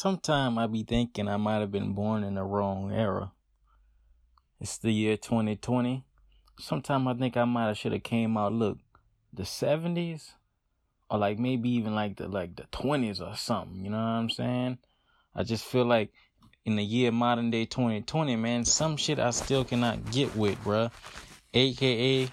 Sometime 0.00 0.58
I 0.58 0.68
be 0.68 0.84
thinking 0.84 1.26
I 1.26 1.38
might 1.38 1.58
have 1.58 1.72
been 1.72 1.92
born 1.92 2.22
in 2.22 2.36
the 2.36 2.44
wrong 2.44 2.92
era. 2.92 3.32
It's 4.60 4.78
the 4.78 4.92
year 4.92 5.16
2020. 5.16 6.04
Sometime 6.60 7.08
I 7.08 7.14
think 7.14 7.36
I 7.36 7.44
might 7.44 7.66
have 7.66 7.78
should 7.78 7.90
have 7.90 8.04
came 8.04 8.36
out 8.36 8.52
look 8.52 8.78
the 9.32 9.42
70s 9.42 10.34
or 11.10 11.18
like 11.18 11.40
maybe 11.40 11.68
even 11.70 11.96
like 11.96 12.16
the 12.16 12.28
like 12.28 12.54
the 12.54 12.62
20s 12.70 13.20
or 13.20 13.34
something, 13.34 13.84
you 13.84 13.90
know 13.90 13.96
what 13.96 14.04
I'm 14.04 14.30
saying? 14.30 14.78
I 15.34 15.42
just 15.42 15.64
feel 15.64 15.84
like 15.84 16.12
in 16.64 16.76
the 16.76 16.84
year 16.84 17.10
modern 17.10 17.50
day 17.50 17.64
2020, 17.64 18.36
man, 18.36 18.64
some 18.64 18.96
shit 18.96 19.18
I 19.18 19.30
still 19.30 19.64
cannot 19.64 20.12
get 20.12 20.36
with, 20.36 20.62
bruh. 20.62 20.92
AKA 21.54 22.28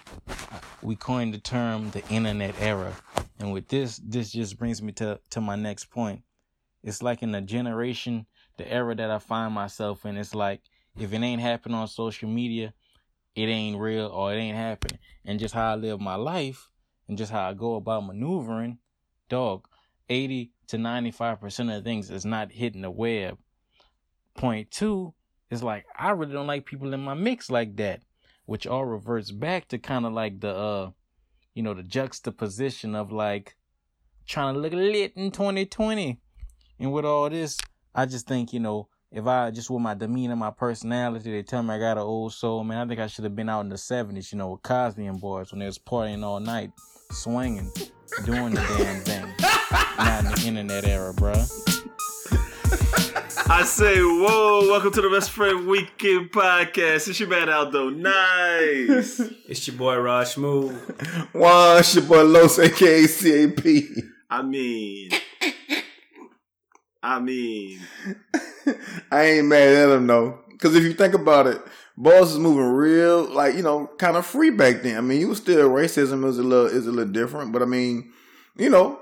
we 0.82 0.94
coined 0.94 1.34
the 1.34 1.38
term 1.38 1.90
the 1.90 2.08
internet 2.10 2.54
era. 2.60 2.94
And 3.40 3.52
with 3.52 3.66
this 3.66 4.00
this 4.04 4.30
just 4.30 4.56
brings 4.56 4.80
me 4.80 4.92
to 4.92 5.18
to 5.30 5.40
my 5.40 5.56
next 5.56 5.86
point 5.86 6.22
it's 6.86 7.02
like 7.02 7.20
in 7.20 7.32
the 7.32 7.40
generation, 7.40 8.26
the 8.58 8.72
era 8.72 8.94
that 8.94 9.10
I 9.10 9.18
find 9.18 9.52
myself 9.52 10.06
in, 10.06 10.16
it's 10.16 10.36
like 10.36 10.62
if 10.96 11.12
it 11.12 11.20
ain't 11.20 11.42
happening 11.42 11.76
on 11.76 11.88
social 11.88 12.28
media, 12.28 12.72
it 13.34 13.48
ain't 13.48 13.78
real 13.78 14.06
or 14.06 14.32
it 14.32 14.36
ain't 14.36 14.56
happening. 14.56 15.00
And 15.24 15.40
just 15.40 15.52
how 15.52 15.72
I 15.72 15.74
live 15.74 16.00
my 16.00 16.14
life 16.14 16.70
and 17.08 17.18
just 17.18 17.32
how 17.32 17.50
I 17.50 17.54
go 17.54 17.74
about 17.74 18.06
maneuvering, 18.06 18.78
dog, 19.28 19.66
80 20.08 20.52
to 20.68 20.76
95% 20.76 21.76
of 21.76 21.82
things 21.82 22.08
is 22.08 22.24
not 22.24 22.52
hitting 22.52 22.82
the 22.82 22.90
web. 22.90 23.36
Point 24.36 24.70
two 24.70 25.12
is 25.50 25.64
like 25.64 25.86
I 25.98 26.10
really 26.10 26.34
don't 26.34 26.46
like 26.46 26.66
people 26.66 26.94
in 26.94 27.00
my 27.00 27.14
mix 27.14 27.50
like 27.50 27.74
that, 27.78 28.02
which 28.44 28.64
all 28.64 28.84
reverts 28.84 29.32
back 29.32 29.66
to 29.68 29.78
kind 29.78 30.06
of 30.06 30.12
like 30.12 30.38
the 30.38 30.54
uh 30.54 30.90
you 31.52 31.64
know 31.64 31.74
the 31.74 31.82
juxtaposition 31.82 32.94
of 32.94 33.10
like 33.10 33.56
trying 34.24 34.54
to 34.54 34.60
look 34.60 34.72
lit 34.72 35.14
in 35.16 35.32
2020 35.32 36.20
and 36.78 36.92
with 36.92 37.04
all 37.04 37.28
this, 37.30 37.58
I 37.94 38.06
just 38.06 38.26
think, 38.26 38.52
you 38.52 38.60
know, 38.60 38.88
if 39.10 39.26
I 39.26 39.50
just 39.50 39.70
with 39.70 39.80
my 39.80 39.94
demeanor, 39.94 40.36
my 40.36 40.50
personality, 40.50 41.30
they 41.30 41.42
tell 41.42 41.62
me 41.62 41.74
I 41.74 41.78
got 41.78 41.96
an 41.96 42.02
old 42.02 42.34
soul, 42.34 42.64
man. 42.64 42.78
I 42.78 42.88
think 42.88 43.00
I 43.00 43.06
should 43.06 43.24
have 43.24 43.36
been 43.36 43.48
out 43.48 43.60
in 43.60 43.68
the 43.68 43.78
seventies, 43.78 44.32
you 44.32 44.38
know, 44.38 44.50
with 44.50 44.62
Cosby 44.62 45.06
and 45.06 45.20
boys 45.20 45.52
when 45.52 45.60
they 45.60 45.66
was 45.66 45.78
partying 45.78 46.24
all 46.24 46.40
night, 46.40 46.72
swinging, 47.10 47.70
doing 48.24 48.52
the 48.52 48.60
damn 48.78 49.00
thing. 49.02 49.34
Not 49.98 50.24
in 50.24 50.30
the 50.32 50.44
internet 50.46 50.84
era, 50.84 51.14
bruh. 51.14 51.48
I 53.48 53.62
say, 53.62 54.00
whoa, 54.00 54.68
welcome 54.68 54.90
to 54.92 55.00
the 55.00 55.08
Best 55.08 55.30
Friend 55.30 55.66
Weekend 55.68 56.32
Podcast. 56.32 57.08
It's 57.08 57.20
your 57.20 57.28
man 57.28 57.48
Aldo. 57.48 57.90
Nice. 57.90 59.20
It's 59.48 59.66
your 59.68 59.76
boy 59.76 59.96
Raj 59.98 60.28
Smooth. 60.28 60.74
One, 61.32 61.78
it's 61.78 61.94
your 61.94 62.04
boy 62.04 62.24
Los, 62.24 62.58
aka 62.58 63.06
CAP. 63.06 63.64
I 64.28 64.42
mean, 64.42 65.10
I 67.02 67.20
mean, 67.20 67.80
I 69.10 69.22
ain't 69.24 69.46
mad 69.46 69.68
at 69.68 69.90
him 69.90 70.06
though, 70.06 70.40
because 70.48 70.74
if 70.74 70.82
you 70.84 70.94
think 70.94 71.14
about 71.14 71.46
it, 71.46 71.60
Boss 71.96 72.32
is 72.32 72.38
moving 72.38 72.66
real, 72.72 73.24
like 73.24 73.54
you 73.54 73.62
know, 73.62 73.90
kind 73.98 74.16
of 74.16 74.26
free 74.26 74.50
back 74.50 74.82
then. 74.82 74.98
I 74.98 75.00
mean, 75.00 75.20
you 75.20 75.28
was 75.28 75.38
still 75.38 75.70
racism 75.70 76.26
is 76.26 76.38
a 76.38 76.42
little 76.42 76.66
is 76.66 76.86
a 76.86 76.92
little 76.92 77.12
different, 77.12 77.52
but 77.52 77.62
I 77.62 77.64
mean, 77.64 78.12
you 78.56 78.68
know, 78.68 79.00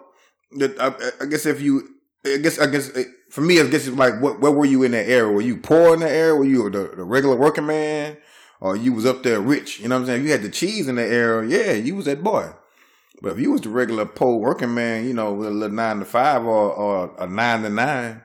that 0.52 0.78
I, 0.80 0.94
I 1.24 1.26
guess 1.26 1.46
if 1.46 1.60
you, 1.60 1.88
I 2.24 2.36
guess 2.36 2.58
I 2.58 2.66
guess 2.66 2.96
eh, 2.96 3.04
for 3.30 3.40
me, 3.40 3.60
I 3.60 3.66
guess 3.66 3.86
it's 3.86 3.96
like 3.96 4.20
what 4.20 4.40
where 4.40 4.52
were 4.52 4.64
you 4.64 4.84
in 4.84 4.92
that 4.92 5.08
era? 5.08 5.30
Were 5.30 5.40
you 5.40 5.56
poor 5.56 5.94
in 5.94 6.00
that 6.00 6.12
era? 6.12 6.36
Were 6.36 6.44
you 6.44 6.70
the, 6.70 6.92
the 6.96 7.04
regular 7.04 7.36
working 7.36 7.66
man, 7.66 8.16
or 8.60 8.76
you 8.76 8.92
was 8.92 9.06
up 9.06 9.24
there 9.24 9.40
rich? 9.40 9.80
You 9.80 9.88
know 9.88 9.96
what 9.96 10.02
I'm 10.02 10.06
saying? 10.06 10.24
You 10.24 10.30
had 10.30 10.42
the 10.42 10.50
cheese 10.50 10.86
in 10.86 10.94
that 10.96 11.10
era, 11.10 11.46
yeah, 11.46 11.72
you 11.72 11.96
was 11.96 12.04
that 12.04 12.22
boy. 12.22 12.52
But 13.22 13.32
if 13.32 13.38
you 13.38 13.52
was 13.52 13.60
the 13.60 13.68
regular 13.70 14.06
poor 14.06 14.38
working 14.38 14.74
man, 14.74 15.06
you 15.06 15.14
know, 15.14 15.32
with 15.32 15.48
a 15.48 15.50
little 15.50 15.74
nine 15.74 16.00
to 16.00 16.04
five 16.04 16.44
or, 16.44 16.72
or 16.72 17.14
a 17.18 17.26
nine 17.26 17.62
to 17.62 17.70
nine, 17.70 18.22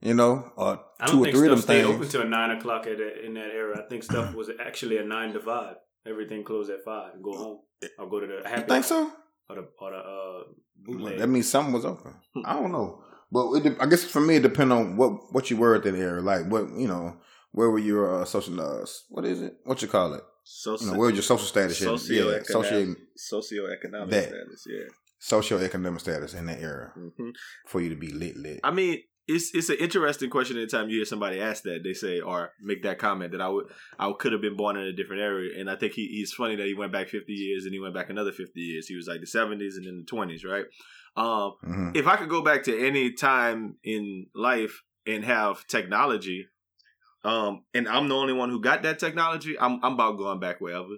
you 0.00 0.14
know, 0.14 0.50
or 0.56 0.80
two 1.06 1.24
or 1.24 1.30
three 1.30 1.46
of 1.46 1.50
them 1.50 1.60
stayed 1.60 1.84
things. 1.84 1.94
open 1.94 2.08
till 2.08 2.24
nine 2.26 2.50
o'clock 2.50 2.86
at 2.86 2.98
in 3.24 3.34
that 3.34 3.50
era. 3.50 3.82
I 3.84 3.88
think 3.88 4.02
stuff 4.02 4.34
was 4.34 4.50
actually 4.64 4.98
a 4.98 5.04
nine 5.04 5.32
to 5.34 5.40
five. 5.40 5.76
Everything 6.06 6.42
closed 6.44 6.70
at 6.70 6.84
five. 6.84 7.12
Go 7.22 7.32
home. 7.32 7.58
I'll 7.98 8.08
go 8.08 8.20
to 8.20 8.26
the 8.26 8.48
happy. 8.48 8.62
you 8.62 8.66
think 8.66 8.84
so? 8.84 9.12
Or 9.48 9.56
the 9.56 9.68
or 9.78 9.90
the 9.90 9.98
uh, 9.98 10.42
bootleg. 10.76 11.18
That 11.18 11.28
means 11.28 11.48
something 11.48 11.72
was 11.72 11.84
open. 11.84 12.14
I 12.44 12.54
don't 12.54 12.72
know, 12.72 13.02
but 13.30 13.52
it, 13.52 13.76
I 13.80 13.86
guess 13.86 14.04
for 14.04 14.20
me, 14.20 14.36
it 14.36 14.42
depends 14.42 14.72
on 14.72 14.96
what 14.96 15.32
what 15.32 15.50
you 15.50 15.56
were 15.56 15.76
at 15.76 15.84
that 15.84 15.94
era. 15.94 16.20
Like 16.20 16.50
what 16.50 16.70
you 16.76 16.88
know, 16.88 17.16
where 17.52 17.70
were 17.70 17.78
your 17.78 18.22
uh, 18.22 18.24
social? 18.24 18.60
Uh, 18.60 18.84
what 19.08 19.24
is 19.24 19.42
it? 19.42 19.54
What 19.64 19.82
you 19.82 19.88
call 19.88 20.14
it? 20.14 20.22
So 20.44 20.76
You 20.80 20.86
know, 20.86 20.94
where 20.98 21.10
your 21.10 21.22
social 21.22 21.46
status? 21.46 21.80
in? 21.82 21.88
Yeah, 22.14 22.42
social 22.44 22.96
socioeconomic 23.18 24.10
That. 24.10 24.28
status. 24.28 24.66
Yeah. 24.68 24.88
socioeconomic 25.20 26.00
status 26.00 26.34
in 26.34 26.46
that 26.46 26.60
era 26.60 26.92
hmm 26.94 27.30
for 27.66 27.80
you 27.80 27.88
to 27.90 27.96
be 27.96 28.10
lit 28.10 28.36
lit. 28.36 28.60
I 28.64 28.72
mean, 28.72 28.98
it's 29.28 29.54
it's 29.54 29.68
an 29.68 29.76
interesting 29.76 30.30
question. 30.30 30.56
Anytime 30.56 30.88
you 30.88 30.96
hear 30.96 31.04
somebody 31.04 31.40
ask 31.40 31.62
that, 31.62 31.80
they 31.84 31.92
say 31.94 32.18
or 32.20 32.50
make 32.60 32.82
that 32.82 32.98
comment 32.98 33.30
that 33.32 33.40
I 33.40 33.48
would 33.48 33.66
I 33.98 34.12
could 34.18 34.32
have 34.32 34.40
been 34.42 34.56
born 34.56 34.76
in 34.76 34.82
a 34.82 34.92
different 34.92 35.22
era, 35.22 35.44
and 35.56 35.70
I 35.70 35.76
think 35.76 35.92
he, 35.92 36.08
he's 36.08 36.32
funny 36.32 36.56
that 36.56 36.66
he 36.66 36.74
went 36.74 36.92
back 36.92 37.08
fifty 37.08 37.34
years 37.34 37.64
and 37.64 37.72
he 37.72 37.78
went 37.78 37.94
back 37.94 38.10
another 38.10 38.32
fifty 38.32 38.60
years. 38.60 38.88
He 38.88 38.96
was 38.96 39.06
like 39.06 39.20
the 39.20 39.26
seventies 39.26 39.76
and 39.76 39.86
then 39.86 39.98
the 39.98 40.04
twenties, 40.04 40.44
right? 40.44 40.64
Um, 41.16 41.52
hmm 41.62 41.90
if 41.94 42.06
I 42.06 42.16
could 42.16 42.30
go 42.30 42.42
back 42.42 42.64
to 42.64 42.86
any 42.86 43.12
time 43.12 43.76
in 43.84 44.26
life 44.34 44.82
and 45.06 45.24
have 45.24 45.66
technology, 45.68 46.46
um, 47.24 47.64
and 47.74 47.88
I'm 47.88 48.08
the 48.08 48.14
only 48.16 48.32
one 48.32 48.50
who 48.50 48.60
got 48.60 48.82
that 48.82 48.98
technology, 48.98 49.58
I'm 49.58 49.78
I'm 49.84 49.94
about 49.94 50.18
going 50.18 50.40
back 50.40 50.60
wherever. 50.60 50.88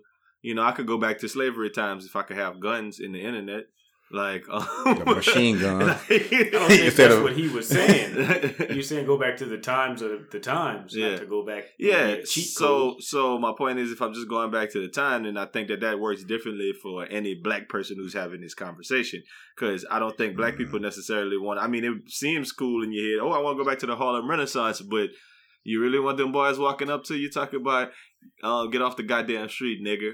You 0.42 0.54
know, 0.54 0.62
I 0.62 0.72
could 0.72 0.86
go 0.86 0.98
back 0.98 1.18
to 1.20 1.28
slavery 1.28 1.70
times 1.70 2.04
if 2.04 2.16
I 2.16 2.22
could 2.22 2.36
have 2.36 2.60
guns 2.60 3.00
in 3.00 3.12
the 3.12 3.20
internet, 3.20 3.64
like 4.12 4.44
um, 4.50 4.66
The 4.84 5.04
machine 5.06 5.58
gun. 5.64 5.86
like, 5.86 5.98
I 6.10 6.48
don't 6.52 6.70
Instead 6.70 6.90
that's 7.10 7.14
of- 7.14 7.22
what 7.22 7.32
he 7.34 7.48
was 7.48 7.66
saying. 7.66 8.54
You're 8.70 8.82
saying 8.82 9.06
go 9.06 9.18
back 9.18 9.38
to 9.38 9.46
the 9.46 9.56
times 9.56 10.02
of 10.02 10.30
the 10.30 10.40
times, 10.40 10.94
Yeah. 10.94 11.12
not 11.12 11.20
to 11.20 11.26
go 11.26 11.46
back. 11.46 11.64
Yeah. 11.78 12.16
cheat 12.26 12.44
So 12.48 12.66
code. 12.92 13.02
so 13.02 13.38
my 13.38 13.52
point 13.56 13.78
is, 13.78 13.90
if 13.90 14.02
I'm 14.02 14.12
just 14.12 14.28
going 14.28 14.50
back 14.50 14.70
to 14.72 14.80
the 14.82 14.88
time, 14.88 15.22
then 15.22 15.38
I 15.38 15.46
think 15.46 15.68
that 15.68 15.80
that 15.80 15.98
works 15.98 16.24
differently 16.24 16.72
for 16.82 17.06
any 17.10 17.34
black 17.42 17.70
person 17.70 17.96
who's 17.96 18.12
having 18.12 18.42
this 18.42 18.54
conversation. 18.54 19.22
Because 19.56 19.86
I 19.90 19.98
don't 19.98 20.16
think 20.18 20.36
black 20.36 20.58
people 20.58 20.78
necessarily 20.78 21.38
want. 21.38 21.58
I 21.58 21.68
mean, 21.68 21.84
it 21.84 22.10
seems 22.10 22.52
cool 22.52 22.82
in 22.84 22.92
your 22.92 23.04
head. 23.22 23.26
Oh, 23.26 23.32
I 23.32 23.40
want 23.42 23.56
to 23.56 23.64
go 23.64 23.68
back 23.70 23.78
to 23.78 23.86
the 23.86 23.96
Harlem 23.96 24.28
Renaissance, 24.28 24.82
but 24.82 25.08
you 25.64 25.80
really 25.80 25.98
want 25.98 26.18
them 26.18 26.32
boys 26.32 26.58
walking 26.58 26.90
up 26.90 27.04
to 27.04 27.16
you 27.16 27.30
talking 27.30 27.60
about, 27.60 27.90
uh, 28.42 28.66
get 28.66 28.82
off 28.82 28.96
the 28.96 29.02
goddamn 29.02 29.48
street, 29.48 29.82
nigga. 29.84 30.12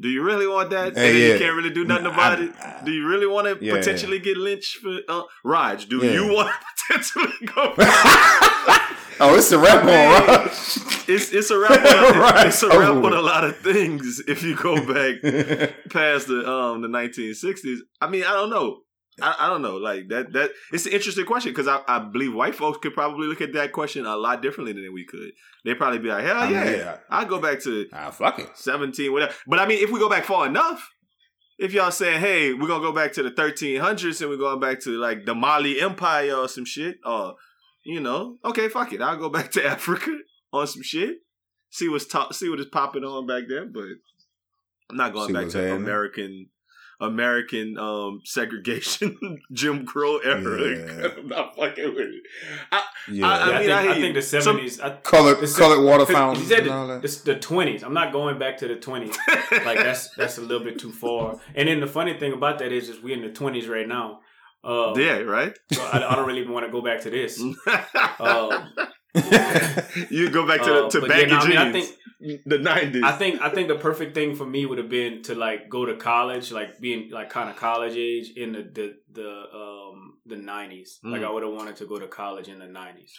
Do 0.00 0.08
you 0.08 0.22
really 0.22 0.46
want 0.46 0.70
that? 0.70 0.96
Hey, 0.96 1.10
and 1.10 1.18
yeah. 1.18 1.26
you 1.34 1.38
can't 1.38 1.54
really 1.56 1.70
do 1.70 1.84
nothing 1.84 2.06
about 2.06 2.38
I- 2.38 2.42
it. 2.44 2.84
Do 2.84 2.92
you 2.92 3.06
really 3.06 3.26
want 3.26 3.46
to 3.46 3.64
Yeah, 3.64 3.74
potentially 3.76 4.18
get 4.18 4.36
lynched 4.36 4.78
for 4.78 4.98
uh, 5.08 5.22
Raj? 5.44 5.86
Do 5.88 5.98
Yeah. 5.98 6.12
you 6.12 6.32
want 6.32 6.48
to 6.50 6.54
potentially 6.88 7.32
go? 7.46 7.74
oh, 9.20 9.34
it's 9.36 9.52
a 9.52 9.58
rap 9.58 9.84
I 9.84 9.86
mean, 9.86 9.94
on 9.94 10.26
Rush. 10.46 10.76
it's 11.08 11.32
it's 11.32 11.50
a 11.50 11.58
wrap 11.58 11.78
on 11.84 12.18
Right. 12.20 12.46
it's 12.48 12.62
a 12.62 12.68
wrap 12.68 12.88
Over 12.88 13.06
on 13.08 13.12
a 13.12 13.20
lot 13.20 13.44
of 13.44 13.56
things 13.58 14.20
if 14.26 14.42
you 14.42 14.56
go 14.56 14.74
back 14.76 15.22
past 15.90 16.26
the 16.28 16.48
um 16.50 16.82
the 16.82 16.88
1960s. 16.88 17.78
I 18.00 18.08
mean, 18.08 18.24
I 18.24 18.32
don't 18.32 18.50
know. 18.50 18.80
I, 19.20 19.36
I 19.40 19.48
don't 19.48 19.62
know. 19.62 19.76
Like 19.76 20.08
that 20.08 20.32
that 20.32 20.50
it's 20.72 20.86
an 20.86 20.92
interesting 20.92 21.26
question 21.26 21.52
because 21.52 21.68
I, 21.68 21.80
I 21.86 21.98
believe 21.98 22.32
white 22.32 22.54
folks 22.54 22.78
could 22.78 22.94
probably 22.94 23.26
look 23.26 23.40
at 23.40 23.52
that 23.52 23.72
question 23.72 24.06
a 24.06 24.16
lot 24.16 24.40
differently 24.40 24.72
than 24.72 24.92
we 24.92 25.04
could. 25.04 25.32
They'd 25.64 25.74
probably 25.74 25.98
be 25.98 26.08
like, 26.08 26.24
hell 26.24 26.38
I 26.38 26.44
mean, 26.46 26.54
yeah, 26.54 26.70
yeah. 26.70 26.96
I'll 27.10 27.26
go 27.26 27.38
back 27.38 27.60
to 27.62 27.86
ah, 27.92 28.10
fuck 28.10 28.38
it. 28.38 28.48
17, 28.54 29.12
whatever. 29.12 29.34
But 29.46 29.58
I 29.58 29.66
mean, 29.66 29.82
if 29.82 29.90
we 29.90 29.98
go 30.00 30.08
back 30.08 30.24
far 30.24 30.46
enough, 30.46 30.90
if 31.58 31.72
y'all 31.72 31.90
saying, 31.90 32.20
hey, 32.20 32.54
we're 32.54 32.68
gonna 32.68 32.82
go 32.82 32.92
back 32.92 33.12
to 33.14 33.22
the 33.22 33.30
1300s 33.30 34.20
and 34.20 34.30
we're 34.30 34.36
going 34.36 34.60
back 34.60 34.80
to 34.80 34.90
like 34.98 35.26
the 35.26 35.34
Mali 35.34 35.80
Empire 35.80 36.34
or 36.34 36.48
some 36.48 36.64
shit, 36.64 36.96
or 37.04 37.34
you 37.84 38.00
know, 38.00 38.38
okay, 38.44 38.68
fuck 38.68 38.92
it, 38.92 39.02
I'll 39.02 39.16
go 39.18 39.28
back 39.28 39.50
to 39.52 39.66
Africa 39.66 40.16
on 40.52 40.66
some 40.66 40.82
shit, 40.82 41.18
see 41.70 41.88
what's 41.88 42.06
top, 42.06 42.32
see 42.32 42.48
what 42.48 42.60
is 42.60 42.66
popping 42.66 43.04
on 43.04 43.26
back 43.26 43.44
there. 43.48 43.66
But 43.66 43.84
I'm 44.90 44.96
not 44.96 45.12
going 45.12 45.28
See 45.28 45.32
back 45.32 45.48
to 45.50 45.58
happening. 45.58 45.82
American. 45.82 46.46
American 47.02 47.76
um 47.78 48.20
segregation, 48.24 49.18
Jim 49.52 49.84
Crow 49.84 50.18
era. 50.18 50.60
Yeah. 50.60 51.08
I'm 51.18 51.28
not 51.28 51.56
fucking 51.56 51.94
with 51.94 51.98
it. 52.08 52.22
I, 52.70 52.82
Yeah, 53.10 53.26
I- 53.28 53.38
Yeah, 53.38 53.42
I, 53.44 53.46
mean, 53.50 53.58
think, 53.58 53.70
I 53.72 53.80
I, 53.80 53.92
think 53.94 54.06
you. 54.06 54.12
the 54.14 54.22
Some- 54.22 54.42
seventies. 54.42 54.80
I 54.80 54.90
colored 54.96 55.40
the 55.40 55.46
se- 55.46 55.58
colored 55.60 55.82
water 55.84 56.04
'cause 56.06 56.14
fountains 56.14 56.48
He 56.48 56.54
said 56.54 56.62
and 56.64 56.70
all 56.70 56.86
the, 56.86 56.94
that. 56.94 57.04
it's 57.04 57.20
the 57.22 57.34
twenties. 57.38 57.82
I'm 57.82 57.94
not 57.94 58.12
going 58.12 58.38
back 58.38 58.58
to 58.58 58.68
the 58.68 58.76
twenties. 58.76 59.16
like 59.50 59.78
that's 59.78 60.10
that's 60.14 60.38
a 60.38 60.42
little 60.42 60.64
bit 60.64 60.78
too 60.78 60.92
far. 60.92 61.38
And 61.54 61.68
then 61.68 61.80
the 61.80 61.86
funny 61.86 62.14
thing 62.18 62.32
about 62.32 62.58
that 62.60 62.72
is, 62.72 62.88
is 62.88 63.02
we're 63.02 63.16
in 63.16 63.22
the 63.22 63.32
twenties 63.32 63.66
right 63.68 63.88
now. 63.88 64.20
Uh, 64.64 64.94
yeah, 64.96 65.18
right. 65.18 65.58
so 65.72 65.82
I, 65.82 65.96
I 66.08 66.14
don't 66.14 66.24
really 66.28 66.40
even 66.40 66.52
want 66.52 66.64
to 66.66 66.70
go 66.70 66.82
back 66.82 67.00
to 67.02 67.10
this. 67.10 67.40
Um, 67.40 68.70
you 70.10 70.30
go 70.30 70.46
back 70.46 70.62
to 70.62 70.70
the 70.70 70.84
Uh, 70.86 70.90
to 70.90 71.00
baggy 71.02 71.30
yeah, 71.30 71.36
no, 71.36 71.38
I 71.38 71.48
mean, 71.48 71.58
I 71.58 71.72
jeans. 71.72 71.88
think 71.88 72.42
the 72.46 72.58
nineties. 72.58 73.02
I 73.04 73.12
think 73.12 73.40
I 73.42 73.48
think 73.50 73.68
the 73.68 73.74
perfect 73.76 74.14
thing 74.14 74.34
for 74.34 74.46
me 74.46 74.64
would 74.64 74.78
have 74.78 74.88
been 74.88 75.22
to 75.24 75.34
like 75.34 75.68
go 75.68 75.84
to 75.84 75.96
college, 75.96 76.52
like 76.52 76.80
being 76.80 77.10
like 77.10 77.30
kind 77.30 77.50
of 77.50 77.56
college 77.56 77.94
age 77.96 78.30
in 78.36 78.52
the 78.52 78.62
the 78.62 78.94
the 79.12 79.28
um 79.54 80.18
the 80.24 80.36
nineties. 80.36 80.98
Like 81.02 81.22
Mm. 81.22 81.26
I 81.26 81.30
would 81.30 81.42
have 81.42 81.52
wanted 81.52 81.76
to 81.76 81.86
go 81.86 81.98
to 81.98 82.06
college 82.06 82.48
in 82.48 82.58
the 82.58 82.66
nineties. 82.66 83.12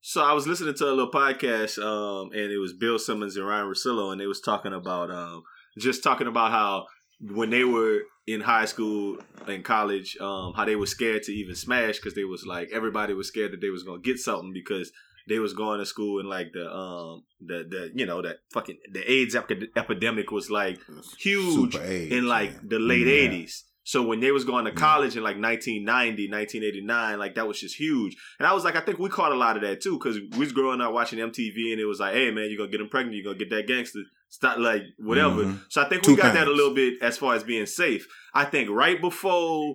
So 0.00 0.22
I 0.22 0.32
was 0.32 0.46
listening 0.46 0.74
to 0.74 0.84
a 0.86 0.90
little 0.94 1.10
podcast, 1.10 1.78
um, 1.82 2.30
and 2.32 2.50
it 2.50 2.58
was 2.58 2.72
Bill 2.72 2.98
Simmons 2.98 3.36
and 3.36 3.46
Ryan 3.46 3.66
Russillo, 3.66 4.12
and 4.12 4.20
they 4.20 4.26
was 4.26 4.40
talking 4.40 4.72
about 4.72 5.10
um, 5.10 5.42
just 5.78 6.02
talking 6.02 6.26
about 6.26 6.50
how 6.50 6.86
when 7.20 7.50
they 7.50 7.64
were 7.64 8.00
in 8.26 8.40
high 8.40 8.64
school 8.64 9.18
and 9.46 9.64
college, 9.64 10.16
um, 10.20 10.52
how 10.54 10.64
they 10.64 10.76
were 10.76 10.86
scared 10.86 11.22
to 11.24 11.32
even 11.32 11.54
smash 11.54 11.96
because 11.96 12.14
they 12.14 12.24
was 12.24 12.46
like 12.46 12.68
everybody 12.72 13.12
was 13.12 13.28
scared 13.28 13.52
that 13.52 13.60
they 13.60 13.70
was 13.70 13.82
gonna 13.82 14.00
get 14.00 14.18
something 14.18 14.52
because 14.52 14.90
they 15.28 15.38
was 15.38 15.52
going 15.52 15.78
to 15.80 15.86
school 15.86 16.20
and 16.20 16.28
like 16.28 16.52
the 16.52 16.66
um 16.72 17.24
the 17.40 17.58
the 17.68 17.90
you 17.94 18.06
know 18.06 18.22
that 18.22 18.36
fucking 18.52 18.78
the 18.92 19.02
AIDS 19.10 19.34
epi- 19.36 19.68
epidemic 19.76 20.30
was 20.30 20.50
like 20.50 20.78
huge 21.18 21.76
AIDS, 21.76 22.12
in 22.12 22.26
like 22.26 22.50
yeah. 22.52 22.58
the 22.64 22.78
late 22.78 23.06
Yeah. 23.06 23.30
80s. 23.30 23.62
So 23.84 24.02
when 24.02 24.20
they 24.20 24.32
was 24.32 24.44
going 24.44 24.66
to 24.66 24.70
Yeah. 24.70 24.76
college 24.76 25.16
in 25.16 25.22
like 25.22 25.38
1990, 25.40 26.28
1989, 26.30 27.18
like 27.18 27.34
that 27.36 27.48
was 27.48 27.58
just 27.58 27.76
huge. 27.76 28.16
And 28.38 28.46
I 28.46 28.52
was 28.52 28.62
like, 28.62 28.76
I 28.76 28.80
think 28.80 28.98
we 28.98 29.08
caught 29.08 29.32
a 29.32 29.36
lot 29.36 29.56
of 29.56 29.62
that 29.62 29.80
too, 29.80 29.98
because 29.98 30.18
we 30.32 30.38
was 30.38 30.52
growing 30.52 30.80
up 30.82 30.92
watching 30.92 31.18
MTV, 31.18 31.72
and 31.72 31.80
it 31.80 31.86
was 31.86 31.98
like, 32.00 32.12
hey 32.14 32.30
man, 32.30 32.48
you're 32.50 32.58
gonna 32.58 32.70
get 32.70 32.78
them 32.78 32.90
pregnant, 32.90 33.16
you're 33.16 33.24
gonna 33.24 33.38
get 33.38 33.48
that 33.50 33.66
gangster, 33.66 34.00
stop 34.28 34.58
like 34.58 34.82
whatever. 34.98 35.44
Mhm. 35.44 35.60
So 35.70 35.80
I 35.82 35.88
think 35.88 36.02
we 36.06 36.14
Two 36.14 36.20
got 36.22 36.34
that 36.34 36.46
a 36.48 36.50
little 36.52 36.74
bit 36.74 36.94
as 37.00 37.16
far 37.16 37.34
as 37.34 37.44
being 37.44 37.64
safe. 37.66 38.06
I 38.34 38.44
think 38.44 38.68
right 38.68 39.00
before 39.00 39.74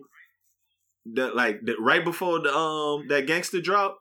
the 1.05 1.27
like 1.33 1.61
the, 1.63 1.75
right 1.79 2.03
before 2.05 2.39
the 2.39 2.53
um 2.55 3.07
that 3.07 3.25
gangster 3.27 3.61
drop. 3.61 4.00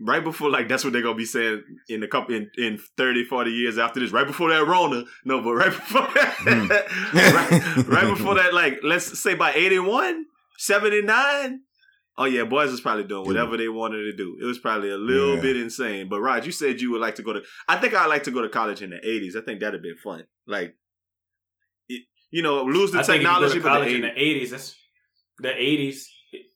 Right 0.00 0.22
before, 0.24 0.50
like, 0.50 0.68
that's 0.68 0.82
what 0.84 0.92
they're 0.92 1.02
gonna 1.02 1.14
be 1.16 1.24
saying 1.24 1.62
in 1.88 2.02
a 2.02 2.08
couple 2.08 2.34
in, 2.34 2.50
in 2.58 2.78
30, 2.96 3.24
40 3.24 3.50
years 3.50 3.78
after 3.78 4.00
this. 4.00 4.10
Right 4.10 4.26
before 4.26 4.50
that 4.50 4.66
Rona, 4.66 5.04
no, 5.24 5.40
but 5.40 5.54
right 5.54 5.70
before 5.72 6.00
that, 6.14 6.34
hmm. 6.38 7.86
right, 7.86 7.86
right 8.04 8.10
before 8.16 8.34
that, 8.34 8.52
like, 8.54 8.80
let's 8.82 9.18
say 9.18 9.34
by 9.34 9.52
81, 9.54 10.24
79. 10.58 11.60
Oh 12.16 12.26
yeah, 12.26 12.44
boys 12.44 12.70
was 12.70 12.80
probably 12.80 13.04
doing 13.04 13.26
whatever 13.26 13.56
they 13.56 13.68
wanted 13.68 14.04
to 14.04 14.16
do. 14.16 14.36
It 14.40 14.44
was 14.44 14.58
probably 14.58 14.90
a 14.90 14.96
little 14.96 15.34
Yeah. 15.36 15.40
bit 15.42 15.56
insane. 15.56 16.08
But 16.08 16.20
rod 16.20 16.46
you 16.46 16.52
said 16.52 16.80
you 16.80 16.92
would 16.92 17.00
like 17.00 17.16
to 17.16 17.22
go 17.22 17.32
to. 17.32 17.42
I 17.66 17.76
think 17.76 17.92
I'd 17.94 18.06
like 18.06 18.22
to 18.24 18.30
go 18.30 18.40
to 18.40 18.48
college 18.48 18.82
in 18.82 18.90
the 18.90 18.98
eighties. 18.98 19.34
I 19.34 19.40
think 19.40 19.58
that'd 19.60 19.82
be 19.82 19.94
fun. 19.96 20.24
Like, 20.46 20.76
it, 21.88 22.04
you 22.30 22.42
know, 22.42 22.62
lose 22.62 22.92
the 22.92 23.00
I 23.00 23.02
think 23.02 23.16
if 23.16 23.22
you 23.22 23.26
go 23.28 23.32
technology, 23.32 23.54
to 23.54 23.60
but 23.62 23.68
college 23.68 23.88
the 23.88 23.94
in 23.96 24.00
the 24.02 24.12
eighties, 24.20 24.50
that's 24.52 24.76
the 25.38 25.60
eighties. 25.60 26.08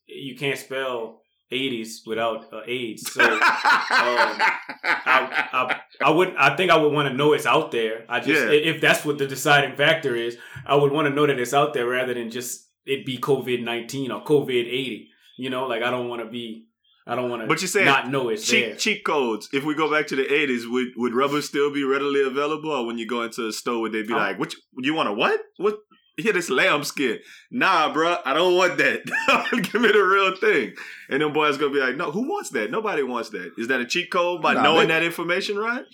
You 0.06 0.36
can't 0.36 0.58
spell 0.58 1.22
eighties 1.50 2.02
without 2.06 2.52
uh, 2.52 2.60
AIDS. 2.66 3.12
So 3.12 3.22
um, 3.32 3.38
I, 3.40 5.48
I, 5.52 5.80
I 6.02 6.10
would 6.10 6.34
I 6.36 6.56
think 6.56 6.70
I 6.70 6.76
would 6.76 6.92
want 6.92 7.08
to 7.08 7.14
know 7.14 7.32
it's 7.32 7.46
out 7.46 7.70
there. 7.72 8.04
I 8.08 8.20
just 8.20 8.44
Yeah. 8.44 8.50
if 8.50 8.80
that's 8.80 9.04
what 9.04 9.18
the 9.18 9.26
deciding 9.26 9.76
factor 9.76 10.14
is, 10.14 10.36
I 10.66 10.74
would 10.74 10.92
want 10.92 11.08
to 11.08 11.14
know 11.14 11.26
that 11.26 11.38
it's 11.38 11.54
out 11.54 11.74
there 11.74 11.86
rather 11.88 12.14
than 12.14 12.30
just 12.30 12.66
it 12.86 13.04
be 13.06 13.18
COVID 13.18 13.62
nineteen 13.62 14.10
or 14.10 14.22
COVID 14.24 14.66
eighty. 14.66 15.08
You 15.36 15.50
know, 15.50 15.66
like 15.66 15.82
I 15.82 15.90
don't 15.90 16.08
want 16.08 16.22
to 16.22 16.28
be. 16.28 16.64
I 17.06 17.14
don't 17.14 17.30
want 17.30 17.40
to. 17.40 17.48
But 17.48 17.62
you 17.62 17.68
say 17.68 17.86
not 17.86 18.10
know 18.10 18.28
it's 18.28 18.46
there. 18.50 18.70
cheat 18.70 18.78
cheat 18.78 19.04
codes. 19.04 19.48
If 19.52 19.64
we 19.64 19.74
go 19.74 19.90
back 19.90 20.06
to 20.08 20.16
the 20.16 20.30
eighties, 20.30 20.68
would 20.68 20.88
would 20.96 21.14
rubber 21.14 21.40
still 21.40 21.72
be 21.72 21.82
readily 21.82 22.22
available, 22.22 22.70
or 22.70 22.86
when 22.86 22.98
you 22.98 23.06
go 23.06 23.22
into 23.22 23.46
a 23.46 23.52
store, 23.52 23.80
would 23.80 23.92
they 23.92 24.02
be 24.02 24.12
like, 24.12 24.38
"What 24.38 24.52
you, 24.52 24.58
you 24.78 24.94
want 24.94 25.08
a 25.08 25.14
what? 25.14 25.40
What? 25.56 25.78
Here, 26.18 26.32
this 26.32 26.50
lamb 26.50 26.82
skin? 26.84 27.20
Nah, 27.50 27.92
bro, 27.92 28.16
I 28.24 28.34
don't 28.34 28.56
want 28.56 28.76
that. 28.78 29.04
Give 29.72 29.80
me 29.80 29.88
the 29.92 30.02
real 30.02 30.36
thing." 30.36 30.74
And 31.08 31.22
them 31.22 31.32
boys 31.32 31.56
gonna 31.56 31.72
be 31.72 31.80
like, 31.80 31.96
"No, 31.96 32.10
who 32.10 32.28
wants 32.28 32.50
that? 32.50 32.70
Nobody 32.70 33.02
wants 33.02 33.30
that. 33.30 33.52
Is 33.56 33.68
that 33.68 33.80
a 33.80 33.86
cheat 33.86 34.10
code 34.10 34.42
by 34.42 34.54
Nah, 34.54 34.62
knowing 34.62 34.88
they- 34.88 34.94
that 34.94 35.02
information, 35.04 35.56
right?" 35.58 35.84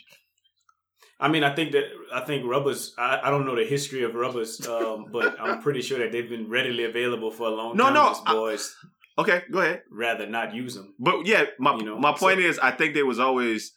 I 1.20 1.28
mean, 1.28 1.44
I 1.44 1.54
think 1.54 1.72
that 1.72 1.84
I 2.12 2.20
think 2.20 2.44
rubbers. 2.46 2.92
I, 2.98 3.20
I 3.24 3.30
don't 3.30 3.46
know 3.46 3.54
the 3.54 3.64
history 3.64 4.02
of 4.02 4.14
rubbers, 4.14 4.66
um, 4.66 5.06
but 5.12 5.40
I'm 5.40 5.62
pretty 5.66 5.80
sure 5.80 5.98
that 5.98 6.10
they've 6.10 6.28
been 6.28 6.48
readily 6.48 6.84
available 6.84 7.30
for 7.30 7.46
a 7.46 7.50
long 7.50 7.76
No, 7.76 7.84
time. 7.84 7.94
no, 7.94 8.14
I- 8.26 8.32
boys 8.32 8.74
Okay, 9.16 9.42
go 9.52 9.60
ahead. 9.60 9.82
rather 9.92 10.26
not 10.26 10.54
use 10.54 10.74
them. 10.74 10.92
But 10.98 11.24
yeah, 11.24 11.44
my 11.60 11.76
You 11.76 11.84
know, 11.84 11.98
my 11.98 12.12
point 12.12 12.40
so- 12.40 12.46
is, 12.46 12.58
I 12.58 12.72
think 12.72 12.94
they 12.94 13.04
was 13.04 13.20
always, 13.20 13.72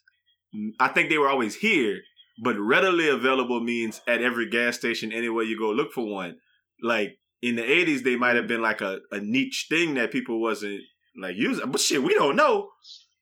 I 0.79 0.87
think 0.87 1.09
they 1.09 1.19
were 1.19 1.29
always 1.29 1.53
here, 1.55 1.99
but 2.43 2.57
readily 2.59 3.09
available 3.09 3.59
means 3.59 4.01
at 4.07 4.21
every 4.21 4.49
gas 4.49 4.75
station 4.77 5.11
anywhere 5.11 5.43
you 5.43 5.57
go 5.57 5.69
look 5.71 5.91
for 5.93 6.05
one. 6.05 6.37
Like 6.81 7.17
in 7.41 7.55
the 7.55 7.63
eighties, 7.63 8.03
they 8.03 8.15
might 8.15 8.35
have 8.35 8.47
been 8.47 8.61
like 8.61 8.81
a, 8.81 8.99
a 9.11 9.19
niche 9.19 9.67
thing 9.69 9.95
that 9.95 10.11
people 10.11 10.39
wasn't 10.41 10.81
like 11.19 11.35
using. 11.35 11.71
But 11.71 11.81
shit, 11.81 12.03
we 12.03 12.13
don't 12.13 12.35
know. 12.35 12.69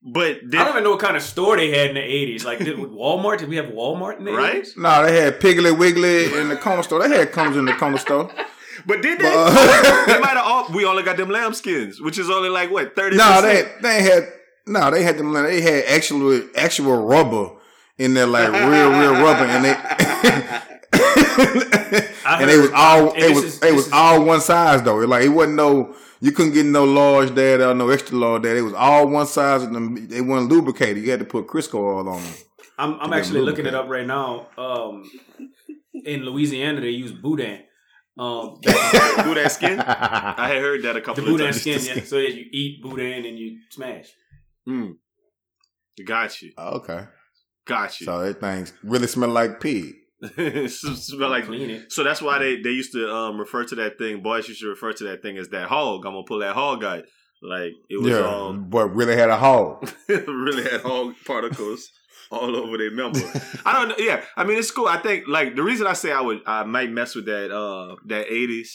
But 0.07 0.38
I 0.53 0.63
don't 0.63 0.69
even 0.69 0.83
know 0.83 0.91
what 0.91 1.00
kind 1.00 1.17
of 1.17 1.23
store 1.23 1.57
they 1.57 1.71
had 1.71 1.89
in 1.89 1.95
the 1.95 2.01
'80s. 2.01 2.45
Like, 2.45 2.59
did 2.59 2.77
Walmart? 2.77 3.39
Did 3.39 3.50
we 3.50 3.56
have 3.56 3.67
Walmart 3.67 4.19
in 4.19 4.25
the 4.25 4.33
Right? 4.33 4.63
80s? 4.63 4.77
No, 4.77 5.03
they 5.03 5.19
had 5.19 5.39
Piggly 5.39 5.75
Wiggly 5.77 6.38
in 6.39 6.50
the 6.50 6.57
corner 6.57 6.83
store. 6.83 7.07
They 7.07 7.17
had 7.17 7.31
comes 7.31 7.57
in 7.57 7.65
the 7.65 7.73
corner 7.73 7.97
store. 7.97 8.31
but 8.85 9.01
did 9.01 9.17
they? 9.19 9.23
But, 9.23 9.35
uh, 9.35 10.06
they 10.06 10.19
might 10.19 10.38
have 10.38 10.45
all. 10.45 10.71
We 10.71 10.85
only 10.85 11.01
got 11.03 11.17
them 11.17 11.29
lambskins, 11.29 11.95
which 12.01 12.19
is 12.19 12.29
only 12.29 12.50
like 12.50 12.69
what 12.69 12.95
thirty. 12.95 13.17
No, 13.17 13.41
they 13.41 13.71
they 13.81 14.03
had 14.03 14.27
no, 14.67 14.91
they 14.91 15.01
had 15.01 15.17
them. 15.17 15.33
They 15.33 15.62
had 15.62 15.85
actual 15.85 16.39
actual 16.56 17.03
rubber 17.06 17.56
in 17.97 18.13
there, 18.13 18.27
like 18.27 18.51
real 18.51 18.92
real 18.92 19.13
rubber, 19.13 19.45
and 19.45 19.65
they 19.65 19.75
and 22.25 22.50
they 22.50 22.57
was 22.57 22.71
all 22.74 23.13
it 23.13 23.33
was 23.36 23.44
is- 23.44 23.63
it 23.63 23.74
was 23.74 23.88
is- 23.88 23.94
all 23.94 24.24
one 24.24 24.42
size 24.42 24.81
though. 24.83 24.97
Like 24.97 25.24
it 25.24 25.30
wasn't 25.30 25.56
no 25.56 25.95
you 26.21 26.31
couldn't 26.31 26.53
get 26.53 26.65
no 26.65 26.83
large 26.86 27.31
there 27.31 27.62
or 27.68 27.74
no 27.74 27.89
extra 27.89 28.18
large 28.18 28.44
there. 28.44 28.56
It 28.57 28.62
was 28.62 28.74
all 28.74 29.07
one 29.07 29.27
size, 29.27 29.63
and 29.63 29.75
them, 29.75 30.07
they 30.07 30.21
weren't 30.21 30.50
lubricated. 30.50 31.03
You 31.03 31.12
had 31.12 31.19
to 31.19 31.25
put 31.25 31.47
Crisco 31.47 31.75
oil 31.75 32.09
on 32.09 32.21
them. 32.24 32.33
I'm, 32.77 33.00
I'm 33.00 33.13
actually 33.13 33.42
looking 33.42 33.65
it 33.65 33.74
up 33.75 33.88
right 33.89 34.06
now. 34.07 34.48
Um, 34.57 35.09
in 35.94 36.24
Louisiana, 36.25 36.81
they 36.81 36.89
use 36.89 37.12
boudin. 37.12 37.62
Um, 38.18 38.59
back 38.63 39.24
do 39.25 39.33
that 39.36 39.51
skin. 39.57 39.80
I 39.80 40.48
had 40.48 40.57
heard 40.57 40.83
that 40.83 40.91
a 40.91 41.00
the 41.00 41.01
couple 41.06 41.24
of 41.24 41.30
boudin 41.30 41.48
times. 41.48 41.62
skin, 41.62 41.81
yeah. 41.83 42.03
So 42.03 42.15
that 42.15 42.33
you 42.33 42.45
eat 42.51 42.81
boudin 42.81 43.25
and 43.25 43.38
you 43.38 43.59
smash. 43.71 44.07
Mm. 44.68 44.95
Got 46.06 46.41
you. 46.41 46.51
okay, 46.57 47.06
Got 47.65 48.00
you. 48.00 48.06
so 48.06 48.21
that 48.21 48.39
things 48.39 48.73
really 48.83 49.07
smell 49.07 49.29
like 49.29 49.59
pig. 49.59 49.95
smell 50.69 51.29
like 51.29 51.45
Clean 51.45 51.69
it. 51.69 51.91
So 51.91 52.03
that's 52.03 52.21
why 52.21 52.39
they, 52.39 52.62
they 52.62 52.69
used 52.69 52.94
to 52.94 53.12
um, 53.13 53.39
refer 53.39 53.65
to 53.65 53.75
that 53.75 53.97
thing. 53.97 54.21
Boys 54.21 54.47
used 54.47 54.62
to 54.62 54.67
refer 54.67 54.94
to 54.94 55.03
that 55.06 55.21
thing 55.21 55.38
as 55.38 55.50
that 55.50 55.67
hog. 55.67 56.06
I'm 56.06 56.13
gonna 56.13 56.23
pull 56.25 56.39
that 56.39 56.53
hog 56.53 56.83
out. 56.83 57.03
Like 57.41 57.73
it 57.89 58.01
was 58.01 58.12
yeah, 58.12 58.19
um 58.19 58.69
but 58.69 58.89
really 58.89 59.15
had 59.15 59.29
a 59.29 59.38
hog. 59.38 59.89
really 60.07 60.63
had 60.63 60.81
hog 60.81 61.15
particles 61.25 61.89
all 62.31 62.56
over 62.56 62.77
their 62.77 62.91
member. 62.91 63.19
I 63.65 63.74
don't 63.74 63.89
know. 63.89 63.95
Yeah, 63.98 64.24
I 64.36 64.43
mean 64.45 64.57
it's 64.57 64.72
cool. 64.72 64.88
I 64.88 64.98
think 64.98 65.25
like 65.27 65.55
the 65.55 65.63
reason 65.63 65.86
I 65.86 65.93
say 65.93 66.12
I 66.12 66.22
would 66.22 66.41
I 66.45 66.63
might 66.63 66.91
mess 66.91 67.13
with 67.13 67.25
that 67.25 67.51
uh 67.51 67.95
that 68.07 68.27
80s 68.27 68.69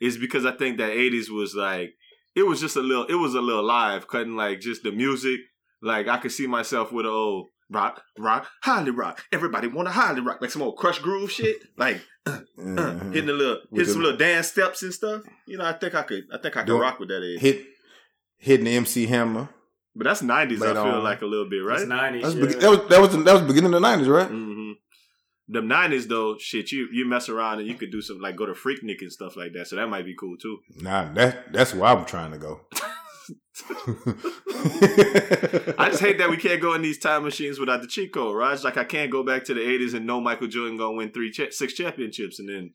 is 0.00 0.16
because 0.16 0.44
I 0.44 0.52
think 0.52 0.78
that 0.78 0.92
80s 0.92 1.30
was 1.30 1.54
like 1.54 1.94
it 2.34 2.46
was 2.46 2.60
just 2.60 2.76
a 2.76 2.80
little 2.80 3.06
it 3.06 3.14
was 3.14 3.34
a 3.34 3.40
little 3.40 3.64
live 3.64 4.08
cutting 4.08 4.36
like 4.36 4.60
just 4.60 4.82
the 4.82 4.92
music. 4.92 5.40
Like 5.82 6.08
I 6.08 6.16
could 6.18 6.32
see 6.32 6.46
myself 6.46 6.90
with 6.90 7.06
a 7.06 7.10
old 7.10 7.48
rock, 7.70 8.02
rock, 8.18 8.48
Holly 8.62 8.90
rock. 8.90 9.24
Everybody 9.32 9.68
want 9.68 9.88
to 9.88 9.92
Holly 9.92 10.20
rock, 10.20 10.38
like 10.40 10.50
some 10.50 10.62
old 10.62 10.76
Krush 10.78 11.00
Groove 11.02 11.30
shit. 11.32 11.56
Like 11.76 12.00
uh, 12.26 12.40
Mhm. 12.58 13.12
hitting 13.14 13.30
a 13.30 13.32
little, 13.32 13.60
With 13.70 13.88
some 13.88 13.98
the- 13.98 14.04
little 14.04 14.18
dance 14.18 14.48
steps 14.48 14.82
and 14.82 14.92
stuff. 14.92 15.22
You 15.46 15.58
know, 15.58 15.64
I 15.64 15.72
think 15.74 15.94
I 15.94 16.02
could, 16.02 16.24
I 16.32 16.38
think 16.38 16.56
I 16.56 16.60
could 16.60 16.66
Doing- 16.66 16.80
rock 16.80 16.98
with 16.98 17.08
that 17.10 17.22
age. 17.22 17.40
hit 17.40 17.64
hitting 18.38 18.66
the 18.66 18.76
MC 18.76 19.06
Hammer. 19.06 19.48
But 19.94 20.04
that's 20.04 20.22
nineties. 20.22 20.60
I 20.62 20.66
Later 20.68 20.82
feel 20.82 20.92
on. 20.96 21.04
like 21.04 21.22
a 21.22 21.26
little 21.26 21.48
bit, 21.48 21.60
It's 21.62 21.66
right? 21.86 21.88
90s. 21.88 22.22
That's 22.22 22.34
yeah. 22.34 22.46
be- 22.46 22.52
that 22.54 22.70
was 22.70 22.88
that 22.90 23.00
was 23.00 23.10
the, 23.16 23.22
that 23.22 23.32
was 23.32 23.40
the 23.42 23.46
beginning 23.48 23.66
of 23.74 23.80
the 23.80 23.88
nineties, 23.88 24.08
right? 24.08 24.28
hmm 24.28 24.72
The 25.48 25.62
nineties 25.62 26.06
though, 26.08 26.36
shit, 26.38 26.70
you 26.72 26.88
you 26.92 27.06
mess 27.08 27.28
around 27.28 27.60
and 27.60 27.68
you 27.68 27.74
could 27.74 27.90
do 27.92 28.02
some 28.02 28.18
like 28.20 28.36
go 28.36 28.44
to 28.46 28.52
Freaknik 28.52 29.00
and 29.00 29.10
stuff 29.12 29.36
like 29.36 29.52
that. 29.54 29.68
So 29.68 29.76
that 29.76 29.86
might 29.88 30.04
be 30.04 30.14
cool 30.18 30.36
too. 30.36 30.58
Nah, 30.82 31.12
that 31.14 31.52
that's 31.52 31.72
where 31.74 31.88
I'm 31.90 32.04
trying 32.04 32.32
to 32.32 32.38
go. 32.38 32.60
I 35.78 35.88
just 35.90 36.00
hate 36.00 36.18
that 36.18 36.28
we 36.30 36.36
can't 36.36 36.60
go 36.60 36.74
in 36.74 36.82
these 36.82 36.98
time 36.98 37.24
machines 37.24 37.58
without 37.58 37.80
the 37.82 37.86
cheat 37.88 38.12
code, 38.12 38.36
right? 38.36 38.52
It's 38.54 38.64
like 38.64 38.76
I 38.76 38.84
can't 38.84 39.10
go 39.10 39.22
back 39.22 39.44
to 39.44 39.54
the 39.54 39.60
eighties 39.60 39.94
and 39.94 40.06
know 40.06 40.20
Michael 40.20 40.48
Jordan 40.48 40.76
gonna 40.76 40.96
win 40.96 41.10
three, 41.12 41.30
cha- 41.30 41.50
six 41.50 41.72
championships, 41.74 42.38
and 42.38 42.48
then 42.48 42.72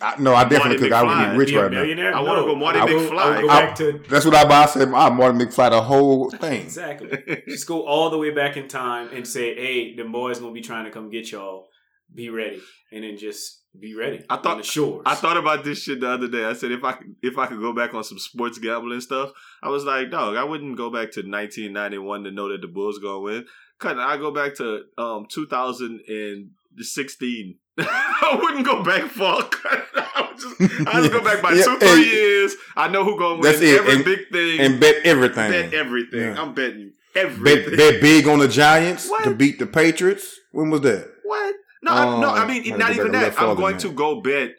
I, 0.00 0.20
no, 0.20 0.34
I 0.34 0.42
definitely 0.44 0.68
Marty 0.70 0.78
could. 0.78 0.92
I 0.92 1.02
would 1.02 1.32
be 1.32 1.38
rich 1.38 1.48
Be 1.50 1.56
right 1.56 1.70
now. 1.70 1.78
millionaire? 1.80 2.14
I 2.14 2.20
wanna 2.20 2.40
No. 2.40 2.46
go 2.46 2.54
Marty 2.56 2.78
I'll 2.80 2.88
McFly. 2.88 3.18
I'll 3.18 3.40
go 3.42 3.48
I'll- 3.48 3.60
back 3.66 3.74
to 3.76 4.02
That's 4.08 4.24
what 4.24 4.34
I 4.34 4.42
about. 4.42 4.68
I 4.68 4.72
said, 4.72 4.88
I'm 4.92 5.16
Martin 5.16 5.40
McFly, 5.40 5.70
the 5.70 5.82
whole 5.82 6.30
thing. 6.30 6.62
exactly. 6.62 7.42
Just 7.48 7.66
go 7.66 7.86
all 7.86 8.10
the 8.10 8.18
way 8.18 8.30
back 8.30 8.56
in 8.56 8.68
time 8.68 9.10
and 9.12 9.26
say, 9.26 9.54
"Hey, 9.54 9.94
the 9.94 10.04
boys 10.04 10.38
gonna 10.40 10.52
be 10.52 10.62
trying 10.62 10.84
to 10.86 10.90
come 10.90 11.10
get 11.10 11.30
y'all. 11.30 11.68
Be 12.12 12.30
ready." 12.30 12.60
And 12.92 13.04
then 13.04 13.16
just 13.16 13.62
be 13.80 13.94
ready. 13.94 14.24
I 14.30 14.36
thought- 14.36 14.46
on 14.46 14.58
the 14.58 14.64
shores. 14.64 15.02
I 15.06 15.14
thought 15.14 15.36
about 15.36 15.64
this 15.64 15.82
shit 15.82 16.00
the 16.00 16.08
other 16.10 16.28
day. 16.28 16.44
I 16.44 16.52
said 16.54 16.72
if 16.72 16.82
I 16.84 16.92
could, 16.92 17.14
if 17.22 17.38
I 17.38 17.46
could 17.46 17.60
go 17.60 17.72
back 17.72 17.94
on 17.94 18.04
some 18.04 18.18
sports 18.18 18.58
gambling 18.58 19.00
stuff, 19.00 19.30
I 19.62 19.68
was 19.68 19.84
like, 19.84 20.10
dog, 20.10 20.36
I 20.36 20.44
wouldn't 20.44 20.76
go 20.76 20.90
back 20.90 21.12
to 21.12 21.20
1991 21.20 22.24
to 22.24 22.30
know 22.30 22.48
that 22.50 22.60
the 22.62 22.68
Bulls 22.68 22.98
gonna 22.98 23.20
win. 23.20 23.46
Cause 23.78 23.96
I 23.98 24.16
go 24.16 24.30
back 24.30 24.54
to 24.56 24.84
um 24.96 25.26
2016. 25.30 27.58
I 27.78 28.38
wouldn't 28.40 28.64
go 28.66 28.82
back 28.82 29.02
far. 29.10 29.48
I 29.64 30.28
would 30.30 30.40
just 30.40 30.60
I 30.88 31.00
just 31.00 31.12
go 31.12 31.22
back 31.22 31.42
by 31.42 31.52
Yeah, 31.52 31.64
two, 31.64 31.78
three 31.78 32.04
years. 32.10 32.54
I 32.76 32.88
know 32.88 33.04
who 33.04 33.18
gonna 33.18 33.34
win 33.34 33.42
That's 33.42 33.60
it, 33.60 33.78
every 33.80 33.94
and- 33.96 34.04
big 34.04 34.28
thing. 34.32 34.60
And 34.60 34.80
bet 34.80 34.96
everything. 35.04 35.50
bet 35.50 35.74
everything. 35.74 36.20
Yeah. 36.20 36.40
I'm 36.40 36.54
betting 36.54 36.92
everything. 37.14 37.68
Bet, 37.70 37.76
bet 37.76 38.00
big 38.00 38.26
on 38.28 38.38
the 38.38 38.48
Giants 38.48 39.10
What? 39.10 39.24
to 39.24 39.34
beat 39.34 39.58
the 39.58 39.66
Patriots. 39.66 40.38
When 40.52 40.70
was 40.70 40.80
that? 40.82 41.10
What? 41.24 41.54
No, 41.86 41.92
I, 41.92 42.20
no. 42.20 42.28
I 42.30 42.42
Um, 42.42 42.48
mean, 42.48 42.78
not 42.78 42.92
even 42.92 43.12
that. 43.12 43.40
I'm 43.40 43.56
going 43.56 43.78
to 43.78 43.90
go 43.90 44.20
bet 44.20 44.50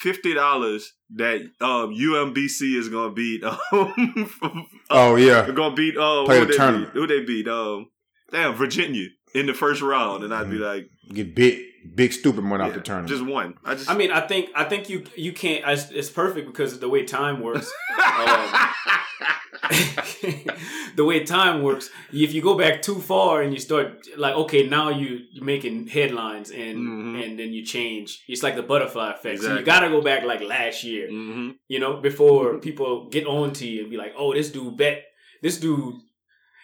fifty 0.00 0.32
dollars 0.34 0.92
that 1.16 1.40
um, 1.60 1.94
UMBC 1.94 2.76
is 2.78 2.88
going 2.88 3.10
to 3.10 3.14
beat. 3.14 3.42
Um, 3.72 4.66
Oh 4.90 5.16
yeah, 5.16 5.42
They're 5.42 5.52
gonna 5.54 5.74
beat 5.74 5.96
um 5.96 6.24
Play 6.26 6.38
who 6.40 6.46
the 6.46 6.52
they 6.52 6.56
tournament. 6.56 6.92
beat? 6.94 7.00
Who 7.00 7.06
they 7.06 7.20
beat? 7.24 7.48
Um 7.48 7.86
damn 8.30 8.54
Virginia 8.54 9.08
in 9.34 9.46
the 9.46 9.54
first 9.54 9.80
round, 9.82 10.24
and 10.24 10.32
I'd 10.34 10.50
be 10.50 10.56
like, 10.56 10.88
get 11.12 11.34
big, 11.34 11.58
big 11.94 12.12
stupid 12.12 12.42
money 12.44 12.62
out 12.64 12.68
yeah, 12.70 12.74
the 12.76 12.80
tournament. 12.82 13.08
just 13.08 13.24
one. 13.24 13.54
I 13.64 13.74
just 13.74 13.90
I 13.90 13.96
mean, 13.96 14.10
I 14.10 14.20
think 14.26 14.50
I 14.54 14.64
think 14.64 14.88
you 14.88 15.04
you 15.16 15.32
can't. 15.32 15.64
It's, 15.66 15.90
it's 15.90 16.10
perfect 16.10 16.46
because 16.46 16.72
of 16.72 16.80
the 16.80 16.88
way 16.88 17.04
time 17.04 17.40
works. 17.40 17.70
the 20.96 21.04
way 21.04 21.24
time 21.24 21.62
works, 21.62 21.88
if 22.12 22.32
you 22.34 22.42
go 22.42 22.56
back 22.58 22.82
too 22.82 22.98
far 23.00 23.42
and 23.42 23.52
you 23.52 23.58
start 23.60 24.06
like, 24.16 24.34
okay, 24.34 24.66
now 24.66 24.90
you 24.90 25.20
you're 25.30 25.44
making 25.44 25.86
headlines 25.86 26.50
and 26.50 26.78
Mhm. 26.78 27.24
and 27.24 27.38
then 27.38 27.52
you 27.52 27.64
change. 27.64 28.22
It's 28.28 28.42
like 28.42 28.56
the 28.56 28.62
butterfly 28.62 29.12
effect. 29.12 29.42
So 29.42 29.56
you 29.56 29.62
got 29.64 29.80
to 29.80 29.88
go 29.88 30.00
back 30.02 30.24
like 30.24 30.40
last 30.40 30.84
year, 30.84 31.08
hmm 31.08 31.50
you 31.68 31.78
know, 31.78 32.00
before 32.00 32.58
people 32.58 33.08
get 33.08 33.26
on 33.26 33.52
to 33.54 33.66
you 33.66 33.82
and 33.82 33.90
be 33.90 33.96
like, 33.96 34.14
oh, 34.16 34.34
this 34.34 34.50
dude 34.50 34.76
bet 34.76 35.04
this 35.42 35.58
dude. 35.58 35.94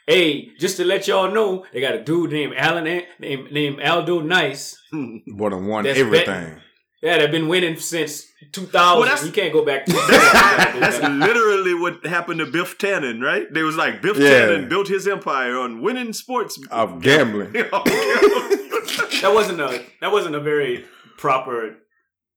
Hey, 0.09 0.49
just 0.59 0.79
to 0.79 0.85
let 0.87 1.07
y'all 1.07 1.31
know, 1.31 1.67
they 1.73 1.83
got 1.83 1.95
a 1.95 2.03
dude 2.03 2.33
named 2.33 2.55
Alan 2.57 2.85
named 3.19 3.53
named 3.53 3.81
Aldo 3.83 4.21
Nice. 4.23 4.81
Boy, 4.93 5.51
done 5.51 5.67
one 5.67 5.85
That's 5.85 5.99
everything. 5.99 6.57
Yeah, 7.03 7.19
they've 7.19 7.31
been 7.31 7.47
winning 7.47 7.77
since 7.77 8.25
2000. 8.53 8.73
Well, 8.73 9.03
that's- 9.03 9.25
you 9.25 9.31
can't 9.33 9.53
go 9.53 9.65
back 9.65 9.85
to 9.85 9.93
That's 10.81 10.99
literally 11.01 11.75
what 11.75 12.05
happened 12.07 12.41
to 12.41 12.47
Biff 12.47 12.79
Tannen, 12.79 13.23
right? 13.23 13.47
They 13.53 13.63
was 13.63 13.77
like 13.77 14.01
Biff 14.03 14.17
Yeah. 14.17 14.31
Tannen 14.49 14.69
built 14.71 14.89
his 14.89 15.07
empire 15.07 15.59
on 15.59 15.83
winning 15.83 16.13
sports. 16.15 16.59
Of 16.71 17.03
gambling. 17.03 17.53
that 17.53 17.71
wasn't 19.35 19.61
a 19.61 19.85
that 20.01 20.11
wasn't 20.11 20.35
a 20.37 20.41
very 20.41 20.87
proper 21.19 21.77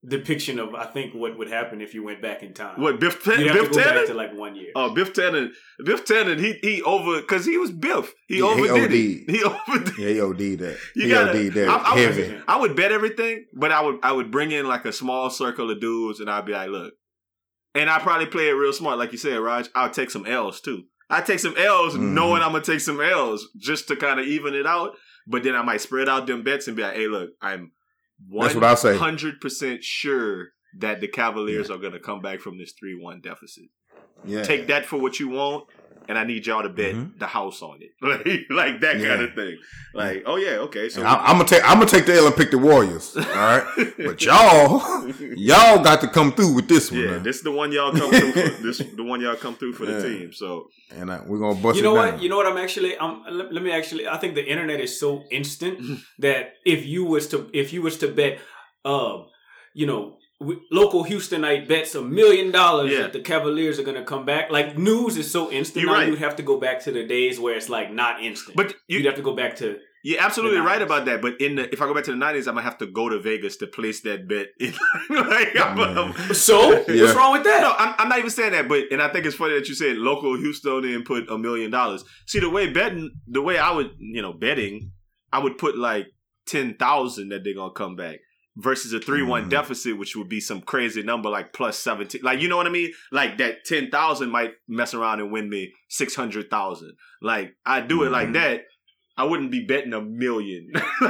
depiction 0.03 0.58
of 0.60 0.74
I 0.74 0.86
think 0.86 1.13
what 1.13 1.38
would 1.38 1.48
happen 1.48 1.79
if 1.81 1.93
you 1.93 2.03
went 2.03 2.22
back 2.22 2.41
in 2.41 2.53
time. 2.53 2.81
what 2.81 3.00
Biff 3.00 3.24
Tan- 3.24 3.39
You'd 3.39 3.50
have 3.50 3.55
Biff 3.55 3.72
to 3.72 3.77
go 3.77 3.84
back 3.84 3.96
Tannen? 3.96 4.08
to 4.08 4.13
like 4.15 4.36
one 4.38 4.55
year. 4.55 4.72
Oh, 4.75 4.93
Biff 4.93 5.13
Tannen. 5.13 5.50
Biff 5.86 6.05
Tannen. 6.05 6.39
He 6.39 6.53
he 6.62 6.81
over 6.81 7.22
because 7.22 7.46
he 7.46 7.58
was 7.58 7.72
Biff. 7.72 8.13
He 8.27 8.39
Yeah, 8.39 8.55
he 8.55 8.70
overdid 8.70 8.84
OD'd. 8.84 8.93
it. 8.93 9.29
He 9.29 9.43
overdid. 9.43 9.98
Yeah, 9.98 10.08
he 10.10 10.22
OD'd 10.22 10.60
that. 10.60 10.77
You 10.96 11.03
he 11.03 11.10
gotta. 11.10 11.29
OD'd 11.31 11.53
that 11.53 11.70
I, 11.70 11.91
I 11.93 12.00
heavy. 12.00 12.22
would, 12.34 12.43
I 12.48 12.60
would 12.60 12.75
bet 12.75 12.91
everything, 12.91 13.46
but 13.53 13.72
I 13.72 13.81
would 13.81 14.00
I 14.03 14.12
would 14.12 14.31
bring 14.31 14.51
in 14.51 14.67
like 14.67 14.86
a 14.86 14.91
small 14.93 15.29
circle 15.29 15.70
of 15.70 15.79
dudes, 15.79 16.20
and 16.20 16.29
I'd 16.29 16.46
be 16.46 16.53
like, 16.53 16.70
look, 16.70 16.93
and 17.75 17.89
I 17.89 18.00
probably 18.00 18.25
play 18.25 18.50
it 18.50 18.53
real 18.53 18.74
smart, 18.74 18.98
like 18.98 19.12
you 19.12 19.17
said, 19.20 19.38
Raj. 19.39 19.70
I'll 19.75 19.89
take 19.91 20.10
some 20.10 20.25
L's 20.25 20.62
too. 20.62 20.84
I 21.12 21.22
take 21.22 21.39
some 21.39 21.55
L's, 21.58 21.93
Mhm. 21.96 22.13
knowing 22.13 22.41
I'm 22.41 22.53
gonna 22.53 22.63
take 22.63 22.79
some 22.79 23.00
L's 23.01 23.48
just 23.60 23.88
to 23.89 23.96
kind 23.96 24.20
of 24.20 24.25
even 24.25 24.55
it 24.55 24.65
out. 24.65 24.96
But 25.27 25.43
then 25.43 25.55
I 25.55 25.62
might 25.62 25.81
spread 25.81 26.10
out 26.10 26.25
them 26.25 26.41
bets 26.43 26.67
and 26.67 26.75
be 26.75 26.81
like, 26.81 26.96
hey, 26.96 27.08
look, 27.08 27.29
I'm 27.41 27.74
That's 28.30 28.56
what 28.56 28.63
I 28.63 28.75
say. 28.75 28.98
hundred 28.98 29.42
percent 29.42 29.84
sure 29.84 30.50
that 30.80 31.01
the 31.01 31.08
Cavaliers 31.08 31.70
are 31.70 31.78
gonna 31.78 32.00
come 32.00 32.22
back 32.22 32.40
from 32.40 32.58
this 32.58 32.74
three 32.78 32.96
one 33.00 33.22
deficit. 33.22 33.66
Yeah. 34.24 34.44
Take 34.44 34.68
that 34.68 34.86
for 34.86 34.98
what 34.98 35.20
you 35.20 35.30
want. 35.30 35.66
And 36.12 36.20
I 36.20 36.25
need 36.25 36.46
y'all 36.46 36.62
to 36.62 36.68
bet 36.82 36.94
Mhm. 36.94 37.18
the 37.24 37.25
house 37.38 37.62
on 37.62 37.77
it, 37.86 37.91
like, 38.12 38.25
like 38.62 38.75
that 38.82 39.00
Yeah. 39.00 39.08
kind 39.10 39.22
of 39.22 39.34
thing. 39.34 39.56
Like, 39.94 40.24
oh 40.25 40.36
yeah, 40.46 40.65
okay. 40.68 40.89
So 40.89 41.03
I, 41.03 41.13
I'm 41.27 41.38
gonna 41.38 41.46
take. 41.48 41.63
I'm 41.70 41.77
gonna 41.80 41.89
take 41.96 42.06
the 42.06 42.15
L 42.15 42.27
and 42.27 42.36
pick 42.36 42.51
the 42.51 42.58
Warriors. 42.58 43.15
All 43.15 43.24
right, 43.24 43.63
but 44.08 44.18
y'all, 44.27 45.08
y'all 45.50 45.82
got 45.89 46.01
to 46.01 46.10
come 46.18 46.30
through 46.34 46.51
with 46.58 46.68
this 46.68 46.91
one. 46.91 47.00
Yeah, 47.00 47.12
now. 47.12 47.20
this 47.27 47.38
is 47.38 47.44
the 47.44 47.51
one 47.62 47.72
y'all 47.72 47.94
come 47.94 48.12
through. 48.12 48.32
For. 48.34 48.62
This 48.68 48.77
the 49.00 49.03
one 49.12 49.22
y'all 49.22 49.38
come 49.46 49.56
through 49.56 49.74
for 49.74 49.86
the 49.86 50.01
team. 50.03 50.34
So 50.34 50.68
and 50.98 51.10
uh, 51.10 51.22
we're 51.25 51.39
gonna 51.39 51.62
bust 51.62 51.77
you 51.77 51.84
know 51.84 51.94
it 51.96 52.00
what? 52.00 52.12
down. 52.12 52.22
You 52.22 52.30
know 52.30 52.38
what? 52.41 52.48
I'm 52.51 52.58
actually. 52.58 52.98
Um, 52.98 53.24
let, 53.30 53.53
let 53.53 53.63
me 53.63 53.72
actually. 53.72 54.06
I 54.08 54.18
think 54.18 54.36
the 54.36 54.46
internet 54.53 54.80
is 54.82 55.00
so 55.00 55.24
instant 55.32 55.75
that 56.20 56.41
if 56.65 56.86
you 56.86 57.06
was 57.06 57.27
to 57.30 57.50
if 57.53 57.72
you 57.74 57.82
was 57.82 57.96
to 58.00 58.08
bet, 58.10 58.39
um, 58.86 59.27
you 59.74 59.88
know. 59.88 60.18
W- 60.41 60.60
Local 60.71 61.05
Houstonite 61.05 61.67
bets 61.69 61.95
a 61.95 62.01
million 62.01 62.51
dollars 62.51 62.91
that 62.98 63.13
the 63.13 63.21
Cavaliers 63.21 63.79
are 63.79 63.83
going 63.83 63.95
to 63.95 64.03
come 64.03 64.25
back. 64.25 64.51
Like 64.51 64.77
news 64.77 65.15
is 65.15 65.31
so 65.31 65.50
instant 65.51 65.86
You're 65.86 65.93
right. 65.93 66.07
You'd 66.10 66.19
have 66.19 66.36
to 66.38 66.43
go 66.43 66.60
back 66.60 66.81
to 66.86 66.91
the 66.91 67.05
days 67.07 67.39
where 67.39 67.55
it's 67.55 67.69
like 67.69 67.91
not 67.93 68.21
instant. 68.21 68.57
but 68.57 68.74
you, 68.88 68.98
you'd 68.98 69.05
have 69.05 69.15
to 69.15 69.21
go 69.21 69.36
back 69.36 69.55
to 69.57 69.77
you're 70.03 70.19
absolutely 70.19 70.57
The 70.57 70.63
right 70.63 70.81
about 70.81 71.05
that. 71.05 71.21
But 71.21 71.39
in 71.39 71.57
the 71.57 71.71
if 71.71 71.79
I 71.79 71.86
go 71.86 71.93
back 71.93 72.05
to 72.05 72.12
the 72.12 72.17
nineties, 72.17 72.48
I'm 72.48 72.55
gonna 72.55 72.63
have 72.65 72.79
to 72.79 72.88
go 72.88 73.07
to 73.07 73.19
Vegas 73.19 73.57
to 73.57 73.67
place 73.67 74.01
that 74.01 74.27
bet. 74.27 74.48
like, 75.10 75.55
I'm- 75.55 75.79
I'm- 75.79 76.33
So 76.33 76.71
Yeah. 76.88 77.03
what's 77.03 77.15
wrong 77.15 77.33
with 77.33 77.43
that? 77.43 77.62
no, 77.62 77.74
I'm, 77.77 77.93
I'm 78.00 78.10
not 78.10 78.17
even 78.17 78.31
saying 78.31 78.53
that. 78.53 78.67
But 78.67 78.86
and 78.91 79.00
I 79.01 79.10
think 79.10 79.25
it's 79.27 79.36
funny 79.36 79.53
that 79.53 79.69
you 79.69 79.75
said 79.75 79.98
local 79.98 80.36
Houstonian 80.38 81.05
put 81.05 81.29
a 81.29 81.38
million 81.38 81.69
dollars. 81.69 82.03
See 82.25 82.39
the 82.39 82.50
way 82.50 82.71
betting, 82.74 83.12
the 83.27 83.43
way 83.43 83.60
I 83.60 83.71
would, 83.71 83.91
you 84.00 84.24
know, 84.24 84.33
betting, 84.33 84.91
I 85.31 85.38
would 85.38 85.60
put 85.60 85.77
like 85.77 86.07
ten 86.48 86.74
thousand 86.77 87.29
that 87.29 87.43
they're 87.43 87.53
gonna 87.53 87.71
come 87.74 87.95
back. 87.95 88.17
Versus 88.58 88.91
a 88.91 89.00
three 89.00 89.22
one 89.24 89.46
Mhm. 89.46 89.50
deficit, 89.50 89.98
which 89.98 90.15
would 90.15 90.27
be 90.27 90.41
some 90.41 90.60
crazy 90.62 91.01
number 91.03 91.29
like 91.29 91.53
plus 91.53 91.77
seventeen. 91.79 92.20
Like 92.22 92.41
you 92.41 92.50
know 92.50 92.58
what 92.58 92.67
I 92.67 92.70
mean? 92.70 92.91
Like 93.12 93.38
that 93.38 93.63
ten 93.65 93.89
thousand 93.89 94.29
might 94.29 94.51
mess 94.67 94.93
around 94.93 95.22
and 95.22 95.31
win 95.31 95.50
me 95.50 95.72
six 95.89 96.15
hundred 96.15 96.50
thousand. 96.50 96.91
Like 97.22 97.55
I 97.65 97.79
do 97.79 98.03
it 98.03 98.12
like 98.12 98.27
Mhm. 98.29 98.34
that. 98.34 98.62
I 99.17 99.24
wouldn't 99.25 99.51
be 99.51 99.65
betting 99.65 99.93
a 99.93 100.01
million. 100.01 100.70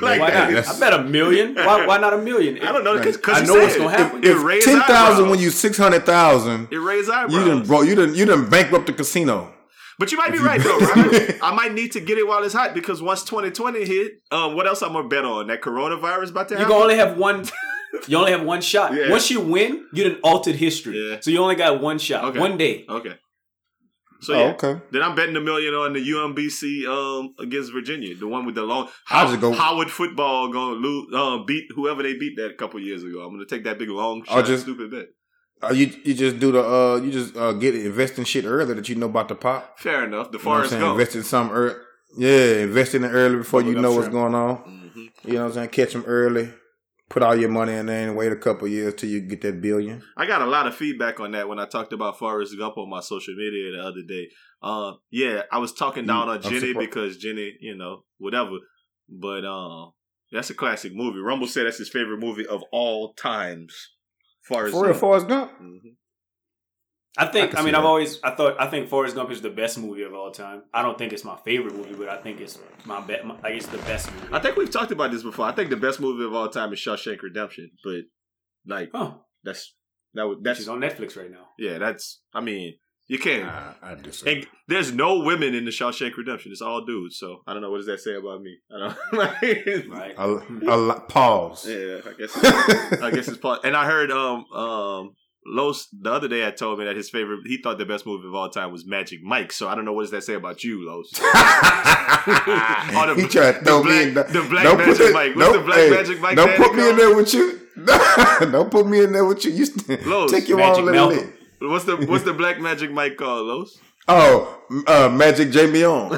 like 0.00 0.20
why 0.20 0.28
not? 0.28 0.30
that's- 0.50 0.76
I 0.76 0.80
bet 0.80 0.92
a 0.92 1.02
million. 1.04 1.54
Why, 1.54 1.86
why 1.86 1.98
not 1.98 2.12
a 2.14 2.18
million? 2.18 2.58
I 2.62 2.72
don't 2.72 2.84
know 2.84 2.98
because 2.98 3.18
I 3.42 3.44
know 3.44 3.54
what's 3.54 3.76
gonna 3.76 3.90
happen. 3.90 4.24
It 4.24 4.36
raised 4.36 4.66
ten 4.66 4.80
thousand 4.82 5.28
when 5.30 5.38
you 5.38 5.50
six 5.50 5.76
hundred 5.76 6.06
thousand, 6.06 6.68
it 6.70 6.76
raised 6.78 7.10
eyebrows. 7.10 7.32
you 7.34 7.44
done 7.44 7.62
bro, 7.66 7.82
you 7.82 7.94
done 7.94 8.14
you 8.14 8.24
done 8.24 8.48
bankrupt 8.48 8.86
the 8.86 8.92
casino. 8.92 9.52
But 10.00 10.10
you 10.12 10.16
might 10.18 10.32
be 10.32 10.38
right 10.38 10.60
though, 10.60 10.78
right? 10.78 11.38
I 11.42 11.54
might 11.54 11.74
need 11.74 11.92
to 11.92 12.00
get 12.00 12.16
it 12.16 12.26
while 12.26 12.42
it's 12.42 12.54
hot 12.54 12.72
because 12.72 13.02
once 13.02 13.22
2020 13.22 13.84
hit, 13.84 14.12
um, 14.32 14.56
what 14.56 14.66
else 14.66 14.80
I'm 14.82 14.94
gonna 14.94 15.06
bet 15.08 15.26
on? 15.26 15.48
That 15.48 15.60
coronavirus 15.60 16.30
about 16.30 16.48
to 16.48 16.56
happen. 16.56 16.56
You 16.56 16.56
happen. 16.58 16.66
can 16.68 16.82
only 16.82 16.96
have 16.96 17.18
one. 17.18 17.44
You 18.08 18.16
only 18.16 18.32
have 18.32 18.42
one 18.42 18.62
shot. 18.62 18.94
Yeah. 18.94 19.10
Once 19.10 19.30
you 19.30 19.40
win, 19.40 19.86
you 19.92 20.04
done 20.08 20.20
altered 20.22 20.54
history. 20.56 20.96
Yeah. 20.96 21.18
So 21.20 21.30
you 21.30 21.38
only 21.38 21.56
got 21.56 21.82
one 21.82 21.98
shot, 21.98 22.24
Okay. 22.24 22.38
one 22.38 22.56
day. 22.56 22.86
okay. 22.88 23.14
So 24.22 24.34
oh, 24.34 24.48
okay. 24.50 24.80
then 24.90 25.02
I'm 25.02 25.14
betting 25.14 25.34
a 25.36 25.40
million 25.40 25.74
on 25.74 25.92
the 25.94 26.00
UMBC 26.00 26.86
um 26.86 27.34
against 27.38 27.72
Virginia, 27.72 28.14
the 28.14 28.26
one 28.28 28.46
with 28.46 28.54
the 28.54 28.62
long. 28.62 28.88
I'll 29.10 29.26
How, 29.26 29.26
just 29.28 29.40
go- 29.40 29.52
Howard 29.52 29.90
football 29.90 30.52
gonna 30.52 30.76
lose, 30.76 31.12
um, 31.14 31.44
beat 31.46 31.64
whoever 31.74 32.02
they 32.02 32.14
beat 32.16 32.36
that 32.36 32.50
a 32.50 32.54
couple 32.54 32.80
years 32.80 33.02
ago. 33.02 33.20
I'm 33.22 33.32
gonna 33.32 33.44
take 33.46 33.64
that 33.64 33.78
big 33.78 33.88
long 33.90 34.22
I'll 34.28 34.38
shot, 34.38 34.46
just- 34.46 34.62
stupid 34.62 34.90
bet. 34.90 35.06
Uh, 35.62 35.72
you 35.72 35.92
you 36.04 36.14
just 36.14 36.38
do 36.38 36.52
the 36.52 36.62
uh 36.64 36.96
you 36.96 37.10
just 37.12 37.36
uh 37.36 37.52
get 37.52 37.74
invest 37.74 38.18
in 38.18 38.24
shit 38.24 38.44
early 38.46 38.72
that 38.74 38.88
you 38.88 38.94
know 38.94 39.06
about 39.06 39.28
to 39.28 39.34
pop. 39.34 39.78
Fair 39.78 40.04
enough. 40.04 40.30
The 40.32 40.38
You 40.38 40.44
know 40.44 40.50
what 40.50 40.56
I'm 40.56 40.58
Forrest 40.68 40.70
saying? 40.70 40.82
Gump. 40.82 40.98
Invest 40.98 41.16
in 41.16 41.22
something 41.22 41.56
early. 41.56 41.74
Yeah, 42.16 42.54
invest 42.62 42.94
in 42.94 43.04
it 43.04 43.08
early 43.08 43.36
before 43.36 43.62
you 43.62 43.74
know 43.74 43.90
what's 43.92 44.04
shrimp. 44.06 44.12
going 44.12 44.34
on. 44.34 44.56
Mhm. 44.96 45.10
You 45.24 45.32
know 45.34 45.40
what 45.42 45.46
I'm 45.48 45.52
saying? 45.52 45.68
Catch 45.70 45.92
them 45.92 46.04
early. 46.06 46.50
Put 47.08 47.22
all 47.24 47.34
your 47.36 47.50
money 47.50 47.72
in 47.74 47.86
there 47.86 48.06
and 48.08 48.16
wait 48.16 48.30
a 48.32 48.36
couple 48.36 48.68
years 48.68 48.94
till 48.94 49.08
you 49.10 49.20
get 49.20 49.40
that 49.42 49.60
billion. 49.60 50.02
I 50.16 50.26
got 50.26 50.42
a 50.42 50.46
lot 50.46 50.66
of 50.68 50.74
feedback 50.76 51.18
on 51.20 51.32
that 51.32 51.48
when 51.48 51.58
I 51.58 51.66
talked 51.66 51.92
about 51.92 52.18
Forrest 52.18 52.56
Gump 52.56 52.78
on 52.78 52.88
my 52.88 53.00
social 53.00 53.34
media 53.34 53.72
the 53.72 53.82
other 53.82 54.02
day. 54.06 54.28
Uh, 54.62 54.92
yeah, 55.10 55.42
I 55.50 55.58
was 55.58 55.72
talking 55.72 56.06
down 56.06 56.28
Mm, 56.28 56.30
on 56.36 56.42
Jenny 56.42 56.60
surprised. 56.60 56.78
because 56.78 57.16
Jenny, 57.16 57.52
you 57.60 57.74
know, 57.76 58.04
whatever. 58.18 58.58
But 59.08 59.44
um, 59.44 59.92
that's 60.30 60.50
a 60.50 60.54
classic 60.54 60.94
movie. 60.94 61.18
Rumble 61.18 61.48
said 61.48 61.66
that's 61.66 61.78
his 61.78 61.88
favorite 61.88 62.18
movie 62.20 62.46
of 62.46 62.62
all 62.70 63.12
times. 63.14 63.74
Forrest 64.50 64.72
For 64.74 64.82
real, 64.82 64.90
Gump. 64.92 65.00
Forrest 65.00 65.28
Gump. 65.28 65.52
Mhm. 65.60 65.80
I 67.18 67.24
I 67.24 67.26
think. 67.32 67.50
can 67.50 67.58
I, 67.58 67.62
mean. 67.64 67.74
I've 67.74 67.84
always. 67.84 68.20
I 68.22 68.34
thought. 68.36 68.54
I 68.60 68.66
think 68.68 68.88
Forrest 68.88 69.14
Gump 69.16 69.30
is 69.30 69.40
the 69.42 69.50
best 69.50 69.78
movie 69.78 70.02
of 70.02 70.14
all 70.14 70.30
time. 70.30 70.62
I 70.72 70.82
don't 70.82 70.96
think 70.96 71.12
it's 71.12 71.24
my 71.24 71.36
favorite 71.44 71.74
movie, 71.74 71.94
but 71.94 72.08
I 72.08 72.18
think 72.22 72.40
it's 72.40 72.58
my 72.84 73.00
bet. 73.00 73.26
Like 73.26 73.54
it's 73.54 73.66
the 73.66 73.78
best 73.78 74.12
movie. 74.12 74.28
I 74.32 74.38
think 74.38 74.56
we've 74.56 74.70
talked 74.70 74.92
about 74.92 75.10
this 75.10 75.22
before. 75.22 75.44
I 75.46 75.52
think 75.52 75.70
the 75.70 75.76
best 75.76 75.98
movie 76.00 76.24
of 76.24 76.32
all 76.34 76.48
time 76.48 76.72
is 76.72 76.78
Shawshank 76.78 77.20
Redemption. 77.22 77.70
But 77.82 78.02
like, 78.66 78.90
Huh? 78.94 79.14
that's 79.42 79.74
that 80.14 80.26
would 80.28 80.44
That's 80.44 80.60
that's 80.60 80.68
on 80.68 80.80
Netflix 80.80 81.16
right 81.16 81.30
now. 81.30 81.48
yeah. 81.58 81.78
That's 81.78 82.20
I 82.32 82.40
mean, 82.40 82.74
you 83.10 83.18
can't. 83.18 83.44
Nah, 83.44 83.72
I 83.82 83.94
disagree. 83.96 84.32
And 84.34 84.46
there's 84.68 84.92
no 84.92 85.18
women 85.20 85.54
in 85.54 85.64
the 85.64 85.70
Shawshank 85.72 86.16
Redemption. 86.16 86.52
It's 86.52 86.60
all 86.62 86.84
dudes. 86.84 87.18
So 87.18 87.42
I 87.46 87.52
don't 87.52 87.60
know 87.62 87.70
what 87.70 87.78
does 87.78 87.86
that 87.86 87.98
say 88.00 88.14
about 88.14 88.40
me. 88.40 88.56
I 88.74 88.78
don't. 88.78 88.96
Right. 89.90 90.14
A, 90.16 90.74
a 90.74 90.76
lot- 90.76 91.08
pause. 91.08 91.66
Yeah, 91.68 92.00
I 92.06 92.12
guess. 92.18 92.32
I 93.02 93.10
guess 93.10 93.26
it's 93.28 93.38
part. 93.38 93.60
And 93.64 93.76
I 93.76 93.84
heard 93.86 94.10
um 94.12 94.44
um 94.52 95.14
Los 95.46 95.88
the 95.98 96.12
other 96.12 96.28
day 96.28 96.46
I 96.46 96.50
told 96.52 96.78
me 96.78 96.84
that 96.84 96.94
his 96.96 97.08
favorite 97.10 97.40
he 97.46 97.56
thought 97.62 97.78
the 97.78 97.86
best 97.86 98.04
movie 98.06 98.28
of 98.28 98.34
all 98.34 98.48
time 98.50 98.70
was 98.72 98.86
Magic 98.86 99.20
Mike. 99.22 99.52
So 99.52 99.68
I 99.68 99.74
don't 99.74 99.84
know 99.86 99.92
what 99.94 100.02
does 100.02 100.10
that 100.12 100.22
say 100.22 100.34
about 100.34 100.62
you, 100.62 100.86
Los. 100.86 101.10
Oh, 102.92 103.14
the- 103.14 103.22
he 103.22 103.28
tried 103.28 103.52
to 103.52 103.64
throw 103.64 103.82
the 103.82 103.88
me 103.88 104.02
in. 104.04 104.14
black- 104.14 104.26
The, 104.28 104.40
the 104.40 104.48
black 104.48 104.64
don't 104.64 104.78
Magic 104.78 104.96
put 104.96 105.04
that, 105.06 105.12
Mike. 105.14 105.36
What's 105.36 105.48
don't, 105.48 105.58
the 105.58 105.64
black 105.64 105.78
hey, 105.78 105.90
Magic 105.90 106.20
Mike 106.20 106.36
Don't 106.36 106.56
put 106.56 106.74
me 106.76 106.90
in 106.90 106.96
there 106.96 107.16
with 107.16 107.34
you. 107.34 107.60
don't 108.52 108.70
put 108.70 108.86
me 108.86 109.02
in 109.04 109.12
there 109.12 109.24
with 109.24 109.44
you. 109.44 109.50
You 109.52 109.64
st- 109.66 110.06
Los, 110.06 110.30
take 110.30 110.48
your 110.48 110.58
Magic 110.58 110.78
own 110.80 110.84
little 110.86 111.08
Malcolm. 111.10 111.26
lick. 111.30 111.39
What's 111.60 111.84
the 111.84 111.96
what's 111.96 112.24
the 112.24 112.32
black 112.32 112.58
Magic 112.58 112.90
Mike 112.90 113.18
called, 113.18 113.46
Los? 113.46 113.78
Oh, 114.08 114.62
uh, 114.86 115.10
Magic 115.10 115.50
Jamie 115.50 115.84
on. 115.84 116.10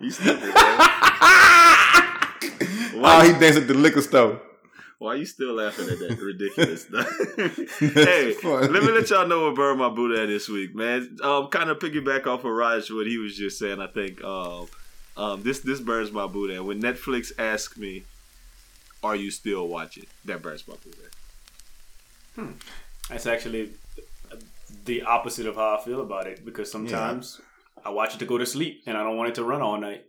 you 0.00 0.10
stupid, 0.10 0.42
man. 0.42 0.54
oh, 3.02 3.22
he 3.24 3.32
danced 3.38 3.58
at 3.58 3.68
the 3.68 3.74
liquor 3.74 4.02
store. 4.02 4.40
Why 4.98 5.14
are 5.14 5.16
you 5.16 5.24
still 5.24 5.54
laughing 5.54 5.88
at 5.88 5.98
that 5.98 6.20
ridiculous 6.20 6.82
stuff? 6.88 7.08
hey, 7.94 8.34
funny. 8.34 8.68
let 8.68 8.82
me 8.82 8.92
let 8.92 9.08
y'all 9.08 9.26
know 9.26 9.46
what 9.46 9.54
burned 9.56 9.78
my 9.78 9.88
at 9.88 10.26
this 10.26 10.46
week, 10.46 10.74
man. 10.74 11.16
Um, 11.22 11.48
kind 11.48 11.70
of 11.70 11.78
piggyback 11.78 12.26
off 12.26 12.44
of 12.44 12.52
Raj 12.52 12.90
what 12.90 13.06
he 13.06 13.16
was 13.16 13.34
just 13.34 13.58
saying. 13.58 13.80
I 13.80 13.86
think 13.86 14.22
um, 14.22 14.68
um, 15.16 15.42
this 15.42 15.60
this 15.60 15.80
burns 15.80 16.12
my 16.12 16.26
boot 16.26 16.50
at 16.50 16.62
when 16.64 16.82
Netflix 16.82 17.32
asked 17.38 17.78
me, 17.78 18.04
"Are 19.02 19.16
you 19.16 19.30
still 19.30 19.68
watching?" 19.68 20.06
That 20.24 20.42
burns 20.42 20.66
my 20.66 20.74
boot 20.74 20.96
at. 21.04 22.46
That's 23.08 23.26
actually 23.26 23.70
the 24.84 25.02
opposite 25.02 25.46
of 25.46 25.56
how 25.56 25.76
I 25.78 25.84
feel 25.84 26.00
about 26.00 26.26
it 26.26 26.44
because 26.44 26.70
sometimes 26.70 27.40
I 27.84 27.90
watch 27.90 28.14
it 28.14 28.18
to 28.18 28.26
go 28.26 28.38
to 28.38 28.46
sleep 28.46 28.82
and 28.86 28.96
I 28.96 29.02
don't 29.02 29.16
want 29.16 29.30
it 29.30 29.34
to 29.36 29.44
run 29.44 29.62
all 29.62 29.78
night. 29.80 30.04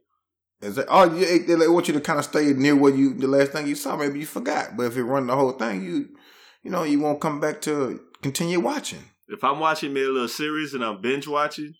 Is 0.61 0.75
that, 0.75 0.85
oh, 0.89 1.11
yeah, 1.15 1.37
they 1.47 1.55
they 1.55 1.67
want 1.67 1.87
you 1.87 1.93
to 1.95 2.01
kind 2.01 2.19
of 2.19 2.25
stay 2.25 2.53
near 2.53 2.75
where 2.75 2.93
you 2.93 3.15
the 3.15 3.27
last 3.27 3.51
thing 3.51 3.67
you 3.67 3.75
saw. 3.75 3.97
Maybe 3.97 4.19
you 4.19 4.27
forgot, 4.27 4.77
but 4.77 4.85
if 4.85 4.97
it 4.97 5.03
run 5.03 5.27
the 5.27 5.35
whole 5.35 5.53
thing, 5.53 5.83
you 5.83 6.09
you 6.61 6.69
know 6.69 6.83
you 6.83 6.99
won't 6.99 7.19
come 7.19 7.39
back 7.39 7.61
to 7.61 7.99
continue 8.21 8.59
watching. 8.59 9.03
If 9.27 9.43
I'm 9.43 9.59
watching 9.59 9.93
me 9.93 10.03
a 10.03 10.07
little 10.09 10.27
series 10.27 10.73
and 10.75 10.83
I'm 10.83 11.01
binge 11.01 11.27
watching, 11.27 11.73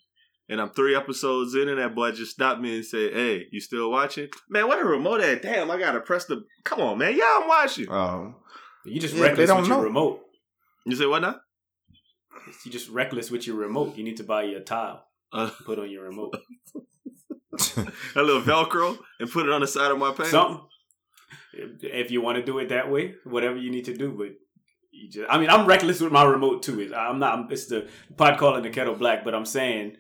and 0.52 0.62
I'm 0.62 0.70
three 0.70 0.96
episodes 0.96 1.56
in, 1.56 1.68
and 1.70 1.80
that 1.80 1.96
boy 1.96 2.12
just 2.12 2.32
stopped 2.34 2.62
me 2.62 2.76
and 2.76 2.86
said, 2.86 3.14
"Hey, 3.14 3.48
you 3.52 3.60
still 3.60 3.90
watching?" 3.90 4.28
Man, 4.50 4.68
what 4.68 4.80
a 4.80 4.86
remote 4.86 5.22
at? 5.22 5.42
Damn, 5.42 5.72
I 5.72 5.80
gotta 5.80 6.02
press 6.02 6.26
the. 6.26 6.44
Come 6.64 6.80
on, 6.82 7.00
man. 7.00 7.16
Yeah, 7.18 7.40
I'm 7.42 7.48
watching. 7.48 7.90
Um, 7.90 8.36
You 8.86 9.00
just 9.00 9.16
Yeah, 9.16 9.24
reckless 9.24 9.48
don't 9.48 9.62
with 9.62 9.70
your 9.70 9.82
remote. 9.82 10.22
You 10.86 10.96
say 10.96 11.06
what 11.08 11.22
now? 11.24 11.40
You 12.66 12.72
just 12.72 12.90
reckless 12.90 13.32
with 13.32 13.48
your 13.48 13.56
remote. 13.56 13.96
You 13.98 14.04
need 14.04 14.18
to 14.18 14.24
buy 14.24 14.44
your 14.44 14.62
tile. 14.62 15.06
Uh, 15.34 15.50
Put 15.66 15.80
on 15.80 15.90
your 15.90 16.04
remote. 16.04 16.36
a 18.16 18.22
little 18.24 18.42
Velcro 18.42 18.98
and 19.20 19.30
put 19.30 19.46
it 19.46 19.52
on 19.52 19.62
the 19.62 19.68
side 19.68 19.92
of 19.92 19.98
my 19.98 20.12
pants. 20.12 20.32
Something. 20.32 20.66
If- 21.54 21.84
If 21.84 22.12
you 22.12 22.22
want 22.22 22.38
to 22.38 22.44
do 22.44 22.60
it 22.60 22.70
that 22.70 22.90
way, 22.92 23.16
whatever 23.24 23.58
you 23.58 23.70
need 23.70 23.86
to 23.86 23.94
do, 23.96 24.12
but 24.12 24.30
you 25.02 25.10
just. 25.10 25.30
I 25.32 25.38
mean, 25.40 25.50
I'm 25.50 25.66
reckless 25.66 26.00
with 26.02 26.12
my 26.12 26.24
remote 26.24 26.64
too. 26.64 26.80
It's- 26.82 26.98
I'm 26.98 27.20
not. 27.20 27.52
It's 27.52 27.66
the 27.66 27.90
pot 28.18 28.38
calling 28.38 28.64
the 28.64 28.70
kettle 28.70 28.96
black, 28.96 29.24
but 29.24 29.34
I'm 29.36 29.46
saying 29.46 29.98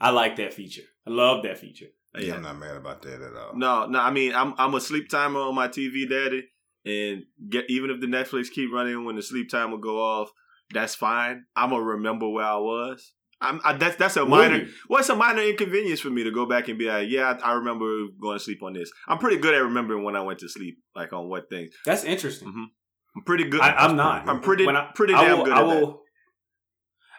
I 0.00 0.10
like 0.10 0.36
that 0.36 0.52
feature. 0.54 0.82
I 1.06 1.10
love 1.10 1.42
that 1.44 1.58
feature. 1.58 1.86
yeah, 2.18 2.34
I'm 2.34 2.42
not 2.42 2.58
mad 2.58 2.76
about 2.76 3.02
that 3.02 3.22
at 3.22 3.34
all. 3.36 3.54
No, 3.56 3.86
no. 3.86 3.98
I 4.00 4.10
mean, 4.10 4.34
I'm 4.34 4.54
I'm 4.58 4.74
a 4.74 4.80
sleep 4.80 5.08
timer 5.08 5.40
on 5.40 5.54
my 5.54 5.68
TV, 5.68 6.08
Daddy, 6.08 6.48
and 6.84 7.22
get 7.48 7.70
even 7.70 7.90
if 7.90 8.00
the 8.00 8.06
Netflix 8.06 8.50
keep 8.50 8.72
running 8.72 9.04
when 9.04 9.16
the 9.16 9.22
sleep 9.22 9.48
time 9.50 9.70
will 9.70 9.78
go 9.78 10.00
off, 10.02 10.30
that's 10.74 10.94
fine. 10.94 11.44
I'm 11.56 11.70
gonna 11.70 11.82
remember 11.82 12.28
where 12.28 12.44
I 12.44 12.56
was. 12.56 13.12
I'm 13.40 13.60
I, 13.64 13.72
that's 13.72 13.96
that's 13.96 14.16
a 14.16 14.24
Will 14.24 14.30
minor. 14.30 14.66
What's 14.86 15.08
Well, 15.08 15.16
a 15.16 15.18
minor 15.18 15.42
inconvenience 15.42 15.98
for 16.00 16.10
me 16.10 16.22
to 16.24 16.30
go 16.30 16.46
back 16.46 16.68
and 16.68 16.78
be 16.78 16.86
like, 16.88 17.08
yeah, 17.10 17.38
I, 17.42 17.50
I 17.50 17.52
remember 17.54 17.86
going 18.20 18.38
to 18.38 18.44
sleep 18.44 18.62
on 18.62 18.72
this. 18.72 18.88
I'm 19.08 19.18
pretty 19.18 19.38
good 19.38 19.52
at 19.54 19.62
remembering 19.64 20.04
when 20.04 20.14
I 20.14 20.20
went 20.22 20.38
to 20.40 20.48
sleep, 20.48 20.78
like 20.94 21.12
on 21.12 21.28
what 21.28 21.48
things. 21.50 21.74
That's 21.84 22.04
interesting. 22.04 22.48
Mhm. 22.52 22.66
I'm 23.16 23.22
pretty 23.24 23.44
good. 23.44 23.60
I, 23.60 23.72
I'm 23.72 23.96
not. 23.96 24.28
I'm 24.28 24.40
pretty 24.40 24.64
When 24.66 24.76
I- 24.76 24.90
pretty 24.94 25.14
I 25.14 25.24
damn 25.24 25.38
will, 25.38 25.44
good 25.44 25.54
I 25.54 25.60
at 25.62 25.66
that. 25.66 25.80
will. 25.80 26.02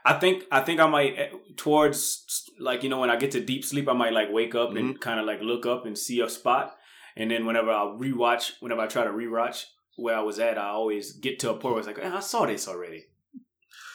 I 0.06 0.14
think 0.20 0.44
I 0.52 0.60
think 0.62 0.80
I 0.82 0.88
might 0.88 1.14
eh, 1.18 1.30
towards 1.56 2.50
like 2.60 2.84
you 2.84 2.90
know 2.90 3.00
when 3.00 3.10
I 3.10 3.16
get 3.16 3.32
to 3.32 3.40
deep 3.40 3.64
sleep 3.64 3.88
I 3.88 3.94
might 3.94 4.12
like 4.14 4.28
wake 4.32 4.54
up 4.56 4.70
Mm-hmm. 4.70 4.78
and 4.78 5.00
kind 5.02 5.20
of 5.20 5.26
like 5.26 5.40
look 5.42 5.66
up 5.66 5.86
and 5.86 5.98
see 5.98 6.20
a 6.20 6.30
spot 6.30 6.76
and 7.16 7.32
then 7.32 7.46
whenever 7.46 7.72
I 7.72 7.86
rewatch 7.98 8.52
whenever 8.60 8.82
I 8.82 8.88
try 8.88 9.04
to 9.06 9.12
rewatch 9.12 9.64
where 9.96 10.18
I 10.18 10.22
was 10.22 10.40
at 10.40 10.58
I 10.58 10.68
always 10.70 11.14
get 11.14 11.40
to 11.40 11.52
a 11.52 11.54
point 11.54 11.76
where 11.76 11.80
it's 11.80 11.88
like 11.88 12.00
eh, 12.00 12.12
I 12.14 12.20
saw 12.20 12.46
this 12.46 12.68
already, 12.68 13.06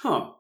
huh? 0.03 0.31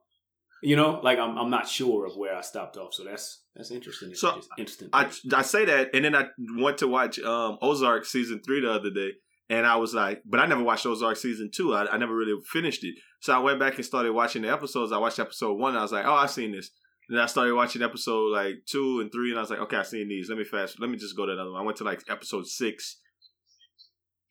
You 0.63 0.75
know, 0.77 1.01
like 1.03 1.19
I'm 1.19 1.37
I'm 1.37 1.51
not 1.51 1.69
sure 1.69 2.07
of 2.07 2.17
where 2.17 2.35
I 2.35 2.41
stopped 2.41 2.77
off, 2.79 2.95
so 2.95 3.05
that's 3.05 3.43
that's 3.55 3.71
interesting. 3.71 4.15
So, 4.15 4.37
It's 4.39 4.49
instant. 4.59 4.91
I 4.95 5.11
I 5.35 5.43
say 5.43 5.65
that, 5.67 5.91
and 5.95 6.05
then 6.05 6.15
I 6.17 6.29
went 6.57 6.79
to 6.79 6.89
watch 6.89 7.19
um, 7.21 7.59
Ozark 7.61 8.07
season 8.07 8.41
three 8.45 8.61
the 8.63 8.73
other 8.73 8.91
day, 8.91 9.11
and 9.51 9.67
I 9.67 9.77
was 9.77 9.95
like, 9.95 10.23
but 10.27 10.41
I 10.41 10.47
never 10.47 10.63
watched 10.63 10.87
Ozark 10.87 11.17
season 11.17 11.51
two. 11.55 11.75
I, 11.75 11.87
I 11.87 11.97
never 11.97 12.15
really 12.15 12.41
finished 12.45 12.85
it, 12.85 12.95
so 13.21 13.35
I 13.35 13.39
went 13.39 13.59
back 13.59 13.77
and 13.77 13.85
started 13.85 14.13
watching 14.13 14.43
the 14.43 14.53
episodes. 14.53 14.93
I 14.93 14.99
watched 14.99 15.19
episode 15.19 15.55
one, 15.55 15.71
and 15.71 15.79
I 15.79 15.83
was 15.83 15.93
like, 15.93 16.05
oh, 16.07 16.15
I've 16.15 16.31
seen 16.31 16.53
this. 16.53 16.71
And 17.09 17.17
then 17.17 17.25
I 17.25 17.27
started 17.27 17.55
watching 17.55 17.81
episode 17.83 18.33
like 18.33 18.57
two 18.67 19.01
and 19.01 19.11
three, 19.11 19.31
and 19.31 19.39
I 19.39 19.43
was 19.43 19.51
like, 19.51 19.61
okay, 19.61 19.77
I've 19.79 19.87
seen 19.87 20.09
these. 20.09 20.29
Let 20.29 20.37
me 20.39 20.45
fast. 20.45 20.79
Let 20.81 20.91
me 20.91 20.97
just 20.99 21.17
go 21.17 21.25
to 21.27 21.33
another 21.33 21.53
one. 21.53 21.63
I 21.63 21.65
went 21.65 21.79
to 21.79 21.85
like 21.85 22.03
episode 22.11 22.47
six, 22.47 22.99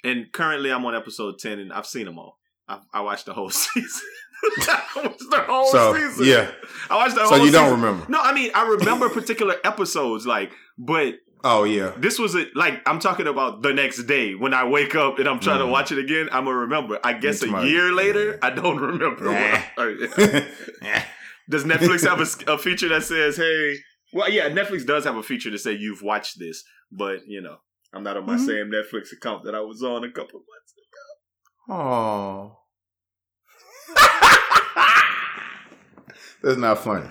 and 0.03 0.31
currently 0.31 0.71
I'm 0.71 0.85
on 0.85 0.95
episode 0.95 1.39
ten, 1.39 1.59
and 1.59 1.73
I've 1.73 1.87
seen 1.87 2.05
them 2.05 2.19
all. 2.19 2.37
I, 2.67 2.79
I 2.93 3.01
watched 3.01 3.25
the 3.25 3.33
whole 3.33 3.49
season. 3.49 4.01
I 4.59 4.83
watched 4.97 5.19
the 5.31 5.43
whole 5.47 5.65
So 5.71 5.93
season. 5.95 6.25
yeah, 6.25 6.51
I 6.89 6.95
watched 6.97 7.15
the 7.15 7.21
so 7.21 7.29
whole 7.29 7.37
So 7.39 7.43
you 7.45 7.51
don't 7.51 7.71
remember? 7.81 8.05
No, 8.09 8.19
I 8.21 8.33
mean 8.33 8.51
I 8.53 8.67
remember 8.67 9.09
particular 9.09 9.55
episodes, 9.63 10.27
like, 10.27 10.51
but 10.77 11.15
Oh 11.43 11.63
yeah, 11.65 11.93
this 11.97 12.17
was 12.17 12.33
a 12.35 12.45
like 12.55 12.81
I'm 12.87 12.99
talking 12.99 13.27
about 13.27 13.61
the 13.61 13.71
next 13.73 14.03
day 14.03 14.33
when 14.33 14.53
I 14.53 14.67
wake 14.67 14.95
up 14.95 15.19
and 15.19 15.27
I'm 15.29 15.39
trying 15.39 15.59
to 15.59 15.65
Mhm. 15.65 15.71
watch 15.71 15.91
it 15.91 15.99
again. 15.99 16.29
I'm 16.31 16.45
gonna 16.45 16.57
remember. 16.57 16.99
I 17.03 17.13
guess 17.13 17.41
a 17.43 17.45
Tomorrow. 17.45 17.63
year 17.65 17.91
later, 17.93 18.31
Yeah. 18.31 18.37
I 18.41 18.49
don't 18.49 18.79
remember. 18.79 19.25
what 19.25 19.33
Nah. 19.33 19.39
I- 19.39 19.71
oh, 19.77 19.95
yeah. 20.81 21.05
Does 21.49 21.63
Netflix 21.63 22.05
have 22.05 22.19
a, 22.19 22.53
a 22.53 22.57
feature 22.57 22.89
that 22.89 23.03
says, 23.03 23.37
"Hey"? 23.37 23.77
Well, 24.13 24.29
yeah, 24.29 24.49
Netflix 24.49 24.85
does 24.85 25.05
have 25.05 25.15
a 25.15 25.23
feature 25.23 25.49
to 25.51 25.57
say 25.57 25.71
you've 25.73 26.01
watched 26.01 26.39
this, 26.39 26.63
but 26.91 27.19
you 27.27 27.39
know, 27.41 27.57
I'm 27.93 28.03
not 28.03 28.17
on 28.17 28.25
my 28.25 28.35
Mhm. 28.35 28.45
same 28.45 28.71
Netflix 28.71 29.13
account 29.13 29.43
that 29.45 29.55
I 29.55 29.61
was 29.61 29.81
on 29.83 30.03
a 30.03 30.11
couple 30.11 30.39
months 30.39 30.73
ago. 31.69 31.77
Oh, 31.77 32.57
that's 36.43 36.57
not 36.57 36.79
funny. 36.79 37.07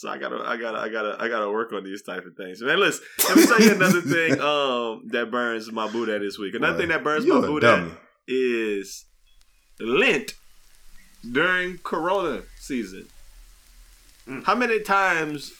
So 0.00 0.08
I 0.08 0.16
gotta, 0.16 0.36
I 0.36 0.56
gotta, 0.56 0.78
I 0.78 0.88
gotta, 0.88 1.16
I 1.20 1.28
gotta 1.28 1.50
work 1.50 1.74
on 1.74 1.84
these 1.84 2.00
type 2.00 2.24
of 2.24 2.34
things. 2.34 2.62
Man, 2.62 2.80
listen, 2.80 3.04
let 3.28 3.36
me 3.36 3.46
tell 3.46 3.60
you 3.60 3.72
another 3.72 4.00
thing 4.00 4.32
um, 4.40 5.02
that 5.08 5.30
burns 5.30 5.70
my 5.70 5.90
boot 5.90 6.08
at 6.08 6.22
this 6.22 6.38
week. 6.38 6.54
Another 6.54 6.78
thing 6.78 6.88
that 6.88 7.04
burns 7.04 7.26
You're 7.26 7.38
my 7.38 7.46
a 7.46 7.50
boot 7.50 7.64
at 7.64 7.86
is 8.26 9.04
Lent 9.78 10.32
during 11.30 11.76
Corona 11.84 12.44
season. 12.58 13.08
Mm. 14.26 14.42
How 14.44 14.54
many 14.54 14.80
times 14.80 15.52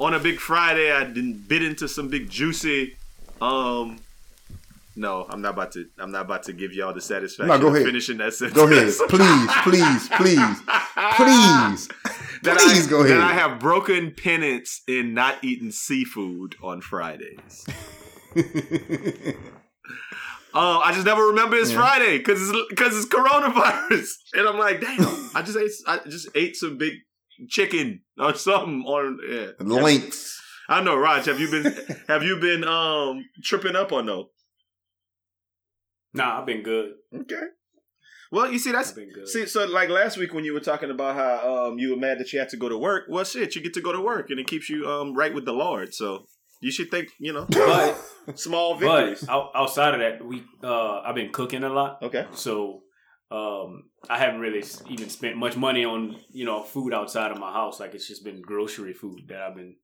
on 0.00 0.14
a 0.14 0.20
big 0.20 0.38
Friday 0.38 0.90
I 0.90 1.04
didn't 1.04 1.46
bit 1.46 1.62
into 1.62 1.86
some 1.86 2.08
big 2.08 2.30
juicy? 2.30 2.96
Um, 3.42 3.98
no, 4.96 5.26
I'm 5.28 5.42
not 5.42 5.50
about 5.50 5.72
to. 5.72 5.86
I'm 5.98 6.10
not 6.10 6.22
about 6.22 6.44
to 6.44 6.54
give 6.54 6.72
y'all 6.72 6.94
the 6.94 7.02
satisfaction 7.02 7.48
No, 7.48 7.58
go 7.60 7.68
of 7.68 7.74
ahead. 7.74 7.86
finishing 7.86 8.16
that 8.16 8.32
sentence. 8.32 8.56
Go 8.56 8.64
ahead, 8.64 8.90
please, 9.10 9.58
please, 9.62 10.08
please, 10.08 10.58
please, 11.16 11.88
That 12.46 12.58
please 12.58 12.86
I, 12.86 12.90
go 12.90 13.00
ahead. 13.04 13.18
That 13.18 13.20
I 13.22 13.34
have 13.34 13.60
broken 13.60 14.12
penance 14.12 14.82
in 14.88 15.14
not 15.14 15.42
eating 15.44 15.70
seafood 15.70 16.56
on 16.62 16.80
Fridays. 16.80 17.66
Oh, 20.58 20.80
I 20.82 20.92
just 20.92 21.04
never 21.04 21.26
remember 21.26 21.56
it's 21.56 21.70
Yeah. 21.70 21.76
Friday 21.76 22.16
because 22.16 22.40
it's 22.48 22.58
because 22.70 22.96
it's 22.96 23.06
coronavirus, 23.14 24.08
and 24.32 24.48
I'm 24.48 24.58
like, 24.58 24.80
damn, 24.80 25.30
I 25.34 25.42
just 25.42 25.58
ate 25.58 25.70
I 25.86 25.98
just 26.08 26.28
ate 26.34 26.56
some 26.56 26.78
big 26.78 26.94
chicken 27.50 28.00
or 28.18 28.34
something 28.34 28.80
on. 28.86 29.18
Yeah. 29.28 29.48
Links. 29.60 30.40
I 30.66 30.76
don't 30.76 30.86
know, 30.86 30.96
Raj. 30.96 31.26
Have 31.26 31.38
you 31.40 31.50
been 31.50 31.74
have 32.08 32.22
you 32.22 32.38
been 32.40 32.64
um 32.64 33.26
tripping 33.44 33.76
up 33.76 33.92
on 33.92 34.06
no? 34.06 34.30
nah, 36.14 36.40
I've 36.40 36.46
been 36.46 36.62
good. 36.62 36.92
Okay. 37.14 37.42
Well, 38.32 38.50
you 38.50 38.58
see, 38.58 38.72
that's 38.72 38.92
good. 38.92 39.28
see. 39.28 39.46
So, 39.46 39.64
like 39.66 39.88
last 39.88 40.16
week 40.16 40.34
when 40.34 40.44
you 40.44 40.52
were 40.52 40.60
talking 40.60 40.90
about 40.90 41.14
how 41.14 41.68
um 41.68 41.78
you 41.78 41.90
were 41.90 41.96
mad 41.96 42.18
that 42.18 42.32
you 42.32 42.38
had 42.38 42.48
to 42.50 42.56
go 42.56 42.68
to 42.68 42.78
work. 42.78 43.04
Well, 43.08 43.24
shit, 43.24 43.54
you 43.54 43.62
get 43.62 43.74
to 43.74 43.80
go 43.80 43.92
to 43.92 44.00
work, 44.00 44.30
and 44.30 44.40
it 44.40 44.46
keeps 44.46 44.68
you 44.68 44.86
um 44.86 45.14
right 45.14 45.34
with 45.34 45.44
the 45.44 45.52
Lord. 45.52 45.94
So 45.94 46.26
you 46.60 46.70
should 46.70 46.90
think, 46.90 47.10
you 47.18 47.32
know, 47.32 47.46
but 47.48 47.98
small 48.34 48.76
victories. 48.76 49.20
but 49.20 49.30
out, 49.30 49.50
outside 49.54 49.94
of 49.94 50.00
that, 50.00 50.24
we 50.24 50.44
uh 50.62 51.00
I've 51.00 51.14
been 51.14 51.30
cooking 51.30 51.64
a 51.64 51.68
lot. 51.68 52.02
okay. 52.02 52.26
So 52.32 52.82
um 53.30 53.84
I 54.08 54.18
haven't 54.18 54.40
really 54.40 54.64
even 54.88 55.08
spent 55.10 55.36
much 55.36 55.56
money 55.56 55.84
on, 55.84 56.16
you 56.30 56.44
know, 56.44 56.62
food 56.62 56.94
outside 56.94 57.30
of 57.32 57.38
my 57.38 57.52
house. 57.52 57.80
Like 57.80 57.94
it's 57.94 58.08
just 58.08 58.24
been 58.24 58.40
grocery 58.40 58.92
food 58.94 59.22
that 59.28 59.40
I've 59.40 59.54
been 59.54 59.76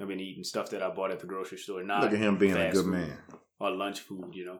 I've 0.00 0.08
been 0.08 0.20
eating 0.20 0.42
stuff 0.42 0.70
that 0.70 0.82
I 0.82 0.90
bought 0.90 1.12
at 1.12 1.20
the 1.20 1.26
grocery 1.26 1.58
store, 1.58 1.82
not 1.82 2.02
Look 2.02 2.12
at 2.12 2.18
him 2.18 2.36
being 2.36 2.56
a 2.56 2.70
good 2.72 2.84
food 2.84 2.92
man. 2.92 3.18
Or 3.60 3.70
lunch 3.70 4.00
food, 4.00 4.30
you 4.32 4.46
know. 4.46 4.58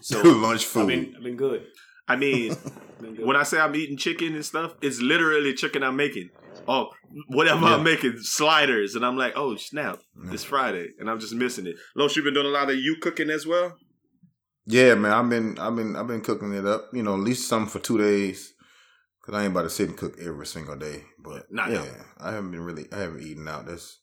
So 0.00 0.20
Lunch 0.22 0.62
I've 0.62 0.66
food. 0.68 0.86
been 0.88 1.14
I've 1.16 1.22
been 1.22 1.36
good. 1.36 1.66
I 2.06 2.16
mean, 2.16 2.56
good. 3.00 3.24
when 3.24 3.36
I 3.36 3.42
say 3.42 3.58
I'm 3.60 3.74
eating 3.76 3.96
chicken 3.96 4.34
and 4.34 4.44
stuff, 4.44 4.74
it's 4.80 5.00
literally 5.00 5.54
chicken 5.54 5.82
I'm 5.82 5.96
making. 5.96 6.30
Oh, 6.66 6.90
whatever 7.28 7.62
Yeah. 7.62 7.76
I'm 7.76 7.82
making, 7.84 8.18
sliders, 8.18 8.94
and 8.94 9.04
I'm 9.04 9.16
like, 9.16 9.32
oh 9.36 9.56
snap, 9.56 10.00
mm. 10.18 10.32
it's 10.32 10.44
Friday, 10.44 10.88
and 10.98 11.08
I'm 11.08 11.18
just 11.20 11.34
missing 11.34 11.66
it. 11.66 11.76
Los, 11.94 12.14
you've 12.16 12.24
been 12.24 12.34
doing 12.34 12.46
a 12.46 12.50
lot 12.50 12.70
of 12.70 12.76
you 12.76 12.96
cooking 13.00 13.30
as 13.30 13.46
well. 13.46 13.76
Yeah, 14.66 14.94
man, 14.96 15.12
I've 15.12 15.30
been, 15.30 15.58
I've 15.58 15.74
been, 15.76 15.96
I've 15.96 16.06
been 16.06 16.20
cooking 16.20 16.52
it 16.52 16.66
up. 16.66 16.90
You 16.92 17.02
know, 17.02 17.14
at 17.14 17.20
least 17.20 17.48
something 17.48 17.70
for 17.70 17.78
two 17.78 17.96
days. 17.98 18.52
Cause 19.24 19.34
I 19.34 19.42
ain't 19.44 19.52
about 19.52 19.62
to 19.62 19.70
sit 19.70 19.88
and 19.90 19.98
cook 19.98 20.16
every 20.20 20.46
single 20.46 20.76
day. 20.76 21.02
But 21.18 21.52
Nah, 21.52 21.68
yeah, 21.68 21.82
no. 21.84 21.86
I 22.18 22.32
haven't 22.32 22.50
been 22.50 22.62
really, 22.62 22.86
I 22.92 23.00
haven't 23.00 23.22
eaten 23.22 23.46
out. 23.46 23.66
That's 23.66 23.98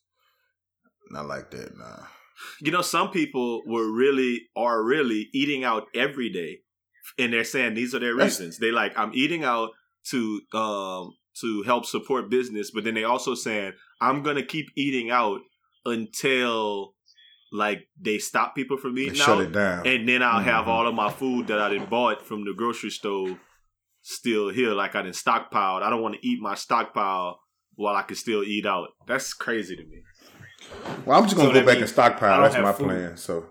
not 1.10 1.26
like 1.26 1.50
that. 1.50 1.76
Nah. 1.76 2.04
You 2.60 2.70
know, 2.72 2.82
some 2.82 3.10
people 3.10 3.62
were 3.66 3.90
really 3.90 4.48
are 4.56 4.82
really 4.82 5.28
eating 5.32 5.64
out 5.64 5.86
every 5.94 6.28
day, 6.30 6.58
and 7.18 7.32
they're 7.32 7.44
saying 7.44 7.74
these 7.74 7.94
are 7.94 7.98
their 8.00 8.14
reasons. 8.14 8.58
They 8.58 8.70
like 8.70 8.92
I'm 8.96 9.12
eating 9.14 9.44
out 9.44 9.70
to 10.10 10.40
um 10.52 11.14
to 11.40 11.62
help 11.64 11.84
support 11.86 12.30
business, 12.30 12.70
but 12.70 12.84
then 12.84 12.94
they 12.94 13.04
also 13.04 13.34
saying 13.34 13.72
I'm 14.00 14.22
gonna 14.22 14.42
keep 14.44 14.66
eating 14.76 15.10
out 15.10 15.40
until 15.84 16.94
like 17.52 17.86
they 18.00 18.18
stop 18.18 18.54
people 18.54 18.76
from 18.76 18.94
They 18.96 19.02
eating 19.02 19.14
shut 19.14 19.38
out, 19.38 19.40
it 19.44 19.52
down. 19.52 19.86
and 19.86 20.08
then 20.08 20.22
I'll 20.22 20.40
have 20.42 20.64
Mhm. 20.64 20.68
all 20.68 20.86
of 20.86 20.94
my 20.94 21.10
food 21.10 21.46
that 21.46 21.58
I 21.60 21.70
didn't 21.70 21.88
bought 21.90 22.26
from 22.26 22.44
the 22.44 22.52
grocery 22.52 22.90
store 22.90 23.38
still 24.02 24.48
here, 24.50 24.72
like 24.72 24.94
I 24.94 25.02
didn't 25.02 25.14
stockpiled. 25.16 25.82
I 25.82 25.90
don't 25.90 26.02
want 26.02 26.16
to 26.16 26.26
eat 26.26 26.40
my 26.40 26.54
stockpile 26.54 27.40
while 27.76 27.94
I 27.94 28.02
can 28.02 28.16
still 28.16 28.42
eat 28.42 28.66
out. 28.66 28.88
That's 29.06 29.32
crazy 29.32 29.76
to 29.76 29.82
me. 29.84 30.02
Well, 31.04 31.18
I'm 31.18 31.24
just 31.24 31.36
gonna 31.36 31.48
So 31.48 31.54
go 31.54 31.60
back 31.60 31.66
means 31.78 31.80
and 31.82 31.90
stockpile. 31.90 32.42
That's 32.42 32.56
my 32.56 32.72
food. 32.72 32.84
plan. 32.86 33.16
So 33.16 33.46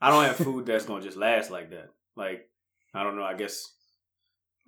I 0.00 0.10
don't 0.10 0.24
have 0.24 0.36
food 0.36 0.66
that's 0.66 0.84
gonna 0.86 1.02
just 1.02 1.16
last 1.16 1.50
like 1.50 1.70
that. 1.70 1.88
Like 2.16 2.48
I 2.94 3.02
don't 3.02 3.16
know. 3.16 3.24
I 3.24 3.34
guess 3.34 3.72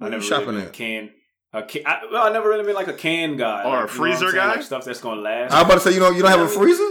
I 0.00 0.08
never 0.08 0.22
shopping 0.22 0.48
really 0.48 0.60
been 0.60 0.68
at? 0.68 0.72
can. 0.74 1.10
A 1.54 1.62
can 1.62 1.82
I, 1.86 2.00
well, 2.12 2.26
I 2.26 2.30
never 2.30 2.48
really 2.48 2.64
been 2.64 2.74
like 2.74 2.88
a 2.88 2.92
can 2.92 3.36
guy, 3.36 3.64
Or 3.64 3.78
a 3.78 3.80
like, 3.86 3.94
you 3.94 3.98
know 4.00 4.04
I'm 4.04 4.16
freezer 4.18 4.32
guy? 4.32 4.46
like 4.52 4.62
stuff 4.62 4.84
that's 4.84 5.00
gonna 5.00 5.20
last. 5.20 5.52
I 5.52 5.62
was 5.62 5.64
about 5.64 5.74
to 5.74 5.80
say, 5.80 5.94
you 5.94 6.00
know, 6.00 6.10
you 6.10 6.22
don't 6.22 6.30
have 6.30 6.40
a 6.40 6.48
freezer. 6.48 6.84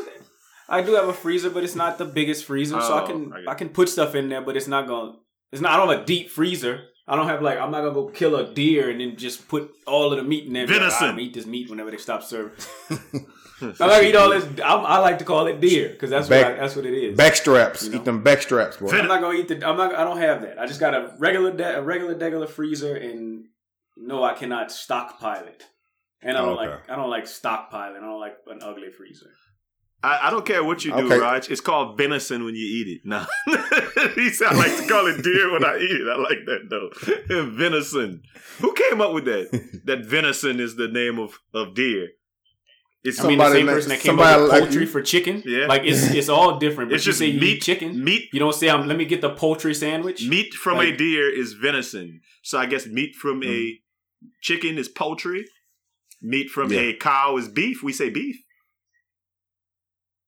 I 0.70 0.82
do 0.82 0.96
have 0.96 1.08
a 1.08 1.14
freezer, 1.14 1.50
but 1.50 1.64
it's 1.64 1.76
not 1.76 1.98
the 1.98 2.06
biggest 2.06 2.44
freezer, 2.46 2.82
so 2.82 2.94
I 2.98 3.04
Oh, 3.04 3.08
can 3.08 3.34
I 3.48 3.52
I, 3.52 3.54
can 3.56 3.70
put 3.70 3.88
stuff 3.88 4.16
in 4.16 4.30
there, 4.30 4.42
but 4.42 4.58
it's 4.58 4.68
not 4.68 4.88
gonna. 4.88 5.14
It's 5.52 5.62
not. 5.62 5.72
I 5.72 5.78
don't 5.78 5.90
have 5.90 6.02
a 6.02 6.06
deep 6.06 6.30
freezer. 6.30 6.86
I 7.08 7.16
don't 7.16 7.28
have 7.28 7.42
like 7.42 7.58
I'm 7.60 7.72
not 7.72 7.82
gonna 7.82 7.94
go 7.94 8.08
kill 8.08 8.36
a 8.36 8.52
deer 8.54 8.90
and 8.90 9.00
then 9.00 9.16
just 9.16 9.48
put 9.48 9.72
all 9.86 10.12
of 10.12 10.18
the 10.18 10.24
meat 10.24 10.46
in 10.46 10.54
there. 10.54 10.64
and 10.64 10.68
be 10.70 10.74
like, 10.74 10.82
Venison. 10.82 11.08
"Ah, 11.08 11.12
I'm 11.12 11.20
eat 11.22 11.34
this 11.36 11.46
meat 11.46 11.70
whenever 11.70 11.92
they 11.92 11.98
stop 11.98 12.24
serving. 12.24 12.52
I'm 13.62 13.68
not 13.70 13.78
gonna 13.80 14.04
eat 14.04 14.16
all 14.16 14.30
this. 14.30 14.46
I, 14.62 14.74
I 14.76 14.98
like 15.00 15.20
to 15.20 15.26
call 15.26 15.48
it 15.48 15.60
deer 15.60 15.90
because 15.90 16.10
that's 16.10 16.30
what 16.30 16.44
I, 16.46 16.54
that's 16.54 16.76
what 16.76 16.86
it 16.86 16.94
is. 16.94 17.18
Backstraps. 17.18 17.84
You 17.86 17.90
know? 17.92 17.96
Eat 17.98 18.06
them 18.06 18.24
backstraps, 18.24 18.80
boy. 18.80 18.90
I'm 18.90 19.08
not 19.08 19.22
gonna 19.22 19.38
eat 19.38 19.48
the. 19.48 19.56
I'm 19.68 19.78
not. 19.78 19.96
I 19.96 20.04
don't 20.04 20.18
have 20.20 20.42
that. 20.44 20.60
I 20.60 20.66
just 20.68 20.80
got 20.80 20.94
a 20.94 21.14
regular, 21.18 21.52
de- 21.52 21.78
a 21.80 21.82
regular, 21.82 22.16
regular 22.16 22.48
freezer, 22.48 22.96
and 22.96 23.46
no, 23.96 24.24
I 24.24 24.34
cannot 24.34 24.72
stockpile 24.72 25.46
it. 25.46 25.64
And 26.22 26.38
I 26.38 26.42
don't 26.42 26.58
Okay. 26.58 26.70
like. 26.70 26.90
I 26.90 26.96
don't 26.96 27.10
like 27.10 27.26
stockpiling. 27.26 27.98
I 27.98 28.02
don't 28.02 28.20
like 28.20 28.38
an 28.48 28.60
ugly 28.62 28.92
freezer. 28.96 29.28
I, 30.04 30.28
I 30.28 30.30
don't 30.30 30.46
care 30.46 30.64
what 30.64 30.86
you 30.86 30.92
do, 30.92 31.06
Okay. 31.08 31.18
Raj. 31.20 31.50
It's 31.50 31.60
called 31.62 31.98
venison 31.98 32.46
when 32.46 32.54
you 32.54 32.62
eat 32.66 32.88
it. 32.88 33.02
No, 33.04 33.26
he 34.16 34.30
said 34.30 34.50
I 34.50 34.54
like 34.56 34.78
to 34.78 34.88
call 34.88 35.08
it 35.08 35.24
deer 35.24 35.52
when 35.52 35.66
I 35.66 35.78
eat 35.78 35.90
it. 35.90 36.08
I 36.08 36.18
like 36.18 36.46
that 36.46 36.68
though. 36.70 37.46
venison. 37.52 38.22
Who 38.60 38.74
came 38.74 39.02
up 39.02 39.14
with 39.14 39.26
that? 39.26 39.82
that 39.86 40.06
venison 40.06 40.60
is 40.60 40.76
the 40.76 40.88
name 40.88 41.18
of 41.18 41.40
of 41.54 41.74
deer. 41.74 42.10
It's 43.08 43.20
I 43.24 43.28
mean, 43.28 43.38
the 43.38 43.52
same 43.52 43.66
like- 43.68 43.76
person 43.76 43.90
that 43.90 44.00
came 44.00 44.10
somebody 44.12 44.34
up 44.36 44.42
with 44.42 44.52
like 44.52 44.62
poultry 44.64 44.82
you. 44.82 44.88
for 44.88 45.02
chicken. 45.02 45.42
Yeah. 45.46 45.66
like 45.68 45.84
it's 45.86 46.04
it's 46.20 46.30
all 46.30 46.58
different. 46.60 46.90
But 46.90 46.96
it's 46.98 47.06
you 47.06 47.12
just 47.14 47.22
meat. 47.22 47.44
eat 47.44 47.62
chicken. 47.62 48.04
Meat 48.04 48.24
You 48.34 48.40
don't 48.40 48.54
say, 48.54 48.68
um, 48.70 48.88
"Let 48.88 48.98
me 48.98 49.06
get 49.06 49.22
the 49.22 49.30
poultry 49.30 49.74
sandwich." 49.74 50.28
meat 50.28 50.54
from 50.54 50.80
a 50.80 50.96
deer 50.96 51.26
is 51.42 51.54
venison. 51.54 52.22
So 52.44 52.58
I 52.58 52.66
guess 52.66 52.86
meat 52.88 53.16
from 53.16 53.44
a 53.44 53.48
Mm. 53.48 53.72
chicken 54.42 54.78
is 54.78 54.88
poultry. 54.90 55.46
Meat 56.22 56.50
from 56.50 56.72
Yeah. 56.72 56.80
a 56.82 56.94
cow 56.96 57.38
is 57.38 57.48
beef. 57.48 57.84
We 57.84 57.94
say 57.94 58.10
beef. 58.10 58.38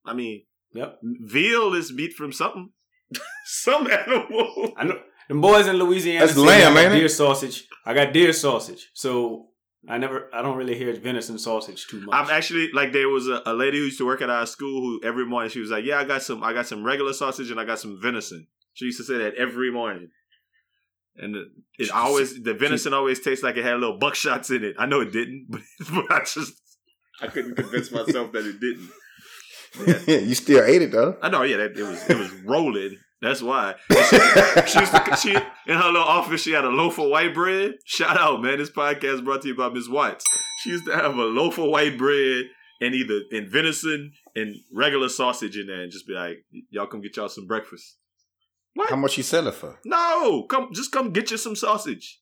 I 0.06 0.14
mean, 0.14 0.44
Yep. 0.74 1.00
veal 1.04 1.74
is 1.74 1.92
meat 1.92 2.14
from 2.14 2.32
something. 2.32 2.70
Some 3.46 3.90
animal. 3.90 4.74
I 4.78 4.84
know 4.86 5.00
the 5.28 5.36
boys 5.36 5.68
in 5.68 5.78
Louisiana. 5.78 6.26
That's 6.26 6.38
lamb, 6.38 6.74
I 6.74 6.76
got 6.76 6.86
ain't 6.86 6.94
it? 6.94 7.00
Deer 7.00 7.08
sausage. 7.10 7.68
I 7.86 7.94
got 7.94 8.14
deer 8.14 8.32
sausage. 8.34 8.90
So 8.94 9.49
I 9.88 9.98
never. 9.98 10.30
I 10.34 10.42
don't 10.42 10.58
really 10.58 10.76
hear 10.78 10.92
venison 10.94 11.40
sausage 11.40 11.88
too 11.88 12.02
much. 12.02 12.14
I'm 12.14 12.30
actually 12.30 12.70
like 12.74 12.92
there 12.92 13.08
was 13.08 13.28
a, 13.28 13.42
a 13.46 13.54
lady 13.54 13.78
who 13.78 13.86
used 13.86 13.98
to 14.00 14.06
work 14.06 14.22
at 14.22 14.30
our 14.30 14.46
school 14.46 14.82
who 14.82 15.08
every 15.08 15.26
morning 15.26 15.50
she 15.50 15.62
was 15.62 15.70
like, 15.70 15.86
"Yeah, 15.86 16.00
I 16.00 16.04
got 16.04 16.22
some, 16.22 16.44
I 16.44 16.52
got 16.54 16.68
some 16.68 16.84
regular 16.84 17.14
sausage 17.14 17.50
and 17.50 17.60
I 17.60 17.66
got 17.66 17.80
some 17.80 17.98
venison." 18.02 18.48
She 18.74 18.86
used 18.86 18.98
to 18.98 19.04
say 19.06 19.18
that 19.20 19.36
every 19.36 19.72
morning, 19.72 20.10
and 21.16 21.36
it, 21.36 21.48
it 21.78 21.86
She- 21.86 21.92
always 21.92 22.42
the 22.44 22.54
venison 22.54 22.94
always 22.94 23.22
tastes 23.22 23.44
like 23.44 23.56
it 23.56 23.64
had 23.64 23.80
little 23.80 23.98
buckshots 23.98 24.54
in 24.56 24.64
it. 24.66 24.76
I 24.78 24.86
know 24.86 25.00
it 25.00 25.14
didn't, 25.14 25.48
but, 25.50 25.62
but 25.94 26.12
I 26.12 26.20
just 26.26 26.54
I 27.22 27.28
couldn't 27.28 27.56
convince 27.56 27.90
myself 27.92 28.32
that 28.34 28.46
it 28.46 28.60
didn't. 28.60 28.90
Yeah. 30.08 30.18
you 30.18 30.34
still 30.34 30.64
ate 30.66 30.82
it 30.82 30.92
though. 30.92 31.16
I 31.22 31.30
know, 31.30 31.44
yeah, 31.44 31.58
that, 31.58 31.78
it 31.78 31.84
was 31.84 32.10
it 32.10 32.18
was 32.18 32.34
rolling. 32.44 32.98
That's 33.22 33.42
why 33.42 33.76
she, 33.92 33.96
she 34.68 34.80
used 34.80 34.94
to 34.94 35.18
she 35.22 35.32
in 35.36 35.78
her 35.78 35.88
little 35.88 36.04
office. 36.04 36.42
She 36.42 36.52
had 36.54 36.64
a 36.64 36.70
loaf 36.70 36.98
of 37.00 37.10
white 37.10 37.34
bread. 37.34 37.74
Shout 37.86 38.18
out, 38.18 38.42
man! 38.42 38.58
This 38.60 38.70
podcast 38.70 39.26
brought 39.26 39.42
to 39.42 39.50
you 39.50 39.56
by 39.56 39.70
Miss 39.70 39.90
Watts. 39.90 40.26
She 40.62 40.70
used 40.70 40.86
to 40.86 40.96
have 40.96 41.16
a 41.16 41.24
loaf 41.24 41.58
of 41.58 41.66
white 41.70 41.98
bread 41.98 42.46
and 42.80 42.96
either 42.96 43.20
in 43.32 43.50
venison 43.50 44.14
and 44.36 44.56
regular 44.74 45.10
sausage 45.10 45.58
in 45.58 45.68
there, 45.68 45.82
and 45.82 45.92
just 45.92 46.08
be 46.08 46.14
like, 46.14 46.46
"Y'all 46.70 46.88
come 46.88 47.02
get 47.02 47.18
y'all 47.18 47.28
some 47.28 47.46
breakfast." 47.46 47.98
What? 48.74 48.90
How 48.90 48.96
much 48.96 49.18
you 49.18 49.24
sell 49.24 49.48
it 49.48 49.54
for? 49.56 49.80
No, 49.84 50.44
come 50.44 50.70
just 50.74 50.92
come 50.94 51.12
get 51.12 51.30
you 51.32 51.38
some 51.38 51.58
sausage. 51.58 52.22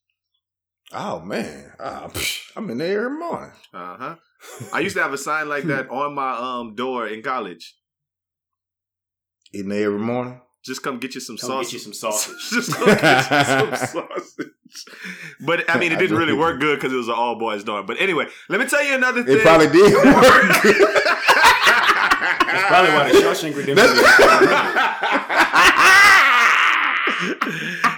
Oh 0.92 1.20
man, 1.20 1.74
Ah, 1.80 2.08
psh, 2.12 2.52
I'm 2.56 2.70
in 2.72 2.80
there 2.80 3.06
every 3.06 3.20
morning. 3.20 3.52
Uh 3.72 3.98
huh. 3.98 4.16
I 4.74 4.80
used 4.80 4.96
to 4.96 5.04
have 5.04 5.14
a 5.14 5.18
sign 5.18 5.48
like 5.48 5.66
that 5.66 5.90
on 5.92 6.16
my 6.16 6.32
um 6.38 6.74
door 6.74 7.08
in 7.08 7.22
college. 7.22 7.76
In 9.54 9.70
there 9.70 9.86
every 9.88 10.00
morning. 10.00 10.42
Just 10.68 10.84
come 10.84 11.00
get 11.00 11.16
you 11.16 11.22
some 11.22 11.38
Come 11.38 11.48
sausage. 11.48 11.72
get 11.72 11.74
you 11.74 11.80
some 11.80 11.94
sausage. 11.94 12.36
Just 12.52 12.74
come 12.74 12.88
get 12.88 13.32
you 13.32 13.46
some 13.46 13.76
sausage. 14.10 14.48
But 15.40 15.70
I 15.70 15.80
mean, 15.80 15.94
it 15.94 15.98
didn't 15.98 16.18
really 16.18 16.34
work 16.34 16.60
good 16.60 16.76
because 16.76 16.92
it 16.92 16.98
was 16.98 17.08
an 17.08 17.14
all 17.14 17.40
boys 17.40 17.64
dorm. 17.64 17.86
But 17.86 18.02
anyway, 18.02 18.26
let 18.50 18.60
me 18.60 18.66
tell 18.68 18.84
you 18.84 18.94
another 18.96 19.24
thing. 19.24 19.38
It 19.38 19.44
probably 19.44 19.68
did 19.68 19.94
work. 19.94 20.04
That's 22.44 22.68
probably 22.68 22.92
why 22.92 23.12
the 23.14 23.20
Shawshank 23.20 23.56
Redemption. 23.56 23.88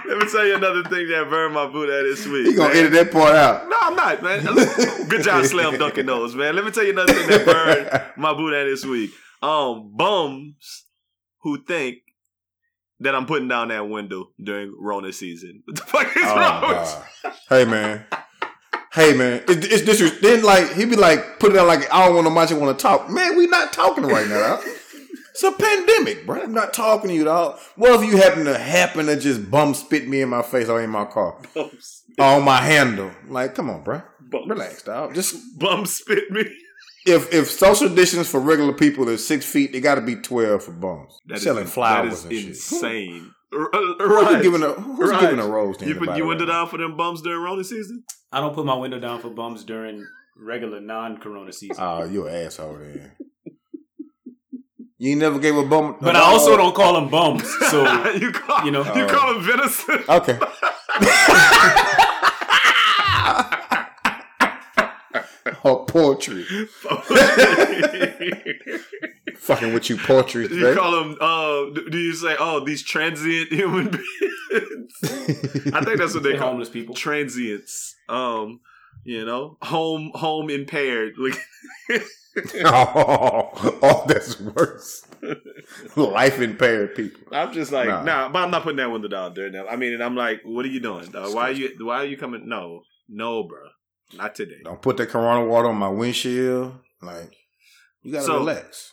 Let 0.06 0.18
me 0.18 0.30
tell 0.30 0.46
you 0.46 0.54
another 0.56 0.84
thing 0.84 1.08
that 1.08 1.26
burned 1.28 1.54
my 1.54 1.66
boot 1.66 1.90
at 1.90 2.02
this 2.04 2.24
week. 2.26 2.46
He 2.46 2.54
gonna 2.54 2.68
man. 2.72 2.84
edit 2.86 2.92
that 2.92 3.10
part 3.12 3.34
out. 3.34 3.68
No, 3.68 3.76
I'm 3.80 3.96
not, 3.96 4.22
man. 4.22 4.44
Good 5.08 5.24
job, 5.24 5.44
Slam 5.44 5.76
Dunking 5.76 6.06
Nose, 6.06 6.36
man. 6.36 6.54
Let 6.54 6.64
me 6.64 6.70
tell 6.70 6.84
you 6.84 6.92
another 6.92 7.12
thing 7.14 7.26
that 7.28 7.44
burned 7.44 7.90
my 8.16 8.32
boot 8.32 8.54
at 8.54 8.64
this 8.64 8.84
week. 8.84 9.10
Um, 9.42 9.90
bums 9.96 10.84
who 11.40 11.62
think 11.64 11.98
that 13.00 13.14
I'm 13.14 13.26
putting 13.26 13.48
down 13.48 13.68
that 13.68 13.88
window 13.88 14.30
during 14.42 14.74
Rona 14.78 15.12
season. 15.12 15.62
What 15.66 15.76
the 15.76 15.82
fuck 15.82 16.16
is 16.16 16.22
Oh, 16.26 16.36
wrong? 16.36 17.32
Hey 17.48 17.64
man. 17.64 18.04
Hey 18.92 19.12
man, 19.16 19.44
it, 19.48 19.64
it's 19.64 19.82
this. 19.82 20.18
Then 20.20 20.42
like 20.42 20.72
he'd 20.72 20.90
be 20.90 20.96
like 20.96 21.38
put 21.38 21.52
it 21.52 21.58
on 21.58 21.66
like 21.68 21.92
I 21.92 22.06
don't 22.06 22.14
want 22.16 22.26
to 22.26 22.30
much. 22.30 22.50
I 22.50 22.54
want 22.54 22.76
to 22.76 22.82
talk. 22.82 23.08
Man, 23.08 23.36
we 23.36 23.46
not 23.46 23.72
talking 23.72 24.04
right 24.04 24.28
now. 24.28 24.60
It's 25.32 25.44
a 25.44 25.52
pandemic, 25.52 26.26
bro. 26.26 26.42
I'm 26.42 26.52
not 26.52 26.74
talking 26.74 27.08
to 27.08 27.14
you, 27.14 27.24
dog. 27.24 27.58
What 27.76 28.02
if 28.02 28.10
you 28.10 28.18
happen 28.18 28.44
to 28.44 28.58
happen 28.58 29.06
to 29.06 29.16
just 29.16 29.48
bum 29.50 29.74
spit 29.74 30.06
me 30.08 30.20
in 30.22 30.28
my 30.28 30.42
face 30.42 30.68
or 30.68 30.82
in 30.82 30.90
my 30.90 31.04
car 31.06 31.40
on 32.18 32.44
my 32.44 32.60
handle? 32.60 33.12
Like, 33.28 33.54
come 33.54 33.70
on, 33.70 33.82
bro. 33.84 34.02
Relax, 34.32 34.82
dog. 34.82 35.14
Just 35.14 35.58
Bum 35.58 35.86
spit 35.86 36.30
me. 36.30 36.44
If 37.06 37.32
if 37.32 37.50
social 37.50 37.88
distance 37.88 38.28
for 38.30 38.40
regular 38.40 38.72
people 38.72 39.08
is 39.08 39.26
six 39.26 39.44
feet, 39.44 39.72
they 39.72 39.80
got 39.80 39.94
to 39.96 40.00
be 40.00 40.16
twelve 40.16 40.62
for 40.64 40.72
bums. 40.72 41.18
That 41.26 41.36
is- 41.38 41.42
Selling 41.42 41.66
flowers 41.66 42.22
That 42.24 42.32
and 42.32 42.38
is 42.50 42.64
shit. 42.64 42.72
insane. 42.82 43.32
R- 43.52 43.68
uh, 43.74 43.78
Who's 43.98 44.08
Right. 44.26 44.42
giving 44.42 44.62
a 44.62 44.72
who's 44.72 45.10
Right. 45.10 45.20
giving 45.22 45.40
a 45.40 45.46
rose 45.46 45.76
to 45.78 45.86
You, 45.86 45.94
put, 45.94 46.02
anybody 46.02 46.18
you 46.18 46.24
right 46.30 46.38
went 46.38 46.48
down 46.48 46.68
for 46.68 46.78
them 46.78 46.96
bums 46.96 47.20
during 47.22 47.42
Rona 47.42 47.64
season? 47.64 48.04
I 48.32 48.38
don't 48.40 48.54
put 48.54 48.64
my 48.64 48.76
window 48.76 49.00
down 49.00 49.20
for 49.20 49.28
bums 49.30 49.64
during 49.64 50.06
regular 50.36 50.80
non-corona 50.80 51.52
season. 51.52 51.76
Oh, 51.80 52.04
you 52.04 52.28
an 52.28 52.34
asshole 52.46 52.74
then. 52.78 53.10
You 54.98 55.12
ain't 55.12 55.20
never 55.20 55.38
gave 55.38 55.56
a 55.56 55.64
bum. 55.64 55.96
but 56.00 56.14
a 56.14 56.18
I 56.18 56.20
bum- 56.20 56.32
also 56.32 56.56
don't 56.56 56.74
call 56.74 56.92
them 56.92 57.08
bums. 57.08 57.42
So 57.70 57.82
you 58.14 58.30
call 58.32 58.64
you 58.64 58.70
know. 58.70 58.84
you 58.94 59.06
call 59.06 59.34
them 59.34 59.38
oh. 59.38 59.40
venison. 59.40 60.04
Okay. 60.08 60.38
oh, 65.64 65.84
poetry. 65.86 66.44
Fucking 69.36 69.72
with 69.72 69.88
you, 69.90 69.96
poetry. 69.96 70.48
Do 70.48 70.54
you 70.54 70.60
today. 70.66 70.74
call 70.78 70.92
them. 70.92 71.16
Uh, 71.20 71.72
do 71.74 71.88
do 71.90 71.98
you 71.98 72.14
say, 72.14 72.36
"Oh, 72.38 72.64
these 72.64 72.82
transient 72.82 73.52
human 73.52 73.88
beings"? 73.90 74.92
I 75.72 75.82
think 75.84 75.98
that's 75.98 76.14
what 76.14 76.22
they 76.22 76.30
They're 76.30 76.38
call 76.38 76.50
homeless 76.50 76.68
people. 76.68 76.94
transients. 76.94 77.94
Um, 78.08 78.60
you 79.04 79.24
know, 79.24 79.56
home 79.62 80.10
home 80.14 80.50
impaired. 80.50 81.14
Like, 81.18 81.38
oh, 82.64 83.78
oh, 83.82 84.04
that's 84.06 84.38
worse. 84.40 85.06
Life 85.96 86.40
impaired 86.40 86.94
people. 86.94 87.20
I'm 87.32 87.52
just 87.52 87.72
like, 87.72 87.88
Nah. 87.88 88.02
nah. 88.04 88.28
but 88.28 88.40
I'm 88.42 88.50
not 88.50 88.62
putting 88.62 88.76
that 88.76 88.90
window 88.90 89.08
down 89.08 89.34
there 89.34 89.50
now. 89.50 89.66
I 89.66 89.76
mean, 89.76 89.94
and 89.94 90.02
I'm 90.02 90.14
like, 90.14 90.40
what 90.44 90.64
are 90.64 90.68
you 90.68 90.80
doing? 90.80 91.06
Dog? 91.10 91.34
Why 91.34 91.48
are 91.48 91.52
you? 91.52 91.70
Why 91.80 91.96
are 92.02 92.06
you 92.06 92.16
coming? 92.16 92.48
No, 92.48 92.82
no, 93.08 93.42
bro, 93.44 93.58
not 94.16 94.34
today. 94.34 94.60
Don't 94.64 94.80
put 94.82 94.96
that 94.98 95.08
Corona 95.08 95.44
water 95.44 95.68
on 95.68 95.76
my 95.76 95.88
windshield. 95.88 96.74
Like, 97.02 97.32
you 98.02 98.12
gotta 98.12 98.24
So- 98.24 98.38
relax. 98.38 98.92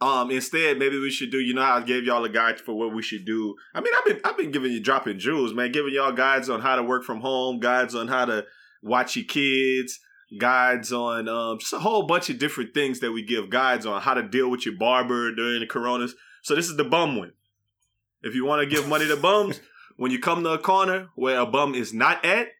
Um, 0.00 0.30
instead, 0.30 0.78
maybe 0.78 0.96
we 0.96 1.10
should 1.10 1.32
do. 1.32 1.40
You 1.40 1.54
know 1.54 1.62
how 1.64 1.78
I 1.78 1.82
gave 1.82 2.04
y'all 2.04 2.24
a 2.24 2.28
guide 2.28 2.60
for 2.60 2.72
what 2.72 2.94
we 2.94 3.02
should 3.02 3.24
do. 3.24 3.56
I 3.74 3.80
mean, 3.80 3.92
I've 3.98 4.04
been 4.04 4.20
I've 4.24 4.36
been 4.36 4.52
giving 4.52 4.70
you 4.70 4.78
dropping 4.80 5.18
jewels, 5.18 5.52
man. 5.52 5.72
Giving 5.72 5.92
y'all 5.92 6.12
guides 6.12 6.48
on 6.48 6.60
how 6.60 6.76
to 6.76 6.84
work 6.84 7.02
from 7.02 7.20
home, 7.20 7.58
guides 7.58 7.96
on 7.96 8.06
how 8.06 8.24
to 8.26 8.44
watch 8.80 9.16
your 9.16 9.24
kids, 9.24 9.98
guides 10.38 10.92
on 10.92 11.28
um 11.28 11.58
just 11.58 11.72
a 11.72 11.80
whole 11.80 12.04
bunch 12.06 12.30
of 12.30 12.38
different 12.38 12.74
things 12.74 13.00
that 13.00 13.10
we 13.10 13.22
give 13.24 13.50
guides 13.50 13.86
on 13.86 14.00
how 14.00 14.14
to 14.14 14.22
deal 14.22 14.48
with 14.48 14.64
your 14.64 14.76
barber 14.76 15.34
during 15.34 15.58
the 15.58 15.66
coronas. 15.66 16.14
So 16.42 16.54
this 16.54 16.68
is 16.68 16.76
the 16.76 16.84
bum 16.84 17.16
one. 17.18 17.32
If 18.22 18.36
you 18.36 18.44
want 18.44 18.62
to 18.62 18.72
give 18.72 18.86
money 18.88 19.08
to 19.08 19.16
bums, 19.16 19.60
when 19.96 20.12
you 20.12 20.20
come 20.20 20.44
to 20.44 20.50
a 20.50 20.58
corner 20.58 21.08
where 21.16 21.40
a 21.40 21.46
bum 21.46 21.74
is 21.74 21.92
not 21.92 22.24
at, 22.24 22.50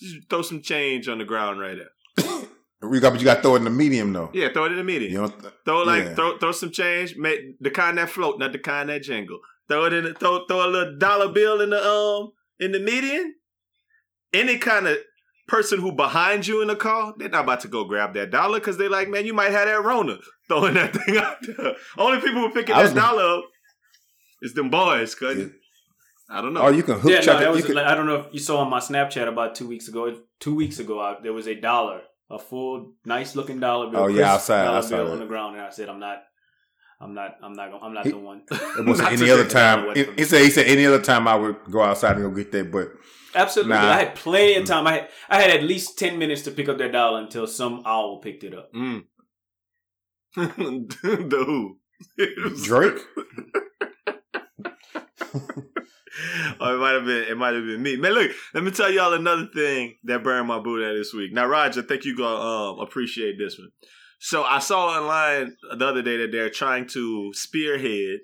just 0.00 0.28
throw 0.30 0.42
some 0.42 0.62
change 0.62 1.08
on 1.08 1.18
the 1.18 1.24
ground 1.24 1.60
right 1.60 1.76
there. 1.78 2.26
You 2.80 3.00
got, 3.00 3.10
but 3.10 3.20
you 3.20 3.24
got 3.24 3.34
to 3.36 3.42
throw 3.42 3.54
it 3.56 3.58
in 3.58 3.64
the 3.64 3.70
medium 3.70 4.12
though. 4.12 4.30
Yeah, 4.32 4.52
throw 4.52 4.66
it 4.66 4.70
in 4.70 4.78
the 4.78 4.84
medium. 4.84 5.12
You 5.12 5.22
know, 5.22 5.28
th- 5.28 5.52
Throw 5.64 5.82
like 5.82 6.04
Yeah. 6.04 6.14
throw 6.14 6.38
throw 6.38 6.52
some 6.52 6.70
change, 6.70 7.16
make 7.16 7.58
the 7.60 7.70
kind 7.72 7.98
that 7.98 8.08
float, 8.08 8.38
not 8.38 8.52
the 8.52 8.60
kind 8.60 8.88
that 8.88 9.02
jingle. 9.02 9.40
Throw 9.68 9.86
it 9.86 9.92
in 9.94 10.04
the, 10.04 10.14
throw 10.14 10.46
throw 10.46 10.64
a 10.64 10.70
little 10.70 10.96
dollar 10.96 11.28
bill 11.28 11.60
in 11.60 11.70
the 11.70 11.84
um 11.84 12.30
in 12.60 12.70
the 12.70 12.78
median. 12.78 13.34
Any 14.32 14.58
kind 14.58 14.86
of 14.86 14.96
person 15.48 15.80
who 15.80 15.90
behind 15.90 16.46
you 16.46 16.62
in 16.62 16.68
the 16.68 16.76
car, 16.76 17.14
they're 17.18 17.28
not 17.28 17.44
about 17.44 17.60
to 17.62 17.68
go 17.68 17.82
grab 17.84 18.14
that 18.14 18.30
dollar 18.30 18.60
because 18.60 18.76
they 18.76 18.86
like, 18.86 19.08
man, 19.08 19.26
you 19.26 19.34
might 19.34 19.50
have 19.50 19.66
that 19.66 19.82
Rona 19.82 20.18
throwing 20.46 20.74
that 20.74 20.94
thing 21.04 21.16
out 21.16 21.38
there. 21.42 21.74
Only 21.96 22.20
people 22.20 22.42
who 22.42 22.50
picking 22.54 22.76
that 22.76 22.82
was- 22.82 22.92
dollar 22.92 23.38
up 23.38 23.44
is 24.42 24.54
them 24.54 24.70
boys. 24.70 25.16
Cause 25.16 25.36
Yeah. 25.36 25.46
I 26.30 26.42
don't 26.42 26.52
know. 26.52 26.60
or 26.62 26.72
you 26.72 26.82
can 26.82 27.00
hook 27.00 27.10
Yeah, 27.10 27.20
check 27.20 27.34
no, 27.34 27.40
it. 27.40 27.44
that 27.44 27.52
was. 27.52 27.64
can- 27.64 27.74
like, 27.74 27.86
I 27.86 27.94
don't 27.94 28.06
know 28.06 28.16
if 28.16 28.26
you 28.32 28.38
saw 28.38 28.58
on 28.58 28.68
my 28.70 28.80
Snapchat 28.80 29.26
about 29.28 29.54
two 29.54 29.66
weeks 29.66 29.88
ago. 29.88 30.14
Two 30.40 30.54
weeks 30.54 30.78
ago, 30.78 31.00
I, 31.00 31.16
there 31.22 31.32
was 31.32 31.46
a 31.46 31.54
dollar, 31.54 32.02
a 32.30 32.38
full, 32.38 32.92
nice 33.04 33.34
looking 33.34 33.60
dollar 33.60 33.90
bill. 33.90 34.00
Oh, 34.00 34.06
yeah, 34.08 34.14
crisp 34.16 34.28
outside, 34.34 34.64
dollar 34.64 34.78
I 34.78 34.80
saw 34.82 34.96
bill 34.96 35.06
that. 35.06 35.12
on 35.12 35.18
the 35.20 35.26
ground, 35.26 35.56
and 35.56 35.64
I 35.64 35.70
said, 35.70 35.88
"I'm 35.88 35.98
not, 36.00 36.18
I'm 37.00 37.14
not, 37.14 37.36
I'm 37.42 37.54
not, 37.54 37.70
gonna, 37.70 37.84
I'm 37.84 37.94
not 37.94 38.04
He- 38.04 38.10
the 38.12 38.18
one." 38.18 38.42
It 38.50 38.84
wasn't 38.86 39.12
any 39.20 39.30
other 39.30 39.46
time. 39.48 39.94
He, 39.94 40.04
he 40.16 40.24
said 40.24 40.42
he 40.42 40.50
said 40.50 40.66
any 40.66 40.84
other 40.86 41.00
time 41.00 41.26
I 41.26 41.34
would 41.34 41.56
go 41.70 41.82
outside 41.82 42.16
and 42.16 42.24
go 42.24 42.30
get 42.30 42.52
that, 42.52 42.70
but 42.70 42.88
Absolutely, 43.34 43.74
Nah. 43.74 43.90
I 43.90 43.96
had 43.98 44.14
plenty 44.14 44.54
of 44.56 44.64
time. 44.66 44.86
I 44.86 44.92
had, 44.92 45.08
I 45.28 45.40
had 45.42 45.50
at 45.50 45.62
least 45.62 45.98
ten 45.98 46.18
minutes 46.18 46.42
to 46.42 46.50
pick 46.50 46.68
up 46.68 46.78
that 46.78 46.92
dollar 46.92 47.20
until 47.20 47.46
some 47.46 47.82
owl 47.86 48.20
picked 48.20 48.44
it 48.44 48.54
up. 48.54 48.72
Mm. 48.74 49.04
the 50.36 51.44
who? 51.46 51.78
Drake. 52.64 52.98
it 55.34 56.58
might 56.60 56.92
have 56.92 57.04
been. 57.04 57.24
It 57.24 57.36
might 57.36 57.54
have 57.54 57.64
been 57.64 57.82
me. 57.82 57.96
Man, 57.96 58.12
look. 58.12 58.30
Let 58.54 58.64
me 58.64 58.70
tell 58.70 58.90
y'all 58.90 59.12
another 59.12 59.48
thing 59.54 59.96
that 60.04 60.22
burned 60.22 60.48
my 60.48 60.58
boot 60.58 60.82
at 60.82 60.96
this 60.96 61.12
week. 61.12 61.32
Now, 61.32 61.46
Raj, 61.46 61.76
I 61.78 61.82
think 61.82 62.04
you 62.04 62.16
gonna 62.16 62.72
um, 62.72 62.80
appreciate 62.80 63.36
this 63.38 63.58
one. 63.58 63.68
So 64.20 64.42
I 64.42 64.58
saw 64.58 64.88
online 64.88 65.56
the 65.76 65.86
other 65.86 66.02
day 66.02 66.16
that 66.18 66.32
they're 66.32 66.50
trying 66.50 66.88
to 66.88 67.30
spearhead 67.34 68.20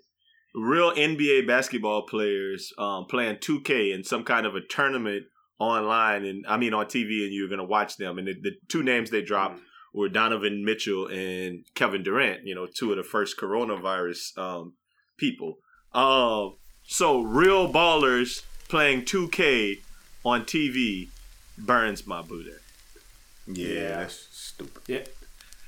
real 0.54 0.92
NBA 0.92 1.46
basketball 1.46 2.02
players 2.02 2.72
um, 2.78 3.06
playing 3.06 3.36
2K 3.36 3.94
in 3.94 4.04
some 4.04 4.24
kind 4.24 4.46
of 4.46 4.54
a 4.54 4.60
tournament 4.60 5.24
online, 5.58 6.24
and 6.24 6.44
I 6.48 6.56
mean 6.56 6.74
on 6.74 6.86
TV, 6.86 7.24
and 7.24 7.32
you're 7.32 7.48
gonna 7.48 7.64
watch 7.64 7.96
them. 7.96 8.18
And 8.18 8.26
the, 8.26 8.34
the 8.40 8.52
two 8.68 8.82
names 8.82 9.10
they 9.10 9.22
dropped 9.22 9.60
were 9.92 10.08
Donovan 10.08 10.64
Mitchell 10.64 11.06
and 11.06 11.64
Kevin 11.74 12.02
Durant. 12.02 12.40
You 12.44 12.54
know, 12.54 12.66
two 12.66 12.90
of 12.90 12.96
the 12.96 13.04
first 13.04 13.38
coronavirus 13.38 14.36
um, 14.38 14.74
people. 15.16 15.58
Um, 15.92 16.56
so 16.86 17.20
real 17.22 17.72
ballers 17.72 18.42
playing 18.68 19.02
2K 19.02 19.80
on 20.24 20.44
TV 20.44 21.08
burns 21.58 22.06
my 22.06 22.22
boot. 22.22 22.46
at. 22.46 23.56
yeah, 23.56 23.68
Yeah. 23.68 23.88
that's 24.00 24.28
stupid. 24.32 24.82
Yeah. 24.88 25.00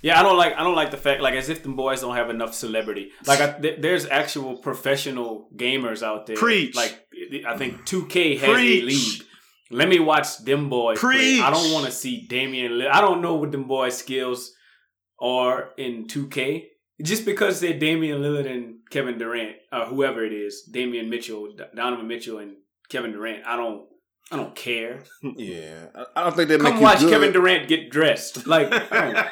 Yeah, 0.02 0.20
I 0.20 0.22
don't 0.22 0.37
like 0.37 0.55
I 0.55 0.62
don't 0.62 0.76
like 0.76 0.90
the 0.92 0.96
fact 0.98 1.20
like 1.20 1.35
as 1.35 1.48
if 1.48 1.62
the 1.62 1.68
boys 1.70 2.00
don't 2.02 2.14
have 2.14 2.31
enough 2.31 2.55
celebrity. 2.55 3.11
Like 3.26 3.40
I, 3.40 3.52
th- 3.59 3.81
there's 3.81 4.07
actual 4.07 4.57
professional 4.57 5.48
gamers 5.57 6.02
out 6.02 6.26
there. 6.26 6.37
Preach. 6.37 6.76
Like 6.76 7.07
I 7.46 7.57
think 7.57 7.87
2K 7.87 8.38
has 8.38 8.50
Preach. 8.55 8.83
a 8.83 8.87
league. 8.87 9.22
Let 9.70 9.88
me 9.88 9.98
watch 9.98 10.38
them 10.44 10.68
boys. 10.68 10.98
play. 11.00 11.11
Preach. 11.16 11.40
I 11.42 11.50
don't 11.50 11.72
want 11.72 11.87
to 11.87 11.90
see 11.92 12.24
Damian. 12.29 12.72
Lillard. 12.72 12.90
I 12.92 13.00
don't 13.00 13.20
know 13.20 13.35
what 13.35 13.50
them 13.50 13.64
boys' 13.64 13.96
skills 13.96 14.52
are 15.20 15.70
in 15.76 16.07
2K. 16.07 16.66
Just 17.02 17.24
because 17.26 17.61
they're 17.61 17.78
Damian 17.78 18.22
Lillard 18.22 18.50
and 18.50 18.76
Kevin 18.90 19.18
Durant, 19.18 19.56
or 19.72 19.85
whoever 19.87 20.24
it 20.24 20.32
is, 20.32 20.62
Damian 20.62 21.11
Mitchell, 21.11 21.48
Donovan 21.74 22.09
Mitchell, 22.09 22.38
and 22.38 22.52
Kevin 22.88 23.12
Durant. 23.12 23.46
I 23.46 23.56
don't. 23.56 23.87
I 24.32 24.37
don't 24.37 24.56
care. 24.56 25.04
Yeah, 25.37 25.87
I- 25.94 26.06
I 26.16 26.22
don't 26.24 26.35
think 26.35 26.48
they 26.48 26.56
make 26.56 26.66
Come 26.66 26.76
you 26.78 26.82
watch 26.82 26.98
good. 27.00 27.11
Kevin 27.11 27.32
Durant 27.32 27.68
get 27.68 27.90
dressed. 27.90 28.44
Like 28.54 28.68
I 28.72 29.28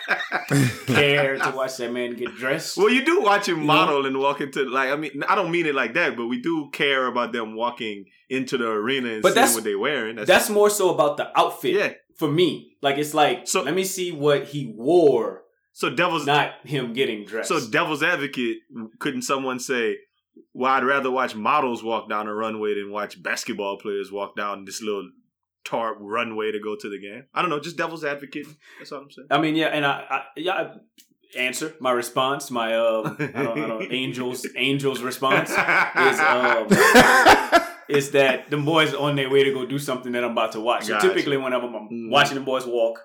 don't 0.49 0.71
care 0.87 1.37
to 1.37 1.51
watch 1.51 1.79
that 1.79 1.91
man 1.93 2.15
get 2.15 2.37
dressed. 2.37 2.77
Well, 2.77 2.91
you 2.91 3.05
do 3.05 3.21
watch 3.23 3.49
him 3.49 3.59
You 3.61 3.65
model 3.65 4.07
and 4.07 4.17
walk 4.19 4.41
into 4.41 4.65
like 4.65 4.91
I 4.91 4.97
mean 4.97 5.25
I 5.29 5.35
don't 5.35 5.51
mean 5.51 5.67
it 5.67 5.75
like 5.75 5.95
that, 5.95 6.17
but 6.17 6.27
we 6.27 6.41
do 6.41 6.69
care 6.73 7.07
about 7.07 7.33
them 7.33 7.57
walking 7.57 8.05
into 8.29 8.57
the 8.57 8.69
arena 8.69 9.09
and 9.15 9.23
But 9.23 9.31
seeing 9.31 9.35
that's- 9.35 9.55
what 9.57 9.65
they're 9.65 9.79
wearing. 9.79 10.17
That's 10.17 10.49
more 10.51 10.71
so 10.71 10.95
about 10.95 11.17
the 11.17 11.37
outfit 11.37 11.75
yeah. 11.75 11.93
for 12.17 12.31
me. 12.31 12.77
Like 12.81 12.97
it's 12.99 13.15
like 13.15 13.49
So- 13.49 13.63
let 13.63 13.75
me 13.75 13.85
see 13.85 14.13
what 14.13 14.45
he 14.45 14.73
wore, 14.77 15.43
So 15.75 15.91
devil's 15.91 16.25
not 16.25 16.55
him 16.65 16.93
getting 16.95 17.25
dressed. 17.27 17.49
so 17.51 17.61
devil's 17.69 18.03
advocate. 18.03 18.59
Couldn't 19.01 19.23
someone 19.23 19.59
say, 19.59 19.99
"Well, 20.55 20.73
I'd 20.73 20.85
rather 20.85 21.11
watch 21.11 21.35
models 21.35 21.83
walk 21.85 22.09
down 22.09 22.27
a 22.29 22.35
runway 22.35 22.75
than 22.75 22.91
watch 22.91 23.21
basketball 23.23 23.77
players 23.79 24.11
walk 24.11 24.37
down 24.37 24.65
this 24.65 24.81
little 24.81 25.11
tarp 25.65 25.99
runway 26.01 26.53
to 26.53 26.61
go 26.61 26.77
to 26.77 26.89
the 26.89 26.99
game?" 27.01 27.25
I 27.35 27.43
don't 27.43 27.51
know. 27.51 27.61
Just 27.61 27.77
devil's 27.77 28.05
advocate. 28.05 28.47
That's 28.79 28.93
all 28.93 29.01
I'm 29.03 29.11
saying. 29.11 29.29
I 29.31 29.39
mean, 29.39 29.57
yeah, 29.57 29.67
and 29.67 29.85
I, 29.85 30.05
I 30.09 30.23
yeah. 30.37 30.53
I 30.53 30.71
answer 31.37 31.75
my 31.81 31.91
response. 31.91 32.49
My 32.53 32.77
um, 32.77 33.17
I 33.19 33.43
don't, 33.43 33.59
I 33.59 33.67
don't 33.67 33.93
angels 34.03 34.47
angels 34.55 35.03
response 35.03 35.51
is 35.51 35.57
um 36.21 36.69
is 37.89 38.13
that 38.13 38.49
the 38.51 38.57
boys 38.57 38.95
on 38.95 39.17
their 39.17 39.29
way 39.29 39.43
to 39.45 39.53
go 39.53 39.67
do 39.67 39.79
something 39.79 40.13
that 40.13 40.23
I'm 40.25 40.31
about 40.31 40.53
to 40.53 40.61
watch. 40.61 40.85
So 40.85 41.01
typically, 41.01 41.37
whenever 41.37 41.67
I'm 41.67 41.89
Mm. 41.89 42.11
watching 42.11 42.37
the 42.37 42.41
boys 42.41 42.65
walk, 42.65 43.01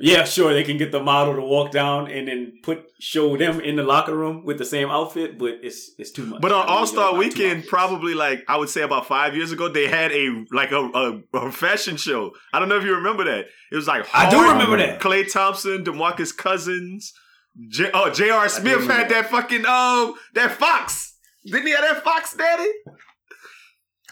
yeah, 0.00 0.24
sure, 0.24 0.52
they 0.52 0.64
can 0.64 0.78
get 0.78 0.92
the 0.92 1.02
model 1.02 1.34
to 1.34 1.42
walk 1.42 1.70
down 1.70 2.10
and 2.10 2.28
then 2.28 2.52
put 2.62 2.84
show 3.00 3.36
them 3.36 3.60
in 3.60 3.76
the 3.76 3.82
locker 3.82 4.16
room 4.16 4.44
with 4.44 4.58
the 4.58 4.64
same 4.64 4.88
outfit, 4.90 5.38
but 5.38 5.58
it's 5.62 5.92
it's 5.98 6.10
too 6.10 6.26
much. 6.26 6.40
But 6.40 6.52
on 6.52 6.66
All 6.66 6.86
Star 6.86 7.12
yo, 7.12 7.18
like 7.18 7.32
two 7.32 7.42
Weekend, 7.42 7.66
probably 7.66 8.14
like 8.14 8.44
I 8.48 8.56
would 8.56 8.68
say 8.68 8.82
about 8.82 9.06
five 9.06 9.36
years 9.36 9.52
ago, 9.52 9.68
they 9.68 9.86
had 9.86 10.12
a 10.12 10.44
like 10.52 10.72
a, 10.72 10.78
a, 10.78 11.20
a 11.34 11.52
fashion 11.52 11.96
show. 11.96 12.32
I 12.52 12.58
don't 12.58 12.68
know 12.68 12.78
if 12.78 12.84
you 12.84 12.94
remember 12.94 13.24
that. 13.24 13.46
It 13.70 13.76
was 13.76 13.86
like 13.86 14.06
I 14.14 14.30
do 14.30 14.40
remember 14.50 14.76
that. 14.78 15.00
Klay 15.00 15.30
Thompson, 15.30 15.84
Demarcus 15.84 16.36
Cousins, 16.36 17.12
J- 17.68 17.90
oh 17.92 18.10
J.R. 18.10 18.48
Smith 18.48 18.86
had 18.86 19.08
that 19.10 19.30
fucking 19.30 19.66
um 19.66 20.14
that 20.34 20.52
fox. 20.52 21.16
Didn't 21.44 21.66
he 21.66 21.72
have 21.72 21.82
that 21.82 22.04
fox, 22.04 22.34
Daddy? 22.36 22.70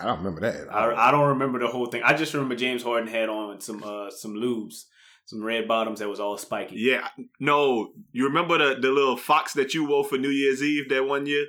I 0.01 0.07
don't 0.07 0.18
remember 0.18 0.40
that. 0.42 0.72
I, 0.72 1.09
I 1.09 1.11
don't 1.11 1.29
remember 1.29 1.59
the 1.59 1.66
whole 1.66 1.87
thing. 1.87 2.03
I 2.03 2.14
just 2.14 2.33
remember 2.33 2.55
James 2.55 2.83
Harden 2.83 3.09
had 3.09 3.29
on 3.29 3.61
some 3.61 3.83
uh 3.83 4.11
some 4.11 4.35
lubes, 4.35 4.85
some 5.29 5.45
red 5.45 5.69
bottoms 5.69 5.99
that 6.01 6.09
was 6.09 6.21
all 6.21 6.38
spiky. 6.38 6.77
Yeah, 6.77 7.07
no. 7.38 7.91
You 8.12 8.25
remember 8.25 8.57
the 8.57 8.81
the 8.81 8.91
little 8.91 9.19
fox 9.19 9.53
that 9.53 9.75
you 9.75 9.87
wore 9.87 10.03
for 10.05 10.17
New 10.17 10.31
Year's 10.31 10.62
Eve 10.62 10.88
that 10.88 11.05
one 11.07 11.27
year? 11.27 11.45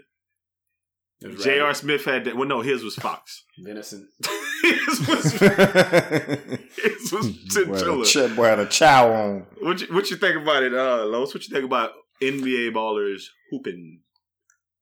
It 1.21 1.39
J.R. 1.39 1.73
Smith 1.73 2.03
had 2.03 2.25
that. 2.25 2.35
Well, 2.35 2.47
no, 2.47 2.59
his 2.61 2.83
was 2.83 2.95
fox. 2.95 3.45
venison. 3.57 4.09
his 4.63 5.07
was 5.07 5.31
his 6.75 7.11
was 7.11 7.27
boy, 7.27 7.45
chinchilla. 7.47 7.95
had 7.97 7.99
a 7.99 8.05
ch- 8.05 8.35
boy 8.35 8.43
had 8.45 8.59
a 8.59 8.65
chow 8.65 9.11
on. 9.13 9.45
What 9.61 9.79
you, 9.81 9.87
what 9.93 10.09
you 10.09 10.17
think 10.17 10.41
about 10.41 10.63
it, 10.63 10.73
uh, 10.73 11.05
Los? 11.05 11.33
What 11.33 11.47
you 11.47 11.53
think 11.53 11.65
about 11.65 11.91
NBA 12.21 12.73
ballers 12.73 13.23
hooping? 13.49 14.01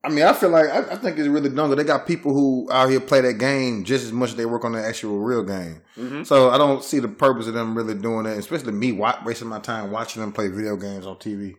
I 0.07 0.09
mean, 0.09 0.23
I 0.23 0.31
feel 0.31 0.49
like 0.49 0.69
I, 0.69 0.93
I 0.93 0.95
think 0.95 1.17
it's 1.17 1.27
really 1.27 1.49
dumb. 1.49 1.69
that 1.69 1.75
They 1.75 1.83
got 1.83 2.07
people 2.07 2.33
who 2.33 2.69
out 2.71 2.89
here 2.89 3.01
play 3.01 3.19
that 3.19 3.33
game 3.33 3.83
just 3.83 4.05
as 4.05 4.13
much 4.13 4.29
as 4.29 4.35
they 4.37 4.45
work 4.45 4.63
on 4.63 4.71
the 4.71 4.81
actual 4.81 5.19
real 5.19 5.43
game. 5.43 5.81
Mm-hmm. 5.97 6.23
So 6.23 6.49
I 6.49 6.57
don't 6.57 6.81
see 6.81 6.99
the 6.99 7.09
purpose 7.09 7.47
of 7.47 7.53
them 7.53 7.75
really 7.75 7.93
doing 7.93 8.23
that, 8.23 8.37
especially 8.37 8.71
me 8.71 8.93
wa- 8.93 9.19
wasting 9.25 9.49
my 9.49 9.59
time 9.59 9.91
watching 9.91 10.21
them 10.21 10.31
play 10.31 10.47
video 10.47 10.77
games 10.77 11.05
on 11.05 11.17
TV. 11.17 11.55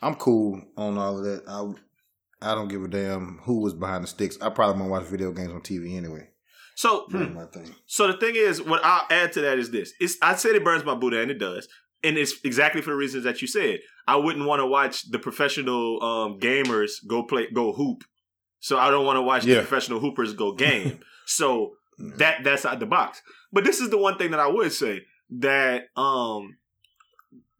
I'm 0.00 0.14
cool 0.14 0.62
on 0.76 0.96
all 0.96 1.18
of 1.18 1.24
that. 1.24 1.42
I 1.46 2.50
I 2.50 2.54
don't 2.54 2.68
give 2.68 2.82
a 2.82 2.88
damn 2.88 3.40
who 3.44 3.60
was 3.60 3.74
behind 3.74 4.04
the 4.04 4.08
sticks. 4.08 4.38
I 4.40 4.48
probably 4.48 4.80
won't 4.80 4.90
watch 4.90 5.04
video 5.04 5.30
games 5.30 5.52
on 5.52 5.60
TV 5.60 5.94
anyway. 5.94 6.28
So, 6.74 7.06
thing. 7.08 7.74
so 7.86 8.06
the 8.06 8.16
thing 8.16 8.34
is, 8.34 8.62
what 8.62 8.82
I'll 8.82 9.06
add 9.10 9.32
to 9.34 9.42
that 9.42 9.58
is 9.58 9.70
this: 9.70 9.92
it's 10.00 10.16
I 10.22 10.34
said 10.34 10.54
it 10.54 10.64
burns 10.64 10.84
my 10.84 10.94
Buddha, 10.94 11.20
and 11.20 11.30
it 11.30 11.38
does, 11.38 11.68
and 12.04 12.16
it's 12.18 12.34
exactly 12.44 12.82
for 12.82 12.90
the 12.90 12.96
reasons 12.96 13.24
that 13.24 13.40
you 13.42 13.48
said. 13.48 13.80
I 14.06 14.16
wouldn't 14.16 14.46
want 14.46 14.60
to 14.60 14.66
watch 14.66 15.10
the 15.10 15.18
professional 15.18 16.02
um, 16.02 16.38
gamers 16.40 16.92
go 17.06 17.22
play, 17.24 17.46
go 17.52 17.72
hoop. 17.72 18.04
So 18.60 18.78
I 18.78 18.90
don't 18.90 19.06
want 19.06 19.16
to 19.16 19.22
watch 19.22 19.44
Yeah. 19.44 19.56
the 19.56 19.60
professional 19.60 20.00
hoopers 20.00 20.34
go 20.34 20.52
game. 20.52 21.00
so 21.26 21.72
Mm. 22.00 22.16
that 22.16 22.42
that's 22.42 22.64
out 22.64 22.80
the 22.80 22.86
box. 22.86 23.20
But 23.52 23.64
this 23.64 23.78
is 23.78 23.90
the 23.90 23.98
one 23.98 24.16
thing 24.16 24.30
that 24.30 24.40
I 24.40 24.46
would 24.48 24.72
say 24.72 25.02
that 25.28 25.88
um 25.94 26.56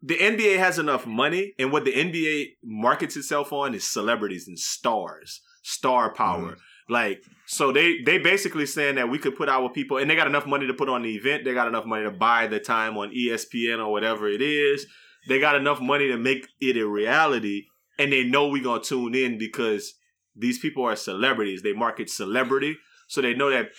the 0.01 0.15
NBA 0.17 0.57
has 0.57 0.79
enough 0.79 1.05
money, 1.05 1.53
and 1.59 1.71
what 1.71 1.85
the 1.85 1.93
NBA 1.93 2.55
markets 2.63 3.15
itself 3.15 3.53
on 3.53 3.73
is 3.75 3.87
celebrities 3.87 4.47
and 4.47 4.57
stars, 4.59 5.39
star 5.61 6.11
power. 6.13 6.57
Like, 6.89 7.23
so 7.45 7.71
they 7.71 8.01
they 8.05 8.17
basically 8.17 8.65
saying 8.65 8.95
that 8.95 9.09
we 9.09 9.17
could 9.17 9.35
put 9.35 9.49
our 9.49 9.69
people, 9.69 9.97
and 9.97 10.09
they 10.09 10.15
got 10.15 10.27
enough 10.27 10.45
money 10.45 10.67
to 10.67 10.73
put 10.73 10.89
on 10.89 11.03
the 11.03 11.15
event. 11.15 11.45
They 11.45 11.53
got 11.53 11.67
enough 11.67 11.85
money 11.85 12.03
to 12.03 12.11
buy 12.11 12.47
the 12.47 12.59
time 12.59 12.97
on 12.97 13.13
ESPN 13.13 13.79
or 13.79 13.91
whatever 13.91 14.27
it 14.27 14.41
is. 14.41 14.85
They 15.27 15.39
got 15.39 15.55
enough 15.55 15.79
money 15.79 16.07
to 16.09 16.17
make 16.17 16.47
it 16.59 16.77
a 16.77 16.87
reality, 16.87 17.63
and 17.97 18.11
they 18.11 18.23
know 18.23 18.47
we 18.47 18.61
gonna 18.61 18.83
tune 18.83 19.15
in 19.15 19.37
because 19.37 19.93
these 20.35 20.59
people 20.59 20.83
are 20.83 20.95
celebrities. 20.95 21.61
They 21.61 21.73
market 21.73 22.09
celebrity, 22.09 22.77
so 23.07 23.21
they 23.21 23.33
know 23.33 23.49
that. 23.49 23.69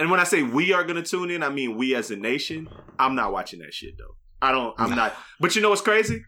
And 0.00 0.10
when 0.10 0.20
I 0.20 0.24
say 0.24 0.42
we 0.42 0.72
are 0.72 0.84
gonna 0.84 1.02
tune 1.02 1.30
in, 1.30 1.42
I 1.42 1.48
mean 1.48 1.76
we 1.76 1.94
as 1.94 2.10
a 2.10 2.16
nation. 2.16 2.68
I'm 2.98 3.14
not 3.14 3.32
watching 3.32 3.60
that 3.60 3.72
shit 3.72 3.94
though. 3.98 4.14
I 4.40 4.52
don't. 4.52 4.74
I'm 4.78 4.90
not. 4.90 5.14
But 5.40 5.54
you 5.54 5.62
know 5.62 5.70
what's 5.70 5.82
crazy? 5.82 6.22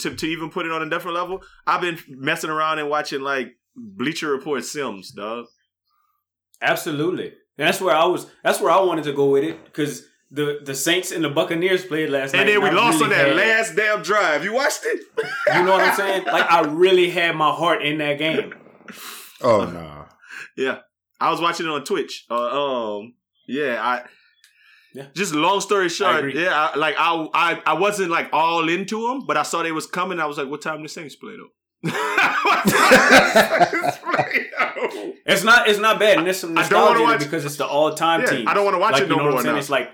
To 0.00 0.14
to 0.14 0.26
even 0.26 0.50
put 0.50 0.66
it 0.66 0.72
on 0.72 0.82
a 0.82 0.90
different 0.90 1.16
level, 1.16 1.42
I've 1.66 1.80
been 1.80 1.98
messing 2.08 2.50
around 2.50 2.78
and 2.78 2.90
watching 2.90 3.22
like 3.22 3.52
Bleacher 3.74 4.30
Report 4.30 4.64
Sims, 4.64 5.12
dog. 5.12 5.46
Absolutely. 6.62 7.26
And 7.58 7.68
that's 7.68 7.80
where 7.80 7.94
I 7.94 8.04
was. 8.06 8.26
That's 8.42 8.60
where 8.60 8.70
I 8.72 8.80
wanted 8.80 9.04
to 9.04 9.12
go 9.12 9.30
with 9.30 9.44
it 9.44 9.64
because 9.64 10.04
the 10.30 10.60
the 10.64 10.74
Saints 10.74 11.12
and 11.12 11.22
the 11.22 11.28
Buccaneers 11.28 11.84
played 11.84 12.08
last 12.10 12.34
And 12.34 12.46
night. 12.46 12.54
And 12.54 12.62
then 12.64 12.72
we 12.74 12.78
I 12.78 12.82
lost 12.82 13.00
really 13.00 13.04
on 13.04 13.10
that 13.18 13.28
had- 13.28 13.36
last 13.36 13.76
damn 13.76 14.02
drive. 14.02 14.44
You 14.44 14.54
watched 14.54 14.80
it? 14.84 15.00
You 15.54 15.62
know 15.64 15.72
what 15.72 15.82
I'm 15.82 15.94
saying? 15.96 16.24
Like 16.24 16.50
I 16.50 16.62
really 16.62 17.10
had 17.10 17.36
my 17.36 17.50
heart 17.50 17.82
in 17.82 17.98
that 17.98 18.18
game. 18.18 18.54
Oh 19.44 19.64
no. 19.64 20.04
Yeah, 20.56 20.78
I 21.20 21.30
was 21.32 21.40
watching 21.40 21.66
it 21.66 21.68
on 21.70 21.82
Twitch. 21.82 22.26
Uh, 22.30 22.96
um, 23.00 23.14
yeah, 23.48 23.78
I. 23.82 24.04
Yeah. 24.94 25.06
Just 25.16 25.34
long 25.34 25.60
story 25.60 25.88
short, 25.88 26.18
agree. 26.18 26.40
yeah, 26.44 26.70
I, 26.72 26.78
like 26.78 26.94
I, 26.96 27.26
I, 27.34 27.62
I 27.66 27.72
wasn't 27.74 28.10
like 28.10 28.28
all 28.32 28.68
into 28.68 29.08
them, 29.08 29.26
but 29.26 29.36
I 29.36 29.42
saw 29.42 29.62
they 29.64 29.72
was 29.72 29.86
coming. 29.88 30.20
I 30.20 30.26
was 30.26 30.38
like, 30.38 30.46
"What 30.48 30.62
time 30.62 30.82
the 30.84 30.88
Saints 30.88 31.16
play 31.16 31.32
though?" 31.36 31.48
What 31.82 32.64
time 32.64 32.90
the 32.90 33.68
Saints 33.70 33.98
play 33.98 34.46
though? 34.58 35.12
It's 35.26 35.44
not 35.44 35.68
it's 35.68 35.78
not 35.78 35.98
bad, 35.98 36.18
and 36.18 36.26
there's 36.26 36.40
some 36.40 36.56
I 36.56 36.68
don't 36.68 36.80
wanna 36.80 36.90
nostalgia 36.98 37.02
watch- 37.02 37.18
because 37.20 37.44
it's 37.44 37.56
the 37.56 37.66
all 37.66 37.94
time 37.94 38.20
Yeah, 38.22 38.26
team. 38.30 38.48
I 38.48 38.54
don't 38.54 38.64
wanna 38.64 38.78
watch 38.78 38.92
like, 38.92 39.02
it 39.02 39.08
you 39.08 39.16
no 39.16 39.24
know 39.24 39.30
more 39.32 39.42
now. 39.42 39.56
It's 39.56 39.70
like 39.70 39.90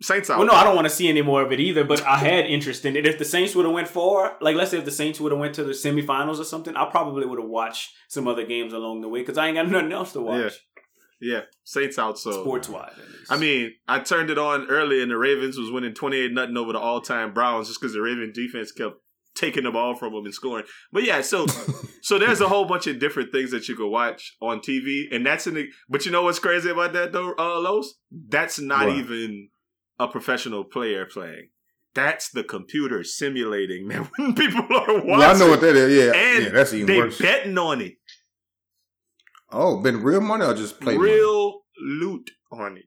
Saints 0.00 0.28
out. 0.30 0.38
well, 0.38 0.46
no, 0.48 0.52
I 0.54 0.64
don't 0.64 0.74
want 0.74 0.86
to 0.88 0.92
see 0.94 1.08
any 1.08 1.22
more 1.22 1.42
of 1.42 1.52
it 1.52 1.60
either. 1.60 1.84
But 1.84 2.02
I 2.04 2.16
had 2.16 2.46
interest 2.46 2.84
in 2.84 2.96
it. 2.96 3.06
If 3.06 3.18
the 3.18 3.24
Saints 3.24 3.54
would 3.54 3.64
have 3.64 3.72
went 3.74 3.86
far, 3.86 4.36
like 4.40 4.56
let's 4.56 4.72
say 4.72 4.78
if 4.78 4.84
the 4.84 4.90
Saints 4.90 5.20
would 5.20 5.30
have 5.30 5.38
went 5.38 5.54
to 5.54 5.62
the 5.64 5.70
semifinals 5.72 6.40
or 6.40 6.44
something, 6.44 6.74
I 6.76 6.86
probably 6.90 7.24
would 7.24 7.38
have 7.38 7.48
watched 7.48 7.90
some 8.08 8.26
other 8.26 8.44
games 8.44 8.72
along 8.72 9.02
the 9.02 9.08
way 9.08 9.20
because 9.20 9.38
I 9.38 9.46
ain't 9.46 9.56
got 9.56 9.68
nothing 9.70 9.92
else 9.92 10.12
to 10.14 10.20
watch 10.20 10.54
Yeah, 11.20 11.42
Saints 11.62 12.00
out. 12.00 12.18
So 12.18 12.32
sports 12.42 12.68
wise. 12.68 12.90
I 13.30 13.36
mean, 13.36 13.74
I 13.86 14.00
turned 14.00 14.30
it 14.30 14.38
on 14.38 14.66
early, 14.68 15.00
and 15.02 15.10
the 15.12 15.16
Ravens 15.16 15.56
was 15.56 15.70
winning 15.70 15.94
twenty 15.94 16.16
eight 16.18 16.32
nothing 16.32 16.56
over 16.56 16.72
the 16.72 16.80
all 16.80 17.00
time 17.00 17.32
Browns 17.32 17.68
just 17.68 17.80
because 17.80 17.94
the 17.94 18.00
Raven 18.02 18.32
defense 18.34 18.72
kept 18.72 18.96
taking 19.34 19.64
the 19.64 19.70
ball 19.70 19.94
from 19.94 20.12
them 20.12 20.24
and 20.24 20.34
scoring. 20.34 20.64
But 20.92 21.04
yeah, 21.04 21.20
so 21.22 21.46
so 22.02 22.18
there's 22.18 22.40
a 22.40 22.48
whole 22.48 22.64
bunch 22.66 22.86
of 22.86 22.98
different 22.98 23.32
things 23.32 23.50
that 23.52 23.68
you 23.68 23.76
could 23.76 23.88
watch 23.90 24.36
on 24.40 24.60
TV, 24.60 25.04
and 25.10 25.24
that's 25.24 25.46
in 25.46 25.54
the. 25.54 25.66
But 25.88 26.04
you 26.06 26.12
know 26.12 26.22
what's 26.24 26.38
crazy 26.38 26.70
about 26.70 26.92
that 26.94 27.12
though, 27.12 27.34
uh, 27.38 27.60
Los? 27.60 27.94
That's 28.10 28.58
not 28.60 28.86
What? 28.88 28.96
even 28.96 29.48
a 29.98 30.08
professional 30.08 30.64
player 30.64 31.06
playing. 31.06 31.48
That's 31.94 32.30
the 32.30 32.42
computer 32.44 33.04
simulating 33.04 33.88
that 33.88 34.08
when 34.16 34.34
people 34.34 34.60
are 34.62 34.94
watching. 34.94 35.06
Well, 35.08 35.34
I 35.34 35.38
know 35.38 35.48
what 35.50 35.60
that 35.60 35.76
is. 35.76 36.04
Yeah, 36.06 36.12
And 36.18 36.44
yeah, 36.44 36.50
that's 36.50 36.72
even 36.72 36.86
they 36.86 36.98
worse. 36.98 37.18
betting 37.18 37.58
on 37.58 37.80
it. 37.82 37.94
oh, 39.50 39.80
been 39.82 40.02
real 40.02 40.20
money 40.22 40.44
or 40.44 40.54
just 40.54 40.80
play 40.80 40.96
money? 40.96 41.10
Real 41.10 41.60
loot 41.80 42.30
on 42.50 42.76
it. 42.78 42.84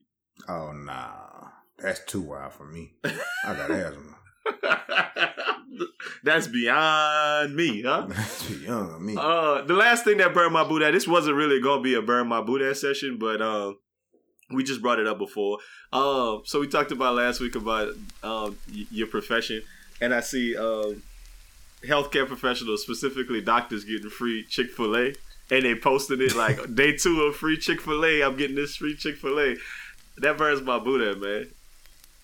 Oh 0.50 0.72
nah, 0.74 1.50
that's 1.78 2.04
too 2.06 2.22
wild 2.22 2.54
for 2.54 2.66
me. 2.66 2.94
I 3.04 3.54
got 3.54 3.72
asthma. 3.72 4.02
That's 6.24 6.48
beyond 6.48 7.56
me, 7.56 7.84
huh? 7.84 8.06
That's 8.10 8.44
for 8.44 9.00
me. 9.00 9.16
Uh, 9.18 9.62
the 9.62 9.74
last 9.74 10.04
thing 10.06 10.18
that 10.18 10.34
burned 10.34 10.54
my 10.54 10.64
boot 10.68 10.82
at 10.82 10.94
this 10.94 11.08
wasn't 11.08 11.36
really 11.36 11.62
gonna 11.62 11.82
be 11.82 11.94
a 11.96 12.02
burn 12.02 12.28
my 12.28 12.42
boot 12.42 12.62
at 12.62 12.78
session, 12.78 13.18
but 13.20 13.42
um, 13.42 13.78
we 14.52 14.64
just 14.64 14.82
brought 14.82 15.00
it 15.00 15.08
up 15.08 15.18
before. 15.18 15.60
Um, 15.94 16.42
so 16.46 16.60
we 16.60 16.68
talked 16.68 16.92
about 16.92 17.16
last 17.16 17.40
week 17.40 17.56
about 17.56 17.90
um 18.24 18.58
y- 18.74 18.86
your 18.92 19.08
profession, 19.08 19.62
and 20.02 20.14
I 20.14 20.22
see 20.22 20.56
um 20.58 21.04
healthcare 21.86 22.28
professionals, 22.28 22.82
specifically 22.82 23.42
doctors, 23.42 23.84
getting 23.84 24.10
free 24.10 24.46
Chick 24.50 24.72
Fil 24.72 24.96
A, 24.96 25.14
and 25.52 25.66
they 25.66 25.76
posted 25.76 26.22
it 26.22 26.36
like 26.36 26.76
day 26.76 26.96
two 26.96 27.22
of 27.24 27.36
free 27.36 27.58
Chick 27.58 27.82
Fil 27.82 28.04
A. 28.06 28.24
I'm 28.24 28.36
getting 28.38 28.56
this 28.56 28.76
free 28.78 28.96
Chick 28.96 29.18
Fil 29.18 29.40
A. 29.40 29.56
That 30.18 30.38
burns 30.38 30.62
my 30.62 30.80
boot 30.80 31.02
at 31.02 31.20
man. 31.20 31.52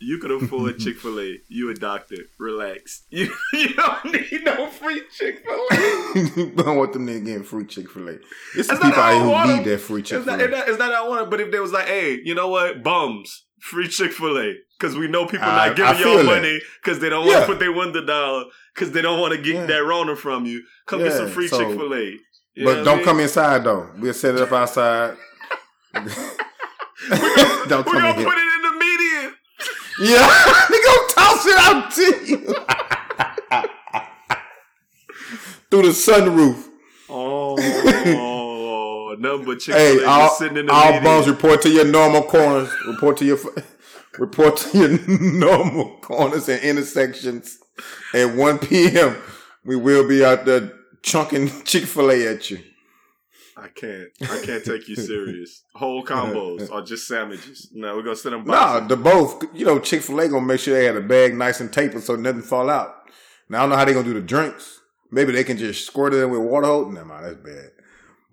You 0.02 0.18
could 0.18 0.32
afford 0.32 0.80
Chick 0.84 0.98
Fil 0.98 1.20
A. 1.20 1.38
You 1.48 1.70
a 1.70 1.74
doctor. 1.76 2.16
Relax. 2.40 3.04
You, 3.12 3.32
you 3.54 3.74
don't 3.76 4.06
need 4.06 4.44
no 4.44 4.68
free 4.68 5.02
Chick 5.16 5.44
Fil 5.46 5.68
A. 5.72 6.52
Don't 6.64 6.78
want 6.78 6.94
them 6.94 7.06
niggas 7.08 7.26
getting 7.26 7.44
free 7.44 7.66
Chick 7.66 7.90
Fil 7.90 8.10
A. 8.10 8.14
It's 8.56 8.68
the 8.68 8.74
It's 8.74 8.84
people 8.84 8.88
out 8.90 8.98
I 9.00 9.14
here 9.20 9.28
want 9.30 9.50
need 9.56 9.66
that 9.66 9.78
free 9.80 10.02
Chick 10.02 10.18
It's 10.20 10.26
Fil 10.26 10.40
it's, 10.42 10.54
A. 10.54 10.60
it's 10.72 10.80
not 10.80 10.90
that 10.90 10.96
I 11.04 11.08
want 11.08 11.22
it, 11.22 11.30
but 11.30 11.40
if 11.40 11.52
they 11.52 11.60
was 11.60 11.72
like, 11.72 11.86
hey, 11.88 12.20
you 12.24 12.34
know 12.34 12.48
what, 12.50 12.82
bums, 12.84 13.46
free 13.60 13.88
Chick 13.88 14.12
Fil 14.12 14.38
A, 14.40 14.54
because 14.80 14.96
we 14.98 15.08
know 15.08 15.26
people 15.26 15.48
I- 15.48 15.68
not 15.68 15.76
giving 15.78 16.00
y'all 16.02 16.24
money 16.24 16.60
because 16.84 17.00
they 17.00 17.10
don't 17.10 17.26
want 17.26 17.36
to 17.36 17.40
Yeah. 17.42 17.46
put 17.46 17.60
their 17.60 17.72
window 17.72 18.04
down 18.06 18.46
because 18.74 18.92
they 18.92 19.02
don't 19.02 19.20
want 19.20 19.34
to 19.36 19.42
get 19.42 19.54
Yeah. 19.56 19.66
that 19.68 19.84
Rona 19.84 20.16
from 20.16 20.46
you. 20.46 20.64
Come 20.88 21.00
get 21.00 21.14
some 21.14 21.30
free 21.30 21.48
so- 21.48 21.60
Chick 21.60 21.78
Fil 21.78 21.94
A. 21.94 22.18
But 22.64 22.84
don't 22.84 23.04
come 23.04 23.20
inside 23.20 23.64
though. 23.64 23.90
We'll 24.00 24.14
set 24.14 24.36
it 24.36 24.42
up 24.42 24.52
outside. 24.52 25.16
don't 25.94 26.06
We're 27.86 27.94
come 27.94 28.02
gonna 28.02 28.10
in 28.10 28.16
here. 28.16 28.26
put 28.26 28.38
it 28.38 28.42
in. 28.42 28.61
Yeah, 30.02 30.28
they 30.70 30.80
gonna 30.82 31.08
toss 31.10 31.46
it 31.46 31.58
out 31.58 31.92
to 31.92 32.02
you 32.26 32.38
through 35.70 35.84
the 35.84 35.90
sunroof. 35.90 36.68
Oh, 37.10 39.16
number 39.20 39.56
Chick 39.56 39.76
Fil 39.76 40.00
A 40.00 40.00
Hey, 40.00 40.06
all, 40.06 40.30
sitting 40.30 40.58
in 40.58 40.66
the 40.66 40.74
all 40.74 41.00
bums 41.02 41.28
report 41.28 41.62
to 41.62 41.70
your 41.70 41.86
normal 41.86 42.24
corners. 42.24 42.70
Report 42.88 43.18
to 43.18 43.26
your 43.26 43.38
report 44.18 44.58
to 44.58 44.78
your 44.78 45.00
normal 45.20 46.00
corners 46.02 46.50
and 46.50 46.62
intersections 46.64 47.60
at 48.14 48.36
1 48.36 48.60
p.m. 48.60 49.18
We 49.64 49.76
will 49.76 50.08
be 50.08 50.26
out 50.26 50.46
there 50.46 50.72
chunking 51.04 51.50
Chick 51.64 51.84
Fil 51.84 52.12
A 52.12 52.28
at 52.28 52.50
you. 52.50 52.60
I 53.62 53.68
can't. 53.68 54.10
I 54.24 54.42
can't 54.44 54.64
take 54.66 54.88
you 54.90 54.96
serious. 54.96 55.64
Whole 55.76 56.04
combos 56.04 56.72
or 56.72 56.82
just 56.82 57.08
sandwiches. 57.08 57.70
No, 57.74 57.96
we're 57.96 58.02
gonna 58.04 58.16
send 58.16 58.34
them 58.34 58.46
Nah, 58.46 58.80
the 58.80 58.98
both. 58.98 59.44
You 59.54 59.66
know, 59.66 59.80
Chick 59.80 60.02
Fil 60.02 60.20
A 60.20 60.28
gonna 60.28 60.46
make 60.46 60.60
sure 60.60 60.74
they 60.74 60.86
had 60.86 60.98
a 60.98 61.02
bag 61.02 61.36
nice 61.36 61.60
and 61.60 61.72
tapered 61.72 62.02
so 62.04 62.16
nothing 62.16 62.42
fall 62.42 62.70
out. 62.70 62.96
Now 63.50 63.60
I 63.60 63.62
don't 63.62 63.70
know 63.70 63.76
how 63.76 63.86
they 63.86 63.94
gonna 63.94 64.06
do 64.06 64.14
the 64.14 64.22
drinks. 64.22 64.80
Maybe 65.12 65.32
they 65.34 65.44
can 65.44 65.58
just 65.58 65.86
squirt 65.86 66.14
it 66.14 66.24
in 66.24 66.30
with 66.32 66.42
water 66.42 66.68
hose. 66.68 66.92
Never 66.94 67.06
mind, 67.06 67.26
that's 67.26 67.36
bad. 67.38 67.70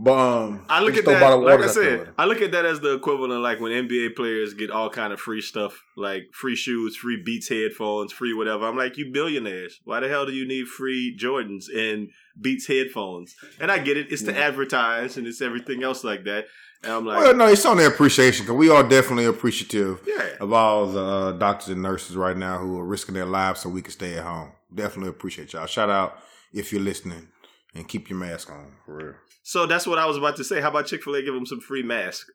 But 0.01 0.13
um, 0.17 0.65
I 0.69 0.81
look 0.81 0.97
at 0.97 1.05
that, 1.07 1.21
like 1.21 1.33
I 1.33 1.35
waters 1.35 1.71
out 1.71 1.75
there 1.83 2.05
said. 2.05 2.15
I 2.17 2.25
look 2.27 2.41
at 2.41 2.53
that 2.53 2.65
as 2.65 2.79
the 2.79 2.95
equivalent, 2.95 3.43
like 3.43 3.59
when 3.59 3.73
NBA 3.73 4.15
players 4.15 4.55
get 4.55 4.71
all 4.71 4.89
kind 4.91 5.13
of 5.13 5.19
free 5.19 5.41
stuff, 5.41 5.83
like 5.97 6.29
free 6.33 6.55
shoes, 6.55 6.97
free 6.97 7.21
Beats 7.21 7.49
headphones, 7.49 8.13
free 8.13 8.33
whatever. 8.33 8.67
I'm 8.69 8.77
like, 8.77 8.97
you 8.97 9.11
billionaires. 9.13 9.81
Why 9.85 9.99
the 9.99 10.09
hell 10.09 10.25
do 10.25 10.33
you 10.33 10.47
need 10.47 10.69
free 10.69 11.17
Jordans 11.21 11.65
and 11.75 12.11
Beats 12.41 12.69
headphones? 12.69 13.35
And 13.61 13.73
I 13.73 13.79
get 13.81 13.97
it; 13.97 14.13
it's 14.13 14.23
to 14.23 14.33
Yeah. 14.33 14.39
advertise 14.47 15.17
and 15.17 15.27
it's 15.27 15.41
everything 15.43 15.83
else 15.83 16.05
like 16.05 16.23
that. 16.25 16.47
And 16.85 16.93
I'm 16.93 17.05
like, 17.05 17.19
Well, 17.19 17.35
no, 17.35 17.49
it's 17.49 17.67
on 17.67 17.79
the 17.79 17.87
appreciation 17.89 18.45
because 18.47 18.57
we 18.57 18.71
are 18.71 18.85
definitely 18.89 19.25
appreciative 19.25 20.01
yeah, 20.07 20.37
of 20.41 20.53
all 20.53 20.87
the 20.87 21.03
uh, 21.05 21.33
doctors 21.33 21.71
and 21.71 21.83
nurses 21.83 22.15
right 22.15 22.37
now 22.37 22.59
who 22.59 22.79
are 22.79 22.85
risking 22.85 23.17
their 23.17 23.27
lives 23.27 23.61
so 23.63 23.69
we 23.69 23.83
can 23.83 23.91
stay 23.91 24.15
at 24.17 24.23
home. 24.23 24.53
Definitely 24.73 25.11
appreciate 25.11 25.53
y'all. 25.55 25.67
Shout 25.67 25.91
out 25.91 26.21
if 26.53 26.71
you're 26.73 26.81
listening 26.81 27.31
and 27.75 27.89
keep 27.89 28.09
your 28.09 28.19
mask 28.21 28.49
on 28.53 28.77
for 28.87 28.95
real. 28.97 29.15
So 29.49 29.65
that's 29.65 29.87
what 29.87 29.99
I 29.99 30.05
was 30.05 30.19
about 30.19 30.37
to 30.37 30.45
say. 30.45 30.61
How 30.61 30.69
about 30.69 30.89
Chick 30.89 31.03
Fil 31.03 31.15
A 31.15 31.23
give 31.23 31.33
them 31.33 31.47
some 31.47 31.59
free 31.59 31.83
masks 31.83 32.31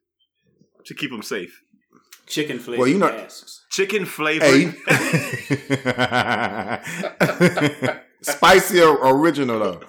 to 0.86 0.96
keep 0.96 1.12
them 1.12 1.22
safe? 1.22 1.62
Chicken 2.26 2.58
flavored 2.58 2.80
Well, 2.80 2.88
you 2.88 2.98
know- 2.98 3.12
masks. 3.12 3.66
Chicken 3.70 4.06
flavored. 4.06 4.48
Hey, 4.48 4.74
spicy 8.22 8.82
or 8.82 8.98
original 9.16 9.60
though? 9.60 9.82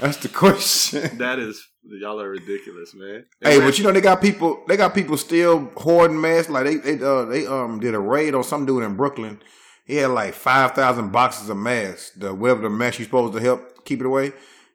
That's 0.00 0.16
the 0.16 0.28
question. 0.28 1.18
that 1.18 1.38
is 1.38 1.64
y'all 1.84 2.20
are 2.20 2.30
ridiculous, 2.30 2.94
man. 2.96 3.26
Hey, 3.40 3.60
but 3.60 3.78
you 3.78 3.84
know 3.84 3.92
they 3.92 4.00
got 4.00 4.20
people. 4.20 4.64
They 4.66 4.76
got 4.76 4.92
people 4.92 5.16
still 5.16 5.70
hoarding 5.76 6.20
masks. 6.20 6.50
Like 6.50 6.64
they 6.64 6.76
they 6.78 7.04
uh, 7.04 7.26
they 7.26 7.46
um 7.46 7.78
did 7.78 7.94
a 7.94 8.00
raid 8.00 8.34
on 8.34 8.42
some 8.42 8.66
dude 8.66 8.82
in 8.82 8.96
Brooklyn. 8.96 9.40
He 9.84 9.98
had 9.98 10.10
like 10.10 10.34
five 10.34 10.72
thousand 10.72 11.12
boxes 11.12 11.48
of 11.48 11.58
masks. 11.58 12.10
The 12.16 12.34
whatever 12.34 12.62
the 12.62 12.70
mask 12.70 12.98
you 12.98 13.04
supposed 13.04 13.34
to 13.34 13.40
help 13.40 13.84
keep 13.84 14.00
it 14.00 14.06
away. 14.06 14.32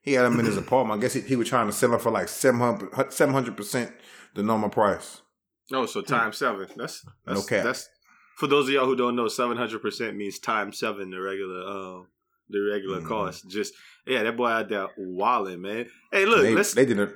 He 0.08 0.14
had 0.14 0.24
them 0.24 0.40
in 0.40 0.46
his 0.46 0.56
apartment. 0.56 1.00
I 1.00 1.02
guess 1.02 1.14
he, 1.14 1.20
he 1.20 1.36
was 1.36 1.50
trying 1.50 1.68
to 1.68 1.74
sell 1.74 1.90
them 1.92 2.00
for 2.00 2.12
like 2.12 2.30
700 2.30 3.58
percent 3.58 3.92
the 4.36 4.42
normal 4.42 4.70
price. 4.70 5.22
No, 5.70 5.86
so 5.86 6.02
times 6.02 6.38
seven. 6.38 6.68
That's, 6.78 7.06
that's 7.26 7.40
No 7.40 7.44
cap. 7.44 7.66
That's 7.66 7.90
for 8.38 8.48
those 8.48 8.70
of 8.70 8.74
y'all 8.74 8.86
who 8.86 8.96
don't 8.96 9.18
know. 9.18 9.28
Seven 9.28 9.58
hundred 9.58 9.82
percent 9.82 10.16
means 10.16 10.40
times 10.40 10.80
seven 10.80 11.10
the 11.10 11.20
regular, 11.20 11.62
um, 11.68 12.08
the 12.50 12.60
regular 12.72 13.02
Mhm. 13.02 13.08
cost. 13.08 13.50
Just 13.50 13.74
yeah, 14.06 14.24
that 14.24 14.38
boy 14.38 14.48
out 14.48 14.70
there 14.70 14.88
walling, 14.98 15.62
man. 15.62 15.88
Hey, 16.10 16.26
look, 16.26 16.42
they, 16.44 16.56
let's. 16.56 16.74
they 16.74 16.86
didn't. 16.86 17.12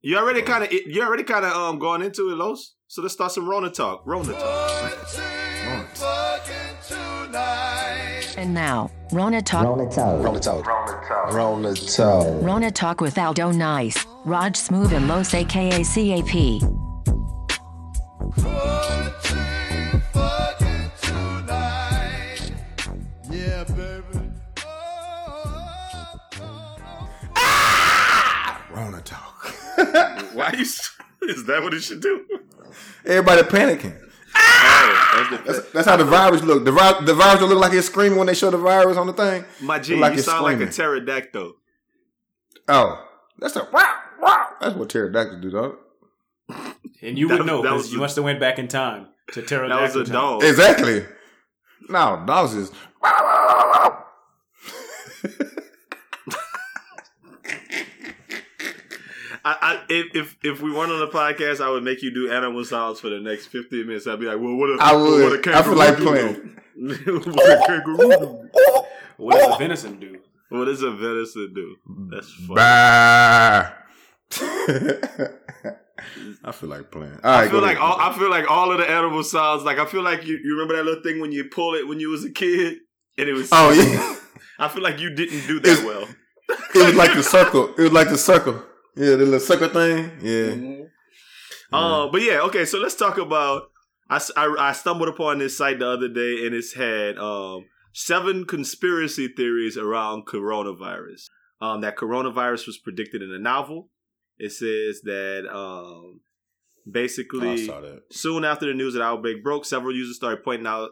you 0.00 0.16
already 0.16 0.40
kind 0.40 0.64
of 0.64 0.72
you 0.72 1.02
already 1.02 1.24
kind 1.24 1.44
of 1.44 1.52
um 1.52 1.78
going 1.78 2.00
into 2.00 2.30
it, 2.30 2.36
Los. 2.36 2.74
So 2.86 3.02
let's 3.02 3.12
start 3.12 3.32
some 3.32 3.46
Rona 3.46 3.68
talk. 3.68 4.02
Rona 4.06 4.32
talk. 4.32 5.39
And 8.40 8.54
now, 8.54 8.90
Rona 9.12 9.42
Talk. 9.42 9.66
Rona 9.66 9.90
Talk. 9.90 10.24
Rona 10.24 10.40
Talk. 10.40 10.66
Rona 11.34 11.74
Talk. 11.74 12.42
Rona 12.42 12.70
Talk 12.70 13.02
with 13.02 13.18
Aldo 13.18 13.50
Nice, 13.50 14.06
Raj 14.24 14.56
Smooth, 14.56 14.94
and 14.94 15.08
Los 15.08 15.34
aka 15.34 15.84
CAP. 15.84 16.62
Ah! 27.36 28.66
Rona 28.70 29.02
talk. 29.02 29.54
Why 30.32 30.54
you? 30.56 30.62
Is 31.28 31.44
that 31.44 31.62
what 31.62 31.74
it 31.74 31.82
should 31.82 32.00
do? 32.00 32.24
Everybody 33.04 33.42
panicking. 33.42 34.09
That's 35.30 35.44
That's, 35.46 35.72
that's 35.72 35.86
how 35.86 35.96
the 35.96 36.04
virus 36.04 36.42
look. 36.42 36.64
The, 36.64 36.72
vi- 36.72 37.04
the 37.04 37.14
virus 37.14 37.40
don't 37.40 37.48
look 37.48 37.58
like 37.60 37.72
it's 37.72 37.86
screaming 37.86 38.18
when 38.18 38.26
they 38.26 38.34
show 38.34 38.50
the 38.50 38.58
virus 38.58 38.96
on 38.96 39.06
the 39.06 39.12
thing. 39.12 39.44
my 39.60 39.78
G, 39.78 39.96
like 39.96 40.12
you 40.12 40.18
it's 40.18 40.26
sound 40.26 40.42
like 40.44 40.60
a 40.60 40.66
pterodactyl. 40.70 41.52
Oh, 42.68 43.06
that's 43.38 43.56
a 43.56 43.66
wow, 43.72 43.94
wow. 44.20 44.46
That's 44.60 44.74
what 44.76 44.88
pterodactyls 44.90 45.40
do, 45.42 45.50
dog. 45.50 45.76
And 47.02 47.18
you 47.18 47.28
would 47.28 47.38
was- 47.38 47.46
know 47.46 47.62
that 47.62 47.68
because 47.70 47.88
you 47.90 47.96
the- 47.96 48.00
must 48.02 48.16
have 48.16 48.24
went 48.26 48.40
back 48.40 48.58
in 48.58 48.68
time. 48.68 49.06
To 49.32 49.40
That 49.42 49.80
was 49.80 49.96
a 49.96 50.04
pterodactyl. 50.04 50.12
dog. 50.12 50.42
Exactly. 50.44 51.06
No, 51.88 52.22
dogs 52.26 52.54
is. 52.54 52.70
I, 59.44 59.56
I 59.62 59.82
if, 59.88 60.14
if 60.14 60.36
if 60.42 60.60
we 60.62 60.70
weren't 60.72 60.92
on 60.92 61.00
the 61.00 61.08
podcast, 61.08 61.60
I 61.64 61.70
would 61.70 61.82
make 61.82 62.02
you 62.02 62.12
do 62.12 62.30
animal 62.30 62.64
sounds 62.64 63.00
for 63.00 63.08
the 63.10 63.20
next 63.20 63.46
fifteen 63.46 63.86
minutes. 63.86 64.06
I'd 64.06 64.20
be 64.20 64.26
like, 64.26 64.38
"Well, 64.38 64.56
what? 64.56 64.70
A, 64.70 64.76
I 64.80 64.92
would. 64.94 65.22
What 65.30 65.46
a 65.46 65.56
I 65.58 65.62
feel 65.62 65.74
like 65.76 65.96
playing. 65.96 66.56
what 66.76 67.50
a 67.50 67.62
kangaroo 67.66 67.96
do? 67.96 68.48
What 69.16 69.36
does 69.38 69.54
a 69.54 69.58
venison 69.58 70.00
do? 70.00 70.18
What 70.50 70.64
does 70.66 70.82
a 70.82 70.90
venison 70.90 71.52
do? 71.54 71.76
That's 72.10 72.30
funny. 72.32 72.54
Bah. 72.56 73.72
I 76.42 76.52
feel 76.52 76.68
like 76.70 76.90
playing. 76.90 77.18
All 77.22 77.30
right, 77.30 77.46
I 77.46 77.48
feel 77.50 77.60
like 77.60 77.76
ahead. 77.76 77.90
all, 77.90 78.00
I 78.00 78.18
feel 78.18 78.30
like 78.30 78.50
all 78.50 78.72
of 78.72 78.78
the 78.78 78.88
animal 78.90 79.22
sounds. 79.22 79.64
Like 79.64 79.78
I 79.78 79.84
feel 79.86 80.02
like 80.02 80.24
you, 80.26 80.38
you 80.42 80.52
remember 80.54 80.76
that 80.76 80.84
little 80.84 81.02
thing 81.02 81.20
when 81.20 81.32
you 81.32 81.44
pull 81.44 81.74
it 81.74 81.86
when 81.86 82.00
you 82.00 82.08
was 82.10 82.24
a 82.24 82.30
kid, 82.30 82.78
and 83.18 83.28
it 83.28 83.32
was. 83.34 83.48
Oh 83.52 83.70
yeah, 83.72 84.16
I 84.58 84.68
feel 84.68 84.82
like 84.82 84.98
you 85.00 85.10
didn't 85.14 85.46
do 85.46 85.60
that 85.60 85.68
It's- 85.70 85.84
well. 85.84 86.08
it 86.74 86.84
was 86.86 86.94
like 86.94 87.14
the 87.14 87.22
circle. 87.22 87.74
It 87.76 87.82
was 87.82 87.92
like 87.92 88.08
the 88.08 88.18
circle. 88.18 88.62
Yeah, 88.96 89.16
the 89.16 89.24
little 89.24 89.40
circle 89.40 89.68
thing. 89.68 90.10
Yeah. 90.20 90.86
Uh, 91.72 92.08
but 92.08 92.22
yeah, 92.22 92.40
okay. 92.42 92.64
So 92.64 92.78
let's 92.78 92.96
talk 92.96 93.18
about. 93.18 93.70
I 94.08 94.20
I 94.36 94.72
stumbled 94.72 95.08
upon 95.08 95.38
this 95.38 95.56
site 95.56 95.78
the 95.78 95.88
other 95.88 96.08
day, 96.08 96.44
and 96.44 96.54
it's 96.54 96.74
had 96.74 97.16
um, 97.18 97.66
seven 97.92 98.44
conspiracy 98.44 99.28
theories 99.28 99.76
around 99.76 100.26
coronavirus. 100.26 101.26
Um, 101.60 101.82
that 101.82 101.96
coronavirus 101.96 102.66
was 102.66 102.78
predicted 102.78 103.22
in 103.22 103.30
a 103.32 103.38
novel. 103.38 103.90
It 104.38 104.52
says 104.52 105.02
that 105.02 105.46
um, 105.54 106.20
basically 106.90 107.68
Oh, 107.70 107.76
I 107.76 107.80
that. 107.80 108.02
Soon 108.10 108.44
after 108.44 108.66
the 108.66 108.74
news 108.74 108.94
of 108.94 109.00
the 109.00 109.04
outbreak 109.04 109.44
broke, 109.44 109.64
several 109.64 109.94
users 109.94 110.16
started 110.16 110.42
pointing 110.42 110.66
out 110.66 110.90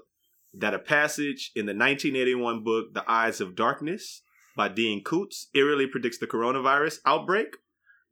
that 0.54 0.74
a 0.74 0.78
passage 0.78 1.52
in 1.54 1.66
the 1.66 1.72
1981 1.72 2.62
book, 2.62 2.94
The 2.94 3.10
Eyes 3.10 3.40
of 3.40 3.56
Darkness 3.56 4.22
by 4.56 4.68
Dean 4.68 5.02
Koontz, 5.02 5.48
eerily 5.54 5.86
predicts 5.86 6.18
the 6.18 6.26
coronavirus 6.26 6.98
outbreak. 7.06 7.56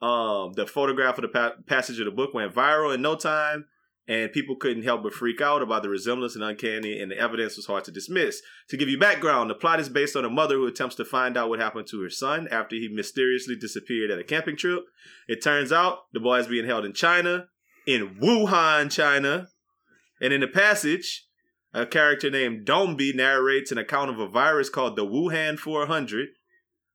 Um, 0.03 0.53
the 0.53 0.67
photograph 0.67 1.19
of 1.19 1.23
the 1.23 1.29
pa- 1.29 1.55
passage 1.67 1.99
of 1.99 2.05
the 2.05 2.11
book 2.11 2.35
went 2.35 2.55
viral 2.55 2.95
in 2.95 3.01
no 3.01 3.17
time, 3.17 3.67
and 4.09 4.31
people 4.31 4.57
couldn't 4.57 4.85
help 4.85 5.03
but 5.03 5.15
freak 5.15 5.41
out 5.41 5.63
about 5.63 5.83
the 5.83 5.89
resemblance 5.89 6.35
and 6.35 6.45
uncanny, 6.45 7.01
and 7.01 7.11
the 7.11 7.19
evidence 7.19 7.57
was 7.57 7.67
hard 7.67 7.85
to 7.85 7.91
dismiss. 7.91 8.43
To 8.69 8.77
give 8.77 8.89
you 8.89 8.99
background, 8.99 9.51
the 9.51 9.55
plot 9.55 9.81
is 9.81 9.89
based 9.89 10.15
on 10.15 10.25
a 10.25 10.31
mother 10.31 10.57
who 10.57 10.67
attempts 10.67 10.97
to 10.97 11.05
find 11.05 11.37
out 11.37 11.49
what 11.49 11.61
happened 11.61 11.89
to 11.89 12.03
her 12.03 12.11
son 12.11 12.47
after 12.51 12.77
he 12.77 12.89
mysteriously 12.89 13.57
disappeared 13.57 14.11
at 14.11 14.19
a 14.19 14.25
camping 14.25 14.57
trip. 14.57 14.85
It 15.29 15.43
turns 15.43 15.73
out 15.73 16.01
the 16.13 16.21
boy 16.21 16.39
is 16.39 16.47
being 16.47 16.67
held 16.67 16.85
in 16.85 16.93
China, 16.93 17.49
in 17.87 18.17
Wuhan, 18.21 18.91
China. 18.91 19.49
And 20.21 20.33
in 20.33 20.41
the 20.41 20.49
passage, 20.49 21.27
a 21.73 21.85
character 21.85 22.31
named 22.31 22.65
Dombey 22.65 23.13
narrates 23.13 23.73
an 23.73 23.79
account 23.79 24.11
of 24.11 24.19
a 24.19 24.29
virus 24.29 24.69
called 24.69 24.97
the 24.97 25.07
Wuhan 25.07 25.59
400, 25.59 26.29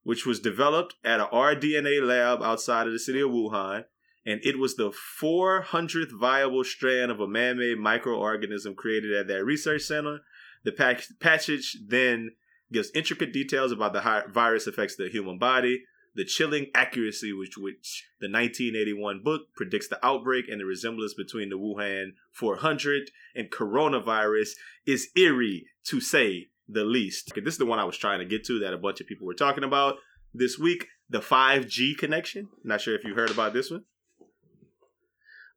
which 0.03 0.25
was 0.25 0.39
developed 0.39 0.95
at 1.03 1.19
a 1.19 1.25
rDNA 1.25 2.01
lab 2.05 2.41
outside 2.41 2.87
of 2.87 2.93
the 2.93 2.99
city 2.99 3.21
of 3.21 3.29
Wuhan. 3.29 3.85
And 4.25 4.39
it 4.43 4.59
was 4.59 4.75
the 4.75 4.91
400th 5.21 6.11
viable 6.11 6.63
strand 6.63 7.11
of 7.11 7.19
a 7.19 7.27
man 7.27 7.57
made 7.57 7.77
microorganism 7.77 8.75
created 8.75 9.13
at 9.13 9.27
that 9.27 9.43
research 9.43 9.81
center. 9.81 10.19
The 10.63 10.71
pack- 10.71 11.07
passage 11.19 11.77
then 11.87 12.31
gives 12.71 12.91
intricate 12.93 13.33
details 13.33 13.71
about 13.71 13.93
the 13.93 14.25
virus 14.31 14.67
affects 14.67 14.95
the 14.95 15.09
human 15.09 15.37
body, 15.39 15.83
the 16.13 16.25
chilling 16.25 16.67
accuracy 16.75 17.33
with 17.33 17.53
which 17.57 18.09
the 18.19 18.27
1981 18.27 19.21
book 19.23 19.53
predicts 19.55 19.87
the 19.87 20.05
outbreak 20.05 20.47
and 20.49 20.59
the 20.59 20.65
resemblance 20.65 21.13
between 21.13 21.49
the 21.49 21.57
Wuhan 21.57 22.11
400 22.31 23.11
and 23.35 23.49
coronavirus 23.49 24.51
is 24.85 25.09
eerie 25.15 25.65
to 25.85 25.99
say 25.99 26.49
the 26.67 26.83
least. 26.83 27.31
Okay, 27.31 27.41
this 27.41 27.55
is 27.55 27.57
the 27.57 27.65
one 27.65 27.79
I 27.79 27.85
was 27.85 27.97
trying 27.97 28.19
to 28.19 28.25
get 28.25 28.45
to 28.45 28.59
that 28.59 28.73
a 28.73 28.77
bunch 28.77 29.01
of 29.01 29.07
people 29.07 29.27
were 29.27 29.33
talking 29.33 29.63
about 29.63 29.95
this 30.33 30.57
week 30.57 30.87
the 31.09 31.19
5G 31.19 31.97
connection. 31.97 32.47
Not 32.63 32.81
sure 32.81 32.95
if 32.95 33.03
you 33.03 33.15
heard 33.15 33.31
about 33.31 33.53
this 33.53 33.69
one. 33.69 33.83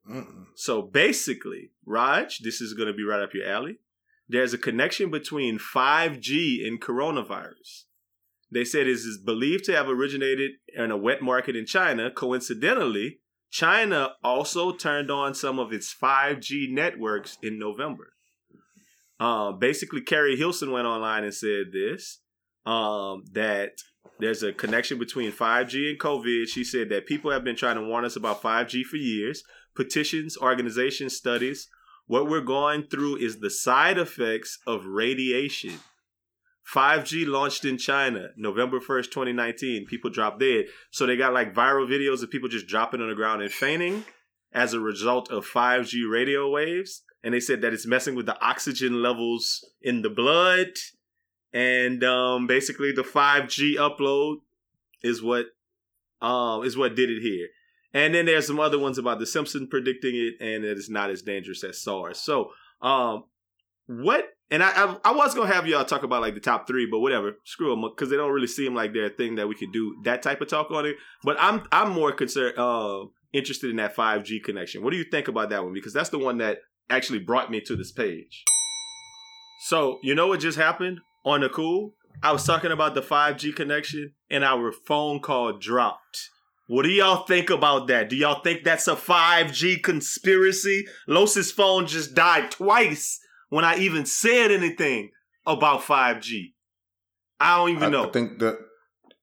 Mm-mm. 0.09 0.45
So 0.55 0.81
basically, 0.81 1.71
Raj, 1.85 2.39
this 2.39 2.61
is 2.61 2.73
going 2.73 2.87
to 2.87 2.93
be 2.93 3.03
right 3.03 3.23
up 3.23 3.33
your 3.33 3.47
alley. 3.47 3.79
There's 4.27 4.53
a 4.53 4.57
connection 4.57 5.09
between 5.09 5.57
5G 5.57 6.67
and 6.67 6.81
coronavirus. 6.81 7.85
They 8.51 8.65
said 8.65 8.81
it 8.81 8.91
is 8.91 9.19
believed 9.23 9.63
to 9.65 9.75
have 9.75 9.87
originated 9.87 10.51
in 10.67 10.91
a 10.91 10.97
wet 10.97 11.21
market 11.21 11.55
in 11.55 11.65
China. 11.65 12.11
Coincidentally, 12.11 13.19
China 13.49 14.13
also 14.23 14.71
turned 14.71 15.09
on 15.09 15.33
some 15.33 15.59
of 15.59 15.71
its 15.71 15.93
5G 15.93 16.69
networks 16.69 17.37
in 17.41 17.57
November. 17.57 18.14
Um, 19.19 19.59
basically, 19.59 20.01
Keri 20.01 20.35
Hilson 20.35 20.71
went 20.71 20.87
online 20.87 21.23
and 21.23 21.33
said 21.33 21.67
this 21.71 22.19
um, 22.65 23.23
that 23.33 23.71
there's 24.19 24.43
a 24.43 24.53
connection 24.53 24.97
between 24.97 25.31
5G 25.31 25.89
and 25.89 25.99
COVID. 25.99 26.47
She 26.47 26.63
said 26.63 26.89
that 26.89 27.05
people 27.05 27.31
have 27.31 27.43
been 27.43 27.55
trying 27.55 27.75
to 27.75 27.83
warn 27.83 28.05
us 28.05 28.15
about 28.15 28.41
5G 28.41 28.83
for 28.83 28.97
years. 28.97 29.43
Petitions, 29.75 30.37
organizations, 30.37 31.15
studies. 31.15 31.67
What 32.07 32.29
we're 32.29 32.41
going 32.41 32.83
through 32.83 33.17
is 33.17 33.39
the 33.39 33.49
side 33.49 33.97
effects 33.97 34.59
of 34.67 34.85
radiation. 34.85 35.79
5G 36.73 37.27
launched 37.27 37.65
in 37.65 37.77
China 37.77 38.29
November 38.37 38.79
1st, 38.79 39.05
2019. 39.05 39.85
People 39.85 40.09
dropped 40.09 40.39
dead. 40.39 40.65
So 40.91 41.05
they 41.05 41.17
got 41.17 41.33
like 41.33 41.53
viral 41.53 41.87
videos 41.87 42.23
of 42.23 42.31
people 42.31 42.49
just 42.49 42.67
dropping 42.67 43.01
on 43.01 43.09
the 43.09 43.15
ground 43.15 43.41
and 43.41 43.51
fainting 43.51 44.05
as 44.51 44.73
a 44.73 44.79
result 44.79 45.29
of 45.31 45.45
5G 45.45 46.09
radio 46.09 46.49
waves. 46.49 47.03
And 47.25 47.33
they 47.33 47.39
said 47.39 47.61
that 47.61 47.73
it's 47.73 47.87
messing 47.87 48.15
with 48.15 48.27
the 48.27 48.39
oxygen 48.39 49.01
levels 49.01 49.67
in 49.81 50.03
the 50.03 50.11
blood. 50.11 50.67
And 51.51 52.03
um, 52.03 52.45
basically 52.45 52.91
the 52.91 53.01
5G 53.01 53.75
upload 53.77 54.37
is 55.01 55.23
what 55.23 55.47
um, 56.21 56.63
is 56.63 56.77
what 56.77 56.95
did 56.95 57.09
it 57.09 57.21
here. 57.21 57.47
And 57.95 58.13
then 58.13 58.25
there's 58.25 58.45
some 58.45 58.59
other 58.59 58.77
ones 58.77 58.97
about 58.97 59.19
the 59.19 59.25
Simpsons 59.25 59.67
predicting 59.69 60.15
it, 60.15 60.35
and 60.39 60.63
it 60.63 60.77
is 60.77 60.89
not 60.89 61.09
as 61.09 61.21
dangerous 61.21 61.63
as 61.63 61.81
SARS. 61.81 62.19
So, 62.19 62.51
um, 62.81 63.23
what? 63.87 64.25
And 64.51 64.61
I, 64.61 64.69
I, 64.71 64.97
I 65.05 65.11
was 65.13 65.33
gonna 65.33 65.51
have 65.51 65.65
y'all 65.65 65.85
talk 65.85 66.03
about 66.03 66.21
like 66.21 66.35
the 66.35 66.41
top 66.41 66.67
three, 66.67 66.87
but 66.91 66.99
whatever, 66.99 67.37
screw 67.45 67.69
them, 67.69 67.89
because 67.89 68.09
they 68.09 68.17
don't 68.17 68.33
really 68.33 68.47
seem 68.47 68.75
like 68.75 68.93
they're 68.93 69.05
a 69.05 69.09
thing 69.09 69.35
that 69.35 69.47
we 69.47 69.55
could 69.55 69.71
do 69.71 69.95
that 70.03 70.21
type 70.21 70.41
of 70.41 70.49
talk 70.49 70.69
on 70.71 70.85
it. 70.85 70.97
But 71.23 71.37
I'm 71.39 71.63
I'm 71.71 71.91
more 71.91 72.11
concerned, 72.11 72.57
uh, 72.57 73.05
interested 73.33 73.69
in 73.69 73.77
that 73.77 73.95
5G 73.95 74.43
connection. 74.43 74.83
What 74.83 74.91
do 74.91 74.97
you 74.97 75.05
think 75.09 75.27
about 75.27 75.49
that 75.49 75.63
one? 75.63 75.73
Because 75.73 75.93
that's 75.93 76.09
the 76.09 76.19
one 76.19 76.37
that 76.39 76.59
actually 76.89 77.19
brought 77.19 77.51
me 77.51 77.61
to 77.61 77.75
this 77.75 77.91
page. 77.91 78.43
So 79.67 79.99
you 80.03 80.15
know 80.15 80.27
what 80.27 80.39
just 80.39 80.57
happened 80.57 80.99
on 81.25 81.41
the 81.41 81.49
cool? 81.49 81.93
I 82.23 82.31
was 82.31 82.45
talking 82.45 82.71
about 82.71 82.95
the 82.95 83.01
5G 83.01 83.55
connection, 83.55 84.13
and 84.29 84.43
our 84.43 84.71
phone 84.71 85.19
call 85.19 85.57
dropped. 85.57 86.29
What 86.67 86.83
do 86.83 86.89
y'all 86.89 87.25
think 87.25 87.49
about 87.49 87.87
that? 87.87 88.09
Do 88.09 88.15
y'all 88.15 88.41
think 88.41 88.63
that's 88.63 88.87
a 88.87 88.95
5G 88.95 89.83
conspiracy? 89.83 90.85
Los's 91.07 91.51
phone 91.51 91.85
just 91.85 92.15
died 92.15 92.51
twice 92.51 93.19
when 93.49 93.63
I 93.63 93.77
even 93.77 94.05
said 94.05 94.51
anything 94.51 95.11
about 95.45 95.81
5G. 95.81 96.53
I 97.39 97.57
don't 97.57 97.69
even 97.69 97.83
I, 97.83 97.89
know. 97.89 98.07
I 98.07 98.11
think 98.11 98.39
the 98.39 98.57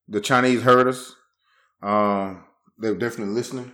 the 0.08 0.20
Chinese 0.20 0.62
heard 0.62 0.88
us. 0.88 1.14
Um, 1.82 2.44
they're 2.78 2.94
definitely 2.94 3.34
listening, 3.34 3.72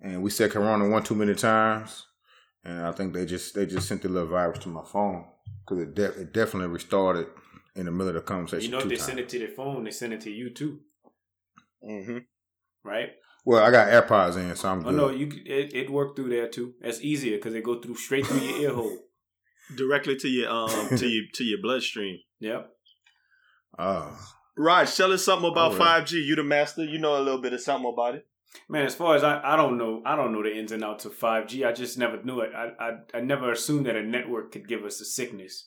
and 0.00 0.22
we 0.22 0.30
said 0.30 0.52
Corona 0.52 0.88
one 0.88 1.02
too 1.02 1.14
many 1.14 1.34
times, 1.34 2.06
and 2.66 2.84
I 2.84 2.90
think 2.90 3.14
they 3.14 3.24
just 3.24 3.54
they 3.54 3.64
just 3.64 3.86
sent 3.86 4.02
the 4.02 4.08
little 4.08 4.28
virus 4.28 4.58
to 4.60 4.68
my 4.68 4.84
phone 4.84 5.24
because 5.60 5.84
it, 5.84 5.94
de- 5.94 6.20
it 6.20 6.32
definitely 6.32 6.68
restarted 6.68 7.28
in 7.76 7.86
the 7.86 7.92
middle 7.92 8.08
of 8.08 8.14
the 8.14 8.20
conversation. 8.22 8.64
You 8.64 8.70
know, 8.72 8.78
if 8.78 8.82
two 8.82 8.88
they 8.88 8.96
times. 8.96 9.06
send 9.06 9.18
it 9.20 9.28
to 9.30 9.38
their 9.38 9.48
phone, 9.48 9.84
they 9.84 9.92
send 9.92 10.12
it 10.12 10.20
to 10.22 10.30
you 10.30 10.50
too, 10.50 10.80
mm-hmm. 11.88 12.18
right? 12.84 13.10
Well, 13.44 13.62
I 13.62 13.70
got 13.70 13.88
AirPods 13.88 14.36
in, 14.36 14.56
so 14.56 14.68
I'm 14.68 14.84
Oh 14.84 14.90
no, 14.90 15.10
you 15.10 15.30
it, 15.46 15.74
it 15.74 15.90
worked 15.90 16.16
through 16.16 16.30
there 16.30 16.48
too. 16.48 16.74
That's 16.80 17.00
easier 17.00 17.36
because 17.36 17.52
they 17.52 17.60
go 17.60 17.80
through 17.80 17.94
straight 17.94 18.26
through 18.26 18.40
your 18.40 18.58
ear 18.58 18.74
hole. 18.74 18.98
Directly 19.76 20.16
to 20.16 20.28
your 20.28 20.50
um 20.50 20.88
to 20.96 21.06
your 21.06 21.24
to 21.34 21.44
your 21.44 21.62
bloodstream. 21.62 22.18
Yep. 22.40 22.68
Uh, 23.78 24.10
Raj, 24.58 24.96
tell 24.96 25.12
us 25.12 25.24
something 25.24 25.50
about 25.50 25.72
All 25.72 25.78
right. 25.78 26.04
5G. 26.04 26.24
You 26.24 26.34
the 26.34 26.42
master. 26.42 26.84
You 26.84 26.98
know 26.98 27.16
a 27.16 27.22
little 27.22 27.40
bit 27.40 27.52
of 27.52 27.60
something 27.60 27.92
about 27.92 28.16
it. 28.16 28.26
Man, 28.68 28.84
as 28.84 28.94
far 28.94 29.14
as 29.14 29.22
I, 29.22 29.40
I 29.44 29.56
don't 29.56 29.78
know, 29.78 30.02
I 30.04 30.16
don't 30.16 30.32
know 30.32 30.42
the 30.42 30.56
ins 30.56 30.72
and 30.72 30.82
outs 30.82 31.04
of 31.04 31.14
five 31.14 31.46
G. 31.46 31.64
I 31.64 31.72
just 31.72 31.98
never 31.98 32.22
knew 32.22 32.40
it. 32.40 32.50
I, 32.54 32.70
I, 32.80 32.90
I 33.14 33.20
never 33.20 33.52
assumed 33.52 33.86
that 33.86 33.96
a 33.96 34.02
network 34.02 34.52
could 34.52 34.66
give 34.68 34.84
us 34.84 35.00
a 35.00 35.04
sickness, 35.04 35.66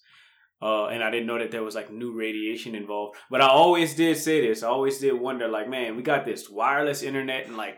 uh, 0.61 0.87
and 0.87 1.03
I 1.03 1.09
didn't 1.11 1.27
know 1.27 1.39
that 1.39 1.51
there 1.51 1.63
was 1.63 1.75
like 1.75 1.91
new 1.91 2.11
radiation 2.13 2.75
involved. 2.75 3.17
But 3.31 3.41
I 3.41 3.47
always 3.47 3.95
did 3.95 4.17
say 4.17 4.45
this. 4.45 4.63
I 4.63 4.67
always 4.67 4.99
did 4.99 5.13
wonder, 5.13 5.47
like, 5.47 5.69
man, 5.69 5.95
we 5.95 6.03
got 6.03 6.25
this 6.25 6.49
wireless 6.49 7.01
internet, 7.03 7.47
and 7.47 7.57
like, 7.57 7.77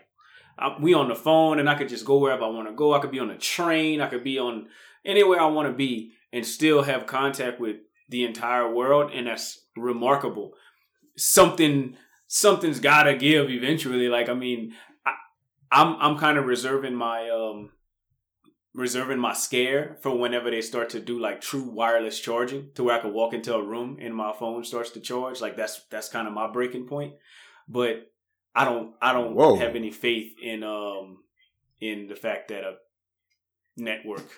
I, 0.58 0.76
we 0.80 0.94
on 0.94 1.10
the 1.10 1.16
phone, 1.16 1.60
and 1.60 1.70
I 1.70 1.76
could 1.76 1.90
just 1.90 2.06
go 2.06 2.18
wherever 2.18 2.44
I 2.44 2.50
want 2.50 2.68
to 2.68 2.74
go. 2.74 2.94
I 2.94 3.00
could 3.00 3.12
be 3.12 3.20
on 3.20 3.30
a 3.30 3.38
train. 3.38 4.02
I 4.02 4.08
could 4.08 4.24
be 4.24 4.40
on 4.40 4.68
anywhere 5.06 5.40
I 5.40 5.48
want 5.48 5.68
to 5.68 5.74
be, 5.74 6.14
and 6.34 6.46
still 6.46 6.84
have 6.84 7.06
contact 7.06 7.60
with 7.60 7.78
the 8.10 8.24
entire 8.24 8.74
world, 8.74 9.12
and 9.14 9.28
that's 9.28 9.66
remarkable. 9.76 10.54
Something, 11.16 11.96
something's 12.28 12.80
got 12.80 13.04
to 13.04 13.16
give 13.16 13.50
eventually. 13.50 14.08
Like, 14.08 14.30
I 14.30 14.34
mean. 14.34 14.74
I'm 15.72 15.96
I'm 16.00 16.18
kind 16.18 16.38
of 16.38 16.46
reserving 16.46 16.96
my 16.96 17.30
um 17.30 17.72
reserving 18.74 19.20
my 19.20 19.34
scare 19.34 19.98
for 20.02 20.18
whenever 20.18 20.50
they 20.50 20.62
start 20.62 20.90
to 20.90 21.00
do 21.00 21.20
like 21.20 21.42
true 21.42 21.70
wireless 21.70 22.20
charging 22.20 22.70
to 22.76 22.84
where 22.84 22.98
I 22.98 23.02
could 23.02 23.14
walk 23.14 23.34
into 23.34 23.54
a 23.54 23.64
room 23.64 23.98
and 24.02 24.16
my 24.16 24.34
phone 24.34 24.64
starts 24.64 24.92
to 24.92 25.00
charge. 25.02 25.42
Like 25.42 25.58
that's 25.58 25.82
that's 25.90 26.10
kind 26.10 26.28
of 26.28 26.34
my 26.34 26.52
breaking 26.52 26.88
point. 26.88 27.14
But 27.68 28.12
I 28.56 28.66
don't 28.66 28.94
I 29.02 29.14
don't 29.14 29.36
Whoa. 29.36 29.56
have 29.58 29.76
any 29.76 29.92
faith 29.92 30.34
in 30.42 30.64
um 30.64 31.24
in 31.80 32.08
the 32.08 32.16
fact 32.16 32.50
that 32.50 32.64
a 32.64 32.76
network 33.78 34.30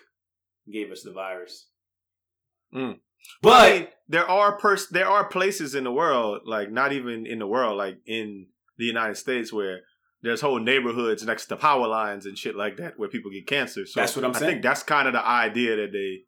gave 0.71 0.91
us 0.91 1.03
the 1.03 1.11
virus. 1.11 1.67
Mm. 2.73 2.99
But 3.41 3.49
I 3.49 3.79
mean, 3.79 3.87
there 4.07 4.29
are 4.29 4.57
pers- 4.57 4.89
there 4.89 5.07
are 5.07 5.25
places 5.25 5.75
in 5.75 5.83
the 5.83 5.91
world, 5.91 6.41
like 6.45 6.71
not 6.71 6.93
even 6.93 7.25
in 7.25 7.39
the 7.39 7.47
world, 7.47 7.77
like 7.77 7.99
in 8.05 8.47
the 8.77 8.85
United 8.85 9.15
States, 9.15 9.53
where 9.53 9.81
there's 10.23 10.41
whole 10.41 10.59
neighborhoods 10.59 11.23
next 11.25 11.47
to 11.47 11.55
power 11.57 11.87
lines 11.87 12.25
and 12.25 12.37
shit 12.37 12.55
like 12.55 12.77
that 12.77 12.97
where 12.97 13.09
people 13.09 13.29
get 13.29 13.45
cancer. 13.45 13.85
So 13.85 13.99
That's 13.99 14.15
what 14.15 14.25
I'm 14.25 14.33
saying. 14.33 14.43
I 14.43 14.51
think 14.53 14.63
that's 14.63 14.81
kind 14.81 15.07
of 15.07 15.13
the 15.13 15.25
idea 15.25 15.75
that 15.75 15.91
they 15.91 16.21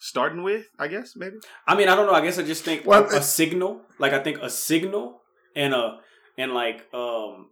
starting 0.00 0.42
with. 0.42 0.66
I 0.78 0.88
guess 0.88 1.14
maybe. 1.16 1.36
I 1.66 1.76
mean, 1.76 1.88
I 1.88 1.94
don't 1.94 2.06
know. 2.06 2.12
I 2.12 2.20
guess 2.20 2.38
I 2.38 2.42
just 2.42 2.64
think 2.64 2.84
Well, 2.84 3.04
a, 3.04 3.18
a 3.18 3.22
signal, 3.22 3.80
like 3.98 4.12
I 4.12 4.22
think 4.22 4.38
a 4.42 4.50
signal 4.50 5.20
and 5.54 5.72
a 5.72 5.98
and 6.36 6.52
like 6.52 6.92
um 6.92 7.50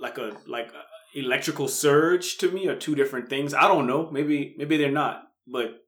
like 0.00 0.18
a 0.18 0.36
like 0.46 0.68
a 0.68 1.18
electrical 1.18 1.66
surge 1.66 2.36
to 2.38 2.50
me 2.50 2.68
are 2.68 2.76
two 2.76 2.94
different 2.94 3.30
things. 3.30 3.54
I 3.54 3.66
don't 3.68 3.86
know. 3.86 4.10
Maybe 4.10 4.54
maybe 4.58 4.76
they're 4.76 4.90
not, 4.90 5.22
but 5.50 5.80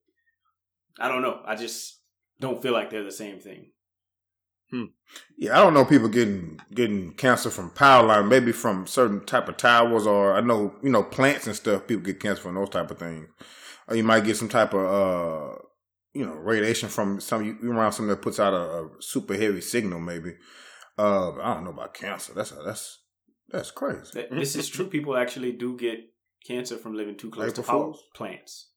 I 0.99 1.09
don't 1.09 1.23
know. 1.23 1.43
I 1.45 1.55
just 1.55 2.01
don't 2.41 2.63
feel 2.63 2.73
like 2.73 2.89
they're 2.89 3.05
the 3.05 3.13
same 3.13 3.41
thing. 3.41 3.73
Yeah, 5.39 5.59
I 5.59 5.63
don't 5.63 5.73
know 5.75 5.85
people 5.85 6.09
getting 6.09 6.61
getting 6.75 7.13
cancer 7.15 7.51
from 7.51 7.71
power 7.71 8.05
line, 8.07 8.29
maybe 8.29 8.53
from 8.53 8.87
certain 8.87 9.25
type 9.25 9.49
of 9.49 9.57
towers, 9.57 10.07
or 10.07 10.35
I 10.35 10.41
know 10.41 10.75
you 10.83 10.91
know 10.91 11.03
plants 11.03 11.47
and 11.47 11.57
stuff. 11.57 11.87
People 11.87 12.03
get 12.05 12.21
cancer 12.21 12.43
from 12.43 12.55
those 12.57 12.69
type 12.69 12.91
of 12.91 12.99
things, 12.99 13.29
or 13.87 13.97
you 13.97 14.05
might 14.05 14.25
get 14.25 14.37
some 14.37 14.49
type 14.51 14.75
of 14.75 14.81
uh 14.81 15.59
you 16.13 16.27
know 16.27 16.35
radiation 16.35 16.89
from 16.89 17.21
some 17.21 17.45
you 17.45 17.73
around 17.73 17.93
something 17.93 18.09
that 18.11 18.21
puts 18.23 18.39
out 18.39 18.53
a, 18.53 18.85
a 18.85 18.89
super 19.01 19.35
heavy 19.35 19.61
signal, 19.63 20.01
maybe. 20.01 20.35
Uh, 20.99 21.31
but 21.31 21.41
I 21.43 21.55
don't 21.55 21.65
know 21.65 21.71
about 21.71 21.95
cancer. 21.95 22.35
That's 22.35 22.51
that's 22.51 22.99
that's 23.49 23.71
crazy. 23.71 24.03
That- 24.15 24.31
This 24.31 24.55
is 24.57 24.69
true. 24.69 24.87
People 24.89 25.17
actually 25.17 25.53
do 25.53 25.77
get 25.79 26.01
cancer 26.47 26.77
from 26.77 26.95
living 26.95 27.17
too 27.17 27.31
close 27.31 27.53
to 27.55 27.63
power 27.63 27.85
Fools? 27.85 28.03
plants, 28.15 28.71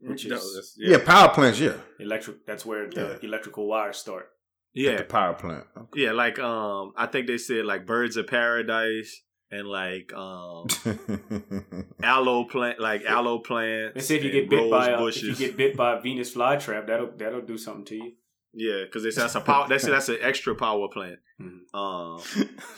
which 0.00 0.26
No, 0.26 0.36
is 0.36 0.74
Yeah, 0.78 0.98
power 1.04 1.28
plants. 1.28 1.60
Yeah, 1.60 1.76
electric. 2.00 2.44
That's 2.46 2.66
where 2.66 2.90
the 2.90 3.00
Yeah. 3.22 3.28
electrical 3.28 3.68
wires 3.68 3.98
start. 3.98 4.28
Yeah, 4.74 4.96
the 4.98 5.04
power 5.04 5.34
plant. 5.34 5.64
Okay. 5.76 6.02
yeah. 6.02 6.12
Like 6.12 6.38
um, 6.38 6.92
I 6.96 7.06
think 7.06 7.26
they 7.26 7.38
said 7.38 7.64
like 7.64 7.86
birds 7.86 8.16
of 8.16 8.26
paradise 8.26 9.22
and 9.50 9.68
like 9.68 10.12
um 10.14 10.66
aloe 12.02 12.44
plant, 12.44 12.80
like 12.80 13.04
aloe 13.04 13.38
plants. 13.38 13.94
They 13.94 14.00
say 14.00 14.16
if 14.16 14.24
you 14.24 14.30
get 14.32 14.50
bit 14.50 14.70
by 14.70 14.88
a, 14.88 15.04
if 15.06 15.22
you 15.22 15.34
get 15.36 15.56
bit 15.56 15.76
by 15.76 15.96
a 15.96 16.00
Venus 16.00 16.34
flytrap, 16.34 16.86
that'll 16.86 17.12
that'll 17.16 17.42
do 17.42 17.58
something 17.58 17.84
to 17.86 17.96
you. 17.96 18.12
Yeah, 18.54 18.84
because 18.84 19.02
they 19.02 19.10
say 19.10 19.22
that's 19.22 19.34
a 19.34 19.40
power. 19.40 19.66
They 19.66 19.78
say 19.78 19.90
that's 19.90 20.10
an 20.10 20.18
extra 20.20 20.54
power 20.54 20.86
plant. 20.88 21.18
Mhm. 21.40 21.74
Um, 21.74 22.20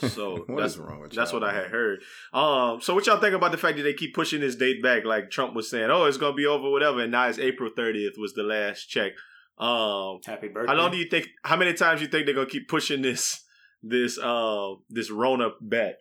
so 0.09 0.43
What 0.47 0.61
that's 0.61 0.73
is 0.73 0.79
wrong 0.79 1.01
with 1.01 1.11
that's 1.11 1.31
y'all, 1.31 1.41
what 1.41 1.49
I 1.49 1.53
had 1.53 1.67
heard. 1.67 1.99
Um, 2.33 2.79
so 2.81 2.93
what 2.95 3.05
y'all 3.05 3.19
think 3.19 3.35
about 3.35 3.51
the 3.51 3.57
fact 3.57 3.75
that 3.77 3.83
they 3.83 3.93
keep 3.93 4.15
pushing 4.15 4.39
this 4.39 4.55
date 4.55 4.81
back? 4.81 5.03
Like 5.03 5.31
Trump 5.31 5.53
was 5.53 5.69
saying, 5.69 5.89
oh, 5.91 6.05
it's 6.05 6.17
gonna 6.17 6.33
be 6.33 6.45
over, 6.45 6.69
whatever, 6.69 7.01
and 7.01 7.11
now 7.11 7.27
it's 7.27 7.39
April 7.39 7.69
thirtieth 7.75 8.13
was 8.17 8.33
the 8.33 8.43
last 8.43 8.85
check. 8.85 9.13
Um, 9.57 10.19
Happy 10.25 10.49
birthday. 10.49 10.71
how 10.71 10.77
long 10.77 10.91
do 10.91 10.97
you 10.97 11.07
think? 11.09 11.27
How 11.43 11.55
many 11.55 11.73
times 11.73 11.99
do 11.99 12.05
you 12.05 12.11
think 12.11 12.25
they're 12.25 12.35
gonna 12.35 12.47
keep 12.47 12.67
pushing 12.67 13.01
this 13.01 13.41
this 13.81 14.17
um 14.19 14.83
this 14.89 15.09
Rona 15.09 15.49
back? 15.61 15.95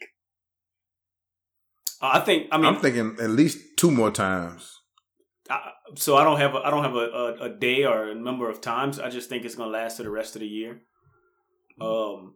Uh, 2.03 2.11
I 2.15 2.21
think. 2.21 2.49
I 2.51 2.57
mean, 2.57 2.67
I'm 2.67 2.81
thinking 2.81 3.17
at 3.21 3.31
least 3.31 3.59
two 3.77 3.91
more 3.91 4.11
times. 4.11 4.71
I, 5.49 5.71
so 5.97 6.17
I 6.17 6.25
don't 6.25 6.39
have 6.39 6.55
a 6.55 6.59
I 6.59 6.71
don't 6.71 6.83
have 6.83 6.95
a, 6.97 6.99
a, 6.99 7.35
a 7.45 7.49
day 7.51 7.85
or 7.85 8.11
a 8.11 8.15
number 8.15 8.51
of 8.51 8.61
times. 8.61 8.99
I 8.99 9.11
just 9.11 9.29
think 9.29 9.45
it's 9.45 9.55
gonna 9.55 9.71
last 9.71 9.99
to 9.99 10.03
the 10.03 10.11
rest 10.11 10.35
of 10.37 10.41
the 10.41 10.49
year. 10.49 10.81
Um, 11.81 12.35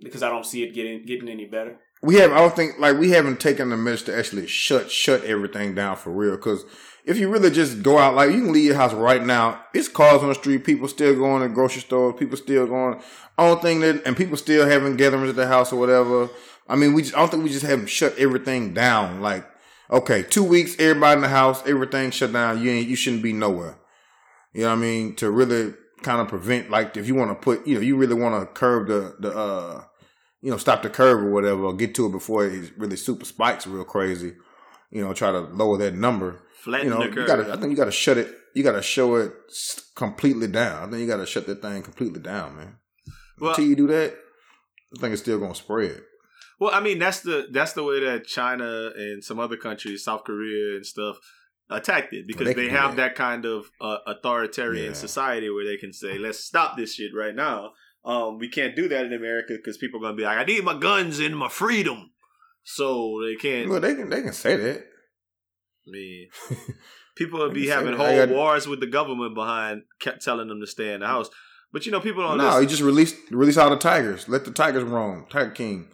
because 0.00 0.22
I 0.22 0.28
don't 0.28 0.46
see 0.46 0.62
it 0.62 0.74
getting 0.74 1.04
getting 1.04 1.28
any 1.28 1.46
better. 1.46 1.78
we 2.02 2.16
have 2.16 2.32
I 2.32 2.38
don't 2.38 2.54
think 2.56 2.78
like 2.78 2.98
we 2.98 3.10
haven't 3.10 3.40
taken 3.40 3.70
the 3.70 3.76
measure 3.76 4.06
to 4.06 4.18
actually 4.18 4.46
shut 4.46 4.90
shut 4.90 5.24
everything 5.24 5.74
down 5.74 5.96
for 5.96 6.10
real. 6.10 6.36
Because 6.36 6.64
if 7.06 7.18
you 7.18 7.28
really 7.28 7.50
just 7.50 7.82
go 7.82 7.98
out, 7.98 8.14
like 8.16 8.32
you 8.32 8.42
can 8.42 8.52
leave 8.52 8.64
your 8.64 8.74
house 8.74 8.92
right 8.92 9.24
now, 9.24 9.60
it's 9.72 9.88
cars 9.88 10.22
on 10.22 10.28
the 10.28 10.34
street, 10.34 10.64
people 10.64 10.88
still 10.88 11.14
going 11.14 11.42
to 11.42 11.48
grocery 11.48 11.80
stores, 11.80 12.16
people 12.18 12.36
still 12.36 12.66
going. 12.66 13.00
I 13.38 13.46
don't 13.46 13.62
think 13.62 13.80
that, 13.82 14.04
and 14.04 14.16
people 14.16 14.36
still 14.36 14.66
having 14.66 14.96
gatherings 14.96 15.30
at 15.30 15.36
the 15.36 15.46
house 15.46 15.72
or 15.72 15.78
whatever. 15.78 16.28
I 16.68 16.74
mean, 16.74 16.94
we 16.94 17.02
just, 17.02 17.14
I 17.14 17.20
don't 17.20 17.30
think 17.30 17.44
we 17.44 17.50
just 17.50 17.64
haven't 17.64 17.86
shut 17.86 18.18
everything 18.18 18.74
down. 18.74 19.20
Like, 19.20 19.46
okay, 19.90 20.24
two 20.24 20.42
weeks, 20.42 20.74
everybody 20.80 21.18
in 21.18 21.22
the 21.22 21.28
house, 21.28 21.64
everything 21.66 22.10
shut 22.10 22.32
down. 22.32 22.60
You 22.60 22.70
ain't, 22.70 22.88
you 22.88 22.96
shouldn't 22.96 23.22
be 23.22 23.32
nowhere. 23.32 23.78
You 24.52 24.62
know 24.62 24.70
what 24.70 24.78
I 24.78 24.80
mean? 24.80 25.14
To 25.16 25.30
really 25.30 25.74
kind 26.02 26.20
of 26.20 26.28
prevent, 26.28 26.70
like, 26.70 26.96
if 26.96 27.06
you 27.06 27.14
want 27.14 27.30
to 27.30 27.36
put, 27.36 27.66
you 27.66 27.76
know, 27.76 27.80
you 27.80 27.96
really 27.96 28.14
want 28.14 28.40
to 28.40 28.46
curb 28.52 28.88
the 28.88 29.14
the 29.20 29.36
uh 29.36 29.84
you 30.42 30.50
know, 30.50 30.58
stop 30.58 30.82
the 30.82 30.90
curve 30.90 31.22
or 31.22 31.30
whatever, 31.30 31.64
or 31.64 31.74
get 31.74 31.94
to 31.96 32.06
it 32.06 32.12
before 32.12 32.46
it 32.46 32.72
really 32.76 32.94
super 32.94 33.24
spikes 33.24 33.66
real 33.66 33.84
crazy. 33.84 34.34
You 34.90 35.02
know, 35.02 35.12
try 35.12 35.32
to 35.32 35.40
lower 35.40 35.76
that 35.78 35.94
number. 35.94 36.40
Flatten 36.66 36.88
You 36.88 36.94
know, 36.94 37.08
the 37.08 37.20
you 37.20 37.26
gotta. 37.26 37.52
I 37.52 37.56
think 37.56 37.70
you 37.70 37.76
got 37.76 37.84
to 37.86 37.92
shut 37.92 38.18
it. 38.18 38.28
You 38.54 38.62
got 38.64 38.72
to 38.72 38.82
show 38.82 39.14
it 39.16 39.32
completely 39.94 40.48
down. 40.48 40.88
I 40.88 40.90
think 40.90 41.00
you 41.00 41.06
got 41.06 41.18
to 41.18 41.26
shut 41.26 41.46
that 41.46 41.62
thing 41.62 41.82
completely 41.82 42.20
down, 42.20 42.56
man. 42.56 42.76
Well- 43.38 43.50
Until 43.50 43.66
you 43.66 43.76
do 43.76 43.86
that, 43.86 44.14
I 44.96 45.00
think 45.00 45.12
it's 45.12 45.22
still 45.22 45.38
gonna 45.38 45.54
spread. 45.54 46.02
Well, 46.58 46.72
I 46.74 46.80
mean 46.80 46.98
that's 46.98 47.20
the 47.20 47.46
that's 47.52 47.74
the 47.74 47.84
way 47.84 48.00
that 48.04 48.26
China 48.26 48.90
and 48.96 49.22
some 49.22 49.38
other 49.38 49.56
countries, 49.56 50.02
South 50.04 50.24
Korea 50.24 50.76
and 50.76 50.84
stuff, 50.86 51.16
attacked 51.70 52.12
it 52.14 52.26
because 52.26 52.46
They 52.46 52.54
they, 52.54 52.68
have 52.70 52.96
that. 52.96 53.10
that 53.10 53.14
kind 53.14 53.44
of 53.44 53.70
uh, 53.80 53.98
authoritarian 54.06 54.86
Yeah. 54.86 54.92
society 54.94 55.50
where 55.50 55.64
they 55.66 55.76
can 55.76 55.92
say, 55.92 56.18
"Let's 56.18 56.40
stop 56.40 56.76
this 56.76 56.94
shit 56.94 57.12
right 57.14 57.34
now." 57.34 57.72
Um, 58.04 58.38
we 58.38 58.48
can't 58.48 58.74
do 58.74 58.88
that 58.88 59.04
in 59.04 59.12
America 59.12 59.52
because 59.56 59.76
people 59.76 60.00
are 60.00 60.04
gonna 60.04 60.16
be 60.16 60.22
like, 60.22 60.38
"I 60.38 60.44
need 60.44 60.64
my 60.64 60.78
guns 60.78 61.18
and 61.20 61.36
my 61.36 61.48
freedom," 61.48 62.10
so 62.64 63.20
they 63.22 63.34
can't. 63.36 63.68
Well, 63.68 63.80
they 63.80 63.94
can. 63.94 64.08
They 64.08 64.22
can 64.22 64.32
say 64.32 64.56
that. 64.56 64.86
I 65.86 65.90
mean, 65.90 66.28
people 67.16 67.38
would 67.40 67.54
be 67.54 67.68
having 67.68 67.94
whole 67.96 68.14
got- 68.16 68.28
wars 68.28 68.66
with 68.66 68.80
the 68.80 68.86
government 68.86 69.34
behind 69.34 69.82
kept 70.00 70.22
telling 70.24 70.48
them 70.48 70.60
to 70.60 70.66
stay 70.66 70.92
in 70.92 71.00
the 71.00 71.06
house. 71.06 71.28
But 71.72 71.84
you 71.86 71.92
know, 71.92 72.00
people 72.00 72.22
don't. 72.26 72.38
no, 72.38 72.44
listen. 72.46 72.60
he 72.62 72.66
just 72.68 72.82
released 72.82 73.16
release 73.30 73.56
all 73.56 73.70
the 73.70 73.76
tigers. 73.76 74.28
Let 74.28 74.44
the 74.44 74.50
tigers 74.50 74.84
roam. 74.84 75.26
Tiger 75.30 75.50
King. 75.50 75.88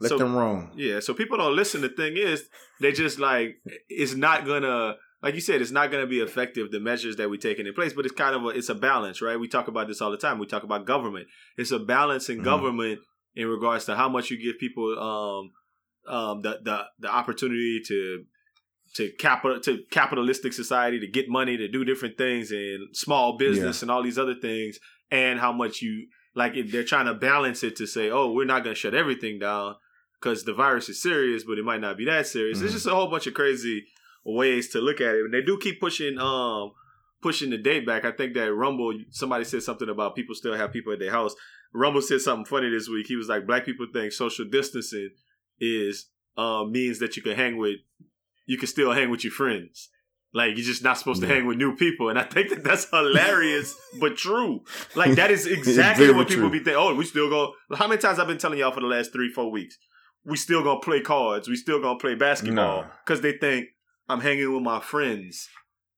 Let 0.00 0.10
So- 0.10 0.18
them 0.18 0.36
roam. 0.36 0.72
Yeah, 0.76 1.00
so 1.00 1.14
people 1.14 1.38
don't 1.38 1.56
listen. 1.56 1.80
The 1.80 1.88
thing 1.88 2.16
is, 2.16 2.44
they 2.80 2.92
just 2.92 3.18
like 3.18 3.56
it's 3.88 4.14
not 4.14 4.46
gonna, 4.46 4.96
like 5.22 5.34
you 5.34 5.40
said, 5.40 5.60
it's 5.62 5.70
not 5.70 5.90
gonna 5.90 6.06
be 6.06 6.20
effective. 6.20 6.70
The 6.70 6.80
measures 6.80 7.16
that 7.16 7.30
we're 7.30 7.38
taking 7.40 7.66
in 7.66 7.72
place, 7.74 7.92
but 7.94 8.04
it's 8.04 8.14
kind 8.14 8.36
of 8.36 8.44
a, 8.44 8.48
it's 8.48 8.68
a 8.68 8.74
balance, 8.74 9.22
right? 9.22 9.40
We 9.40 9.48
talk 9.48 9.68
about 9.68 9.88
this 9.88 10.00
all 10.02 10.10
the 10.10 10.18
time. 10.18 10.38
We 10.38 10.46
talk 10.46 10.62
about 10.64 10.84
government. 10.86 11.26
It's 11.56 11.72
a 11.72 11.78
balance 11.78 12.28
in 12.28 12.40
Mhm. 12.40 12.44
government 12.44 13.00
in 13.34 13.48
regards 13.48 13.86
to 13.86 13.96
how 13.96 14.08
much 14.08 14.30
you 14.30 14.36
give 14.42 14.58
people 14.60 14.98
um 14.98 16.14
um 16.14 16.42
the 16.42 16.60
the 16.62 16.84
the 17.00 17.08
opportunity 17.08 17.80
to 17.88 18.24
to 18.94 19.10
capital 19.18 19.60
to 19.60 19.82
capitalistic 19.90 20.52
society 20.52 20.98
to 21.00 21.06
get 21.06 21.28
money 21.28 21.56
to 21.56 21.68
do 21.68 21.84
different 21.84 22.16
things 22.16 22.50
and 22.50 22.94
small 22.96 23.36
business 23.36 23.82
and 23.82 23.90
all 23.90 24.02
these 24.02 24.18
other 24.18 24.34
things, 24.34 24.78
and 25.10 25.38
how 25.40 25.52
much 25.52 25.82
you 25.82 26.06
like 26.34 26.54
they're 26.70 26.84
trying 26.84 27.06
to 27.06 27.14
balance 27.14 27.62
it 27.62 27.76
to 27.76 27.86
say, 27.86 28.10
oh, 28.10 28.30
we're 28.32 28.44
not 28.46 28.62
gonna 28.62 28.74
shut 28.74 28.94
everything 28.94 29.38
down 29.38 29.74
because 30.20 30.44
the 30.44 30.52
virus 30.54 30.88
is 30.88 31.02
serious, 31.02 31.44
but 31.44 31.58
it 31.58 31.64
might 31.64 31.80
not 31.80 31.96
be 31.96 32.04
that 32.06 32.26
serious. 32.26 32.58
Mhm. 32.58 32.64
It's 32.64 32.72
just 32.74 32.86
a 32.86 32.94
whole 32.94 33.08
bunch 33.10 33.26
of 33.26 33.34
crazy 33.34 33.86
ways 34.24 34.68
to 34.70 34.80
look 34.80 35.00
at 35.00 35.14
it, 35.14 35.24
and 35.24 35.32
they 35.34 35.42
do 35.42 35.58
keep 35.58 35.80
pushing 35.80 36.18
um 36.18 36.72
pushing 37.22 37.50
the 37.50 37.58
date 37.58 37.86
back. 37.86 38.04
I 38.04 38.12
think 38.12 38.34
that 38.34 38.52
Rumble 38.52 38.92
somebody 39.10 39.44
said 39.44 39.62
something 39.62 39.88
about 39.88 40.14
people 40.14 40.34
still 40.34 40.54
have 40.54 40.72
people 40.72 40.92
at 40.92 40.98
their 40.98 41.10
house. 41.10 41.34
Rumble 41.72 42.02
said 42.02 42.20
something 42.20 42.44
funny 42.44 42.70
this 42.70 42.88
week. 42.88 43.06
He 43.08 43.16
was 43.16 43.28
like, 43.28 43.46
"Black 43.46 43.64
people 43.64 43.86
think 43.92 44.12
social 44.12 44.44
distancing 44.46 45.10
is 45.60 46.06
um 46.36 46.70
means 46.72 46.98
that 46.98 47.16
you 47.16 47.22
can 47.22 47.34
hang 47.36 47.56
with 47.56 47.76
you 48.46 48.56
can 48.58 48.68
still 48.68 48.92
hang 48.92 49.10
with 49.10 49.24
your 49.24 49.32
friends." 49.32 49.90
Like 50.34 50.56
you're 50.56 50.66
just 50.66 50.82
not 50.84 50.98
supposed 50.98 51.22
to 51.22 51.28
hang 51.28 51.46
with 51.46 51.56
new 51.56 51.74
people, 51.76 52.08
and 52.10 52.18
I 52.18 52.22
think 52.24 52.50
that 52.50 52.62
that's 52.62 52.90
hilarious 52.90 53.74
but 54.00 54.16
true. 54.16 54.60
Like 54.94 55.12
that 55.14 55.30
is 55.30 55.46
exactly 55.46 56.10
what 56.12 56.28
people 56.28 56.42
true. 56.42 56.50
be 56.50 56.58
thinking. 56.58 56.74
Oh, 56.76 56.94
we 56.94 57.04
still 57.06 57.30
go. 57.30 57.54
How 57.74 57.86
many 57.88 58.00
times 58.00 58.18
I've 58.18 58.26
been 58.26 58.36
telling 58.38 58.58
y'all 58.58 58.72
for 58.72 58.80
the 58.80 58.86
last 58.86 59.12
three, 59.12 59.30
four 59.32 59.50
weeks? 59.50 59.78
We 60.24 60.36
still 60.36 60.62
gonna 60.62 60.80
play 60.80 61.00
cards. 61.00 61.48
We 61.48 61.56
still 61.56 61.80
gonna 61.80 61.98
play 61.98 62.16
basketball 62.16 62.82
Nah. 62.82 62.88
because 63.04 63.20
they 63.22 63.32
think 63.38 63.66
I'm 64.08 64.20
hanging 64.20 64.52
with 64.52 64.62
my 64.62 64.80
friends. 64.80 65.48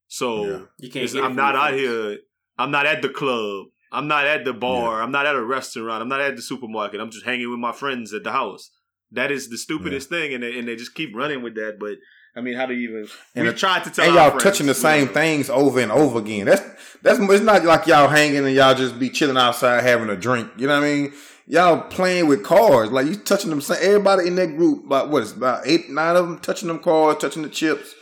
So 0.07 0.45
Yeah. 0.45 0.61
You 0.79 0.91
can't. 0.91 0.97
it's- 1.05 1.13
get 1.15 1.23
it 1.23 1.27
I'm 1.27 1.35
not 1.37 1.57
out 1.57 1.71
friends. 1.71 1.81
here. 1.81 2.19
I'm 2.59 2.71
not 2.71 2.87
at 2.87 3.03
the 3.03 3.09
club. 3.09 3.67
I'm 3.91 4.07
not 4.07 4.27
at 4.27 4.45
the 4.45 4.53
bar. 4.53 5.03
I'm 5.03 5.11
not 5.11 5.25
at 5.27 5.35
a 5.35 5.43
restaurant. 5.43 6.03
I'm 6.03 6.09
not 6.09 6.21
at 6.21 6.37
the 6.37 6.43
supermarket. 6.43 7.01
I'm 7.01 7.11
just 7.11 7.25
hanging 7.25 7.51
with 7.51 7.59
my 7.59 7.73
friends 7.73 8.13
at 8.13 8.23
the 8.23 8.33
house. 8.33 8.71
That 9.11 9.33
is 9.33 9.49
the 9.49 9.57
stupidest 9.57 10.11
thing, 10.11 10.35
and 10.35 10.43
they, 10.43 10.59
and 10.59 10.69
they 10.69 10.77
just 10.77 10.95
keep 10.95 11.17
running 11.17 11.41
with 11.43 11.55
that. 11.55 11.79
But 11.81 11.97
I 12.39 12.41
mean, 12.41 12.55
how 12.55 12.67
do 12.67 12.75
you 12.75 12.91
even? 12.91 13.09
And 13.35 13.45
we 13.45 13.51
it- 13.51 13.57
tried 13.59 13.85
to 13.85 13.91
tell 13.91 14.05
and 14.07 14.15
y'all 14.15 14.31
friends, 14.31 14.43
touching 14.45 14.67
the 14.67 14.75
same 14.75 15.09
things 15.09 15.51
over 15.51 15.81
and 15.81 15.91
over 15.93 16.19
again. 16.21 16.47
That's 16.47 16.63
that's 17.03 17.19
it's 17.19 17.43
not 17.45 17.65
like 17.65 17.87
y'all 17.87 18.09
hanging 18.09 18.45
and 18.47 18.55
y'all 18.55 18.75
just 18.75 18.99
be 18.99 19.11
chilling 19.11 19.37
outside 19.37 19.83
having 19.83 20.09
a 20.09 20.17
drink. 20.17 20.49
You 20.57 20.69
know 20.69 20.81
what 20.81 20.87
I 20.87 20.93
mean? 20.95 21.13
Y'all 21.47 21.81
playing 21.83 22.29
with 22.29 22.45
cards, 22.45 22.93
like 22.93 23.07
you 23.07 23.17
touching 23.17 23.51
them. 23.51 23.61
Same, 23.61 23.79
everybody 23.83 24.29
in 24.29 24.37
that 24.37 24.57
group, 24.57 24.85
about 24.87 25.09
what 25.11 25.23
is 25.23 25.33
about 25.33 25.67
eight, 25.67 25.91
nine 25.91 26.15
of 26.17 26.27
them 26.29 26.39
touching 26.39 26.69
them 26.69 26.79
cards, 26.79 27.21
touching 27.21 27.43
the 27.43 27.49
chips. 27.49 27.95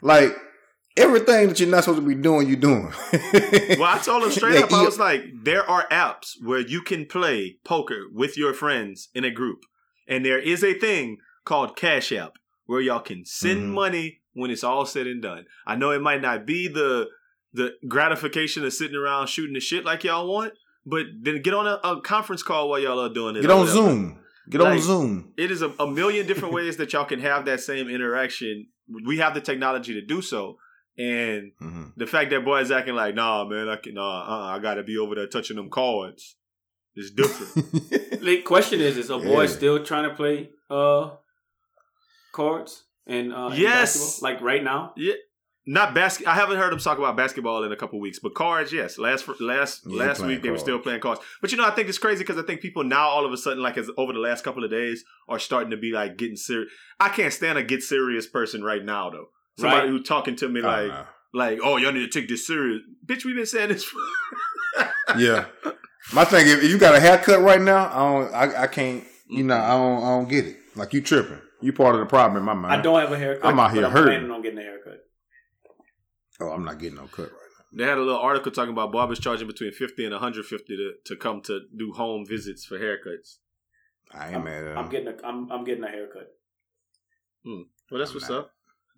Like 0.00 0.34
everything 0.96 1.48
that 1.48 1.60
you're 1.60 1.68
not 1.68 1.84
supposed 1.84 2.00
to 2.02 2.06
be 2.06 2.14
doing, 2.14 2.46
you're 2.48 2.56
doing. 2.56 2.92
Well, 3.78 3.84
I 3.84 3.98
told 4.02 4.24
him 4.24 4.30
straight 4.30 4.54
Yeah, 4.54 4.64
up. 4.64 4.72
I 4.72 4.84
was 4.84 4.98
like, 4.98 5.24
there 5.42 5.68
are 5.68 5.86
apps 5.88 6.32
where 6.42 6.60
you 6.60 6.82
can 6.82 7.06
play 7.06 7.56
poker 7.64 8.04
with 8.12 8.36
your 8.36 8.52
friends 8.54 9.08
in 9.14 9.24
a 9.24 9.30
group, 9.30 9.60
and 10.06 10.24
there 10.24 10.38
is 10.38 10.62
a 10.62 10.74
thing 10.74 11.18
called 11.44 11.76
Cash 11.76 12.12
App 12.12 12.32
where 12.72 12.80
y'all 12.80 13.00
can 13.00 13.24
send 13.26 13.60
Mhm. 13.60 13.74
money 13.74 14.20
when 14.32 14.50
it's 14.50 14.64
all 14.64 14.86
said 14.86 15.06
and 15.06 15.20
done. 15.22 15.44
I 15.66 15.76
know 15.76 15.90
it 15.90 16.00
might 16.00 16.22
not 16.22 16.46
be 16.46 16.68
the 16.68 17.08
the 17.54 17.74
gratification 17.86 18.64
of 18.64 18.72
sitting 18.72 18.96
around 18.96 19.26
shooting 19.28 19.52
the 19.52 19.60
shit 19.60 19.84
like 19.84 20.04
y'all 20.04 20.26
want, 20.26 20.54
but 20.86 21.04
then 21.20 21.42
get 21.42 21.52
on 21.52 21.66
a, 21.66 21.78
a 21.86 22.00
conference 22.00 22.42
call 22.42 22.70
while 22.70 22.80
y'all 22.80 22.98
are 22.98 23.12
doing 23.12 23.36
it. 23.36 23.42
Get 23.42 23.50
on 23.50 23.60
whatever. 23.60 23.76
Zoom. 23.78 24.18
Get 24.48 24.60
on 24.62 24.78
Zoom. 24.80 25.34
It 25.36 25.50
is 25.50 25.60
a, 25.60 25.68
a 25.78 25.86
million 25.86 26.26
different 26.26 26.54
ways 26.54 26.78
that 26.78 26.94
y'all 26.94 27.04
can 27.04 27.20
have 27.20 27.44
that 27.44 27.60
same 27.60 27.88
interaction. 27.90 28.68
We 29.04 29.18
have 29.18 29.34
the 29.34 29.42
technology 29.42 29.92
to 29.94 30.00
do 30.00 30.22
so, 30.22 30.56
and 30.98 31.52
hmm 31.58 31.84
the 31.94 32.06
fact 32.06 32.30
that 32.30 32.42
boy 32.42 32.60
boys 32.60 32.70
acting 32.70 32.94
like, 32.94 33.14
nah, 33.14 33.44
man, 33.44 33.68
I 33.68 33.76
can, 33.76 33.94
nah, 33.94 34.22
uh, 34.22 34.56
I 34.56 34.58
gotta 34.60 34.82
be 34.82 34.96
over 34.96 35.14
there 35.14 35.26
touching 35.26 35.56
them 35.56 35.68
cards. 35.68 36.36
It's 36.94 37.10
different. 37.10 37.52
The 38.22 38.40
question 38.42 38.80
is: 38.80 38.96
Is 38.96 39.10
a 39.10 39.18
boy 39.18 39.42
Yeah. 39.42 39.48
still 39.58 39.84
trying 39.84 40.08
to 40.08 40.14
play 40.14 40.50
uh 40.70 41.10
cards 42.32 42.84
and 43.06 43.32
uh, 43.32 43.50
Yes. 43.54 43.96
basketball? 43.96 44.30
like 44.30 44.40
right 44.42 44.62
now? 44.64 44.92
Yeah, 44.96 45.14
not 45.66 45.94
basket. 45.94 46.26
I 46.26 46.34
haven't 46.34 46.56
heard 46.58 46.72
them 46.72 46.78
talk 46.80 46.98
about 46.98 47.16
basketball 47.16 47.62
in 47.64 47.70
a 47.72 47.76
couple 47.76 48.00
weeks, 48.00 48.18
but 48.18 48.34
cards, 48.34 48.72
yes. 48.72 48.98
Last 48.98 49.28
last 49.40 49.82
Yeah, 49.86 49.96
last 50.04 50.18
playing 50.18 50.34
week 50.34 50.42
they 50.42 50.50
were 50.50 50.58
still 50.58 50.78
playing 50.80 51.00
cards. 51.00 51.20
But 51.40 51.52
you 51.52 51.58
know, 51.58 51.64
I 51.64 51.70
think 51.70 51.88
it's 51.88 51.98
crazy 51.98 52.24
because 52.24 52.38
I 52.38 52.42
think 52.42 52.60
people 52.60 52.82
now 52.84 53.08
all 53.08 53.24
of 53.24 53.32
a 53.32 53.36
sudden, 53.36 53.62
like 53.62 53.78
as 53.78 53.88
over 53.96 54.12
the 54.12 54.18
last 54.18 54.42
couple 54.44 54.64
of 54.64 54.70
days, 54.70 55.04
are 55.28 55.38
starting 55.38 55.70
to 55.70 55.76
be 55.76 55.92
like 55.92 56.16
getting 56.16 56.36
serious. 56.36 56.72
I 56.98 57.08
can't 57.10 57.32
stand 57.32 57.58
a 57.58 57.62
get 57.62 57.82
serious 57.82 58.26
person 58.26 58.62
right 58.64 58.84
now 58.84 59.10
though. 59.10 59.26
Somebody 59.58 59.82
Right. 59.82 59.90
who 59.90 60.02
talking 60.02 60.34
to 60.36 60.48
me 60.48 60.60
Oh, 60.62 60.66
like 60.66 60.88
nah. 60.88 61.04
like, 61.34 61.58
oh, 61.62 61.76
y'all 61.76 61.92
need 61.92 62.10
to 62.10 62.20
take 62.20 62.28
this 62.28 62.46
serious, 62.46 62.80
bitch. 63.06 63.24
We've 63.24 63.36
been 63.36 63.46
saying 63.46 63.68
this. 63.68 63.84
For- 63.84 64.00
yeah. 65.18 65.44
My 66.12 66.24
thing, 66.24 66.48
if 66.48 66.64
you 66.64 66.78
got 66.78 66.94
a 66.96 67.00
haircut 67.00 67.40
right 67.40 67.60
now, 67.60 67.86
I 67.86 67.98
don't, 67.98 68.34
I, 68.34 68.62
I 68.62 68.66
can't, 68.66 69.04
you 69.28 69.44
know, 69.44 69.56
I 69.56 69.70
don't, 69.70 69.98
I 70.02 70.08
don't 70.18 70.28
get 70.28 70.46
it. 70.46 70.56
Like 70.74 70.92
you 70.92 71.00
tripping. 71.00 71.40
You 71.62 71.72
part 71.72 71.94
of 71.94 72.00
the 72.00 72.06
problem 72.06 72.36
in 72.38 72.44
my 72.44 72.54
mind. 72.54 72.74
I 72.74 72.82
don't 72.82 72.98
have 73.00 73.12
a 73.12 73.18
haircut. 73.18 73.46
I'm 73.46 73.58
out 73.60 73.72
here 73.72 73.84
I'm 73.86 73.92
hurting. 73.92 74.12
planning 74.12 74.30
on 74.30 74.42
getting 74.42 74.58
a 74.58 74.62
haircut. 74.62 74.98
Oh, 76.40 76.48
I'm 76.50 76.64
not 76.64 76.78
getting 76.78 76.96
no 76.96 77.06
cut 77.06 77.30
right 77.30 77.30
now. 77.30 77.84
They 77.84 77.84
had 77.88 77.98
a 77.98 78.02
little 78.02 78.20
article 78.20 78.50
talking 78.52 78.72
about 78.72 78.92
barbers 78.92 79.18
charging 79.20 79.46
between 79.46 79.72
fifty 79.72 80.04
and 80.04 80.12
one 80.12 80.20
hundred 80.20 80.44
fifty 80.46 80.76
to 80.76 80.92
to 81.06 81.16
come 81.16 81.40
to 81.42 81.60
do 81.76 81.92
home 81.92 82.26
visits 82.26 82.64
for 82.64 82.78
haircuts. 82.78 83.38
now. 84.12 84.20
I 84.20 84.32
ain't 84.34 84.44
mad 84.44 84.64
at 84.64 84.76
I'm 84.76 84.88
getting 84.90 85.08
a 85.08 85.14
I'm, 85.26 85.50
I'm 85.52 85.64
getting 85.64 85.84
a 85.84 85.88
haircut. 85.88 86.28
Hmm. 87.44 87.62
Well, 87.90 87.98
that's 88.00 88.10
I'm 88.10 88.16
what's 88.16 88.28
not. 88.28 88.38
up. 88.40 88.50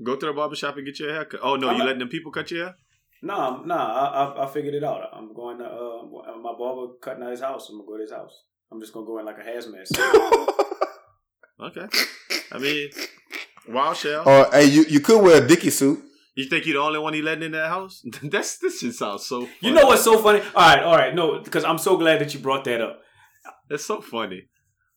Go 0.03 0.17
to 0.17 0.27
the 0.27 0.33
barber 0.33 0.57
shop 0.57 0.77
and 0.77 0.85
get 0.87 0.99
your 0.99 1.13
haircut. 1.13 1.41
Oh 1.43 1.57
no, 1.57 1.69
I'm 1.69 1.75
you 1.75 1.79
not- 1.81 1.87
letting 1.87 2.01
them 2.01 2.09
people 2.09 2.33
cut 2.33 2.51
your 2.51 2.65
hair? 2.67 2.75
No, 3.23 3.35
I'm- 3.35 3.67
no, 3.69 3.75
I, 3.77 4.05
I 4.25 4.45
I 4.45 4.49
figured 4.49 4.75
it 4.75 4.85
out. 4.85 5.09
I'm 5.13 5.33
going 5.35 5.59
to 5.59 5.65
uh 5.67 6.37
my 6.43 6.53
barber 6.59 6.95
cutting 7.01 7.23
out 7.23 7.31
his 7.31 7.41
house. 7.41 7.69
I'm 7.69 7.77
gonna 7.79 7.87
go 7.89 7.97
to 7.97 8.03
his 8.03 8.13
house. 8.13 8.43
I'm 8.73 8.81
just 8.81 8.93
gonna 8.93 9.07
go 9.07 9.19
in 9.19 9.27
like 9.27 9.39
a 9.39 9.43
hazmat. 9.43 9.87
suit. 9.87 10.49
Okay. 11.61 11.87
I 12.55 12.59
mean, 12.59 12.91
wild 13.69 13.97
shell. 13.97 14.23
or 14.29 14.49
hey, 14.53 14.67
you, 14.67 14.85
you 14.89 15.01
could 15.01 15.21
wear 15.21 15.43
a 15.43 15.47
Dickie 15.47 15.71
suit. 15.71 16.03
You 16.37 16.47
think 16.49 16.67
you're 16.67 16.75
the 16.75 16.87
only 16.87 16.99
one 16.99 17.15
he 17.15 17.23
letting 17.23 17.45
in 17.45 17.53
that 17.53 17.69
house? 17.69 18.05
That's 18.23 18.59
this 18.59 18.81
shit 18.81 18.95
sounds 18.95 19.27
so. 19.27 19.41
Funny. 19.41 19.57
you 19.61 19.73
know 19.73 19.87
what's 19.87 20.05
so 20.05 20.19
funny? 20.19 20.41
All 20.55 20.77
right, 20.77 20.83
all 20.83 20.97
right, 20.97 21.15
no, 21.15 21.41
because 21.41 21.65
I'm 21.65 21.79
so 21.79 21.97
glad 21.97 22.21
that 22.21 22.33
you 22.33 22.41
brought 22.41 22.65
that 22.65 22.81
up. 22.81 23.01
That's 23.69 23.85
so 23.85 24.01
funny. 24.01 24.49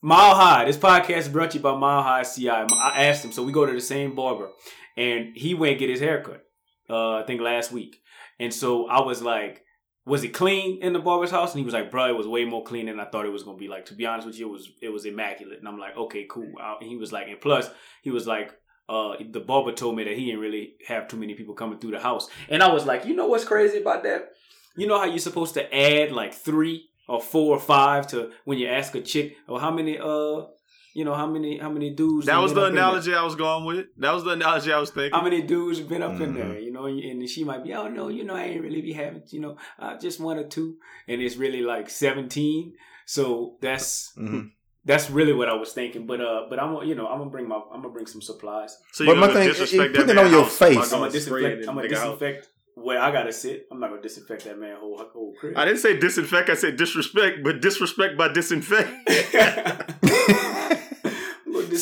Mile 0.01 0.35
High. 0.35 0.65
This 0.65 0.77
podcast 0.77 1.17
is 1.17 1.29
brought 1.29 1.51
to 1.51 1.57
you 1.57 1.63
by 1.63 1.75
Mile 1.75 2.03
High 2.03 2.23
CI. 2.23 2.49
I 2.49 3.05
asked 3.05 3.25
him, 3.25 3.31
so 3.31 3.43
we 3.43 3.51
go 3.51 3.65
to 3.65 3.73
the 3.73 3.81
same 3.81 4.15
barber, 4.15 4.49
and 4.95 5.35
he 5.35 5.53
went 5.53 5.79
get 5.79 5.89
his 5.89 5.99
haircut. 5.99 6.43
Uh, 6.89 7.15
I 7.15 7.23
think 7.23 7.41
last 7.41 7.71
week, 7.71 7.97
and 8.39 8.53
so 8.53 8.87
I 8.87 9.01
was 9.01 9.21
like, 9.21 9.63
"Was 10.07 10.23
it 10.23 10.29
clean 10.29 10.81
in 10.81 10.93
the 10.93 10.99
barber's 10.99 11.31
house?" 11.31 11.53
And 11.53 11.59
he 11.59 11.65
was 11.65 11.73
like, 11.73 11.91
"Bro, 11.91 12.07
it 12.07 12.17
was 12.17 12.27
way 12.27 12.45
more 12.45 12.63
clean 12.63 12.87
than 12.87 12.99
I 12.99 13.05
thought 13.05 13.25
it 13.25 13.31
was 13.31 13.43
gonna 13.43 13.57
be. 13.57 13.67
Like 13.67 13.85
to 13.85 13.93
be 13.93 14.05
honest 14.05 14.25
with 14.25 14.39
you, 14.39 14.47
it 14.47 14.51
was 14.51 14.69
it 14.81 14.89
was 14.89 15.05
immaculate." 15.05 15.59
And 15.59 15.67
I'm 15.67 15.79
like, 15.79 15.95
"Okay, 15.95 16.25
cool." 16.29 16.51
And 16.81 16.89
he 16.89 16.95
was 16.95 17.11
like, 17.11 17.27
and 17.27 17.39
plus, 17.39 17.69
he 18.01 18.11
was 18.11 18.25
like. 18.27 18.51
Uh, 18.89 19.17
the 19.31 19.41
barber 19.41 19.73
told 19.73 19.97
me 19.97 20.05
that 20.05 20.15
he 20.15 20.27
didn't 20.27 20.39
really 20.39 20.75
have 20.87 21.09
too 21.09 21.17
many 21.17 21.33
people 21.33 21.53
coming 21.53 21.77
through 21.77 21.91
the 21.91 21.99
house, 21.99 22.29
and 22.47 22.63
I 22.63 22.71
was 22.71 22.85
like, 22.85 23.03
you 23.05 23.13
know 23.17 23.27
what's 23.27 23.43
crazy 23.43 23.79
about 23.79 24.03
that? 24.03 24.29
You 24.77 24.87
know 24.87 24.97
how 24.97 25.03
you're 25.03 25.19
supposed 25.19 25.55
to 25.55 25.75
add 25.75 26.13
like 26.13 26.33
three 26.33 26.87
or 27.05 27.19
four 27.21 27.57
or 27.57 27.59
five 27.59 28.07
to 28.07 28.31
when 28.45 28.57
you 28.57 28.67
ask 28.67 28.95
a 28.95 29.01
chick, 29.01 29.35
or 29.45 29.59
how 29.59 29.71
many 29.71 29.99
uh, 29.99 30.43
you 30.97 31.05
know 31.05 31.13
how 31.21 31.27
many 31.35 31.51
how 31.63 31.69
many 31.77 31.89
dudes? 32.01 32.25
That 32.25 32.39
was 32.45 32.53
the 32.55 32.61
up 32.63 32.69
in 32.69 32.75
there? 32.75 32.83
analogy 32.85 33.13
I 33.13 33.23
was 33.29 33.35
going 33.35 33.63
with. 33.69 33.85
That 34.03 34.13
was 34.17 34.23
the 34.27 34.31
analogy 34.39 34.69
I 34.73 34.79
was 34.79 34.89
thinking. 34.89 35.13
How 35.17 35.23
many 35.29 35.41
dudes 35.53 35.77
have 35.79 35.89
been 35.93 36.01
up 36.09 36.19
in 36.25 36.29
Mhm. 36.33 36.37
there, 36.39 36.59
you 36.65 36.71
know? 36.75 36.85
And 36.89 36.99
and 37.09 37.29
she 37.33 37.43
might 37.49 37.63
be, 37.63 37.71
oh 37.79 37.87
no, 37.99 38.03
you 38.17 38.23
know, 38.27 38.35
I 38.41 38.43
ain't 38.51 38.63
really 38.67 38.81
be 38.81 38.93
having, 38.93 39.21
you 39.35 39.41
know, 39.43 39.53
uh, 39.83 39.93
just 40.05 40.19
one 40.19 40.37
or 40.43 40.47
two, 40.55 40.69
and 41.07 41.21
it's 41.21 41.37
really 41.45 41.61
like 41.73 41.87
seventeen. 42.05 42.73
So 43.05 43.57
that's 43.61 43.89
Mhm. 44.17 44.43
that's 44.89 45.07
really 45.19 45.33
what 45.39 45.49
I 45.49 45.55
was 45.63 45.71
thinking. 45.79 46.03
But 46.11 46.19
uh, 46.29 46.41
but 46.49 46.57
I'm 46.63 46.71
you 46.89 46.95
know 46.95 47.07
I'm 47.11 47.19
gonna 47.19 47.29
bring 47.37 47.47
my 47.47 47.59
I'm 47.73 47.81
gonna 47.83 47.93
bring 47.97 48.07
some 48.15 48.23
supplies. 48.31 48.71
so 48.91 49.05
But 49.05 49.11
you're 49.11 49.21
my 49.27 49.33
thing- 49.33 49.47
disrespect 49.49 49.89
it- 49.93 49.97
put 49.99 50.09
it 50.09 50.17
on 50.17 50.31
your 50.31 50.45
face. 50.45 50.77
I'm 50.93 50.99
gonna 51.01 51.11
disinfect. 51.11 51.67
I'm 51.67 51.75
gonna 51.75 51.87
nigga 51.87 51.93
house? 52.05 52.19
disinfect 52.19 52.41
where 52.85 52.99
I 53.05 53.11
gotta 53.17 53.33
sit. 53.43 53.67
I'm 53.71 53.79
not 53.81 53.89
gonna 53.91 54.01
disinfect 54.09 54.41
that 54.45 54.57
man 54.63 54.75
whole 54.81 54.97
whole 55.13 55.33
crib. 55.39 55.53
I 55.57 55.65
didn't 55.65 55.79
say 55.85 55.91
disinfect. 56.05 56.49
I 56.49 56.55
said 56.55 56.75
disrespect, 56.83 57.35
but 57.43 57.61
disrespect 57.61 58.17
by 58.17 58.27
disinfect. 58.39 58.89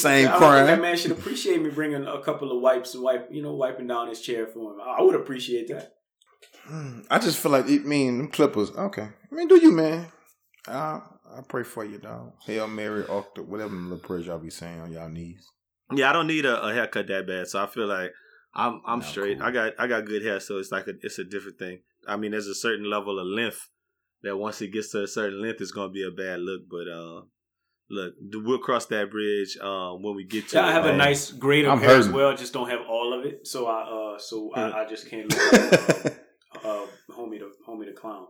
I'm 0.03 0.11
gonna 0.11 0.23
Same 0.23 0.27
I 0.27 0.37
crime. 0.37 0.65
think 0.65 0.77
That 0.77 0.81
man 0.81 0.97
should 0.97 1.11
appreciate 1.11 1.61
me 1.61 1.69
bringing 1.69 2.05
a 2.05 2.21
couple 2.21 2.51
of 2.51 2.61
wipes 2.61 2.93
and 2.95 3.03
wipe, 3.03 3.29
you 3.31 3.41
know, 3.41 3.53
wiping 3.53 3.87
down 3.87 4.07
his 4.09 4.21
chair 4.21 4.47
for 4.47 4.73
him. 4.73 4.79
I 4.81 5.01
would 5.01 5.15
appreciate 5.15 5.67
that. 5.69 5.93
I 7.11 7.19
just 7.19 7.37
feel 7.39 7.51
like 7.51 7.67
it 7.69 7.85
mean 7.85 8.17
them 8.17 8.27
Clippers. 8.29 8.71
Okay, 8.71 9.03
I 9.03 9.35
mean, 9.35 9.47
do 9.47 9.59
you, 9.61 9.71
man? 9.71 10.07
I 10.67 11.01
I 11.37 11.41
pray 11.47 11.63
for 11.63 11.85
you, 11.85 11.99
dog. 11.99 12.33
Hail 12.45 12.67
Mary, 12.67 13.03
Octa, 13.03 13.45
whatever 13.45 13.69
them 13.69 13.89
little 13.89 14.03
prayers 14.03 14.25
y'all 14.25 14.39
be 14.39 14.49
saying 14.49 14.79
on 14.79 14.91
y'all 14.91 15.09
knees. 15.09 15.47
Yeah, 15.91 16.09
I 16.09 16.13
don't 16.13 16.27
need 16.27 16.45
a, 16.45 16.59
a 16.63 16.73
haircut 16.73 17.07
that 17.07 17.27
bad, 17.27 17.47
so 17.47 17.61
I 17.61 17.67
feel 17.67 17.85
like 17.87 18.11
I'm 18.55 18.81
I'm 18.87 18.99
Nah, 18.99 19.05
straight. 19.05 19.37
cool. 19.37 19.47
I 19.47 19.51
got 19.51 19.73
I 19.77 19.85
got 19.87 20.05
good 20.05 20.23
hair, 20.23 20.39
so 20.39 20.57
it's 20.57 20.71
like 20.71 20.87
a, 20.87 20.93
it's 21.01 21.19
a 21.19 21.23
different 21.23 21.59
thing. 21.59 21.81
I 22.07 22.15
mean, 22.17 22.31
there's 22.31 22.47
a 22.47 22.55
certain 22.55 22.89
level 22.89 23.19
of 23.19 23.27
length 23.27 23.69
that 24.23 24.37
once 24.37 24.59
it 24.61 24.69
gets 24.73 24.91
to 24.93 25.03
a 25.03 25.07
certain 25.07 25.41
length, 25.41 25.61
it's 25.61 25.71
gonna 25.71 25.91
be 25.91 26.03
a 26.03 26.09
bad 26.11 26.39
look. 26.39 26.61
But 26.69 26.87
uh, 26.91 27.21
look, 27.89 28.13
we'll 28.33 28.59
cross 28.59 28.85
that 28.87 29.11
bridge 29.11 29.57
um, 29.57 30.01
when 30.01 30.15
we 30.15 30.23
get 30.23 30.49
to. 30.49 30.57
Yeah, 30.57 30.65
I 30.65 30.71
have 30.71 30.85
it. 30.85 30.93
a 30.93 30.97
nice 30.97 31.31
grade 31.31 31.65
of 31.65 31.73
I'm 31.73 31.79
hair 31.79 31.97
as 31.97 32.09
well. 32.09 32.35
Just 32.35 32.53
don't 32.53 32.69
have 32.69 32.81
all 32.87 33.13
of 33.17 33.25
it, 33.25 33.47
so 33.47 33.67
I 33.67 33.81
uh, 34.15 34.19
so 34.19 34.51
Yeah. 34.55 34.69
I, 34.69 34.83
I 34.83 34.87
just 34.87 35.09
can't 35.09 35.29
look 35.29 35.51
like, 35.51 36.17
uh, 36.65 36.67
uh, 36.67 36.85
homie 37.11 37.39
the 37.39 37.51
homie 37.67 37.85
the 37.85 37.93
clown. 37.93 38.27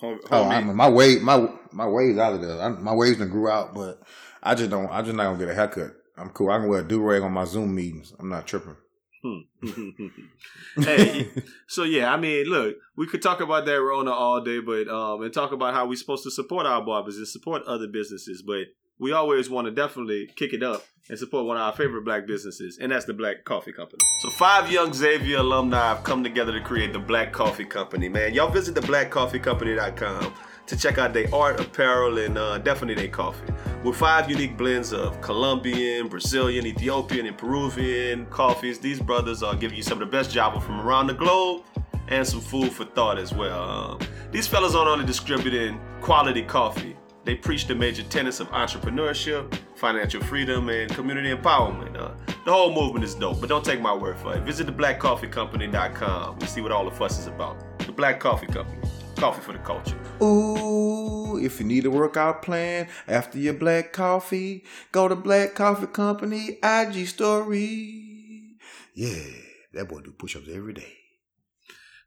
Hom- 0.00 0.20
oh, 0.24 0.28
homie. 0.28 0.50
I 0.50 0.60
mean, 0.62 0.76
my 0.76 0.88
wave, 0.88 1.22
my 1.22 1.48
my 1.72 1.86
waves 1.86 2.18
out 2.18 2.34
of 2.34 2.42
there. 2.42 2.60
I, 2.60 2.68
my 2.68 2.94
waves 2.94 3.18
done 3.18 3.30
grew 3.30 3.48
out, 3.48 3.74
but 3.74 4.00
I 4.42 4.54
just 4.54 4.70
don't. 4.70 4.90
I 4.90 5.02
just 5.02 5.14
not 5.14 5.24
gonna 5.24 5.38
get 5.38 5.48
a 5.48 5.54
haircut. 5.54 5.92
I'm 6.16 6.30
cool. 6.30 6.50
I 6.50 6.58
can 6.58 6.68
wear 6.68 6.80
a 6.80 6.86
do 6.86 7.02
rag 7.02 7.22
on 7.22 7.32
my 7.32 7.44
Zoom 7.44 7.74
meetings. 7.74 8.12
I'm 8.18 8.28
not 8.28 8.46
tripping. 8.46 8.76
hey, 10.76 11.28
so 11.66 11.84
yeah, 11.84 12.12
I 12.12 12.16
mean, 12.18 12.46
look, 12.46 12.76
we 12.96 13.06
could 13.06 13.22
talk 13.22 13.40
about 13.40 13.64
that 13.64 13.80
Rona 13.80 14.10
all 14.10 14.42
day, 14.42 14.60
but 14.60 14.88
um, 14.88 15.22
and 15.22 15.32
talk 15.32 15.52
about 15.52 15.72
how 15.72 15.86
we're 15.86 15.96
supposed 15.96 16.24
to 16.24 16.30
support 16.30 16.66
our 16.66 16.84
barbers 16.84 17.16
and 17.16 17.26
support 17.26 17.62
other 17.64 17.86
businesses, 17.86 18.42
but 18.42 18.66
we 18.98 19.12
always 19.12 19.48
want 19.48 19.66
to 19.66 19.70
definitely 19.70 20.30
kick 20.36 20.52
it 20.52 20.62
up 20.62 20.84
and 21.08 21.18
support 21.18 21.46
one 21.46 21.56
of 21.56 21.62
our 21.62 21.72
favorite 21.72 22.04
black 22.04 22.26
businesses, 22.26 22.78
and 22.78 22.92
that's 22.92 23.06
the 23.06 23.14
Black 23.14 23.44
Coffee 23.44 23.72
Company. 23.72 24.00
So 24.20 24.30
five 24.30 24.70
young 24.70 24.92
Xavier 24.92 25.38
alumni 25.38 25.94
have 25.94 26.04
come 26.04 26.22
together 26.22 26.52
to 26.52 26.60
create 26.60 26.92
the 26.92 26.98
Black 26.98 27.32
Coffee 27.32 27.64
Company. 27.64 28.08
Man, 28.08 28.34
y'all 28.34 28.50
visit 28.50 28.74
the 28.74 28.80
blackcoffeecompany.com 28.82 30.34
to 30.66 30.76
check 30.76 30.98
out 30.98 31.12
their 31.12 31.32
art, 31.34 31.60
apparel, 31.60 32.18
and 32.18 32.38
uh, 32.38 32.58
definitely 32.58 32.94
their 32.94 33.12
coffee. 33.12 33.52
With 33.82 33.96
five 33.96 34.30
unique 34.30 34.56
blends 34.56 34.92
of 34.92 35.20
Colombian, 35.20 36.08
Brazilian, 36.08 36.66
Ethiopian, 36.66 37.26
and 37.26 37.36
Peruvian 37.36 38.26
coffees, 38.26 38.78
these 38.78 39.00
brothers 39.00 39.42
are 39.42 39.54
giving 39.54 39.76
you 39.76 39.82
some 39.82 40.00
of 40.00 40.10
the 40.10 40.16
best 40.16 40.30
Java 40.30 40.60
from 40.60 40.80
around 40.80 41.06
the 41.06 41.14
globe 41.14 41.62
and 42.08 42.26
some 42.26 42.40
food 42.40 42.72
for 42.72 42.84
thought 42.84 43.18
as 43.18 43.34
well. 43.34 43.62
Um, 43.62 43.98
these 44.30 44.46
fellas 44.46 44.74
aren't 44.74 44.88
only 44.88 45.06
distributing 45.06 45.80
quality 46.00 46.42
coffee, 46.42 46.96
they 47.24 47.34
preach 47.34 47.66
the 47.66 47.74
major 47.74 48.02
tenets 48.02 48.38
of 48.40 48.50
entrepreneurship, 48.50 49.58
financial 49.76 50.22
freedom, 50.22 50.68
and 50.68 50.90
community 50.94 51.34
empowerment. 51.34 51.98
Uh, 51.98 52.10
the 52.44 52.52
whole 52.52 52.72
movement 52.74 53.02
is 53.02 53.14
dope, 53.14 53.40
but 53.40 53.48
don't 53.48 53.64
take 53.64 53.80
my 53.80 53.94
word 53.94 54.18
for 54.18 54.36
it. 54.36 54.42
Visit 54.42 54.66
theblackcoffeecompany.com 54.66 56.38
and 56.38 56.48
see 56.48 56.60
what 56.60 56.70
all 56.70 56.84
the 56.84 56.90
fuss 56.94 57.18
is 57.18 57.26
about. 57.26 57.78
The 57.78 57.92
Black 57.92 58.20
Coffee 58.20 58.46
Company, 58.46 58.82
coffee 59.14 59.40
for 59.40 59.52
the 59.52 59.58
culture. 59.58 59.98
Ooh, 60.22 61.38
if 61.38 61.60
you 61.60 61.66
need 61.66 61.86
a 61.86 61.90
workout 61.90 62.42
plan 62.42 62.88
after 63.08 63.38
your 63.38 63.54
black 63.54 63.92
coffee, 63.92 64.64
go 64.92 65.08
to 65.08 65.16
Black 65.16 65.54
Coffee 65.54 65.86
Company 65.86 66.58
IG 66.62 67.06
story. 67.06 68.56
Yeah, 68.94 69.24
that 69.72 69.88
boy 69.88 70.00
do 70.00 70.12
push-ups 70.12 70.48
every 70.52 70.74
day. 70.74 70.92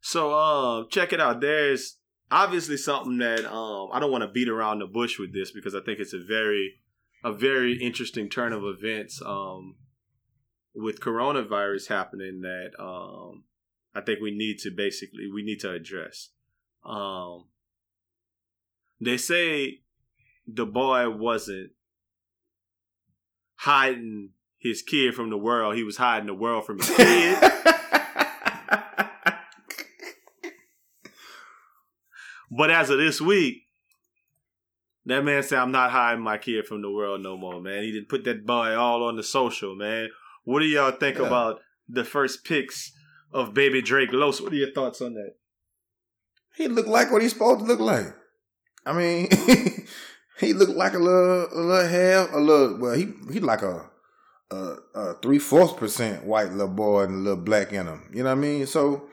So 0.01 0.33
um 0.33 0.87
check 0.89 1.13
it 1.13 1.19
out. 1.19 1.41
There's 1.41 1.97
obviously 2.31 2.77
something 2.77 3.17
that 3.17 3.45
um 3.45 3.89
I 3.91 3.99
don't 3.99 4.11
want 4.11 4.23
to 4.23 4.29
beat 4.29 4.49
around 4.49 4.79
the 4.79 4.87
bush 4.87 5.19
with 5.19 5.33
this 5.33 5.51
because 5.51 5.75
I 5.75 5.81
think 5.81 5.99
it's 5.99 6.13
a 6.13 6.23
very 6.23 6.75
a 7.23 7.33
very 7.33 7.77
interesting 7.81 8.29
turn 8.29 8.53
of 8.53 8.63
events. 8.63 9.21
Um 9.25 9.75
with 10.77 10.99
coronavirus 10.99 11.87
happening 11.87 12.41
that 12.41 12.71
um, 12.79 13.43
I 13.95 14.01
think 14.01 14.19
we 14.21 14.31
need 14.31 14.59
to 14.59 14.71
basically 14.71 15.27
we 15.33 15.43
need 15.43 15.59
to 15.61 15.71
address. 15.71 16.29
Um, 16.87 17.45
they 19.01 19.17
say 19.17 19.81
the 20.47 20.65
boy 20.65 21.09
wasn't 21.09 21.71
hiding 23.55 24.29
his 24.57 24.81
kid 24.81 25.13
from 25.13 25.29
the 25.29 25.37
world; 25.37 25.75
he 25.75 25.83
was 25.83 25.97
hiding 25.97 26.27
the 26.27 26.33
world 26.33 26.65
from 26.65 26.77
his 26.79 26.89
kid. 26.89 27.37
but 32.51 32.71
as 32.71 32.89
of 32.89 32.97
this 32.97 33.19
week, 33.21 33.63
that 35.05 35.23
man 35.23 35.43
said, 35.43 35.59
"I'm 35.59 35.71
not 35.71 35.91
hiding 35.91 36.23
my 36.23 36.37
kid 36.37 36.65
from 36.65 36.81
the 36.81 36.91
world 36.91 37.21
no 37.21 37.37
more, 37.37 37.61
man." 37.61 37.83
He 37.83 37.91
didn't 37.91 38.09
put 38.09 38.23
that 38.25 38.45
boy 38.45 38.75
all 38.75 39.03
on 39.03 39.15
the 39.17 39.23
social, 39.23 39.75
man. 39.75 40.09
What 40.45 40.59
do 40.61 40.65
y'all 40.65 40.91
think 40.91 41.17
Yeah. 41.17 41.27
about 41.27 41.59
the 41.89 42.03
first 42.05 42.43
pics 42.45 42.93
of 43.31 43.53
baby 43.53 43.81
Drake 43.81 44.13
Los? 44.13 44.39
What 44.41 44.53
are 44.53 44.57
your 44.57 44.71
thoughts 44.71 45.01
on 45.01 45.13
that? 45.15 45.35
He 46.57 46.67
looked 46.67 46.89
like 46.89 47.11
what 47.11 47.21
he's 47.21 47.33
supposed 47.33 47.59
to 47.59 47.65
look 47.65 47.79
like. 47.79 48.15
I 48.83 48.93
mean, 48.93 49.29
he 50.39 50.53
looked 50.53 50.75
like 50.75 50.93
a 50.93 50.97
little, 50.97 51.47
a 51.53 51.61
little 51.61 51.87
half, 51.87 52.33
a 52.33 52.39
little. 52.39 52.77
Well, 52.79 52.93
he 52.93 53.09
he 53.31 53.39
like 53.39 53.61
a 53.61 53.87
a, 54.49 54.75
a 54.95 55.13
three 55.21 55.37
fourths 55.37 55.73
percent 55.73 56.23
white 56.23 56.51
little 56.51 56.67
boy 56.67 57.03
and 57.03 57.13
a 57.13 57.17
little 57.17 57.43
black 57.43 57.73
in 57.73 57.85
him. 57.85 58.09
You 58.11 58.23
know 58.23 58.29
what 58.29 58.39
I 58.39 58.41
mean? 58.41 58.65
So, 58.65 59.07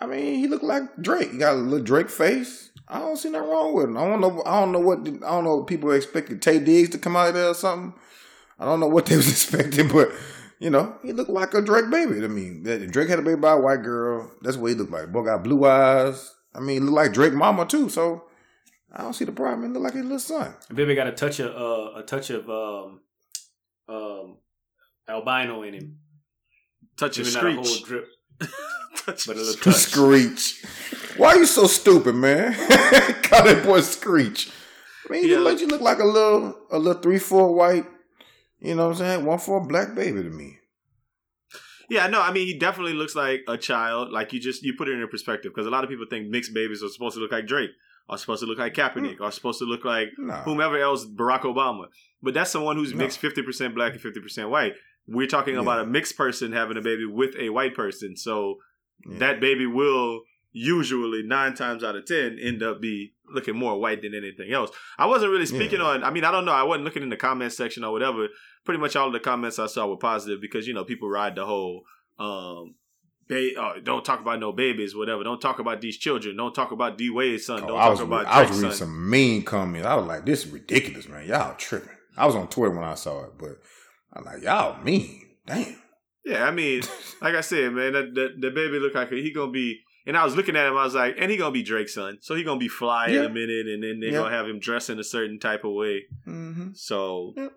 I 0.00 0.06
mean, 0.06 0.40
he 0.40 0.48
looked 0.48 0.64
like 0.64 0.82
Drake. 1.00 1.30
He 1.30 1.38
got 1.38 1.54
a 1.54 1.56
little 1.56 1.84
Drake 1.84 2.10
face. 2.10 2.70
I 2.88 2.98
don't 2.98 3.16
see 3.16 3.30
nothing 3.30 3.50
wrong 3.50 3.74
with 3.74 3.84
him. 3.84 3.96
I 3.96 4.04
don't 4.06 4.20
know. 4.20 4.42
I 4.44 4.60
don't 4.60 4.72
know 4.72 4.80
what. 4.80 5.00
I 5.00 5.30
don't 5.30 5.44
know. 5.44 5.62
People 5.62 5.92
expected 5.92 6.42
Taye 6.42 6.64
Diggs 6.64 6.88
to 6.90 6.98
come 6.98 7.14
out 7.14 7.28
of 7.28 7.34
there 7.34 7.48
or 7.48 7.54
something. 7.54 7.94
I 8.58 8.64
don't 8.64 8.80
know 8.80 8.88
what 8.88 9.06
they 9.06 9.16
was 9.16 9.30
expecting, 9.30 9.86
but 9.86 10.10
you 10.58 10.70
know, 10.70 10.96
he 11.02 11.12
looked 11.12 11.30
like 11.30 11.54
a 11.54 11.62
Drake 11.62 11.88
baby 11.88 12.20
to 12.20 12.28
me. 12.28 12.58
Drake 12.86 13.10
had 13.10 13.20
a 13.20 13.22
baby 13.22 13.40
by 13.40 13.52
a 13.52 13.60
white 13.60 13.84
girl. 13.84 14.32
That's 14.42 14.56
what 14.56 14.68
he 14.68 14.74
looked 14.74 14.90
like. 14.90 15.12
Boy 15.12 15.22
got 15.22 15.44
blue 15.44 15.64
eyes. 15.64 16.34
I 16.54 16.60
mean, 16.60 16.86
look 16.86 16.94
like 16.94 17.12
Drake 17.12 17.32
mama 17.34 17.66
too. 17.66 17.88
So 17.88 18.24
I 18.92 19.02
don't 19.02 19.12
see 19.14 19.24
the 19.24 19.32
problem. 19.32 19.62
He 19.62 19.68
look 19.72 19.82
like 19.82 19.94
his 19.94 20.02
little 20.02 20.18
son. 20.18 20.54
Baby 20.74 20.94
got 20.94 21.06
a 21.06 21.12
touch 21.12 21.40
of 21.40 21.54
uh, 21.54 21.98
a 21.98 22.02
touch 22.02 22.30
of 22.30 22.48
um, 22.50 23.00
um, 23.88 24.36
albino 25.08 25.62
in 25.62 25.74
him. 25.74 25.98
Touch 26.96 27.18
a 27.18 27.22
Maybe 27.22 27.34
not 27.34 27.44
a 27.46 27.52
whole 27.54 27.64
screech. 27.64 27.86
drip, 27.86 28.06
Touch 28.96 29.26
but 29.26 29.36
a 29.36 29.40
a 29.40 29.42
little 29.42 29.54
touch. 29.62 29.74
Screech. 29.76 30.64
Why 31.16 31.28
are 31.34 31.38
you 31.38 31.46
so 31.46 31.66
stupid, 31.66 32.14
man? 32.14 32.54
Call 33.22 33.44
that 33.44 33.62
boy 33.64 33.80
Screech. 33.80 34.50
I 35.08 35.12
mean, 35.12 35.24
you, 35.24 35.34
Yeah. 35.34 35.38
look, 35.40 35.60
you 35.60 35.66
look 35.68 35.80
like 35.80 35.98
a 36.00 36.04
little, 36.04 36.54
a 36.70 36.78
little 36.78 37.00
three 37.00 37.18
four 37.18 37.54
white. 37.54 37.86
You 38.60 38.74
know 38.74 38.86
what 38.88 38.92
I'm 38.92 38.98
saying? 38.98 39.24
One 39.24 39.38
four 39.38 39.64
black 39.66 39.94
baby 39.94 40.22
to 40.22 40.30
me. 40.30 40.58
Yeah, 41.90 42.06
no, 42.06 42.20
I 42.20 42.32
mean 42.32 42.46
he 42.46 42.58
definitely 42.58 42.92
looks 42.94 43.14
like 43.16 43.40
a 43.48 43.56
child. 43.56 44.12
Like 44.12 44.32
you 44.32 44.40
just 44.40 44.62
you 44.62 44.74
put 44.76 44.88
it 44.88 44.98
in 45.00 45.08
perspective 45.08 45.52
because 45.54 45.66
a 45.66 45.70
lot 45.70 45.84
of 45.84 45.90
people 45.90 46.06
think 46.08 46.28
mixed 46.28 46.52
babies 46.54 46.82
are 46.82 46.88
supposed 46.88 47.14
to 47.16 47.20
look 47.20 47.32
like 47.32 47.46
Drake, 47.46 47.70
are 48.08 48.18
supposed 48.18 48.40
to 48.42 48.46
look 48.46 48.58
like 48.58 48.74
Kaepernick, 48.74 49.16
hmm. 49.16 49.22
are 49.24 49.32
supposed 49.32 49.58
to 49.60 49.64
look 49.64 49.84
like 49.84 50.08
Nah. 50.18 50.42
whomever 50.42 50.78
else, 50.78 51.06
Barack 51.06 51.42
Obama. 51.42 51.86
But 52.22 52.34
that's 52.34 52.50
someone 52.50 52.76
who's 52.76 52.92
No. 52.92 52.98
mixed 52.98 53.18
fifty 53.18 53.42
percent 53.42 53.74
black 53.74 53.92
and 53.92 54.00
fifty 54.00 54.20
percent 54.20 54.50
white. 54.50 54.74
We're 55.06 55.26
talking 55.26 55.54
Yeah. 55.54 55.62
about 55.62 55.80
a 55.80 55.86
mixed 55.86 56.16
person 56.16 56.52
having 56.52 56.76
a 56.76 56.82
baby 56.82 57.06
with 57.06 57.34
a 57.38 57.48
white 57.50 57.74
person, 57.74 58.16
so 58.16 58.56
Yeah. 59.08 59.18
that 59.18 59.40
baby 59.40 59.66
will 59.66 60.22
usually 60.52 61.22
nine 61.22 61.54
times 61.54 61.84
out 61.84 61.96
of 61.96 62.06
ten 62.06 62.38
end 62.40 62.62
up 62.62 62.80
be 62.80 63.12
looking 63.32 63.56
more 63.56 63.78
white 63.78 64.02
than 64.02 64.14
anything 64.14 64.52
else. 64.52 64.70
I 64.98 65.06
wasn't 65.06 65.30
really 65.32 65.46
speaking 65.46 65.80
Yeah. 65.80 65.86
on. 65.86 66.04
I 66.04 66.10
mean, 66.10 66.24
I 66.24 66.30
don't 66.30 66.44
know. 66.44 66.52
I 66.52 66.62
wasn't 66.62 66.84
looking 66.84 67.02
in 67.02 67.10
the 67.10 67.16
comment 67.16 67.52
section 67.52 67.84
or 67.84 67.92
whatever. 67.92 68.28
Pretty 68.64 68.80
much 68.80 68.96
all 68.96 69.06
of 69.08 69.12
the 69.12 69.20
comments 69.20 69.58
I 69.58 69.66
saw 69.66 69.86
were 69.86 69.96
positive 69.96 70.40
because 70.40 70.66
you 70.66 70.74
know 70.74 70.84
people 70.84 71.08
ride 71.08 71.34
the 71.36 71.44
whole. 71.46 71.82
um 72.18 72.74
ba- 73.28 73.50
oh, 73.58 73.74
don't 73.82 74.04
talk 74.04 74.20
about 74.20 74.40
no 74.40 74.52
babies, 74.52 74.96
whatever. 74.96 75.22
Don't 75.22 75.40
talk 75.40 75.58
about 75.58 75.80
these 75.82 75.98
children. 75.98 76.36
Don't 76.36 76.54
talk 76.54 76.72
about 76.72 76.96
D 76.98 77.10
Wade's 77.10 77.44
son. 77.46 77.62
Oh, 77.64 77.68
Don't 77.68 77.78
I 77.78 77.82
talk 77.82 77.90
was, 77.90 78.00
about 78.00 78.26
I 78.26 78.40
was 78.40 78.48
Drake's 78.48 78.62
reading 78.62 78.70
son. 78.76 78.88
some 78.88 79.10
mean 79.10 79.42
comments. 79.42 79.86
I 79.86 79.94
was 79.94 80.06
like, 80.06 80.24
"This 80.26 80.44
is 80.46 80.50
ridiculous, 80.50 81.08
man. 81.08 81.26
Y'all 81.26 81.54
tripping." 81.56 81.90
I 82.16 82.26
was 82.26 82.34
on 82.34 82.48
Twitter 82.48 82.74
when 82.74 82.84
I 82.84 82.94
saw 82.94 83.24
it, 83.24 83.32
but 83.38 83.60
I'm 84.14 84.24
like, 84.24 84.42
"Y'all 84.42 84.82
mean, 84.82 85.20
damn." 85.46 85.76
Yeah, 86.24 86.44
I 86.44 86.50
mean, 86.50 86.82
like 87.22 87.34
I 87.34 87.40
said, 87.42 87.72
man, 87.72 87.92
the, 87.92 88.34
the 88.38 88.50
baby 88.50 88.78
look 88.78 88.94
like 88.94 89.10
he 89.10 89.30
gonna 89.32 89.52
be. 89.52 89.80
And 90.08 90.16
I 90.16 90.24
was 90.24 90.34
looking 90.34 90.56
at 90.56 90.66
him, 90.66 90.76
I 90.76 90.82
was 90.84 90.94
like, 90.94 91.14
and 91.18 91.30
he 91.30 91.36
gonna 91.36 91.52
be 91.52 91.62
Drake's 91.62 91.94
son, 91.94 92.18
so 92.20 92.34
he 92.34 92.42
gonna 92.42 92.58
be 92.58 92.66
fly 92.66 93.08
in 93.08 93.24
a 93.24 93.28
minute, 93.28 93.66
and 93.68 93.82
then 93.84 94.00
they're 94.00 94.10
Yeah. 94.10 94.18
gonna 94.22 94.34
have 94.34 94.48
him 94.48 94.58
dress 94.58 94.88
in 94.90 94.98
a 94.98 95.04
certain 95.04 95.38
type 95.38 95.62
of 95.64 95.72
way. 95.74 96.06
Mm-hmm. 96.26 96.70
So 96.74 97.34
I 97.36 97.40
mean, 97.40 97.50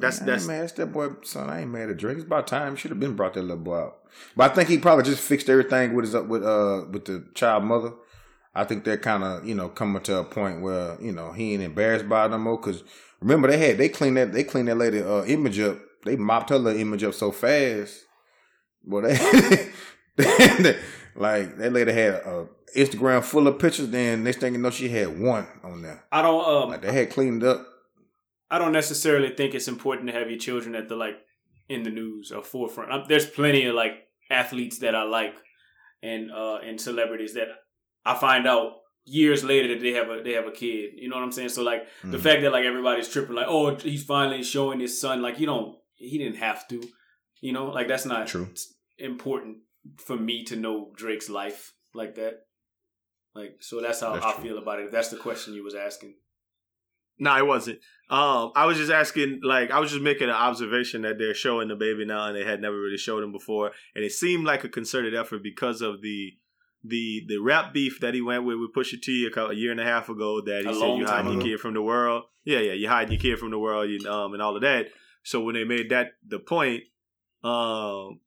That's- 0.00 0.22
I 0.22 0.24
that's- 0.24 0.46
mad. 0.46 0.62
That's 0.62 0.72
that 0.72 0.86
boy, 0.92 1.08
son. 1.24 1.50
I 1.50 1.60
ain't 1.62 1.70
mad 1.70 1.90
at 1.90 1.98
Drake. 1.98 2.16
It's 2.16 2.24
about 2.24 2.46
time. 2.46 2.74
Should 2.76 2.90
have 2.90 3.00
been 3.00 3.14
brought 3.16 3.34
that 3.34 3.42
little 3.42 3.58
boy 3.62 3.76
out. 3.78 3.98
But 4.36 4.50
I 4.50 4.54
think 4.54 4.68
he 4.70 4.78
probably 4.78 5.04
just 5.04 5.20
fixed 5.22 5.48
everything 5.50 5.94
with 5.94 6.04
his 6.06 6.14
up 6.14 6.26
with 6.26 6.42
uh 6.44 6.84
with 6.90 7.04
the 7.04 7.26
child 7.34 7.64
mother. 7.64 7.92
I 8.54 8.64
think 8.64 8.84
they're 8.84 8.96
kind 8.96 9.24
of 9.24 9.44
you 9.46 9.54
know 9.54 9.68
coming 9.68 10.00
to 10.04 10.18
a 10.20 10.24
point 10.24 10.62
where 10.62 10.96
you 11.02 11.12
know 11.12 11.32
he 11.32 11.52
ain't 11.54 11.62
embarrassed 11.62 12.08
by 12.08 12.26
it 12.26 12.30
no 12.30 12.38
more. 12.38 12.56
Because 12.56 12.82
remember 13.20 13.48
they 13.48 13.58
had 13.58 13.78
they 13.78 13.88
cleaned 13.88 14.16
that 14.16 14.32
they 14.32 14.44
cleaned 14.44 14.68
that 14.68 14.76
lady 14.78 15.02
uh, 15.02 15.24
image 15.24 15.58
up. 15.58 15.78
They 16.04 16.16
mopped 16.16 16.50
her 16.50 16.58
little 16.58 16.80
image 16.80 17.02
up 17.04 17.14
so 17.14 17.30
fast. 17.32 18.04
They, 18.86 19.00
they- 19.00 19.70
like 21.16 21.56
that 21.58 21.72
lady 21.72 21.92
had 21.92 22.14
a 22.14 22.46
Instagram 22.76 23.22
full 23.22 23.46
of 23.46 23.58
pictures. 23.58 23.88
Then 23.88 24.24
next 24.24 24.38
thing 24.38 24.54
you 24.54 24.60
know, 24.60 24.70
she 24.70 24.88
had 24.88 25.18
one 25.20 25.46
on 25.62 25.82
there. 25.82 26.04
I 26.12 26.22
don't 26.22 26.46
um 26.46 26.70
Like 26.70 26.82
they 26.82 26.92
had 26.92 27.10
cleaned 27.10 27.44
up. 27.44 27.66
I 28.50 28.58
don't 28.58 28.72
necessarily 28.72 29.30
think 29.30 29.54
it's 29.54 29.68
important 29.68 30.08
to 30.08 30.12
have 30.14 30.28
your 30.30 30.38
children 30.38 30.74
at 30.74 30.88
the 30.88 30.96
like 30.96 31.16
in 31.68 31.82
the 31.82 31.90
news 31.90 32.30
or 32.30 32.42
forefront. 32.42 32.92
Um, 32.92 33.04
there's 33.08 33.26
plenty 33.26 33.66
of 33.66 33.74
like 33.74 33.92
athletes 34.30 34.78
that 34.80 34.94
I 34.94 35.02
like 35.04 35.34
and 36.02 36.30
uh 36.30 36.56
and 36.64 36.80
celebrities 36.80 37.34
that 37.34 37.48
I 38.04 38.14
find 38.14 38.46
out 38.46 38.72
years 39.06 39.44
later 39.44 39.68
that 39.68 39.80
they 39.82 39.92
have 39.92 40.08
a 40.10 40.22
they 40.22 40.32
have 40.32 40.46
a 40.46 40.50
kid. 40.52 40.92
You 40.96 41.08
know 41.08 41.16
what 41.16 41.24
I'm 41.24 41.32
saying? 41.32 41.50
So 41.50 41.62
like 41.62 41.86
the 42.02 42.18
Mhm. 42.18 42.20
fact 42.20 42.42
that 42.42 42.52
like 42.52 42.64
everybody's 42.64 43.08
tripping 43.08 43.34
like 43.36 43.46
oh 43.48 43.74
he's 43.76 44.04
finally 44.04 44.42
showing 44.42 44.80
his 44.80 45.00
son 45.00 45.22
like 45.22 45.38
you 45.38 45.46
don't 45.46 45.76
he 45.96 46.18
didn't 46.18 46.36
have 46.38 46.66
to. 46.68 46.82
You 47.40 47.52
know 47.52 47.66
like 47.66 47.88
that's 47.88 48.06
not 48.06 48.26
True. 48.26 48.48
important 48.98 49.58
for 49.98 50.16
me 50.16 50.44
to 50.44 50.56
know 50.56 50.92
Drake's 50.96 51.28
life 51.30 51.72
like 51.94 52.14
that. 52.16 52.46
Like 53.34 53.56
so 53.60 53.80
that's 53.80 54.00
how 54.00 54.14
That's 54.14 54.24
I 54.26 54.32
true. 54.34 54.44
feel 54.44 54.58
about 54.58 54.80
it. 54.80 54.86
If 54.86 54.92
that's 54.92 55.08
the 55.08 55.16
question 55.16 55.54
you 55.54 55.64
was 55.64 55.74
asking. 55.74 56.14
no, 57.18 57.36
it 57.36 57.46
wasn't. 57.46 57.78
Um, 58.10 58.52
I 58.54 58.66
was 58.66 58.76
just 58.76 58.92
asking, 58.92 59.40
like, 59.42 59.70
I 59.70 59.78
was 59.80 59.90
just 59.90 60.02
making 60.02 60.28
an 60.28 60.34
observation 60.34 61.02
that 61.02 61.16
they're 61.18 61.32
showing 61.34 61.68
the 61.68 61.74
baby 61.74 62.04
now, 62.04 62.26
and 62.26 62.36
they 62.36 62.44
had 62.44 62.60
never 62.60 62.78
really 62.78 62.98
showed 62.98 63.22
him 63.24 63.32
before, 63.32 63.72
and 63.94 64.04
it 64.04 64.12
seemed 64.12 64.44
like 64.44 64.62
a 64.62 64.68
concerted 64.68 65.14
effort 65.14 65.42
because 65.42 65.80
of 65.80 66.02
the 66.02 66.32
the 66.86 67.22
the 67.26 67.38
rap 67.38 67.72
beef 67.72 67.98
that 68.00 68.12
he 68.12 68.20
went 68.20 68.44
with 68.44 68.58
with 68.58 68.74
Pusha 68.74 69.00
T 69.00 69.26
a, 69.34 69.52
year 69.54 69.70
and 69.70 69.80
a 69.80 69.84
half 69.84 70.08
ago. 70.10 70.42
That 70.42 70.64
he 70.64 70.70
A 70.70 70.74
said 70.74 70.96
you 70.98 71.06
hide 71.06 71.26
your 71.32 71.40
kid 71.40 71.60
from 71.60 71.74
the 71.74 71.82
world. 71.82 72.24
Yeah, 72.44 72.58
yeah, 72.58 72.74
you 72.74 72.88
hide 72.88 73.10
your 73.10 73.18
kid 73.18 73.38
from 73.38 73.50
the 73.50 73.58
world, 73.58 73.88
you, 73.90 74.08
um, 74.08 74.34
and 74.34 74.42
all 74.42 74.54
of 74.54 74.62
that. 74.62 74.88
So 75.22 75.40
when 75.40 75.54
they 75.54 75.64
made 75.64 75.88
that 75.90 76.08
the 76.28 76.38
point, 76.38 76.82
um, 77.42 78.20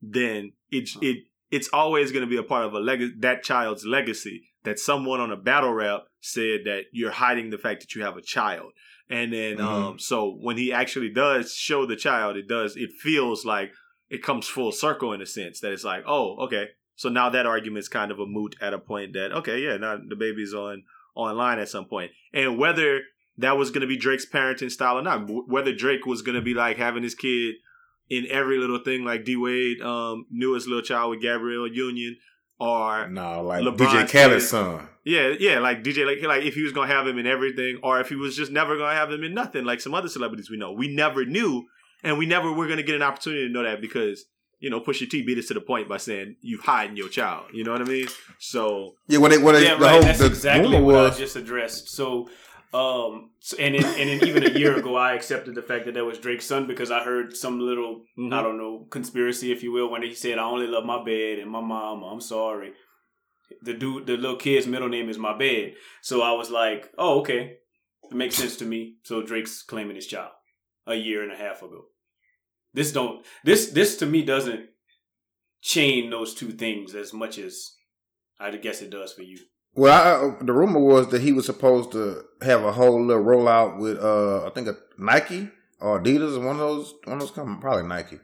then 0.00 0.52
it 0.70 0.88
it 1.02 1.24
it's 1.50 1.68
always 1.72 2.12
going 2.12 2.24
to 2.24 2.30
be 2.30 2.36
a 2.36 2.42
part 2.42 2.64
of 2.64 2.72
a 2.74 2.78
leg- 2.80 3.20
that 3.20 3.42
child's 3.42 3.84
legacy 3.84 4.42
that 4.64 4.78
someone 4.78 5.20
on 5.20 5.32
a 5.32 5.36
battle 5.36 5.72
rap 5.72 6.02
said 6.20 6.60
that 6.64 6.82
you're 6.92 7.10
hiding 7.10 7.50
the 7.50 7.58
fact 7.58 7.80
that 7.80 7.94
you 7.94 8.02
have 8.02 8.16
a 8.16 8.22
child. 8.22 8.72
And 9.08 9.32
then 9.32 9.56
Mhm. 9.56 9.64
um 9.64 9.98
so 9.98 10.30
when 10.40 10.56
he 10.56 10.72
actually 10.72 11.08
does 11.10 11.54
show 11.54 11.86
the 11.86 11.96
child, 11.96 12.36
it 12.36 12.46
does 12.46 12.76
it 12.76 12.90
feels 12.92 13.44
like 13.44 13.72
it 14.08 14.22
comes 14.22 14.46
full 14.48 14.72
circle 14.72 15.12
in 15.12 15.20
a 15.22 15.26
sense 15.26 15.60
that 15.60 15.72
it's 15.72 15.84
like, 15.84 16.04
oh, 16.06 16.36
okay. 16.44 16.68
So 16.94 17.08
now 17.08 17.30
that 17.30 17.46
argument's 17.46 17.88
kind 17.88 18.10
of 18.10 18.18
a 18.20 18.26
moot 18.26 18.54
at 18.60 18.74
a 18.74 18.78
point 18.78 19.14
that 19.14 19.32
okay, 19.32 19.58
yeah, 19.60 19.76
now 19.76 19.96
the 19.96 20.16
baby's 20.16 20.54
on 20.54 20.84
online 21.16 21.58
at 21.58 21.68
some. 21.68 21.86
And 22.32 22.58
whether 22.58 23.00
that 23.38 23.56
was 23.56 23.70
going 23.70 23.80
to 23.80 23.86
be 23.86 23.96
Drake's 23.96 24.26
parenting 24.26 24.70
style 24.70 24.98
or 24.98 25.02
not, 25.02 25.28
whether 25.48 25.72
Drake 25.74 26.06
was 26.06 26.22
going 26.22 26.36
to 26.36 26.42
be 26.42 26.54
like 26.54 26.76
having 26.76 27.02
his 27.02 27.14
kid 27.14 27.54
in 28.10 28.26
every 28.28 28.58
little 28.58 28.80
thing 28.80 29.04
like 29.04 29.24
D 29.24 29.36
Wade 29.36 29.80
um 29.80 30.26
knew 30.30 30.52
his 30.54 30.66
little 30.66 30.82
child 30.82 31.10
with 31.10 31.22
Gabrielle 31.22 31.66
Union 31.68 32.16
or 32.58 33.08
No, 33.08 33.42
like 33.42 33.62
LeBron 33.62 33.76
DJ 33.76 34.08
Khaled's 34.10 34.44
said- 34.44 34.50
son. 34.50 34.88
yeah, 35.04 35.32
yeah, 35.40 35.58
like 35.60 35.82
DJ, 35.82 36.04
like 36.04 36.22
like 36.22 36.42
if 36.42 36.54
he 36.54 36.62
was 36.62 36.72
gonna 36.72 36.92
have 36.92 37.06
him 37.06 37.18
in 37.18 37.26
everything, 37.26 37.78
or 37.82 38.00
if 38.00 38.08
he 38.10 38.16
was 38.16 38.36
just 38.36 38.50
never 38.52 38.76
gonna 38.76 38.94
have 38.94 39.10
him 39.10 39.24
in 39.24 39.32
nothing, 39.32 39.64
like 39.64 39.80
some 39.80 39.94
other 39.94 40.08
celebrities 40.08 40.50
we 40.50 40.58
know. 40.58 40.72
We 40.72 40.88
never 40.94 41.24
knew, 41.24 41.66
and 42.02 42.18
we 42.18 42.26
never 42.26 42.52
were 42.52 42.66
gonna 42.68 42.82
get 42.82 42.96
an 42.96 43.02
opportunity 43.02 43.46
to 43.46 43.52
know 43.52 43.62
that 43.62 43.80
because 43.80 44.26
you 44.58 44.68
know 44.68 44.78
Pusha 44.80 45.08
T 45.08 45.22
beat 45.22 45.38
us 45.38 45.46
to 45.46 45.54
the 45.54 45.60
point 45.62 45.88
by 45.88 45.96
saying 45.96 46.36
you 46.42 46.58
hiding 46.62 46.98
your 46.98 47.08
child. 47.08 47.46
You 47.54 47.64
know 47.64 47.72
what 47.72 47.80
I 47.80 47.84
mean? 47.84 48.08
So 48.38 48.94
Yeah, 49.08 49.18
what 49.20 49.30
they 49.30 49.38
what 49.38 49.52
they, 49.52 49.64
yeah, 49.64 49.76
the 49.76 49.84
right. 49.84 49.92
whole 49.92 50.02
That's 50.02 50.18
the 50.18 50.26
exactly 50.26 50.68
what 50.74 50.82
was 50.82 51.16
I 51.16 51.18
just 51.18 51.36
addressed. 51.36 51.88
So, 51.88 52.28
um, 52.72 53.30
so, 53.40 53.56
and 53.58 53.74
then, 53.74 53.84
and 53.84 54.08
then 54.08 54.28
even 54.28 54.44
a 54.46 54.58
year 54.58 54.76
ago, 54.76 54.94
I 54.96 55.14
accepted 55.14 55.54
the 55.54 55.62
fact 55.62 55.86
that 55.86 55.94
that 55.94 56.04
was 56.04 56.18
Drake's 56.18 56.46
son 56.46 56.66
because 56.66 56.90
I 56.90 57.02
heard 57.02 57.36
some 57.36 57.58
little, 57.60 58.04
Mhm. 58.16 58.32
I 58.32 58.42
don't 58.42 58.58
know, 58.58 58.86
conspiracy, 58.90 59.50
if 59.50 59.62
you 59.62 59.72
will, 59.72 59.90
when 59.90 60.02
he 60.02 60.14
said, 60.14 60.38
"I 60.38 60.44
only 60.44 60.66
love 60.68 60.84
my 60.84 61.02
bed 61.02 61.38
and 61.40 61.50
my 61.50 61.60
mom. 61.60 62.04
I'm 62.04 62.20
sorry." 62.20 62.74
The 63.62 63.74
dude, 63.74 64.06
the 64.06 64.16
little 64.16 64.36
kid's 64.36 64.66
middle 64.68 64.88
name 64.88 65.08
is 65.08 65.18
my 65.18 65.36
bed. 65.36 65.74
So 66.02 66.22
I 66.22 66.32
was 66.32 66.50
like, 66.50 66.92
"Oh, 66.96 67.20
okay, 67.20 67.58
it 68.04 68.12
makes 68.12 68.36
sense 68.36 68.56
to 68.58 68.64
me." 68.64 68.96
So 69.02 69.22
Drake's 69.22 69.62
claiming 69.62 69.96
his 69.96 70.06
child 70.06 70.32
a 70.86 70.94
year 70.94 71.22
and 71.24 71.32
a 71.32 71.36
half 71.36 71.62
ago. 71.62 71.86
This 72.72 72.92
don't 72.92 73.26
this 73.42 73.70
this 73.70 73.96
to 73.96 74.06
me 74.06 74.22
doesn't 74.22 74.70
chain 75.60 76.10
those 76.10 76.34
two 76.34 76.52
things 76.52 76.94
as 76.94 77.12
much 77.12 77.36
as 77.38 77.74
I 78.38 78.50
guess 78.56 78.80
it 78.80 78.90
does 78.90 79.12
for 79.12 79.22
you. 79.22 79.38
Well, 79.74 80.36
I, 80.40 80.44
the 80.44 80.52
rumor 80.52 80.80
was 80.80 81.08
that 81.08 81.22
he 81.22 81.32
was 81.32 81.46
supposed 81.46 81.92
to 81.92 82.24
have 82.42 82.64
a 82.64 82.72
whole 82.72 83.04
little 83.04 83.22
rollout 83.22 83.78
with, 83.78 83.98
uh, 83.98 84.46
I 84.46 84.50
think, 84.50 84.68
a 84.68 84.76
Nike 84.98 85.48
or 85.80 86.00
Adidas, 86.00 86.36
one 86.44 86.56
of 86.56 86.58
those, 86.58 86.94
one 87.04 87.14
of 87.14 87.20
those 87.20 87.30
companies, 87.30 87.60
probably 87.60 87.84
Nike. 87.84 88.18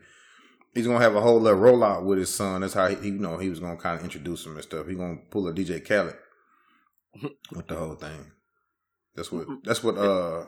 He's 0.74 0.86
gonna 0.86 1.00
have 1.00 1.14
a 1.14 1.20
whole 1.20 1.40
little 1.40 1.58
rollout 1.58 2.04
with 2.04 2.18
his 2.18 2.34
son. 2.34 2.60
That's 2.60 2.74
how 2.74 2.88
he, 2.88 3.08
you 3.08 3.18
know, 3.18 3.38
he 3.38 3.48
was 3.48 3.60
gonna 3.60 3.76
kind 3.76 3.98
of 3.98 4.04
introduce 4.04 4.44
him 4.44 4.54
and 4.54 4.62
stuff. 4.62 4.86
He's 4.86 4.98
gonna 4.98 5.18
pull 5.30 5.48
a 5.48 5.54
DJ 5.54 5.82
Khaled 5.82 6.16
with 7.52 7.66
the 7.66 7.76
whole 7.76 7.94
thing. 7.94 8.32
That's 9.14 9.32
what. 9.32 9.46
That's 9.64 9.82
what. 9.82 9.96
Uh, 9.96 10.44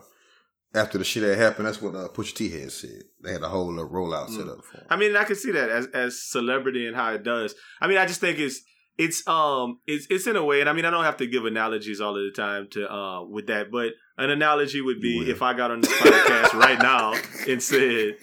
after 0.74 0.98
the 0.98 1.04
shit 1.04 1.22
that 1.22 1.38
happened, 1.38 1.66
that's 1.66 1.80
what 1.80 1.94
uh, 1.94 2.08
Pusha 2.08 2.34
T 2.34 2.50
had 2.50 2.70
said. 2.70 3.04
They 3.24 3.32
had 3.32 3.42
a 3.42 3.48
whole 3.48 3.72
little 3.72 3.88
rollout 3.88 4.28
set 4.28 4.46
up 4.46 4.62
for. 4.64 4.76
Him. 4.76 4.86
I 4.90 4.96
mean, 4.96 5.16
I 5.16 5.24
can 5.24 5.36
see 5.36 5.52
that 5.52 5.70
as 5.70 5.86
as 5.94 6.22
celebrity 6.22 6.86
and 6.86 6.94
how 6.94 7.12
it 7.14 7.24
does. 7.24 7.54
I 7.80 7.86
mean, 7.86 7.96
I 7.96 8.04
just 8.04 8.20
think 8.20 8.38
it's 8.38 8.60
it's 8.98 9.26
um 9.28 9.78
it's 9.86 10.06
it's 10.10 10.26
in 10.26 10.36
a 10.36 10.44
way, 10.44 10.60
and 10.60 10.68
I 10.68 10.72
mean, 10.72 10.84
I 10.84 10.90
don't 10.90 11.04
have 11.04 11.16
to 11.18 11.26
give 11.26 11.44
analogies 11.44 12.00
all 12.00 12.16
of 12.16 12.24
the 12.24 12.32
time 12.32 12.68
to 12.72 12.92
uh 12.92 13.24
with 13.24 13.46
that, 13.46 13.70
but 13.70 13.92
an 14.18 14.30
analogy 14.30 14.80
would 14.80 15.00
be 15.00 15.30
if 15.30 15.40
I 15.40 15.54
got 15.54 15.70
on 15.70 15.80
this 15.80 15.92
podcast 15.92 16.52
right 16.54 16.78
now 16.80 17.14
and 17.48 17.62
said 17.62 18.16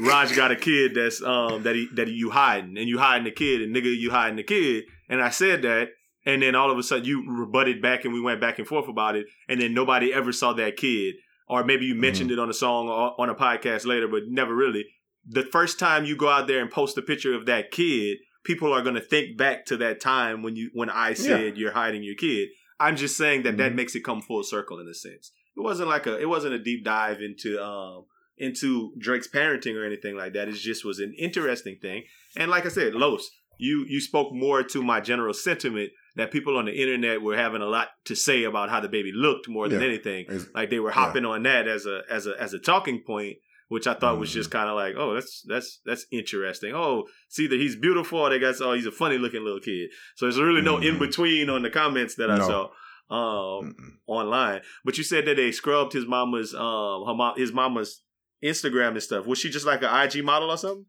Raj 0.00 0.34
got 0.34 0.50
a 0.50 0.56
kid 0.56 0.94
that's 0.94 1.22
um 1.22 1.62
that 1.62 1.76
he 1.76 1.88
that 1.94 2.08
you 2.08 2.30
hiding 2.30 2.76
and 2.76 2.88
you 2.88 2.98
hiding 2.98 3.24
the 3.24 3.30
kid 3.30 3.62
and 3.62 3.74
nigga 3.74 3.96
you 3.96 4.10
hiding 4.10 4.36
the 4.36 4.42
kid, 4.42 4.84
and 5.08 5.22
I 5.22 5.30
said 5.30 5.62
that. 5.62 5.88
And 6.28 6.42
then 6.42 6.56
all 6.56 6.72
of 6.72 6.76
a 6.76 6.82
sudden 6.82 7.04
you 7.04 7.24
rebutted 7.24 7.80
back 7.80 8.04
and 8.04 8.12
we 8.12 8.20
went 8.20 8.40
back 8.40 8.58
and 8.58 8.66
forth 8.66 8.88
about 8.88 9.14
it. 9.14 9.26
And 9.48 9.60
then 9.60 9.74
nobody 9.74 10.12
ever 10.12 10.32
saw 10.32 10.52
that 10.54 10.76
kid. 10.76 11.14
Or 11.48 11.62
maybe 11.62 11.84
you 11.84 11.94
mentioned 11.94 12.32
it 12.32 12.40
on 12.40 12.50
a 12.50 12.52
song 12.52 12.88
or 12.88 13.14
on 13.20 13.30
a 13.30 13.34
podcast 13.36 13.86
later, 13.86 14.08
but 14.08 14.22
never 14.26 14.52
really. 14.52 14.84
The 15.24 15.44
first 15.44 15.78
time 15.78 16.04
you 16.04 16.16
go 16.16 16.28
out 16.28 16.48
there 16.48 16.60
and 16.60 16.68
post 16.68 16.98
a 16.98 17.02
picture 17.02 17.32
of 17.32 17.46
that 17.46 17.70
kid, 17.70 18.18
people 18.46 18.72
are 18.72 18.82
going 18.82 18.94
to 18.94 19.00
think 19.00 19.36
back 19.36 19.66
to 19.66 19.76
that 19.78 20.00
time 20.00 20.42
when 20.44 20.54
you 20.56 20.70
when 20.72 20.88
I 20.88 21.14
said 21.14 21.56
you're 21.58 21.72
hiding 21.72 22.02
your 22.02 22.14
kid. 22.14 22.48
I'm 22.78 22.96
just 22.96 23.16
saying 23.16 23.42
that 23.44 23.56
that 23.56 23.72
Mhm. 23.72 23.76
makes 23.76 23.94
it 23.96 24.04
come 24.04 24.20
full 24.22 24.42
circle 24.44 24.78
in 24.80 24.86
a 24.88 24.94
sense. 24.94 25.32
It 25.56 25.60
wasn't 25.60 25.88
like 25.88 26.06
a 26.06 26.18
it 26.18 26.28
wasn't 26.28 26.54
a 26.54 26.58
deep 26.58 26.84
dive 26.84 27.20
into 27.20 27.50
um 27.62 28.04
into 28.38 28.92
Drake's 28.98 29.28
parenting 29.28 29.74
or 29.76 29.84
anything 29.84 30.14
like 30.16 30.32
that. 30.34 30.48
It 30.48 30.52
just 30.52 30.84
was 30.84 30.98
an 31.00 31.14
interesting 31.18 31.78
thing. 31.80 32.04
And 32.36 32.50
like 32.50 32.66
I 32.66 32.68
said, 32.68 32.94
Los, 32.94 33.30
you 33.58 33.84
you 33.88 34.00
spoke 34.00 34.32
more 34.32 34.62
to 34.62 34.82
my 34.82 35.00
general 35.00 35.32
sentiment 35.34 35.90
that 36.16 36.30
people 36.30 36.56
on 36.58 36.66
the 36.66 36.72
internet 36.82 37.22
were 37.22 37.36
having 37.36 37.62
a 37.62 37.66
lot 37.66 37.88
to 38.04 38.14
say 38.14 38.44
about 38.44 38.68
how 38.70 38.80
the 38.80 38.88
baby 38.88 39.10
looked 39.14 39.48
more 39.48 39.68
than 39.68 39.80
Yeah. 39.80 39.86
anything. 39.88 40.20
It's- 40.26 40.46
Like 40.54 40.70
they 40.70 40.80
were 40.80 40.90
hopping 40.90 41.24
on 41.24 41.42
that 41.44 41.66
as 41.66 41.86
a 41.86 42.02
as 42.10 42.26
a 42.26 42.34
as 42.40 42.52
a 42.54 42.58
talking 42.58 43.02
point, 43.02 43.36
which 43.68 43.86
I 43.86 43.94
thought 43.94 44.18
was 44.18 44.30
Mm-hmm. 44.30 44.36
just 44.38 44.50
kind 44.50 44.68
of 44.68 44.76
like, 44.76 44.94
oh, 44.96 45.14
that's 45.14 45.42
that's 45.46 45.80
that's 45.84 46.06
interesting. 46.12 46.72
Oh, 46.74 47.04
see 47.28 47.46
that 47.48 47.58
he's 47.60 47.76
beautiful. 47.76 48.20
Or 48.20 48.30
they 48.30 48.38
got 48.38 48.54
oh, 48.60 48.72
he's 48.74 48.86
a 48.86 48.92
funny 48.92 49.18
looking 49.18 49.42
little 49.44 49.60
kid. 49.60 49.90
So 50.16 50.26
there's 50.26 50.38
really 50.40 50.62
no 50.62 50.76
Mhm. 50.76 50.84
in 50.88 50.98
between 50.98 51.50
on 51.50 51.62
the 51.62 51.70
comments 51.70 52.14
that 52.16 52.30
I 52.30 52.38
saw 52.38 52.64
um 53.08 53.74
Mm-mm. 53.74 53.90
online. 54.06 54.60
But 54.84 54.98
you 54.98 55.04
said 55.04 55.26
that 55.26 55.36
they 55.36 55.52
scrubbed 55.52 55.92
his 55.92 56.06
mama's 56.06 56.54
um 56.54 57.04
her 57.06 57.14
mom 57.14 57.34
his 57.36 57.52
mama's 57.52 58.02
Instagram 58.44 58.88
and 58.90 59.02
stuff. 59.02 59.26
Was 59.26 59.38
she 59.38 59.50
just 59.50 59.66
like 59.66 59.82
an 59.82 59.88
IG 60.04 60.24
model 60.24 60.50
or 60.50 60.56
something? 60.58 60.86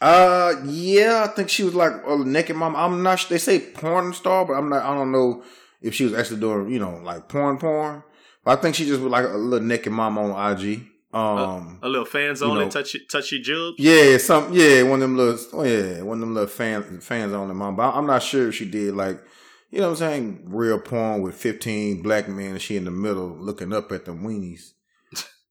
Uh, 0.00 0.54
yeah, 0.66 1.24
I 1.28 1.28
think 1.34 1.48
she 1.48 1.62
was 1.64 1.74
like 1.74 1.92
a 2.06 2.16
naked 2.18 2.56
mom. 2.56 2.76
I'm 2.76 3.02
not. 3.02 3.24
They 3.28 3.38
say 3.38 3.58
porn 3.60 4.12
star, 4.12 4.44
but 4.44 4.54
I'm 4.54 4.68
not. 4.68 4.82
I 4.84 4.94
don't 4.94 5.12
know 5.12 5.42
if 5.80 5.94
she 5.94 6.04
was 6.04 6.12
actually 6.14 6.40
doing, 6.40 6.70
you 6.70 6.78
know, 6.78 6.96
like 7.02 7.28
porn, 7.28 7.58
porn. 7.58 8.02
But 8.44 8.58
I 8.58 8.60
think 8.62 8.74
she 8.74 8.86
just 8.86 9.00
was 9.00 9.10
like 9.10 9.24
a 9.24 9.28
little 9.36 9.66
naked 9.66 9.92
mom 9.92 10.18
on 10.18 10.52
IG. 10.58 10.86
Um, 11.14 11.78
A 11.82 11.88
little 11.88 12.04
fans 12.06 12.40
You 12.40 12.48
only 12.48 12.64
know. 12.64 12.70
touchy 12.70 13.00
touchy 13.10 13.40
jibs. 13.40 13.76
yeah, 13.78 14.16
some, 14.18 14.52
yeah, 14.52 14.82
one 14.82 14.94
of 15.00 15.08
them 15.08 15.16
little, 15.16 15.38
oh 15.60 15.62
yeah, 15.64 16.02
one 16.02 16.16
of 16.18 16.20
them 16.20 16.34
little 16.34 16.48
fans, 16.48 17.04
fans 17.06 17.32
on 17.32 17.48
the 17.48 17.54
mom. 17.54 17.76
But 17.76 17.94
I'm 17.94 18.06
not 18.06 18.22
sure 18.22 18.48
if 18.48 18.54
she 18.56 18.68
did 18.68 18.94
like, 18.96 19.22
you 19.70 19.78
know, 19.80 19.86
what 19.90 20.02
I'm 20.02 20.10
saying, 20.10 20.42
real 20.46 20.78
porn 20.80 21.22
with 21.22 21.36
15 21.36 22.02
black 22.02 22.28
men, 22.28 22.52
and 22.52 22.60
she 22.62 22.76
in 22.76 22.84
the 22.84 22.90
middle 22.90 23.28
looking 23.38 23.72
up 23.72 23.92
at 23.92 24.04
the 24.06 24.12
weenies. 24.12 24.72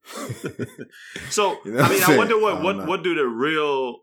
So 1.30 1.58
You 1.66 1.72
know 1.74 1.82
I 1.84 1.90
mean, 1.90 2.00
saying? 2.02 2.18
wonder 2.18 2.38
what 2.40 2.62
what 2.62 2.76
know. 2.78 2.86
what 2.86 3.04
do 3.04 3.16
the 3.16 3.26
real 3.26 4.00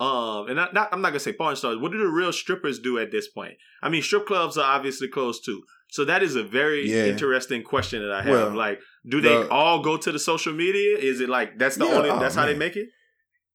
um 0.00 0.46
and 0.48 0.56
not, 0.56 0.74
not 0.74 0.88
I'm 0.92 1.00
not 1.00 1.10
gonna 1.10 1.20
say 1.20 1.32
porn 1.32 1.56
stars. 1.56 1.78
What 1.78 1.92
do 1.92 1.98
the 1.98 2.06
real 2.08 2.32
strippers 2.32 2.78
do 2.78 2.98
at 2.98 3.10
this 3.12 3.28
point? 3.28 3.54
I 3.82 3.88
mean, 3.88 4.02
strip 4.02 4.26
clubs 4.26 4.56
are 4.58 4.64
obviously 4.76 5.08
closed 5.08 5.44
too. 5.44 5.62
So 5.90 6.04
that 6.04 6.22
is 6.22 6.36
a 6.36 6.42
very 6.42 6.88
Yeah. 6.88 7.06
interesting 7.06 7.62
question 7.62 8.02
that 8.02 8.12
I 8.12 8.22
have. 8.22 8.30
Well, 8.30 8.54
like, 8.56 8.80
do 9.08 9.20
they 9.20 9.30
the- 9.30 9.48
all 9.50 9.82
go 9.82 9.96
to 9.96 10.12
the 10.12 10.18
social 10.18 10.52
media? 10.52 10.98
Is 10.98 11.20
it 11.20 11.28
like 11.28 11.58
that's 11.58 11.76
the 11.76 11.86
Yeah, 11.86 11.94
only 11.94 12.10
oh, 12.10 12.18
that's 12.18 12.34
how 12.34 12.46
they 12.46 12.54
make 12.54 12.76
it? 12.76 12.88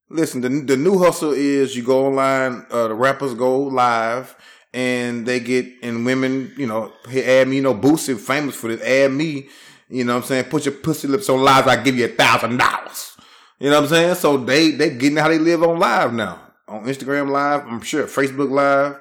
Listen, 0.09 0.41
the 0.41 0.49
the 0.49 0.77
new 0.77 0.97
hustle 0.99 1.31
is 1.31 1.75
you 1.75 1.84
go 1.84 2.07
online. 2.07 2.65
Uh, 2.69 2.88
the 2.89 2.93
rappers 2.95 3.34
go 3.34 3.59
live, 3.59 4.36
and 4.73 5.25
they 5.25 5.39
get 5.39 5.65
and 5.81 6.05
women, 6.05 6.51
you 6.57 6.67
know, 6.67 6.91
hey, 7.07 7.39
add 7.41 7.47
me. 7.47 7.57
You 7.57 7.61
know, 7.63 7.73
Boosie 7.75 8.17
famous 8.19 8.55
for 8.55 8.67
this. 8.69 8.81
Add 8.81 9.11
me. 9.11 9.47
You 9.89 10.03
know 10.03 10.13
what 10.15 10.23
I'm 10.23 10.27
saying? 10.27 10.45
Put 10.45 10.65
your 10.65 10.73
pussy 10.75 11.07
lips 11.07 11.29
on 11.29 11.41
live. 11.41 11.67
I 11.67 11.75
give 11.77 11.95
you 11.97 12.05
a 12.05 12.09
thousand 12.09 12.57
dollars. 12.57 13.15
You 13.59 13.69
know 13.69 13.75
what 13.77 13.84
I'm 13.84 13.89
saying? 13.89 14.15
So 14.15 14.38
they 14.38 14.71
they 14.71 14.89
getting 14.89 15.17
how 15.17 15.29
they 15.29 15.39
live 15.39 15.63
on 15.63 15.79
live 15.79 16.13
now 16.13 16.39
on 16.67 16.84
Instagram 16.86 17.29
live. 17.29 17.61
I'm 17.67 17.81
sure 17.81 18.05
Facebook 18.07 18.49
live. 18.51 18.99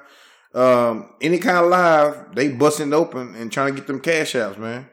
Um, 0.53 1.09
any 1.19 1.39
kind 1.39 1.57
of 1.57 1.69
live, 1.71 2.35
they 2.35 2.49
busting 2.49 2.93
open 2.93 3.35
and 3.35 3.51
trying 3.51 3.73
to 3.73 3.79
get 3.79 3.87
them 3.87 3.99
cash 3.99 4.35
outs, 4.35 4.57
man. 4.57 4.87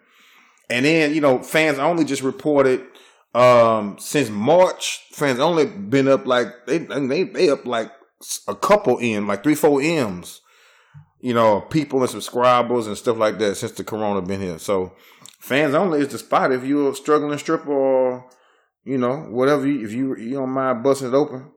And 0.71 0.87
then 0.87 1.15
you 1.15 1.21
know, 1.21 1.43
fans 1.43 1.79
only 1.79 2.05
just 2.05 2.23
reported 2.23 2.87
um 3.35 3.97
since 3.99 4.29
March, 4.31 5.07
fans 5.13 5.39
only 5.39 5.67
been 5.67 6.09
up 6.09 6.27
like 6.27 6.49
they 6.67 6.79
they 6.79 7.25
they 7.25 7.51
up 7.51 7.67
like 7.67 7.93
a 8.49 8.55
couple 8.55 8.99
m, 9.01 9.27
like 9.27 9.43
three 9.43 9.55
four 9.55 9.83
m's. 9.83 10.41
You 11.23 11.35
know, 11.35 11.61
people 11.61 12.01
and 12.01 12.09
subscribers 12.09 12.87
and 12.87 12.97
stuff 12.97 13.19
like 13.19 13.39
that 13.39 13.57
since 13.57 13.73
the 13.73 13.85
corona 13.85 14.23
been 14.23 14.41
here. 14.41 14.59
So 14.59 14.95
fans 15.39 15.75
only 15.75 16.01
is 16.01 16.09
the 16.09 16.19
spot 16.19 16.51
if 16.51 16.65
you're 16.65 16.93
a 16.93 16.95
struggling 16.95 17.39
stripper 17.39 17.71
or 17.71 18.31
you 18.85 18.97
know 18.97 19.17
whatever. 19.29 19.67
You, 19.67 19.85
if 19.85 19.93
you 19.93 20.17
you 20.17 20.35
don't 20.37 20.51
mind 20.51 20.83
busting 20.83 21.09
it 21.09 21.15
open, 21.15 21.51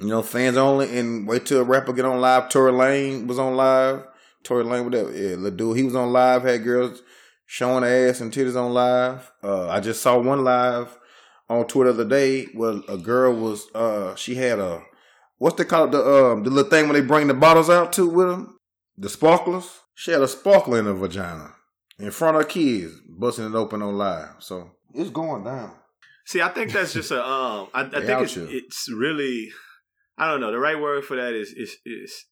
you 0.00 0.08
know 0.08 0.22
fans 0.22 0.56
only 0.56 0.98
and 0.98 1.26
wait 1.26 1.46
till 1.46 1.60
a 1.60 1.64
rapper 1.64 1.92
get 1.92 2.04
on 2.04 2.20
live. 2.20 2.48
Tory 2.48 2.72
Lane 2.72 3.26
was 3.26 3.38
on 3.38 3.56
live. 3.56 4.06
Tory 4.42 4.64
Lane, 4.64 4.84
whatever. 4.84 5.12
Yeah, 5.12 5.36
little 5.36 5.50
dude, 5.56 5.76
he 5.76 5.82
was 5.82 5.96
on 5.96 6.12
live. 6.12 6.42
Had 6.42 6.64
girls 6.64 7.02
showing 7.46 7.84
ass 7.84 8.20
and 8.20 8.32
titties 8.32 8.60
on 8.60 8.72
live. 8.72 9.32
Uh, 9.42 9.68
I 9.68 9.80
just 9.80 10.02
saw 10.02 10.18
one 10.18 10.44
live 10.44 10.98
on 11.48 11.66
Twitter 11.66 11.92
the 11.92 12.02
other 12.02 12.10
day 12.10 12.44
where 12.54 12.80
a 12.88 12.96
girl 12.96 13.34
was 13.34 13.68
uh 13.74 14.14
she 14.16 14.34
had 14.34 14.58
a 14.58 14.82
what's 15.38 15.56
they 15.56 15.64
call 15.64 15.84
it 15.84 15.92
the 15.92 16.02
um 16.02 16.42
the 16.42 16.50
little 16.50 16.70
thing 16.70 16.88
when 16.88 16.94
they 16.94 17.06
bring 17.06 17.28
the 17.28 17.34
bottles 17.34 17.70
out 17.70 17.92
to 17.92 18.08
with 18.08 18.28
them 18.28 18.58
the 18.98 19.08
sparklers. 19.08 19.80
She 19.94 20.10
had 20.10 20.22
a 20.22 20.28
sparkler 20.28 20.78
in 20.78 20.86
her 20.86 20.94
vagina 20.94 21.54
in 21.98 22.10
front 22.10 22.36
of 22.36 22.42
her 22.42 22.48
kids, 22.48 22.94
busting 23.08 23.46
it 23.46 23.54
open 23.54 23.82
on 23.82 23.96
live. 23.96 24.34
So 24.40 24.70
it's 24.94 25.10
going 25.10 25.44
down. 25.44 25.72
See, 26.26 26.42
I 26.42 26.48
think 26.48 26.72
that's 26.72 26.92
just 26.92 27.10
a 27.12 27.24
um. 27.24 27.68
I, 27.72 27.82
I 27.82 28.04
think 28.04 28.22
it's 28.22 28.36
it's 28.36 28.90
really, 28.90 29.50
I 30.18 30.30
don't 30.30 30.40
know. 30.40 30.50
The 30.52 30.58
right 30.58 30.80
word 30.80 31.04
for 31.04 31.16
that 31.16 31.34
is 31.34 31.52
is 31.56 31.76
is 31.84 32.24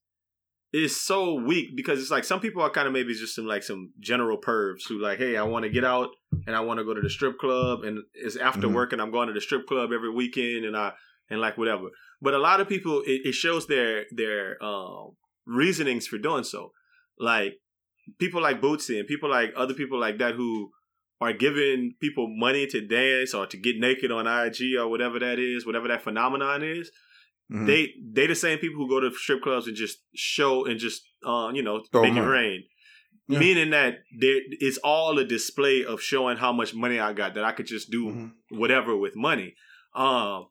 is 0.73 1.01
so 1.01 1.35
weak 1.35 1.77
because 1.77 2.01
it's 2.01 2.11
like 2.11 2.25
some 2.25 2.41
people 2.41 2.61
are 2.63 2.71
kind 2.71 2.87
of 2.89 2.93
maybe 2.93 3.15
just 3.15 3.35
some 3.37 3.47
like 3.47 3.63
some 3.63 3.93
general 4.01 4.39
pervs 4.39 4.89
who 4.89 4.99
like, 5.01 5.19
hey, 5.19 5.37
I 5.37 5.43
want 5.45 5.65
to 5.65 5.71
get 5.71 5.85
out 5.85 6.09
and 6.47 6.57
I 6.57 6.61
want 6.61 6.79
to 6.79 6.85
go 6.85 6.95
to 6.95 7.01
the 7.01 7.11
strip 7.11 7.39
club 7.39 7.85
and 7.85 8.01
it's 8.15 8.37
after 8.37 8.67
Mhm. 8.67 8.75
work 8.75 8.93
and 8.93 9.01
I'm 9.01 9.13
going 9.13 9.29
to 9.29 9.35
the 9.35 9.41
strip 9.41 9.67
club 9.67 9.93
every 9.93 10.11
weekend 10.11 10.65
and 10.65 10.77
I 10.77 10.93
and 11.31 11.41
like 11.41 11.57
whatever. 11.57 11.91
But 12.21 12.35
a 12.35 12.39
lot 12.39 12.61
of 12.61 12.69
people, 12.69 13.03
it, 13.07 13.21
it 13.25 13.33
shows 13.35 13.67
their 13.67 14.05
their 14.11 14.63
um 14.65 15.17
reasonings 15.47 16.07
for 16.07 16.19
doing 16.19 16.45
so. 16.45 16.73
Like 17.19 17.55
people 18.19 18.43
like 18.43 18.61
Boosie 18.61 18.99
and 18.99 19.07
people 19.07 19.31
like 19.31 19.53
other 19.57 19.75
people 19.75 20.01
like 20.01 20.19
that 20.19 20.35
who 20.35 20.71
are 21.21 21.33
giving 21.33 21.95
people 22.01 22.27
money 22.29 22.67
to 22.67 22.81
dance 22.87 23.33
or 23.33 23.47
to 23.47 23.57
get 23.57 23.79
naked 23.79 24.11
on 24.11 24.27
IG 24.27 24.77
or 24.77 24.89
whatever 24.89 25.19
that 25.21 25.39
is, 25.39 25.65
whatever 25.65 25.87
that 25.89 26.03
phenomenon 26.03 26.63
is. 26.65 26.91
Mhm. 27.53 27.67
They 27.67 27.95
they 28.13 28.27
the 28.27 28.35
same 28.35 28.59
people 28.59 28.79
who 28.79 28.89
go 28.89 29.01
to 29.01 29.15
strip 29.15 29.43
clubs 29.43 29.67
and 29.67 29.77
just 29.77 29.99
show 30.15 30.65
and 30.65 30.79
just 30.81 31.03
uh, 31.27 31.51
you 31.55 31.63
know 31.63 31.83
Throw 31.93 32.03
make 32.03 32.17
it 32.17 32.21
rain. 32.23 32.65
Yeah. 33.29 33.39
Meaning 33.39 33.71
that 33.71 33.99
there 34.19 34.41
it's 34.67 34.79
all 34.79 35.19
a 35.19 35.25
display 35.25 35.85
of 35.85 36.01
showing 36.01 36.37
how 36.37 36.53
much 36.53 36.75
money 36.75 36.99
I 36.99 37.13
got 37.13 37.35
that 37.35 37.45
I 37.45 37.53
could 37.53 37.67
just 37.67 37.91
do 37.91 38.05
Mhm. 38.07 38.33
whatever 38.51 38.97
with 38.97 39.15
money. 39.17 39.55
Um 39.95 40.49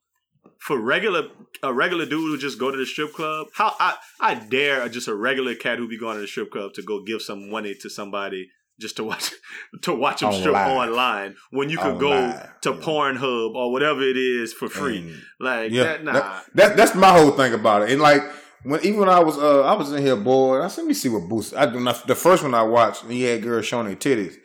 for 0.59 0.79
regular 0.79 1.29
a 1.61 1.73
regular 1.73 2.05
dude 2.05 2.19
who 2.31 2.37
just 2.37 2.59
go 2.59 2.69
to 2.69 2.77
the 2.77 2.85
strip 2.85 3.13
club, 3.13 3.47
how 3.53 3.75
I 3.79 3.95
I 4.19 4.35
dare 4.35 4.87
just 4.89 5.07
a 5.07 5.15
regular 5.15 5.55
cat 5.55 5.77
who 5.79 5.87
be 5.87 5.97
going 5.97 6.15
to 6.15 6.21
the 6.21 6.27
strip 6.27 6.51
club 6.51 6.73
to 6.73 6.81
go 6.81 7.01
give 7.03 7.21
some 7.21 7.49
money 7.49 7.73
to 7.81 7.89
somebody 7.89 8.49
just 8.83 8.97
to 8.97 9.03
watch 9.03 9.31
to 9.81 9.93
watch 9.95 10.19
them 10.19 10.29
On 10.29 10.39
strip 10.39 10.55
online 10.55 11.35
when 11.49 11.69
you 11.71 11.77
could 11.79 11.99
go 11.99 12.11
to 12.11 12.69
yeah. 12.69 12.75
Pornhub 12.85 13.55
or 13.55 13.71
whatever 13.71 14.01
it 14.03 14.17
is 14.17 14.53
for 14.53 14.67
free. 14.69 14.99
And- 14.99 15.21
like 15.39 15.71
Yeah, 15.71 15.83
that, 15.83 16.03
nah. 16.03 16.11
that, 16.13 16.45
that- 16.53 16.77
that's 16.77 16.93
my 16.95 17.11
whole 17.17 17.31
thing 17.31 17.53
about 17.53 17.81
it. 17.83 17.89
And 17.91 18.01
like 18.01 18.21
when 18.63 18.79
even 18.87 18.99
when 18.99 19.09
I 19.09 19.19
was 19.19 19.37
uh 19.37 19.61
I 19.63 19.73
was 19.73 19.91
in 19.91 20.01
here 20.07 20.15
bored, 20.15 20.61
I 20.63 20.67
said, 20.67 20.81
let 20.83 20.87
me 20.89 20.93
see 20.93 21.09
what 21.09 21.27
Boost. 21.27 21.53
I 21.55 21.65
when 21.65 21.87
I- 21.87 21.99
the 22.07 22.15
first 22.15 22.43
one 22.43 22.53
I 22.53 22.63
watched, 22.63 23.05
he 23.05 23.23
had 23.23 23.41
girls 23.41 23.65
showing 23.65 23.87
their 23.87 23.95
titties. 23.95 24.35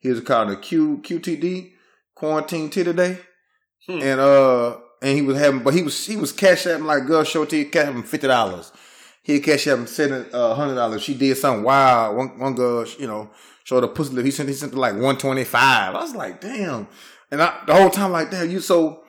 He 0.00 0.08
was 0.10 0.20
called 0.20 0.48
the 0.50 0.56
Q 0.56 1.00
QTD 1.02 1.72
Quarantine 2.14 2.70
Titty 2.70 2.92
Day, 2.92 3.18
Hmm. 3.86 4.00
and 4.02 4.20
uh 4.20 4.76
and 5.02 5.14
he 5.18 5.22
was 5.22 5.36
having, 5.38 5.62
but 5.62 5.74
he 5.74 5.82
was 5.82 6.06
he 6.06 6.16
was 6.16 6.32
cash 6.32 6.64
apping 6.64 6.86
like 6.86 7.06
girl 7.06 7.22
show 7.24 7.44
to 7.44 7.64
cash 7.66 7.86
him 7.88 8.02
fifty 8.02 8.26
dollars. 8.28 8.72
He 9.26 9.40
cash 9.40 9.66
up 9.66 9.88
sent 9.88 10.12
a 10.12 10.36
uh, 10.36 10.54
hundred 10.54 10.76
dollars. 10.76 11.02
She 11.02 11.12
did 11.12 11.36
something 11.36 11.64
wild. 11.64 12.16
One 12.16 12.38
one 12.38 12.54
girl, 12.54 12.86
you 12.96 13.08
know, 13.08 13.28
showed 13.64 13.82
a 13.82 13.88
pussy 13.88 14.14
lip. 14.14 14.24
He 14.24 14.30
sent 14.30 14.48
he 14.48 14.54
sent 14.54 14.72
like 14.72 14.94
one 14.94 15.18
twenty 15.18 15.42
five. 15.42 15.96
I 15.96 16.00
was 16.00 16.14
like, 16.14 16.40
damn. 16.40 16.86
And 17.32 17.42
I, 17.42 17.58
the 17.66 17.74
whole 17.74 17.90
time 17.90 18.12
like, 18.12 18.30
damn, 18.30 18.48
you 18.48 18.60
so 18.60 19.02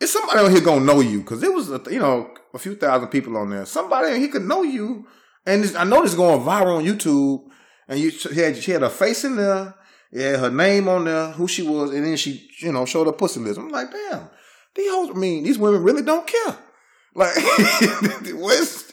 it's 0.00 0.14
somebody 0.14 0.38
on 0.38 0.50
here 0.50 0.62
gonna 0.62 0.86
know 0.86 1.00
you 1.00 1.18
because 1.18 1.42
it 1.42 1.52
was 1.52 1.70
a, 1.70 1.78
you 1.90 1.98
know 1.98 2.32
a 2.54 2.58
few 2.58 2.74
thousand 2.74 3.08
people 3.08 3.36
on 3.36 3.50
there. 3.50 3.66
Somebody 3.66 4.18
he 4.18 4.28
could 4.28 4.44
know 4.44 4.62
you, 4.62 5.06
and 5.44 5.76
I 5.76 5.84
know 5.84 6.00
this 6.00 6.12
is 6.12 6.16
going 6.16 6.40
viral 6.40 6.78
on 6.78 6.84
YouTube. 6.86 7.42
And 7.86 8.00
you 8.00 8.10
she 8.10 8.34
had 8.34 8.56
she 8.56 8.70
had 8.70 8.80
her 8.80 8.88
face 8.88 9.24
in 9.24 9.36
there, 9.36 9.74
yeah, 10.10 10.38
her 10.38 10.50
name 10.50 10.88
on 10.88 11.04
there, 11.04 11.32
who 11.32 11.46
she 11.46 11.60
was, 11.60 11.92
and 11.92 12.06
then 12.06 12.16
she 12.16 12.48
you 12.60 12.72
know 12.72 12.86
showed 12.86 13.08
her 13.08 13.12
pussy 13.12 13.40
list. 13.40 13.58
I'm 13.58 13.68
like, 13.68 13.90
damn, 13.90 14.30
these 14.74 14.90
hoes. 14.90 15.10
I 15.10 15.18
mean, 15.18 15.42
these 15.44 15.58
women 15.58 15.82
really 15.82 16.02
don't 16.02 16.26
care. 16.26 16.56
Like, 17.14 17.34
what's 18.32 18.90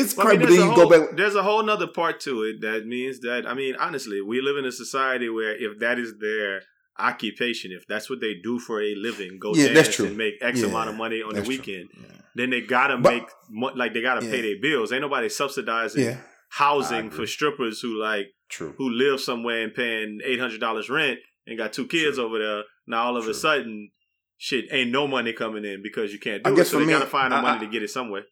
it's 0.00 0.16
Well, 0.16 0.26
I 0.28 0.36
crazy. 0.36 0.38
mean, 0.38 0.46
but 0.46 0.48
then 0.48 0.56
there's, 0.56 0.64
you 0.66 0.72
a 0.72 0.74
go 0.76 0.80
whole, 0.96 1.06
back. 1.06 1.16
there's 1.16 1.34
a 1.34 1.42
whole 1.42 1.62
nother 1.62 1.86
part 1.86 2.20
to 2.20 2.42
it 2.44 2.60
that 2.62 2.86
means 2.86 3.20
that 3.20 3.46
I 3.46 3.54
mean, 3.54 3.74
honestly, 3.76 4.20
we 4.20 4.40
live 4.40 4.56
in 4.56 4.64
a 4.64 4.72
society 4.72 5.28
where 5.28 5.54
if 5.56 5.78
that 5.80 5.98
is 5.98 6.18
their 6.18 6.62
occupation, 6.98 7.70
if 7.72 7.86
that's 7.86 8.10
what 8.10 8.20
they 8.20 8.34
do 8.42 8.58
for 8.58 8.82
a 8.82 8.94
living, 8.96 9.38
go 9.38 9.54
Yeah, 9.54 9.72
dance 9.72 9.98
and 10.00 10.16
make 10.16 10.34
X 10.40 10.60
Yeah, 10.60 10.66
amount 10.68 10.90
of 10.90 10.96
money 10.96 11.22
on 11.22 11.34
the 11.34 11.42
weekend, 11.42 11.90
Yeah. 11.94 12.08
then 12.34 12.50
they 12.50 12.60
gotta 12.60 12.96
But- 12.96 13.12
make 13.50 13.76
like 13.76 13.94
they 13.94 14.00
gotta 14.02 14.20
pay 14.22 14.40
their 14.42 14.60
bills. 14.60 14.92
Ain't 14.92 15.02
nobody 15.02 15.28
subsidizing 15.28 16.16
housing 16.50 17.10
for 17.10 17.26
strippers 17.26 17.80
who 17.80 18.00
like 18.00 18.28
true. 18.48 18.74
who 18.78 18.90
live 18.90 19.20
somewhere 19.20 19.62
and 19.62 19.74
paying 19.74 20.20
eight 20.24 20.40
hundred 20.40 20.60
dollars 20.60 20.88
rent 20.88 21.18
and 21.46 21.56
got 21.58 21.72
two 21.72 21.86
kids 21.86 22.16
True. 22.16 22.24
over 22.26 22.38
there. 22.38 22.62
Now 22.86 23.04
all 23.04 23.16
of 23.16 23.24
True. 23.24 23.32
a 23.32 23.34
sudden, 23.34 23.90
shit 24.38 24.66
ain't 24.70 24.90
no 24.90 25.06
money 25.06 25.32
coming 25.32 25.64
in 25.64 25.82
because 25.82 26.12
you 26.12 26.18
can't 26.18 26.42
do 26.42 26.56
I 26.56 26.60
it. 26.60 26.64
So 26.66 26.78
me, 26.80 26.86
gotta 26.86 27.06
find 27.06 27.32
the 27.32 27.36
I- 27.36 27.42
money 27.42 27.58
I- 27.58 27.64
to 27.66 27.70
get 27.70 27.82
it 27.82 27.90
somewhere. 27.90 28.24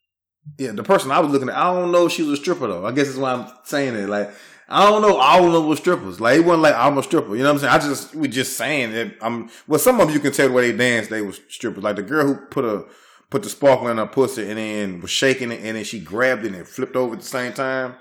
Yeah, 0.59 0.73
the 0.73 0.83
person 0.83 1.11
I 1.11 1.21
was 1.21 1.31
looking 1.33 1.49
at, 1.49 1.57
I 1.57 1.73
don't 1.73 1.93
know 1.93 2.07
if 2.07 2.13
she 2.13 2.23
was 2.23 2.39
a 2.39 2.43
stripper 2.43 2.67
though. 2.67 2.87
I 2.87 2.93
guess 2.93 3.07
that's 3.07 3.19
why 3.19 3.33
I'm 3.33 3.51
saying 3.65 3.95
it. 3.95 4.09
Like, 4.09 4.31
I 4.69 4.89
don't 4.89 5.03
know. 5.03 5.19
I 5.19 5.39
don't 5.39 5.53
know 5.53 5.61
what 5.61 5.79
strippers. 5.79 6.21
Like, 6.21 6.39
it 6.39 6.45
wasn't 6.45 6.63
like 6.63 6.75
I'm 6.75 6.99
a 6.99 7.03
stripper. 7.03 7.37
You 7.37 7.43
know 7.43 7.53
what 7.53 7.63
I'm 7.65 7.71
saying? 7.71 7.75
I 7.75 7.79
just 7.79 8.15
we 8.15 8.29
just 8.29 8.57
saying 8.57 8.93
that 8.93 9.15
I'm. 9.21 9.51
Well, 9.67 9.79
some 9.79 10.01
of 10.01 10.07
them 10.07 10.15
you 10.15 10.21
can 10.21 10.33
tell 10.33 10.49
the 10.49 10.55
way 10.55 10.71
they 10.71 10.77
dance, 10.77 11.09
they 11.09 11.23
was 11.23 11.41
strippers. 11.49 11.85
Like 11.85 11.97
the 11.97 12.03
girl 12.03 12.27
who 12.27 12.37
put 12.37 12.65
a 12.65 12.85
put 13.31 13.43
the 13.43 13.49
sparkle 13.49 13.89
in 13.89 13.99
her 13.99 14.07
pussy 14.07 14.49
and 14.49 14.59
then 14.59 15.01
was 15.01 15.11
shaking 15.11 15.51
it 15.51 15.61
and 15.63 15.77
then 15.77 15.85
she 15.85 15.99
grabbed 15.99 16.45
it 16.45 16.55
and 16.55 16.67
flipped 16.67 16.97
over 16.97 17.15
at 17.15 17.21
the 17.21 17.27
same 17.27 17.53
time. 17.53 17.97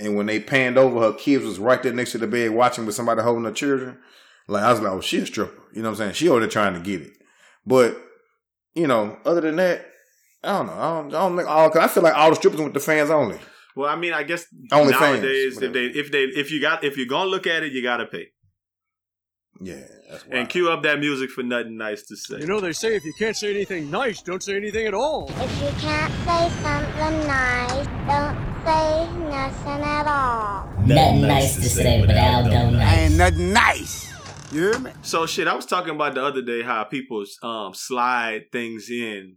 And 0.00 0.16
when 0.16 0.26
they 0.26 0.40
panned 0.40 0.76
over, 0.76 1.00
her 1.00 1.12
kids 1.12 1.44
was 1.44 1.60
right 1.60 1.80
there 1.80 1.92
next 1.92 2.12
to 2.12 2.18
the 2.18 2.26
bed 2.26 2.50
watching 2.50 2.84
with 2.84 2.96
somebody 2.96 3.22
holding 3.22 3.44
her 3.44 3.52
children. 3.52 3.98
Like 4.48 4.64
I 4.64 4.72
was 4.72 4.80
like, 4.80 4.92
oh, 4.92 5.00
she 5.00 5.18
a 5.18 5.26
stripper. 5.26 5.62
You 5.72 5.82
know 5.82 5.90
what 5.90 6.00
I'm 6.00 6.06
saying? 6.06 6.14
She 6.14 6.28
over 6.28 6.40
there 6.40 6.48
trying 6.48 6.74
to 6.74 6.80
get 6.80 7.02
it. 7.02 7.12
But 7.66 8.00
you 8.74 8.86
know, 8.86 9.18
other 9.24 9.40
than 9.40 9.56
that, 9.56 9.86
I 10.44 10.58
don't 10.58 10.66
know. 10.66 10.72
I 10.72 11.00
don't. 11.00 11.14
I 11.14 11.18
don't 11.18 11.36
think 11.36 11.48
all. 11.48 11.70
Cause 11.70 11.82
I 11.82 11.88
feel 11.88 12.02
like 12.02 12.14
all 12.14 12.30
the 12.30 12.36
strippers 12.36 12.60
with 12.60 12.74
the 12.74 12.80
fans 12.80 13.10
only. 13.10 13.38
Well, 13.76 13.90
I 13.90 13.96
mean, 13.96 14.12
I 14.12 14.22
guess 14.22 14.46
Only 14.70 14.92
nowadays, 14.92 15.54
fans, 15.54 15.62
if 15.62 15.72
they 15.72 15.86
if 15.86 16.12
they 16.12 16.22
if 16.24 16.50
you 16.50 16.60
got 16.60 16.84
if 16.84 16.96
you're 16.96 17.06
gonna 17.06 17.30
look 17.30 17.46
at 17.46 17.62
it, 17.62 17.72
you 17.72 17.82
gotta 17.82 18.06
pay. 18.06 18.28
Yeah, 19.60 19.82
that's 20.10 20.24
And 20.30 20.48
cue 20.48 20.70
up 20.70 20.82
that 20.82 20.98
music 20.98 21.30
for 21.30 21.42
nothing 21.42 21.76
nice 21.76 22.04
to 22.06 22.16
say. 22.16 22.38
You 22.40 22.46
know, 22.46 22.60
they 22.60 22.72
say 22.72 22.96
if 22.96 23.04
you 23.04 23.12
can't 23.18 23.36
say 23.36 23.50
anything 23.50 23.90
nice, 23.90 24.20
don't 24.20 24.42
say 24.42 24.56
anything 24.56 24.86
at 24.86 24.94
all. 24.94 25.30
If 25.30 25.62
you 25.62 25.68
can't 25.80 26.12
say 26.12 26.50
something 26.62 27.26
nice, 27.28 27.86
don't 28.06 28.64
say 28.64 29.08
nothing 29.28 29.82
at 29.82 30.06
all. 30.06 30.72
Nothing 30.86 31.20
nice 31.22 31.56
to 31.56 31.62
say, 31.62 32.00
but 32.04 32.16
Al 32.16 32.44
don't 32.50 32.72
nice. 32.74 32.98
Ain't 32.98 33.16
nothing 33.16 33.52
nice. 33.52 34.12
You 34.52 34.70
hear 34.70 34.78
me? 34.78 34.92
So 35.02 35.26
shit, 35.26 35.48
I 35.48 35.54
was 35.54 35.66
talking 35.66 35.94
about 35.94 36.14
the 36.14 36.24
other 36.24 36.42
day 36.42 36.62
how 36.62 36.84
people 36.84 37.24
um 37.42 37.74
slide 37.74 38.52
things 38.52 38.90
in 38.90 39.36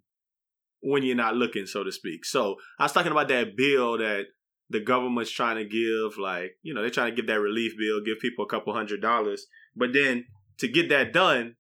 when 0.88 1.04
you're 1.04 1.16
not 1.16 1.36
looking, 1.36 1.66
so 1.66 1.84
to 1.84 1.92
speak. 1.92 2.24
So 2.24 2.56
I 2.80 2.84
was 2.84 2.94
talking 2.94 3.12
about 3.12 3.28
that 3.28 3.58
bill 3.58 3.98
that 3.98 4.28
the 4.70 4.80
government's 4.80 5.32
trying 5.32 5.58
to 5.58 5.66
give, 5.66 6.18
like, 6.18 6.52
you 6.62 6.74
know, 6.74 6.82
they're 6.82 6.90
trying 6.90 7.12
to 7.12 7.16
give 7.16 7.28
that 7.28 7.40
relief 7.40 7.74
bill, 7.78 8.02
give 8.02 8.20
people 8.20 8.46
a 8.46 8.48
couple 8.48 8.74
hundred 8.74 9.02
dollars. 9.02 9.48
But 9.76 9.94
then 9.94 10.26
to 10.60 10.68
get 10.68 10.90
that 10.90 11.12
done, 11.14 11.56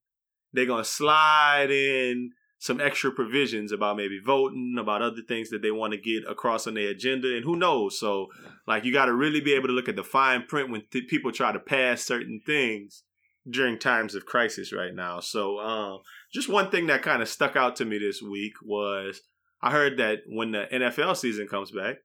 they're 0.53 0.65
gonna 0.65 0.83
slide 0.83 1.71
in 1.71 2.31
some 2.59 2.81
extra 2.81 3.11
provisions 3.11 3.71
about 3.71 3.97
maybe 3.97 4.19
voting, 4.25 4.77
about 4.79 5.01
other 5.01 5.21
things 5.27 5.49
that 5.49 5.61
they 5.61 5.71
want 5.71 5.93
to 5.93 5.99
get 5.99 6.29
across 6.29 6.65
on 6.65 6.73
their 6.73 6.89
agenda, 6.89 7.35
and 7.35 7.43
who 7.43 7.55
knows. 7.55 7.99
So, 7.99 8.27
like, 8.65 8.83
you 8.83 8.91
got 8.91 9.05
to 9.05 9.13
really 9.13 9.41
be 9.41 9.53
able 9.53 9.67
to 9.67 9.73
look 9.73 9.87
at 9.87 9.95
the 9.95 10.03
fine 10.03 10.43
print 10.47 10.71
when 10.71 10.81
th- 10.91 11.07
people 11.07 11.31
try 11.31 11.51
to 11.51 11.59
pass 11.59 12.01
certain 12.01 12.41
things 12.43 13.03
during 13.49 13.79
times 13.79 14.15
of 14.15 14.25
crisis 14.25 14.73
right 14.73 14.93
now. 14.93 15.19
So, 15.19 15.59
um, 15.59 15.99
just 16.33 16.49
one 16.49 16.69
thing 16.69 16.87
that 16.87 17.01
kind 17.01 17.21
of 17.21 17.29
stuck 17.29 17.55
out 17.55 17.75
to 17.77 17.85
me 17.85 17.97
this 17.97 18.21
week 18.21 18.53
was 18.63 19.21
I 19.61 19.71
heard 19.71 19.97
that 19.97 20.19
when 20.27 20.51
the 20.51 20.65
NFL 20.71 21.17
season 21.17 21.47
comes 21.47 21.71
back, 21.71 21.97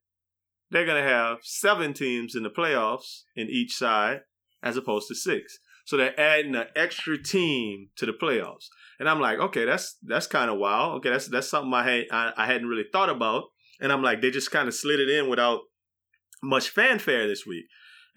they're 0.71 0.87
gonna 0.87 1.03
have 1.03 1.39
seven 1.43 1.93
teams 1.93 2.35
in 2.35 2.43
the 2.43 2.51
playoffs 2.51 3.23
in 3.37 3.49
each 3.49 3.75
side, 3.77 4.21
as 4.63 4.77
opposed 4.77 5.09
to 5.09 5.15
six. 5.15 5.59
So 5.85 5.97
they're 5.97 6.19
adding 6.19 6.55
an 6.55 6.67
extra 6.77 7.21
team 7.21 7.89
to 7.97 8.07
the 8.07 8.13
playoffs, 8.13 8.69
and 8.99 9.09
I'm 9.09 9.21
like, 9.21 9.39
okay, 9.39 9.65
that's 9.65 9.99
that's 10.03 10.27
kind 10.27 10.51
of 10.51 10.59
wild. 10.59 10.97
Okay, 10.99 11.11
that's 11.11 11.29
that's 11.29 11.51
something 11.51 11.75
I 11.75 11.83
had 11.83 12.05
I, 12.11 12.33
I 12.37 12.47
hadn't 12.47 12.69
really 12.69 12.87
thought 12.91 13.11
about, 13.11 13.45
and 13.81 13.93
I'm 13.93 14.03
like, 14.03 14.23
they 14.23 14.31
just 14.31 14.51
kind 14.51 14.69
of 14.69 14.75
slid 14.75 15.01
it 15.01 15.11
in 15.11 15.29
without 15.29 15.61
much 16.43 16.71
fanfare 16.71 17.27
this 17.27 17.45
week, 17.47 17.67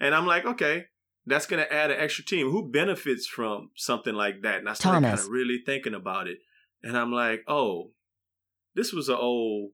and 0.00 0.14
I'm 0.14 0.26
like, 0.26 0.46
okay, 0.46 0.84
that's 1.26 1.46
going 1.46 1.62
to 1.62 1.72
add 1.72 1.90
an 1.90 1.98
extra 1.98 2.24
team. 2.24 2.50
Who 2.50 2.70
benefits 2.70 3.26
from 3.26 3.70
something 3.76 4.14
like 4.14 4.42
that? 4.42 4.58
And 4.58 4.68
I 4.68 4.74
started 4.74 5.06
kind 5.06 5.18
of 5.18 5.28
really 5.28 5.60
thinking 5.64 5.94
about 5.94 6.28
it, 6.28 6.38
and 6.82 6.96
I'm 6.96 7.12
like, 7.12 7.42
oh, 7.48 7.90
this 8.74 8.92
was 8.92 9.08
an 9.08 9.16
old 9.16 9.70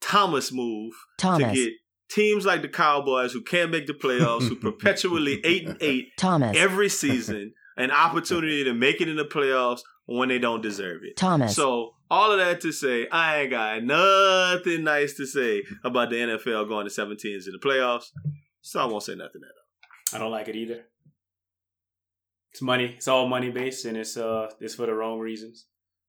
Thomas 0.00 0.52
move 0.52 0.94
Thomas. 1.18 1.48
to 1.48 1.54
get 1.54 1.72
teams 2.10 2.44
like 2.44 2.62
the 2.62 2.68
Cowboys 2.68 3.32
who 3.32 3.42
can't 3.42 3.70
make 3.70 3.86
the 3.86 3.94
playoffs, 3.94 4.48
who 4.48 4.56
perpetually 4.56 5.40
eight 5.44 5.66
and 5.66 5.78
eight 5.80 6.08
Thomas. 6.16 6.56
every 6.56 6.88
season, 6.88 7.52
an 7.76 7.90
opportunity 7.90 8.64
to 8.64 8.74
make 8.74 9.00
it 9.00 9.08
in 9.08 9.16
the 9.16 9.24
playoffs 9.24 9.80
when 10.06 10.28
they 10.28 10.38
don't 10.38 10.62
deserve 10.62 11.02
it. 11.04 11.16
Thomas. 11.16 11.54
So 11.54 11.92
all 12.10 12.32
of 12.32 12.38
that 12.38 12.60
to 12.62 12.72
say, 12.72 13.08
I 13.08 13.42
ain't 13.42 13.50
got 13.50 13.84
nothing 13.84 14.82
nice 14.82 15.14
to 15.14 15.26
say 15.26 15.62
about 15.84 16.10
the 16.10 16.16
NFL 16.16 16.68
going 16.68 16.88
to 16.88 16.92
17s 16.92 17.46
in 17.46 17.52
the 17.52 17.60
playoffs. 17.64 18.06
So 18.60 18.80
I 18.80 18.86
won't 18.86 19.04
say 19.04 19.14
nothing 19.14 19.42
at 19.44 19.54
all. 19.56 19.59
I 20.12 20.18
don't 20.18 20.30
like 20.30 20.48
it 20.48 20.56
either. 20.56 20.84
It's 22.52 22.62
money. 22.62 22.94
It's 22.96 23.08
all 23.08 23.28
money 23.28 23.50
based, 23.50 23.84
and 23.84 23.96
it's 23.96 24.16
uh, 24.16 24.50
it's 24.60 24.74
for 24.74 24.86
the 24.86 24.94
wrong 24.94 25.20
reasons. 25.20 25.66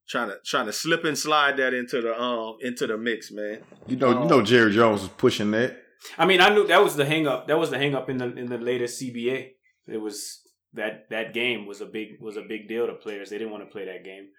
Trying 0.09 0.29
to 0.29 0.37
trying 0.45 0.65
to 0.65 0.73
slip 0.73 1.05
and 1.05 1.17
slide 1.17 1.57
that 1.57 1.73
into 1.73 2.01
the 2.01 2.19
um 2.19 2.57
into 2.61 2.87
the 2.87 2.97
mix, 2.97 3.31
man. 3.31 3.59
You 3.87 3.97
know, 3.97 4.23
you 4.23 4.29
know, 4.29 4.41
Jerry 4.41 4.73
Jones 4.73 5.01
was 5.01 5.11
pushing 5.11 5.51
that. 5.51 5.77
I 6.17 6.25
mean, 6.25 6.41
I 6.41 6.53
knew 6.53 6.65
that 6.67 6.83
was 6.83 6.95
the 6.95 7.05
hang 7.05 7.27
up. 7.27 7.47
That 7.47 7.59
was 7.59 7.69
the 7.69 7.77
hang 7.77 7.95
up 7.95 8.09
in 8.09 8.17
the 8.17 8.35
in 8.35 8.47
the 8.47 8.57
latest 8.57 9.01
CBA. 9.01 9.51
It 9.87 9.97
was 9.97 10.41
that 10.73 11.09
that 11.09 11.33
game 11.33 11.65
was 11.65 11.81
a 11.81 11.85
big 11.85 12.19
was 12.19 12.37
a 12.37 12.41
big 12.41 12.67
deal 12.67 12.87
to 12.87 12.93
players. 12.93 13.29
They 13.29 13.37
didn't 13.37 13.51
want 13.51 13.63
to 13.63 13.71
play 13.71 13.85
that 13.85 14.03
game, 14.03 14.29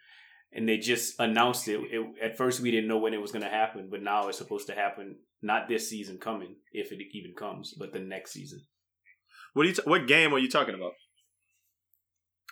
and 0.52 0.68
they 0.68 0.78
just 0.78 1.18
announced 1.20 1.68
it. 1.68 1.80
it 1.90 2.06
at 2.22 2.36
first, 2.36 2.60
we 2.60 2.70
didn't 2.70 2.88
know 2.88 2.98
when 2.98 3.14
it 3.14 3.20
was 3.20 3.32
going 3.32 3.44
to 3.44 3.50
happen, 3.50 3.88
but 3.90 4.02
now 4.02 4.28
it's 4.28 4.38
supposed 4.38 4.66
to 4.66 4.74
happen. 4.74 5.16
Not 5.40 5.68
this 5.68 5.88
season 5.88 6.18
coming, 6.18 6.56
if 6.72 6.92
it 6.92 7.00
even 7.12 7.34
comes, 7.34 7.74
but 7.76 7.92
the 7.92 7.98
next 7.98 8.32
season. 8.32 8.62
What 9.52 9.64
are 9.64 9.68
you? 9.68 9.74
T- 9.74 9.82
what 9.84 10.06
game 10.06 10.32
are 10.32 10.38
you 10.38 10.50
talking 10.50 10.74
about? 10.74 10.92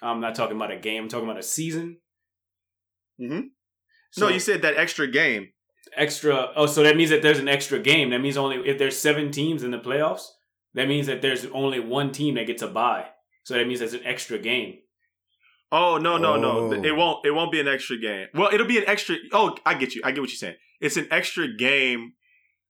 I'm 0.03 0.21
not 0.21 0.35
talking 0.35 0.57
about 0.57 0.71
a 0.71 0.77
game. 0.77 1.05
I'm 1.05 1.09
talking 1.09 1.29
about 1.29 1.39
a 1.39 1.43
season. 1.43 1.99
Mm-hmm. 3.21 3.49
So 4.13 4.27
no, 4.27 4.33
you 4.33 4.41
said 4.41 4.63
that 4.63 4.77
extra 4.77 5.07
game. 5.07 5.49
extra. 5.97 6.51
Oh, 6.57 6.67
so 6.67 6.83
that 6.83 6.97
means 6.97 7.11
that 7.11 7.23
there's 7.23 7.39
an 7.39 7.49
extra 7.49 7.79
game. 7.79 8.11
That 8.11 8.21
means 8.21 8.37
only 8.37 8.57
if 8.69 8.79
there's 8.79 8.97
seven 8.97 9.31
teams 9.31 9.63
in 9.63 9.71
the 9.71 9.79
playoffs. 9.79 10.27
That 10.75 10.89
means 10.89 11.07
that 11.07 11.21
there's 11.21 11.47
only 11.47 11.81
one 11.81 12.13
team 12.13 12.35
that 12.37 12.47
gets 12.47 12.63
a 12.63 12.69
bye. 12.69 13.07
So 13.43 13.55
that 13.55 13.67
means 13.67 13.81
there's 13.81 13.95
an 13.95 14.05
extra 14.05 14.39
game. 14.39 14.79
Oh 15.73 15.99
no 15.99 16.17
no 16.17 16.37
no! 16.37 16.51
Oh. 16.51 16.73
It 16.73 16.97
won't 16.97 17.25
it 17.25 17.31
won't 17.31 17.53
be 17.53 17.61
an 17.61 17.69
extra 17.69 17.97
game. 17.97 18.27
Well, 18.35 18.51
it'll 18.53 18.67
be 18.67 18.79
an 18.79 18.85
extra. 18.87 19.17
Oh, 19.33 19.57
I 19.65 19.75
get 19.75 19.95
you. 19.95 20.03
I 20.05 20.11
get 20.13 20.21
what 20.21 20.31
you're 20.31 20.37
saying. 20.37 20.57
It's 20.81 20.97
an 20.97 21.09
extra 21.11 21.47
game 21.47 22.15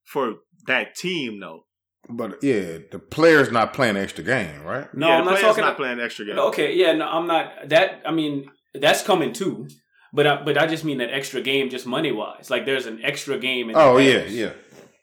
for 0.04 0.34
that 0.66 0.94
team, 0.94 1.40
though. 1.40 1.64
But 2.08 2.42
yeah, 2.42 2.78
the 2.90 2.98
player's 2.98 3.50
not 3.52 3.72
playing 3.74 3.94
the 3.94 4.00
extra 4.00 4.24
game, 4.24 4.62
right? 4.62 4.92
No, 4.94 5.08
yeah, 5.08 5.18
I'm 5.18 5.24
the 5.24 5.32
not 5.32 5.40
talking. 5.40 5.62
not 5.64 5.76
playing 5.76 5.98
an 5.98 6.04
extra 6.04 6.24
game. 6.24 6.38
Okay, 6.38 6.74
yeah, 6.74 6.92
no, 6.92 7.06
I'm 7.06 7.26
not. 7.26 7.68
That 7.68 8.02
I 8.06 8.10
mean, 8.10 8.50
that's 8.74 9.02
coming 9.02 9.32
too. 9.32 9.68
But 10.12 10.26
I, 10.26 10.42
but 10.42 10.58
I 10.58 10.66
just 10.66 10.84
mean 10.84 10.98
that 10.98 11.12
extra 11.12 11.40
game, 11.40 11.70
just 11.70 11.86
money 11.86 12.10
wise. 12.10 12.50
Like 12.50 12.64
there's 12.66 12.86
an 12.86 13.00
extra 13.04 13.38
game. 13.38 13.70
In 13.70 13.76
Oh 13.76 13.98
yeah, 13.98 14.24
yeah. 14.24 14.52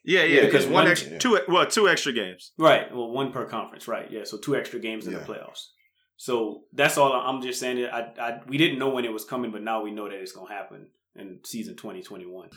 Yeah, 0.03 0.23
yeah. 0.23 0.23
Yeah, 0.23 0.45
Because 0.45 0.51
because 0.51 0.65
one 0.65 0.73
one- 0.73 0.87
extra, 0.87 1.17
two, 1.17 1.39
well, 1.47 1.65
two 1.67 1.87
extra 1.87 2.11
games. 2.13 2.51
Right. 2.57 2.93
Well, 2.93 3.11
one 3.11 3.31
per 3.31 3.45
conference. 3.45 3.87
Right. 3.87 4.09
Yeah. 4.11 4.23
So 4.25 4.37
two 4.37 4.55
extra 4.55 4.79
games 4.79 5.05
in 5.07 5.13
Yeah. 5.13 5.19
the 5.19 5.25
playoffs. 5.25 5.67
So 6.17 6.63
that's 6.73 6.97
all. 6.97 7.13
I'm 7.13 7.41
just 7.41 7.59
saying. 7.59 7.81
That 7.83 7.93
I, 7.93 8.21
I 8.21 8.39
we 8.47 8.57
didn't 8.57 8.79
know 8.79 8.89
when 8.89 9.05
it 9.05 9.13
was 9.13 9.23
coming, 9.23 9.51
but 9.51 9.61
now 9.61 9.81
we 9.81 9.91
know 9.91 10.09
that 10.09 10.15
it's 10.19 10.31
gonna 10.33 10.51
happen 10.51 10.87
in 11.15 11.39
season 11.45 11.75
2021. 11.75 12.49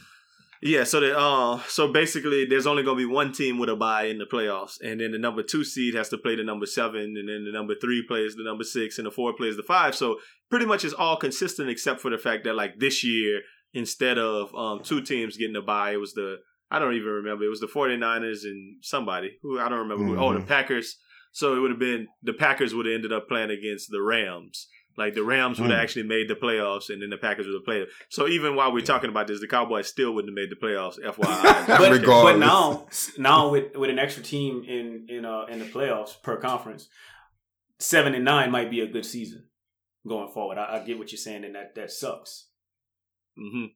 Yeah. 0.63 0.85
So 0.85 1.01
that, 1.01 1.17
uh, 1.19 1.61
so 1.69 1.93
basically, 1.93 2.45
there's 2.45 2.67
only 2.67 2.83
going 2.83 2.99
to 2.99 3.07
be 3.07 3.13
one 3.13 3.33
team 3.33 3.59
with 3.59 3.69
a 3.71 3.77
bye 3.77 4.05
in 4.05 4.19
the 4.19 4.27
playoffs, 4.27 4.75
and 4.83 5.01
then 5.01 5.13
the 5.13 5.19
number 5.19 5.43
two 5.43 5.65
seed 5.65 5.95
has 5.95 6.09
to 6.11 6.19
play 6.19 6.37
the 6.37 6.45
number 6.45 6.67
seven, 6.67 7.01
and 7.17 7.29
then 7.29 7.45
the 7.45 7.53
number 7.53 7.75
three 7.81 8.05
plays 8.07 8.35
the 8.37 8.45
number 8.45 8.65
six, 8.65 8.99
and 8.99 9.07
the 9.07 9.11
four 9.11 9.33
plays 9.35 9.57
the 9.57 9.63
five. 9.63 9.95
So 9.95 10.19
pretty 10.51 10.67
much 10.67 10.85
it's 10.85 10.95
all 10.95 11.17
consistent 11.17 11.71
except 11.71 12.01
for 12.01 12.11
the 12.11 12.19
fact 12.19 12.45
that 12.45 12.55
like 12.55 12.79
this 12.79 13.03
year 13.05 13.41
instead 13.73 14.19
of 14.19 14.55
um, 14.55 14.83
two 14.83 15.01
teams 15.01 15.37
getting 15.37 15.55
a 15.57 15.63
bye. 15.63 15.93
It 15.93 15.97
was 16.01 16.13
the 16.15 16.37
I 16.71 16.79
don't 16.79 16.95
even 16.95 17.09
remember. 17.09 17.45
It 17.45 17.49
was 17.49 17.61
the 17.61 17.67
49ers 17.69 18.43
and 18.45 18.77
somebody 18.83 19.39
who 19.43 19.59
I 19.61 19.69
don't 19.69 19.89
remember 19.89 20.05
who. 20.05 20.19
Oh, 20.19 20.33
the 20.35 20.41
Mhm. 20.41 20.49
Packers. 20.49 20.97
So 21.33 21.57
it 21.57 21.61
would 21.61 21.71
have 21.71 21.79
been 21.81 22.09
the 22.23 22.33
Packers 22.33 22.75
would 22.75 22.87
have 22.87 22.95
ended 22.95 23.13
up 23.13 23.29
playing 23.29 23.51
against 23.51 23.91
the 23.91 24.03
Rams. 24.03 24.69
Like 24.97 25.15
the 25.15 25.23
Rams 25.23 25.61
would 25.61 25.71
have 25.71 25.79
Mm. 25.79 25.83
actually 25.83 26.03
made 26.03 26.29
the 26.29 26.35
playoffs, 26.35 26.91
and 26.91 27.01
then 27.01 27.11
the 27.11 27.17
Packers 27.17 27.47
would 27.47 27.55
have 27.55 27.65
played. 27.65 27.87
So 28.11 28.27
even 28.29 28.55
while 28.57 28.73
we're 28.73 28.81
talking 28.85 29.09
about 29.09 29.29
this, 29.29 29.41
the 29.41 29.47
Cowboys 29.49 29.87
still 29.87 30.13
wouldn't 30.15 30.31
have 30.31 30.35
made 30.43 30.51
the 30.51 30.57
playoffs. 30.67 30.99
FYI. 30.99 31.67
But, 31.67 31.79
but 31.79 31.93
Regardless. 31.93 32.39
now, 32.39 32.87
now 33.19 33.51
with 33.51 33.75
with 33.77 33.89
an 33.91 33.99
extra 33.99 34.23
team 34.23 34.65
in 34.67 35.07
in 35.09 35.25
uh 35.25 35.47
in 35.47 35.59
the 35.61 35.65
playoffs 35.65 36.21
per 36.23 36.37
conference, 36.37 36.89
seven 37.79 38.15
and 38.15 38.25
nine 38.25 38.51
might 38.51 38.71
be 38.71 38.81
a 38.81 38.87
good 38.87 39.07
season 39.07 39.45
going 40.07 40.29
forward. 40.33 40.59
I, 40.59 40.77
I 40.77 40.85
get 40.85 40.99
what 40.99 41.13
you're 41.13 41.19
saying, 41.19 41.45
and 41.45 41.55
that 41.55 41.75
that 41.77 41.91
sucks. 41.91 42.49
hmm 43.37 43.67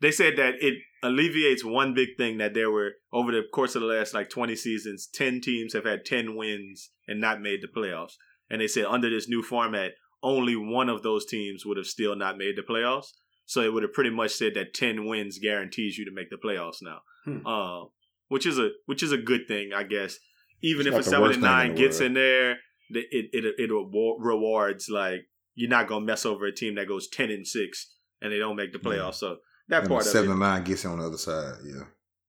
They 0.00 0.10
said 0.10 0.36
that 0.36 0.54
it 0.60 0.74
alleviates 1.02 1.64
one 1.64 1.94
big 1.94 2.16
thing 2.16 2.38
that 2.38 2.54
there 2.54 2.70
were 2.70 2.92
over 3.12 3.30
the 3.32 3.42
course 3.52 3.74
of 3.76 3.82
the 3.82 3.88
last 3.88 4.14
like 4.14 4.30
20 4.30 4.56
seasons, 4.56 5.06
10 5.12 5.40
teams 5.40 5.74
have 5.74 5.84
had 5.84 6.04
10 6.04 6.36
wins 6.36 6.90
and 7.06 7.20
not 7.20 7.40
made 7.42 7.60
the 7.62 7.68
playoffs. 7.68 8.14
And 8.50 8.60
they 8.60 8.66
said 8.66 8.86
under 8.86 9.10
this 9.10 9.28
new 9.28 9.42
format, 9.42 9.92
only 10.24 10.56
one 10.56 10.88
of 10.88 11.02
those 11.02 11.24
teams 11.26 11.64
would 11.64 11.76
have 11.76 11.86
still 11.86 12.16
not 12.16 12.36
made 12.38 12.56
the 12.56 12.62
playoffs. 12.62 13.08
So 13.46 13.60
it 13.60 13.72
would 13.72 13.82
have 13.82 13.92
pretty 13.92 14.10
much 14.10 14.32
said 14.32 14.54
that 14.54 14.72
10 14.74 15.04
wins 15.06 15.38
guarantees 15.38 15.98
you 15.98 16.04
to 16.06 16.10
make 16.10 16.30
the 16.30 16.36
playoffs 16.44 16.78
now. 16.82 17.00
Hmm. 17.26 17.46
Uh, 17.46 17.84
which 18.28 18.46
is 18.46 18.58
a 18.58 18.70
which 18.86 19.02
is 19.02 19.12
a 19.12 19.18
good 19.18 19.46
thing, 19.46 19.72
I 19.74 19.82
guess. 19.84 20.16
Even 20.62 20.86
It's 20.86 20.96
if 20.96 21.00
a 21.06 21.10
7 21.10 21.22
worst 21.22 21.34
and 21.36 21.44
thing 21.44 21.52
in 21.52 21.68
9 21.68 21.74
gets 21.76 22.00
world. 22.00 22.06
in 22.08 22.14
there, 22.14 22.50
it 22.90 23.28
it 23.32 23.44
it 23.58 23.70
rewards 24.18 24.88
like 24.88 25.26
you're 25.54 25.70
not 25.70 25.86
going 25.88 26.02
to 26.02 26.06
mess 26.06 26.24
over 26.26 26.46
a 26.46 26.54
team 26.54 26.74
that 26.76 26.88
goes 26.88 27.06
10 27.08 27.30
and 27.30 27.46
6 27.46 27.94
and 28.22 28.32
they 28.32 28.38
don't 28.38 28.56
make 28.56 28.72
the 28.72 28.78
playoffs. 28.78 29.16
So 29.16 29.36
that 29.68 29.80
And 29.82 29.88
part 29.88 30.04
the 30.04 30.08
of 30.10 30.12
seven 30.12 30.30
it 30.32 30.36
nine 30.36 30.64
gets 30.64 30.84
on 30.86 30.98
the 30.98 31.06
other 31.06 31.18
side. 31.18 31.54
Yeah. 31.64 31.84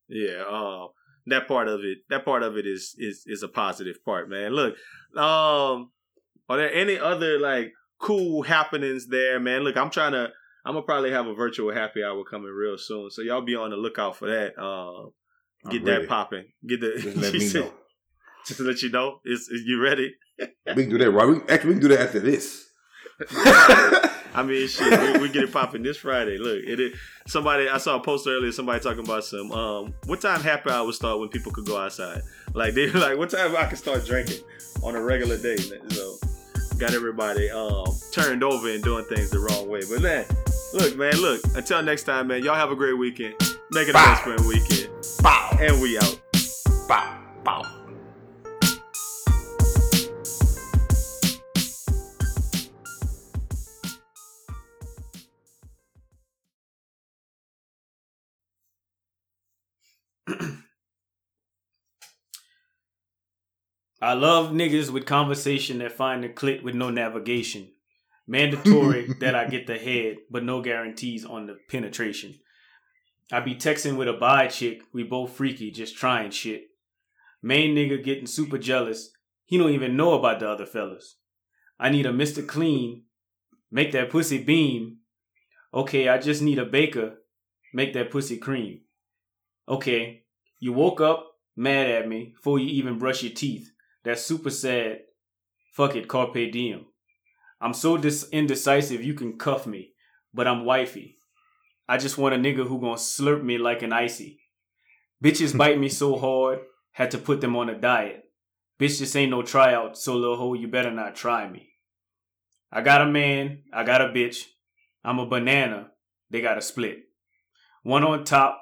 yeah, 0.09 0.43
um, 0.49 0.89
that 1.27 1.47
part 1.47 1.67
of 1.69 1.79
it, 1.83 1.99
that 2.09 2.25
part 2.25 2.43
of 2.43 2.57
it 2.57 2.65
is 2.67 2.93
is 2.97 3.23
is 3.25 3.41
a 3.41 3.47
positive 3.47 4.03
part, 4.03 4.29
man. 4.29 4.51
Look, 4.51 4.75
um, 5.15 5.91
are 6.49 6.57
there 6.57 6.73
any 6.73 6.99
other 6.99 7.39
like 7.39 7.73
cool 8.05 8.43
happenings 8.43 9.07
there, 9.07 9.39
man? 9.39 9.63
Look, 9.63 9.77
I'm 9.77 9.89
trying 9.89 10.11
to, 10.11 10.29
I'm 10.63 10.73
gonna 10.73 10.83
probably 10.83 11.11
have 11.11 11.25
a 11.25 11.33
virtual 11.33 11.73
happy 11.73 12.03
hour 12.03 12.23
coming 12.23 12.51
real 12.51 12.77
soon, 12.77 13.09
so 13.09 13.23
y'all 13.23 13.41
be 13.41 13.55
on 13.55 13.71
the 13.71 13.75
lookout 13.75 14.15
for 14.15 14.27
that. 14.27 14.61
Um, 14.61 15.11
get 15.71 15.85
that 15.85 16.07
popping, 16.07 16.45
get 16.65 16.81
the. 16.81 16.99
Just 16.99 17.17
let 17.17 17.33
me 17.33 17.53
know. 17.53 17.73
Just 18.45 18.59
to 18.59 18.63
let 18.63 18.83
you 18.83 18.91
know, 18.91 19.21
is, 19.25 19.49
is 19.49 19.63
you 19.65 19.81
ready? 19.81 20.13
We 20.37 20.83
can 20.83 20.89
do 20.91 20.99
that, 20.99 21.09
right? 21.09 21.27
We, 21.27 21.37
actually, 21.51 21.69
we 21.69 21.73
can 21.79 21.81
do 21.81 21.87
that 21.87 22.01
after 22.01 22.19
this. 22.19 22.67
I 24.35 24.43
mean, 24.43 24.67
shit, 24.67 25.13
we, 25.13 25.19
we 25.19 25.29
get 25.29 25.45
it 25.45 25.51
popping 25.51 25.81
this 25.81 25.97
Friday. 25.97 26.37
Look, 26.37 26.59
it, 26.63 26.79
it 26.79 26.93
somebody 27.25 27.67
I 27.67 27.79
saw 27.79 27.95
a 27.95 28.03
post 28.03 28.27
earlier. 28.27 28.51
Somebody 28.51 28.81
talking 28.81 29.03
about 29.03 29.23
some 29.23 29.51
um, 29.51 29.95
what 30.05 30.21
time 30.21 30.41
happy 30.41 30.69
hour 30.69 30.85
would 30.85 30.93
start 30.93 31.19
when 31.19 31.29
people 31.29 31.51
could 31.51 31.65
go 31.65 31.77
outside. 31.77 32.21
Like 32.53 32.75
they 32.75 32.87
like, 32.91 33.17
what 33.17 33.31
time 33.31 33.55
I 33.55 33.65
can 33.65 33.77
start 33.77 34.05
drinking 34.05 34.41
on 34.83 34.95
a 34.95 35.01
regular 35.01 35.37
day. 35.37 35.57
So 35.57 36.14
got 36.77 36.93
everybody 36.93 37.49
um 37.49 37.85
turned 38.11 38.43
over 38.43 38.69
and 38.69 38.83
doing 38.83 39.05
things 39.05 39.29
the 39.29 39.39
wrong 39.39 39.67
way. 39.67 39.81
But 39.89 40.01
man, 40.01 40.25
look, 40.73 40.95
man, 40.97 41.15
look. 41.21 41.41
Until 41.55 41.81
next 41.81 42.03
time, 42.03 42.27
man. 42.27 42.43
Y'all 42.43 42.55
have 42.55 42.71
a 42.71 42.75
great 42.75 42.97
weekend. 42.97 43.35
Make 43.71 43.87
it 43.87 43.91
a 43.91 43.93
best 43.93 44.23
friend 44.23 44.45
weekend. 44.47 44.89
Bow. 45.21 45.57
And 45.59 45.81
we 45.81 45.97
out. 45.97 46.19
Bow. 46.87 47.19
Bow. 47.43 47.74
I 64.05 64.13
love 64.13 64.51
niggas 64.51 64.91
with 64.91 65.07
conversation 65.07 65.79
that 65.79 65.91
find 65.91 66.23
the 66.23 66.29
click 66.29 66.63
with 66.63 66.75
no 66.75 66.91
navigation. 66.91 67.69
Mandatory 68.27 69.11
that 69.19 69.33
I 69.33 69.47
get 69.47 69.65
the 69.65 69.79
head, 69.79 70.17
but 70.29 70.43
no 70.43 70.61
guarantees 70.61 71.25
on 71.25 71.47
the 71.47 71.57
penetration. 71.71 72.35
I 73.31 73.39
be 73.39 73.55
texting 73.55 73.97
with 73.97 74.07
a 74.07 74.13
bi 74.13 74.45
chick, 74.45 74.83
we 74.93 75.01
both 75.01 75.31
freaky, 75.31 75.71
just 75.71 75.97
trying 75.97 76.29
shit. 76.29 76.65
Main 77.41 77.75
nigga 77.75 78.03
getting 78.03 78.27
super 78.27 78.59
jealous, 78.59 79.09
he 79.43 79.57
don't 79.57 79.71
even 79.71 79.97
know 79.97 80.13
about 80.13 80.39
the 80.39 80.51
other 80.51 80.67
fellas. 80.67 81.17
I 81.79 81.89
need 81.89 82.05
a 82.05 82.13
Mr. 82.13 82.47
Clean, 82.47 83.05
make 83.71 83.91
that 83.93 84.11
pussy 84.11 84.37
beam. 84.37 84.97
Okay, 85.73 86.09
I 86.09 86.19
just 86.19 86.43
need 86.43 86.59
a 86.59 86.65
baker, 86.65 87.15
make 87.73 87.95
that 87.95 88.11
pussy 88.11 88.37
cream. 88.37 88.81
Okay, 89.67 90.25
you 90.59 90.73
woke 90.73 91.01
up 91.01 91.25
mad 91.55 91.89
at 91.89 92.07
me 92.07 92.33
before 92.35 92.59
you 92.59 92.67
even 92.67 92.99
brush 92.99 93.23
your 93.23 93.33
teeth. 93.33 93.71
That's 94.05 94.23
super 94.23 94.51
sad. 94.51 94.99
Fuck 95.73 95.95
it, 95.95 96.07
carpe 96.07 96.51
diem. 96.51 96.85
I'm 97.59 97.73
so 97.73 97.97
dis- 97.97 98.29
indecisive 98.31 99.03
you 99.03 99.15
can 99.15 99.37
cuff 99.37 99.65
me, 99.65 99.93
but 100.33 100.47
I'm 100.47 100.63
wifey. 100.63 101.17
I 101.89 101.97
just 101.97 102.17
want 102.17 102.35
a 102.35 102.37
nigga 102.37 102.67
who 102.67 102.79
gon' 102.79 102.97
slurp 102.97 103.43
me 103.43 103.57
like 103.57 103.81
an 103.81 103.91
icy. 103.91 104.39
Bitches 105.23 105.51
hmm. 105.51 105.57
bite 105.57 105.79
me 105.79 105.89
so 105.89 106.17
hard, 106.17 106.59
had 106.91 107.11
to 107.11 107.17
put 107.17 107.41
them 107.41 107.55
on 107.55 107.69
a 107.69 107.79
diet. 107.79 108.23
Bitch, 108.79 108.99
this 108.99 109.15
ain't 109.15 109.31
no 109.31 109.41
tryout, 109.41 109.97
so 109.97 110.15
little 110.15 110.37
hoe, 110.37 110.53
you 110.53 110.67
better 110.67 110.91
not 110.91 111.15
try 111.15 111.49
me. 111.49 111.69
I 112.71 112.81
got 112.81 113.01
a 113.01 113.05
man, 113.05 113.63
I 113.73 113.83
got 113.83 114.01
a 114.01 114.09
bitch. 114.09 114.43
I'm 115.03 115.19
a 115.19 115.25
banana, 115.25 115.91
they 116.29 116.41
got 116.41 116.57
a 116.57 116.61
split. 116.61 116.99
One 117.83 118.03
on 118.03 118.23
top, 118.23 118.61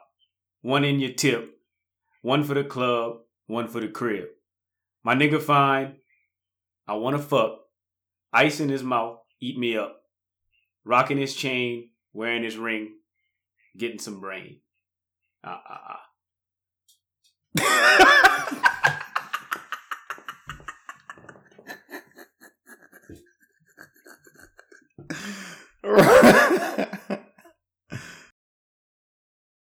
one 0.61 0.85
in 0.85 0.99
your 0.99 1.13
tip. 1.13 1.49
One 2.21 2.43
for 2.43 2.53
the 2.53 2.63
club, 2.63 3.17
one 3.47 3.67
for 3.67 3.81
the 3.81 3.87
crib. 3.87 4.27
My 5.03 5.15
nigga 5.15 5.41
fine. 5.41 5.97
I 6.87 6.93
wanna 6.93 7.19
fuck. 7.19 7.59
Ice 8.31 8.61
in 8.61 8.69
his 8.69 8.83
mouth, 8.83 9.19
eat 9.41 9.57
me 9.57 9.77
up. 9.77 9.97
Rocking 10.85 11.17
his 11.17 11.35
chain, 11.35 11.89
wearing 12.13 12.43
his 12.43 12.57
ring, 12.57 12.95
getting 13.77 13.99
some 13.99 14.21
brain. 14.21 14.61
Ah 15.43 15.61
ah 15.69 15.81
ah. 15.89 15.99
Right. 25.83 26.89